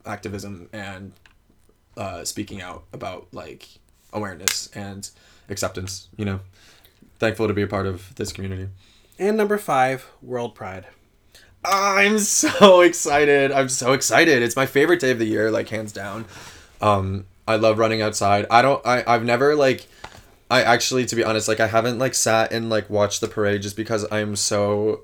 activism 0.06 0.68
and 0.74 1.12
uh, 1.98 2.24
speaking 2.24 2.62
out 2.62 2.84
about 2.94 3.28
like 3.32 3.68
awareness 4.14 4.68
and 4.74 5.10
acceptance 5.50 6.08
you 6.18 6.26
know. 6.26 6.40
Thankful 7.20 7.48
to 7.48 7.54
be 7.54 7.62
a 7.62 7.68
part 7.68 7.86
of 7.86 8.16
this 8.16 8.34
community. 8.34 8.68
And 9.20 9.38
number 9.38 9.60
five, 9.60 10.08
World 10.24 10.56
Pride. 10.56 10.88
i'm 11.64 12.18
so 12.18 12.82
excited. 12.90 13.52
I'm 13.52 13.70
so 13.70 13.94
excited. 13.94 14.42
It's 14.42 14.56
my 14.56 14.66
favorite 14.66 15.00
day 15.00 15.12
of 15.12 15.20
the 15.20 15.26
year 15.26 15.52
like 15.52 15.70
hands 15.70 15.92
down. 15.92 16.26
Um 16.82 17.26
i 17.48 17.58
love 17.58 17.78
running 17.78 18.02
outside. 18.02 18.48
I 18.50 18.62
don't 18.64 18.84
i 18.88 19.04
i've 19.06 19.24
never 19.24 19.56
like 19.56 19.88
i 20.52 20.62
actually 20.62 21.06
to 21.06 21.16
be 21.16 21.24
honest 21.24 21.48
like 21.48 21.60
i 21.60 21.68
haven't 21.68 21.98
like 21.98 22.14
sat 22.14 22.52
and 22.52 22.70
like 22.70 22.90
watched 22.90 23.22
the 23.22 23.28
parade 23.28 23.62
just 23.62 23.76
because 23.76 24.06
i'm 24.12 24.36
so 24.36 25.02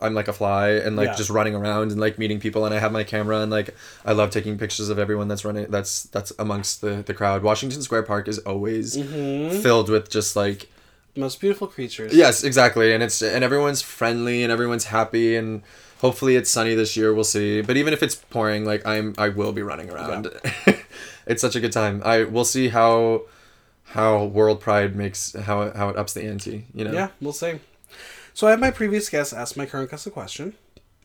i'm 0.00 0.14
like 0.14 0.28
a 0.28 0.32
fly 0.32 0.70
and 0.70 0.96
like 0.96 1.08
Yeah. 1.08 1.14
just 1.14 1.30
running 1.30 1.54
around 1.54 1.90
and 1.92 2.00
like 2.00 2.18
meeting 2.18 2.40
people 2.40 2.64
and 2.66 2.74
i 2.74 2.78
have 2.78 2.92
my 2.92 3.04
camera 3.04 3.38
and 3.40 3.50
like 3.50 3.74
i 4.04 4.12
love 4.12 4.30
taking 4.30 4.58
pictures 4.58 4.88
of 4.88 4.98
everyone 4.98 5.28
that's 5.28 5.44
running 5.44 5.66
that's 5.70 6.04
that's 6.04 6.32
amongst 6.38 6.80
the 6.80 7.02
the 7.08 7.14
crowd 7.14 7.42
washington 7.42 7.82
square 7.82 8.02
park 8.02 8.28
is 8.28 8.38
always 8.40 8.96
mm-hmm. 8.96 9.60
filled 9.62 9.88
with 9.88 10.10
just 10.10 10.36
like 10.36 10.68
Most 11.16 11.40
beautiful 11.40 11.66
creatures. 11.66 12.14
Yes, 12.14 12.44
exactly, 12.44 12.92
and 12.94 13.02
it's 13.02 13.20
and 13.20 13.42
everyone's 13.42 13.82
friendly 13.82 14.38
and 14.44 14.52
everyone's 14.52 14.86
happy 14.86 15.36
and 15.36 15.62
hopefully 16.00 16.36
it's 16.36 16.48
sunny 16.50 16.74
this 16.76 16.96
year. 16.96 17.12
We'll 17.12 17.24
see. 17.36 17.62
But 17.62 17.76
even 17.76 17.92
if 17.92 18.00
it's 18.02 18.14
pouring, 18.14 18.64
like 18.64 18.86
I'm, 18.86 19.14
I 19.18 19.28
will 19.28 19.52
be 19.52 19.62
running 19.62 19.90
around. 19.90 20.30
it's 21.26 21.42
such 21.42 21.56
a 21.56 21.60
good 21.60 21.72
time. 21.72 22.00
I 22.04 22.24
we'll 22.24 22.44
see 22.56 22.68
how 22.68 23.26
how 23.90 24.24
World 24.24 24.60
Pride 24.60 24.94
makes 24.96 25.32
how 25.34 25.62
it- 25.62 25.76
how 25.76 25.88
it 25.88 25.96
ups 25.96 26.12
the 26.12 26.22
ante. 26.22 26.66
You 26.74 26.84
know. 26.84 26.92
Yeah, 26.92 27.08
we'll 27.20 27.32
see. 27.32 27.60
So 28.34 28.46
I 28.46 28.50
have 28.50 28.60
my 28.60 28.70
previous 28.70 29.08
guest 29.08 29.32
ask 29.32 29.56
my 29.56 29.66
current 29.66 29.90
guest 29.90 30.06
a 30.06 30.10
question, 30.10 30.54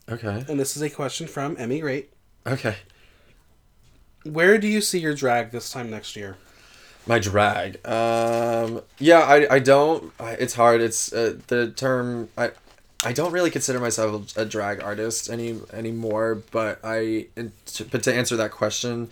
Okay. 0.09 0.45
and 0.47 0.59
this 0.59 0.75
is 0.77 0.81
a 0.81 0.89
question 0.89 1.27
from 1.27 1.55
Emi 1.57 1.81
Grate. 1.81 2.11
Okay. 2.47 2.75
Where 4.23 4.57
do 4.57 4.67
you 4.67 4.81
see 4.81 4.99
your 4.99 5.13
drag 5.13 5.51
this 5.51 5.69
time 5.71 5.89
next 5.89 6.15
year? 6.15 6.37
My 7.07 7.19
drag. 7.19 7.85
Um. 7.87 8.81
Yeah. 8.97 9.19
I. 9.19 9.55
I 9.55 9.59
don't. 9.59 10.11
I, 10.19 10.31
it's 10.31 10.55
hard. 10.55 10.81
It's 10.81 11.13
uh, 11.13 11.37
the 11.47 11.71
term. 11.71 12.29
I. 12.37 12.51
I 13.03 13.13
don't 13.13 13.31
really 13.31 13.51
consider 13.51 13.79
myself 13.79 14.35
a 14.35 14.45
drag 14.45 14.81
artist 14.81 15.29
any 15.29 15.59
anymore. 15.71 16.41
But 16.51 16.79
I. 16.83 17.27
and 17.35 17.51
to- 17.75 17.85
But 17.85 18.01
to 18.03 18.13
answer 18.13 18.35
that 18.37 18.49
question, 18.51 19.09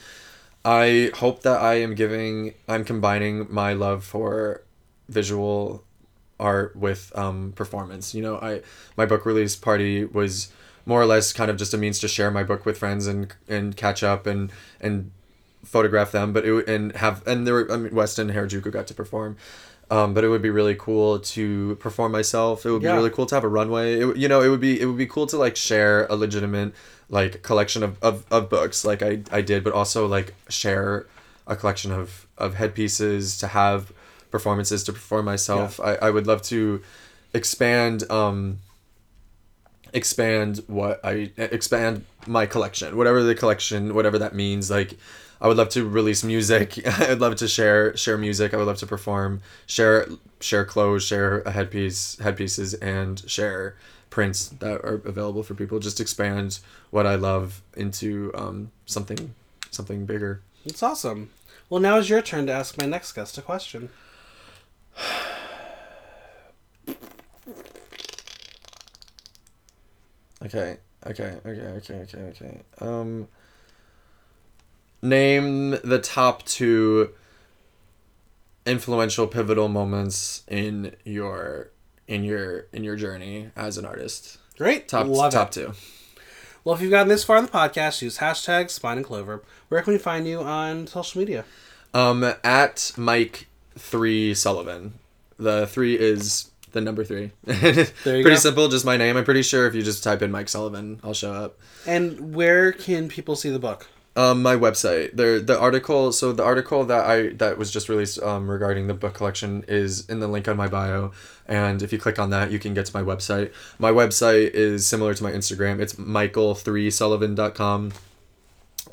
I 0.66 1.12
hope 1.16 1.42
that 1.44 1.62
I 1.62 1.76
am 1.76 1.96
giving. 1.96 2.54
I'm 2.68 2.86
combining 2.86 3.48
my 3.50 3.74
love 3.74 4.04
for 4.04 4.64
visual 5.10 5.84
art 6.40 6.76
with 6.76 7.12
um 7.16 7.54
performance. 7.54 8.14
You 8.16 8.22
know, 8.22 8.38
I 8.38 8.62
my 8.96 9.06
book 9.06 9.26
release 9.26 9.56
party 9.56 10.06
was 10.06 10.52
more 10.86 11.02
or 11.02 11.06
less 11.06 11.34
kind 11.34 11.50
of 11.50 11.58
just 11.58 11.74
a 11.74 11.78
means 11.78 12.00
to 12.00 12.08
share 12.08 12.32
my 12.32 12.44
book 12.44 12.66
with 12.66 12.78
friends 12.78 13.08
and 13.08 13.34
and 13.48 13.76
catch 13.76 14.04
up 14.04 14.26
and 14.26 14.52
and 14.80 15.12
photograph 15.64 16.12
them 16.12 16.34
but 16.34 16.46
it 16.46 16.68
and 16.68 16.94
have 16.98 17.26
and 17.26 17.48
there 17.48 17.54
were 17.54 17.72
I 17.72 17.78
mean 17.78 17.96
Weston 17.96 18.32
Harajuku 18.32 18.70
got 18.72 18.86
to 18.88 18.94
perform 18.94 19.38
um, 19.92 20.14
but 20.14 20.24
it 20.24 20.30
would 20.30 20.42
be 20.42 20.50
really 20.50 20.76
cool 20.76 21.20
to 21.20 21.76
perform 21.76 22.12
myself 22.12 22.66
it 22.66 22.72
would 22.72 22.82
Yeah. 22.82 22.92
be 22.92 22.98
really 22.98 23.10
cool 23.10 23.26
to 23.28 23.36
have 23.36 23.44
a 23.44 23.48
runway 23.48 24.00
it, 24.00 24.18
you 24.18 24.28
know 24.28 24.42
it 24.42 24.50
would 24.50 24.60
be 24.62 24.80
it 24.80 24.86
would 24.86 24.98
be 24.98 25.06
cool 25.08 25.28
to 25.28 25.38
like 25.38 25.56
share 25.56 26.06
a 26.08 26.16
legitimate 26.16 26.74
like 27.10 27.44
collection 27.44 27.84
of, 27.84 28.02
of, 28.02 28.26
of 28.32 28.50
books 28.50 28.84
like 28.86 29.02
I, 29.04 29.22
I 29.32 29.42
did 29.42 29.64
but 29.64 29.74
also 29.74 30.08
like 30.08 30.34
share 30.50 31.06
a 31.46 31.56
collection 31.56 31.92
of, 31.92 32.26
of 32.38 32.56
headpieces 32.56 33.38
to 33.40 33.48
have 33.48 33.92
performances 34.32 34.84
to 34.86 34.94
perform 34.94 35.26
myself 35.26 35.80
I, 35.80 35.96
I 35.96 36.10
would 36.10 36.26
love 36.28 36.42
to 36.44 36.82
expand 37.34 38.10
um 38.10 38.60
expand 39.94 40.64
what 40.68 41.00
I 41.04 41.32
expand 41.38 42.06
my 42.26 42.46
collection, 42.46 42.98
whatever 42.98 43.22
the 43.22 43.36
collection, 43.36 43.94
whatever 43.94 44.18
that 44.20 44.34
means. 44.34 44.72
Like, 44.72 44.98
I 45.44 45.48
would 45.48 45.58
love 45.58 45.68
to 45.70 45.86
release 45.86 46.24
music. 46.24 46.80
I'd 47.02 47.20
love 47.20 47.36
to 47.36 47.50
share 47.50 47.96
share 47.98 48.18
music. 48.18 48.54
I 48.54 48.58
would 48.58 48.66
love 48.66 48.78
to 48.78 48.88
perform, 48.88 49.42
share 49.66 50.08
share 50.40 50.64
clothes, 50.64 51.04
share 51.04 51.42
a 51.42 51.52
headpiece, 51.52 52.18
headpieces, 52.20 52.74
and 52.76 53.22
share 53.30 53.76
prints 54.10 54.48
that 54.48 54.80
are 54.86 55.02
available 55.04 55.44
for 55.44 55.54
people. 55.54 55.80
Just 55.80 56.00
expand 56.00 56.60
what 56.92 57.06
I 57.06 57.16
love 57.16 57.62
into 57.76 58.32
um, 58.36 58.72
something 58.86 59.36
something 59.70 60.06
bigger. 60.06 60.42
It's 60.66 60.82
awesome. 60.82 61.30
Well, 61.70 61.82
now 61.82 61.98
is 61.98 62.10
your 62.10 62.22
turn 62.22 62.48
to 62.48 62.54
ask 62.54 62.78
my 62.78 62.86
next 62.86 63.12
guest 63.12 63.38
a 63.38 63.42
question. 63.42 63.90
Okay. 70.46 70.78
Okay. 71.08 71.38
Okay. 71.46 71.62
Okay. 71.62 71.94
Okay. 71.94 72.20
Okay. 72.20 72.62
Um. 72.82 73.30
Name 75.04 75.72
the 75.84 76.00
top 76.02 76.44
two 76.46 77.10
influential 78.66 79.28
pivotal 79.28 79.68
moments 79.68 80.44
in 80.48 80.96
your 81.04 81.70
in 82.08 82.24
your 82.24 82.68
in 82.72 82.84
your 82.86 82.96
journey 82.96 83.50
as 83.56 83.78
an 83.78 83.86
artist. 83.86 84.38
Great. 84.58 84.88
Top 84.88 85.06
Love 85.08 85.34
top 85.34 85.50
it. 85.50 85.54
two. 85.54 85.74
Well, 86.64 86.74
if 86.76 86.82
you've 86.82 86.92
gotten 86.92 87.10
this 87.10 87.26
far 87.26 87.38
in 87.38 87.46
the 87.46 87.52
podcast, 87.52 88.02
use 88.02 88.20
hashtag 88.20 88.70
Spine 88.70 88.96
and 88.98 89.06
Clover. 89.06 89.44
Where 89.68 89.82
can 89.82 89.92
we 89.92 90.00
find 90.00 90.26
you 90.26 90.40
on 90.40 90.88
social 90.88 91.20
media? 91.20 91.44
Um, 91.94 92.24
at 92.42 92.94
Mike 92.96 93.48
three 93.78 94.34
Sullivan. 94.34 94.94
The 95.38 95.68
three 95.68 96.00
is 96.00 96.50
the 96.72 96.80
number 96.80 97.04
three. 97.04 97.32
you 97.46 97.54
Pretty 98.04 98.24
go. 98.24 98.36
simple, 98.36 98.70
just 98.70 98.86
my 98.86 98.96
name. 98.96 99.18
I'm 99.18 99.26
pretty 99.26 99.42
sure 99.42 99.68
if 99.68 99.76
you 99.76 99.82
just 99.84 100.02
type 100.04 100.22
in 100.22 100.32
Mike 100.32 100.48
Sullivan, 100.48 101.02
I'll 101.04 101.14
show 101.14 101.34
up. 101.34 101.60
And 101.86 102.34
where 102.34 102.72
can 102.72 103.10
people 103.10 103.36
see 103.36 103.50
the 103.50 103.60
book? 103.60 103.90
Um, 104.16 104.44
my 104.44 104.56
website. 104.56 105.16
The 105.18 105.42
the 105.44 105.60
article. 105.60 106.12
So 106.12 106.32
the 106.34 106.44
article 106.44 106.86
that 106.86 107.06
I 107.06 107.30
that 107.30 107.58
was 107.58 107.72
just 107.72 107.90
released 107.90 108.22
um, 108.22 108.48
regarding 108.50 108.86
the 108.86 108.94
book 108.94 109.16
collection 109.16 109.64
is 109.68 110.08
in 110.08 110.20
the 110.20 110.28
link 110.28 110.48
on 110.48 110.56
my 110.56 110.68
bio, 110.68 111.12
and 111.48 111.82
if 111.82 111.92
you 111.92 111.98
click 111.98 112.20
on 112.20 112.30
that, 112.30 112.52
you 112.52 112.60
can 112.60 112.76
get 112.76 112.86
to 112.86 112.96
my 112.96 113.02
website. 113.04 113.52
My 113.80 113.90
website 113.92 114.52
is 114.54 114.86
similar 114.86 115.16
to 115.16 115.24
my 115.24 115.32
Instagram. 115.32 115.80
It's 115.80 115.94
michael3sullivan.com. 115.96 117.92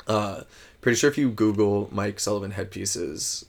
Uh, 0.07 0.41
pretty 0.81 0.95
sure 0.97 1.09
if 1.09 1.17
you 1.17 1.29
Google 1.29 1.87
Mike 1.91 2.19
Sullivan 2.19 2.51
headpieces, 2.51 3.45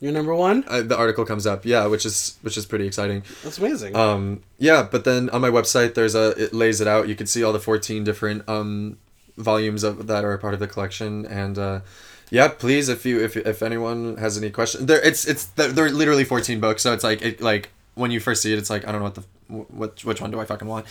Your 0.00 0.12
number 0.12 0.34
one? 0.34 0.64
uh, 0.66 0.82
the 0.82 0.96
article 0.96 1.24
comes 1.24 1.46
up. 1.46 1.64
Yeah, 1.64 1.86
which 1.86 2.04
is 2.04 2.36
which 2.42 2.56
is 2.56 2.66
pretty 2.66 2.86
exciting. 2.86 3.22
That's 3.42 3.58
amazing. 3.58 3.94
Um, 3.94 4.42
yeah, 4.58 4.82
but 4.90 5.04
then 5.04 5.30
on 5.30 5.40
my 5.40 5.50
website, 5.50 5.94
there's 5.94 6.14
a 6.16 6.30
it 6.30 6.52
lays 6.52 6.80
it 6.80 6.88
out. 6.88 7.06
You 7.08 7.14
can 7.14 7.26
see 7.26 7.42
all 7.44 7.52
the 7.52 7.60
fourteen 7.60 8.02
different 8.04 8.48
um 8.48 8.98
volumes 9.36 9.82
of 9.82 10.06
that 10.06 10.24
are 10.24 10.36
part 10.38 10.54
of 10.54 10.60
the 10.60 10.66
collection, 10.66 11.26
and 11.26 11.58
uh, 11.58 11.80
yeah, 12.30 12.48
please, 12.48 12.88
if 12.88 13.04
you 13.06 13.22
if 13.22 13.36
if 13.36 13.62
anyone 13.62 14.16
has 14.16 14.38
any 14.38 14.50
questions, 14.50 14.86
there 14.86 15.00
it's 15.00 15.26
it's 15.26 15.46
they're, 15.46 15.90
literally 15.90 16.24
fourteen 16.24 16.60
books, 16.60 16.82
so 16.82 16.92
it's 16.92 17.04
like 17.04 17.22
it 17.22 17.40
like 17.40 17.70
when 17.94 18.10
you 18.10 18.20
first 18.20 18.42
see 18.42 18.52
it, 18.52 18.58
it's 18.58 18.70
like 18.70 18.86
I 18.86 18.92
don't 18.92 19.00
know 19.00 19.04
what 19.04 19.14
the 19.14 19.24
which 19.48 20.04
which 20.04 20.20
one 20.20 20.30
do 20.30 20.40
I 20.40 20.44
fucking 20.44 20.66
want, 20.66 20.86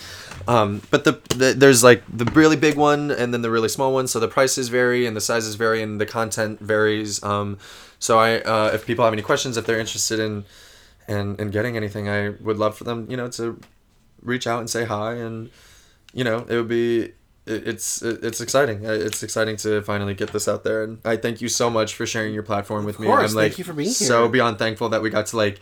um, 0.48 0.82
but 0.92 1.04
the, 1.04 1.20
the 1.36 1.54
there's 1.54 1.84
like 1.84 2.04
the 2.12 2.26
really 2.26 2.56
big 2.56 2.76
one 2.76 3.12
and 3.12 3.34
then 3.34 3.42
the 3.42 3.50
really 3.50 3.70
small 3.70 3.94
one, 3.94 4.08
so 4.08 4.20
the 4.20 4.28
prices 4.28 4.70
vary 4.70 5.06
and 5.06 5.16
the 5.16 5.22
sizes 5.22 5.56
vary 5.56 5.82
and 5.82 6.00
the 6.00 6.06
content 6.06 6.60
varies. 6.60 7.24
Um, 7.24 7.58
so 8.00 8.20
I 8.20 8.40
uh, 8.42 8.72
if 8.74 8.86
people 8.86 9.04
have 9.04 9.14
any 9.14 9.22
questions, 9.22 9.58
if 9.58 9.66
they're 9.66 9.80
interested 9.80 10.20
in 10.20 10.46
and 11.08 11.40
and 11.40 11.52
getting 11.52 11.76
anything 11.78 12.10
i 12.10 12.30
would 12.30 12.58
love 12.58 12.78
for 12.78 12.84
them 12.84 13.08
you 13.10 13.18
know 13.18 13.28
to 13.28 13.60
reach 14.22 14.48
out 14.48 14.60
and 14.60 14.70
say 14.70 14.86
hi 14.86 15.14
and 15.14 15.50
you 16.14 16.24
know 16.24 16.46
it 16.50 16.56
would 16.56 16.68
be 16.68 17.12
it's 17.46 18.02
it's 18.02 18.40
exciting. 18.42 18.86
Uh, 18.86 18.92
it's 18.92 19.22
exciting 19.24 19.58
to 19.58 19.82
finally 19.82 20.14
get 20.14 20.32
this 20.32 20.48
out 20.48 20.64
there 20.64 20.84
and 20.84 21.00
i 21.04 21.18
thank 21.18 21.42
you 21.42 21.50
so 21.50 21.70
much 21.70 21.94
for 21.96 22.06
sharing 22.06 22.34
your 22.34 22.44
platform 22.44 22.86
with 22.86 23.00
me. 23.00 23.08
course, 23.08 23.32
i'm 23.32 23.36
like 23.36 23.52
thank 23.52 23.58
you 23.60 23.64
for 23.66 23.74
being 23.74 23.90
here. 23.90 23.94
so 24.08 24.30
beyond 24.30 24.58
thankful 24.58 24.88
that 24.90 25.02
we 25.02 25.10
got 25.10 25.26
to 25.28 25.36
like 25.38 25.60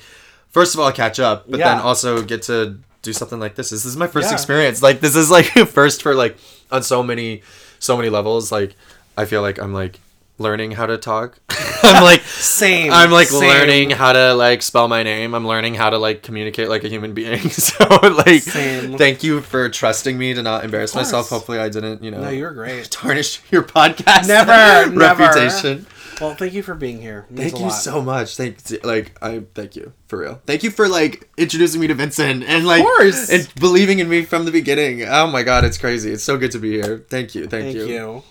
first 0.49 0.75
of 0.75 0.79
all 0.79 0.91
catch 0.91 1.19
up 1.19 1.49
but 1.49 1.57
then 1.59 1.79
also 1.79 2.21
get 2.21 2.43
to 2.43 2.77
do 3.01 3.13
something 3.13 3.39
like 3.39 3.55
this. 3.55 3.71
This 3.71 3.83
is 3.83 3.97
my 3.97 4.05
first 4.05 4.27
Yeah. 4.29 4.33
experience. 4.35 4.83
Like 4.83 4.99
this 4.99 5.15
is 5.15 5.31
like 5.31 5.45
first 5.67 6.03
for 6.03 6.13
like 6.13 6.37
on 6.71 6.83
so 6.83 7.01
many 7.01 7.41
so 7.79 7.97
many 7.97 8.09
levels. 8.09 8.51
Like 8.51 8.75
i 9.17 9.25
feel 9.25 9.41
like 9.41 9.57
i'm 9.59 9.73
like 9.73 9.99
learning 10.41 10.71
how 10.71 10.85
to 10.85 10.97
talk 10.97 11.39
i'm 11.83 12.03
like 12.11 12.21
Same. 12.21 12.91
I'm 12.91 13.11
like 13.11 13.27
Same. 13.27 13.41
learning 13.41 13.89
how 13.91 14.13
to 14.13 14.33
like 14.33 14.61
spell 14.61 14.87
my 14.87 15.03
name. 15.03 15.33
I'm 15.33 15.47
learning 15.47 15.75
how 15.75 15.89
to 15.89 15.97
like 15.97 16.21
communicate 16.23 16.69
like 16.69 16.83
a 16.83 16.87
human 16.89 17.13
being. 17.13 17.39
So 17.49 17.85
like 18.25 18.41
Same. 18.41 18.97
thank 18.97 19.23
you 19.23 19.41
for 19.41 19.69
trusting 19.69 20.17
me 20.17 20.33
to 20.33 20.41
not 20.43 20.63
embarrass 20.63 20.93
myself. 20.95 21.29
Hopefully 21.29 21.59
I 21.59 21.69
didn't, 21.69 22.03
you 22.03 22.11
know. 22.11 22.21
No, 22.21 22.29
you're 22.29 22.51
great. 22.53 22.89
tarnish 22.91 23.41
your 23.51 23.63
podcast 23.63 24.27
Never, 24.27 24.91
never. 24.91 25.23
reputation. 25.23 25.85
Well, 26.19 26.35
thank 26.35 26.53
you 26.53 26.61
for 26.61 26.75
being 26.75 27.01
here. 27.01 27.25
Thank 27.33 27.53
you 27.53 27.65
lot. 27.65 27.69
so 27.69 28.01
much. 28.01 28.37
Thank 28.37 28.57
like 28.83 29.17
I 29.23 29.43
thank 29.55 29.75
you 29.75 29.93
for 30.07 30.19
real. 30.19 30.41
Thank 30.45 30.63
you 30.63 30.69
for 30.71 30.87
like 30.87 31.29
introducing 31.37 31.81
me 31.81 31.87
to 31.87 31.95
Vincent 31.95 32.43
and 32.43 32.65
like 32.65 32.83
course. 32.83 33.29
and 33.31 33.51
believing 33.55 33.99
in 33.99 34.07
me 34.09 34.23
from 34.23 34.45
the 34.45 34.51
beginning. 34.51 35.03
Oh 35.03 35.27
my 35.27 35.43
god, 35.43 35.63
it's 35.65 35.77
crazy. 35.77 36.11
It's 36.11 36.23
so 36.23 36.37
good 36.37 36.51
to 36.51 36.59
be 36.59 36.73
here. 36.73 37.05
Thank 37.09 37.33
you. 37.35 37.47
Thank, 37.47 37.65
Thank 37.65 37.75
you. 37.75 37.85
you. 37.87 38.23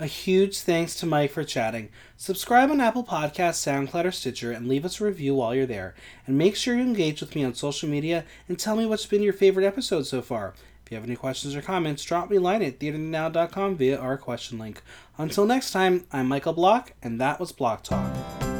A 0.00 0.06
huge 0.06 0.60
thanks 0.60 0.94
to 0.96 1.06
Mike 1.06 1.32
for 1.32 1.42
chatting. 1.42 1.88
Subscribe 2.16 2.70
on 2.70 2.80
Apple 2.80 3.02
Podcasts, 3.02 3.58
SoundCloud, 3.66 4.04
or 4.04 4.12
Stitcher, 4.12 4.52
and 4.52 4.68
leave 4.68 4.84
us 4.84 5.00
a 5.00 5.04
review 5.04 5.34
while 5.34 5.56
you're 5.56 5.66
there. 5.66 5.96
And 6.24 6.38
make 6.38 6.54
sure 6.54 6.76
you 6.76 6.82
engage 6.82 7.20
with 7.20 7.34
me 7.34 7.42
on 7.42 7.54
social 7.54 7.88
media 7.88 8.24
and 8.48 8.56
tell 8.56 8.76
me 8.76 8.86
what's 8.86 9.06
been 9.06 9.24
your 9.24 9.32
favorite 9.32 9.66
episode 9.66 10.06
so 10.06 10.22
far. 10.22 10.54
If 10.86 10.92
you 10.92 10.96
have 10.96 11.04
any 11.04 11.16
questions 11.16 11.56
or 11.56 11.62
comments, 11.62 12.04
drop 12.04 12.30
me 12.30 12.36
a 12.36 12.40
line 12.40 12.62
at 12.62 12.78
theaternow.com 12.78 13.76
via 13.76 13.98
our 13.98 14.16
question 14.16 14.56
link. 14.56 14.82
Until 15.18 15.46
next 15.46 15.72
time, 15.72 16.06
I'm 16.12 16.28
Michael 16.28 16.52
Block, 16.52 16.92
and 17.02 17.20
that 17.20 17.40
was 17.40 17.50
Block 17.50 17.82
Talk. 17.82 18.57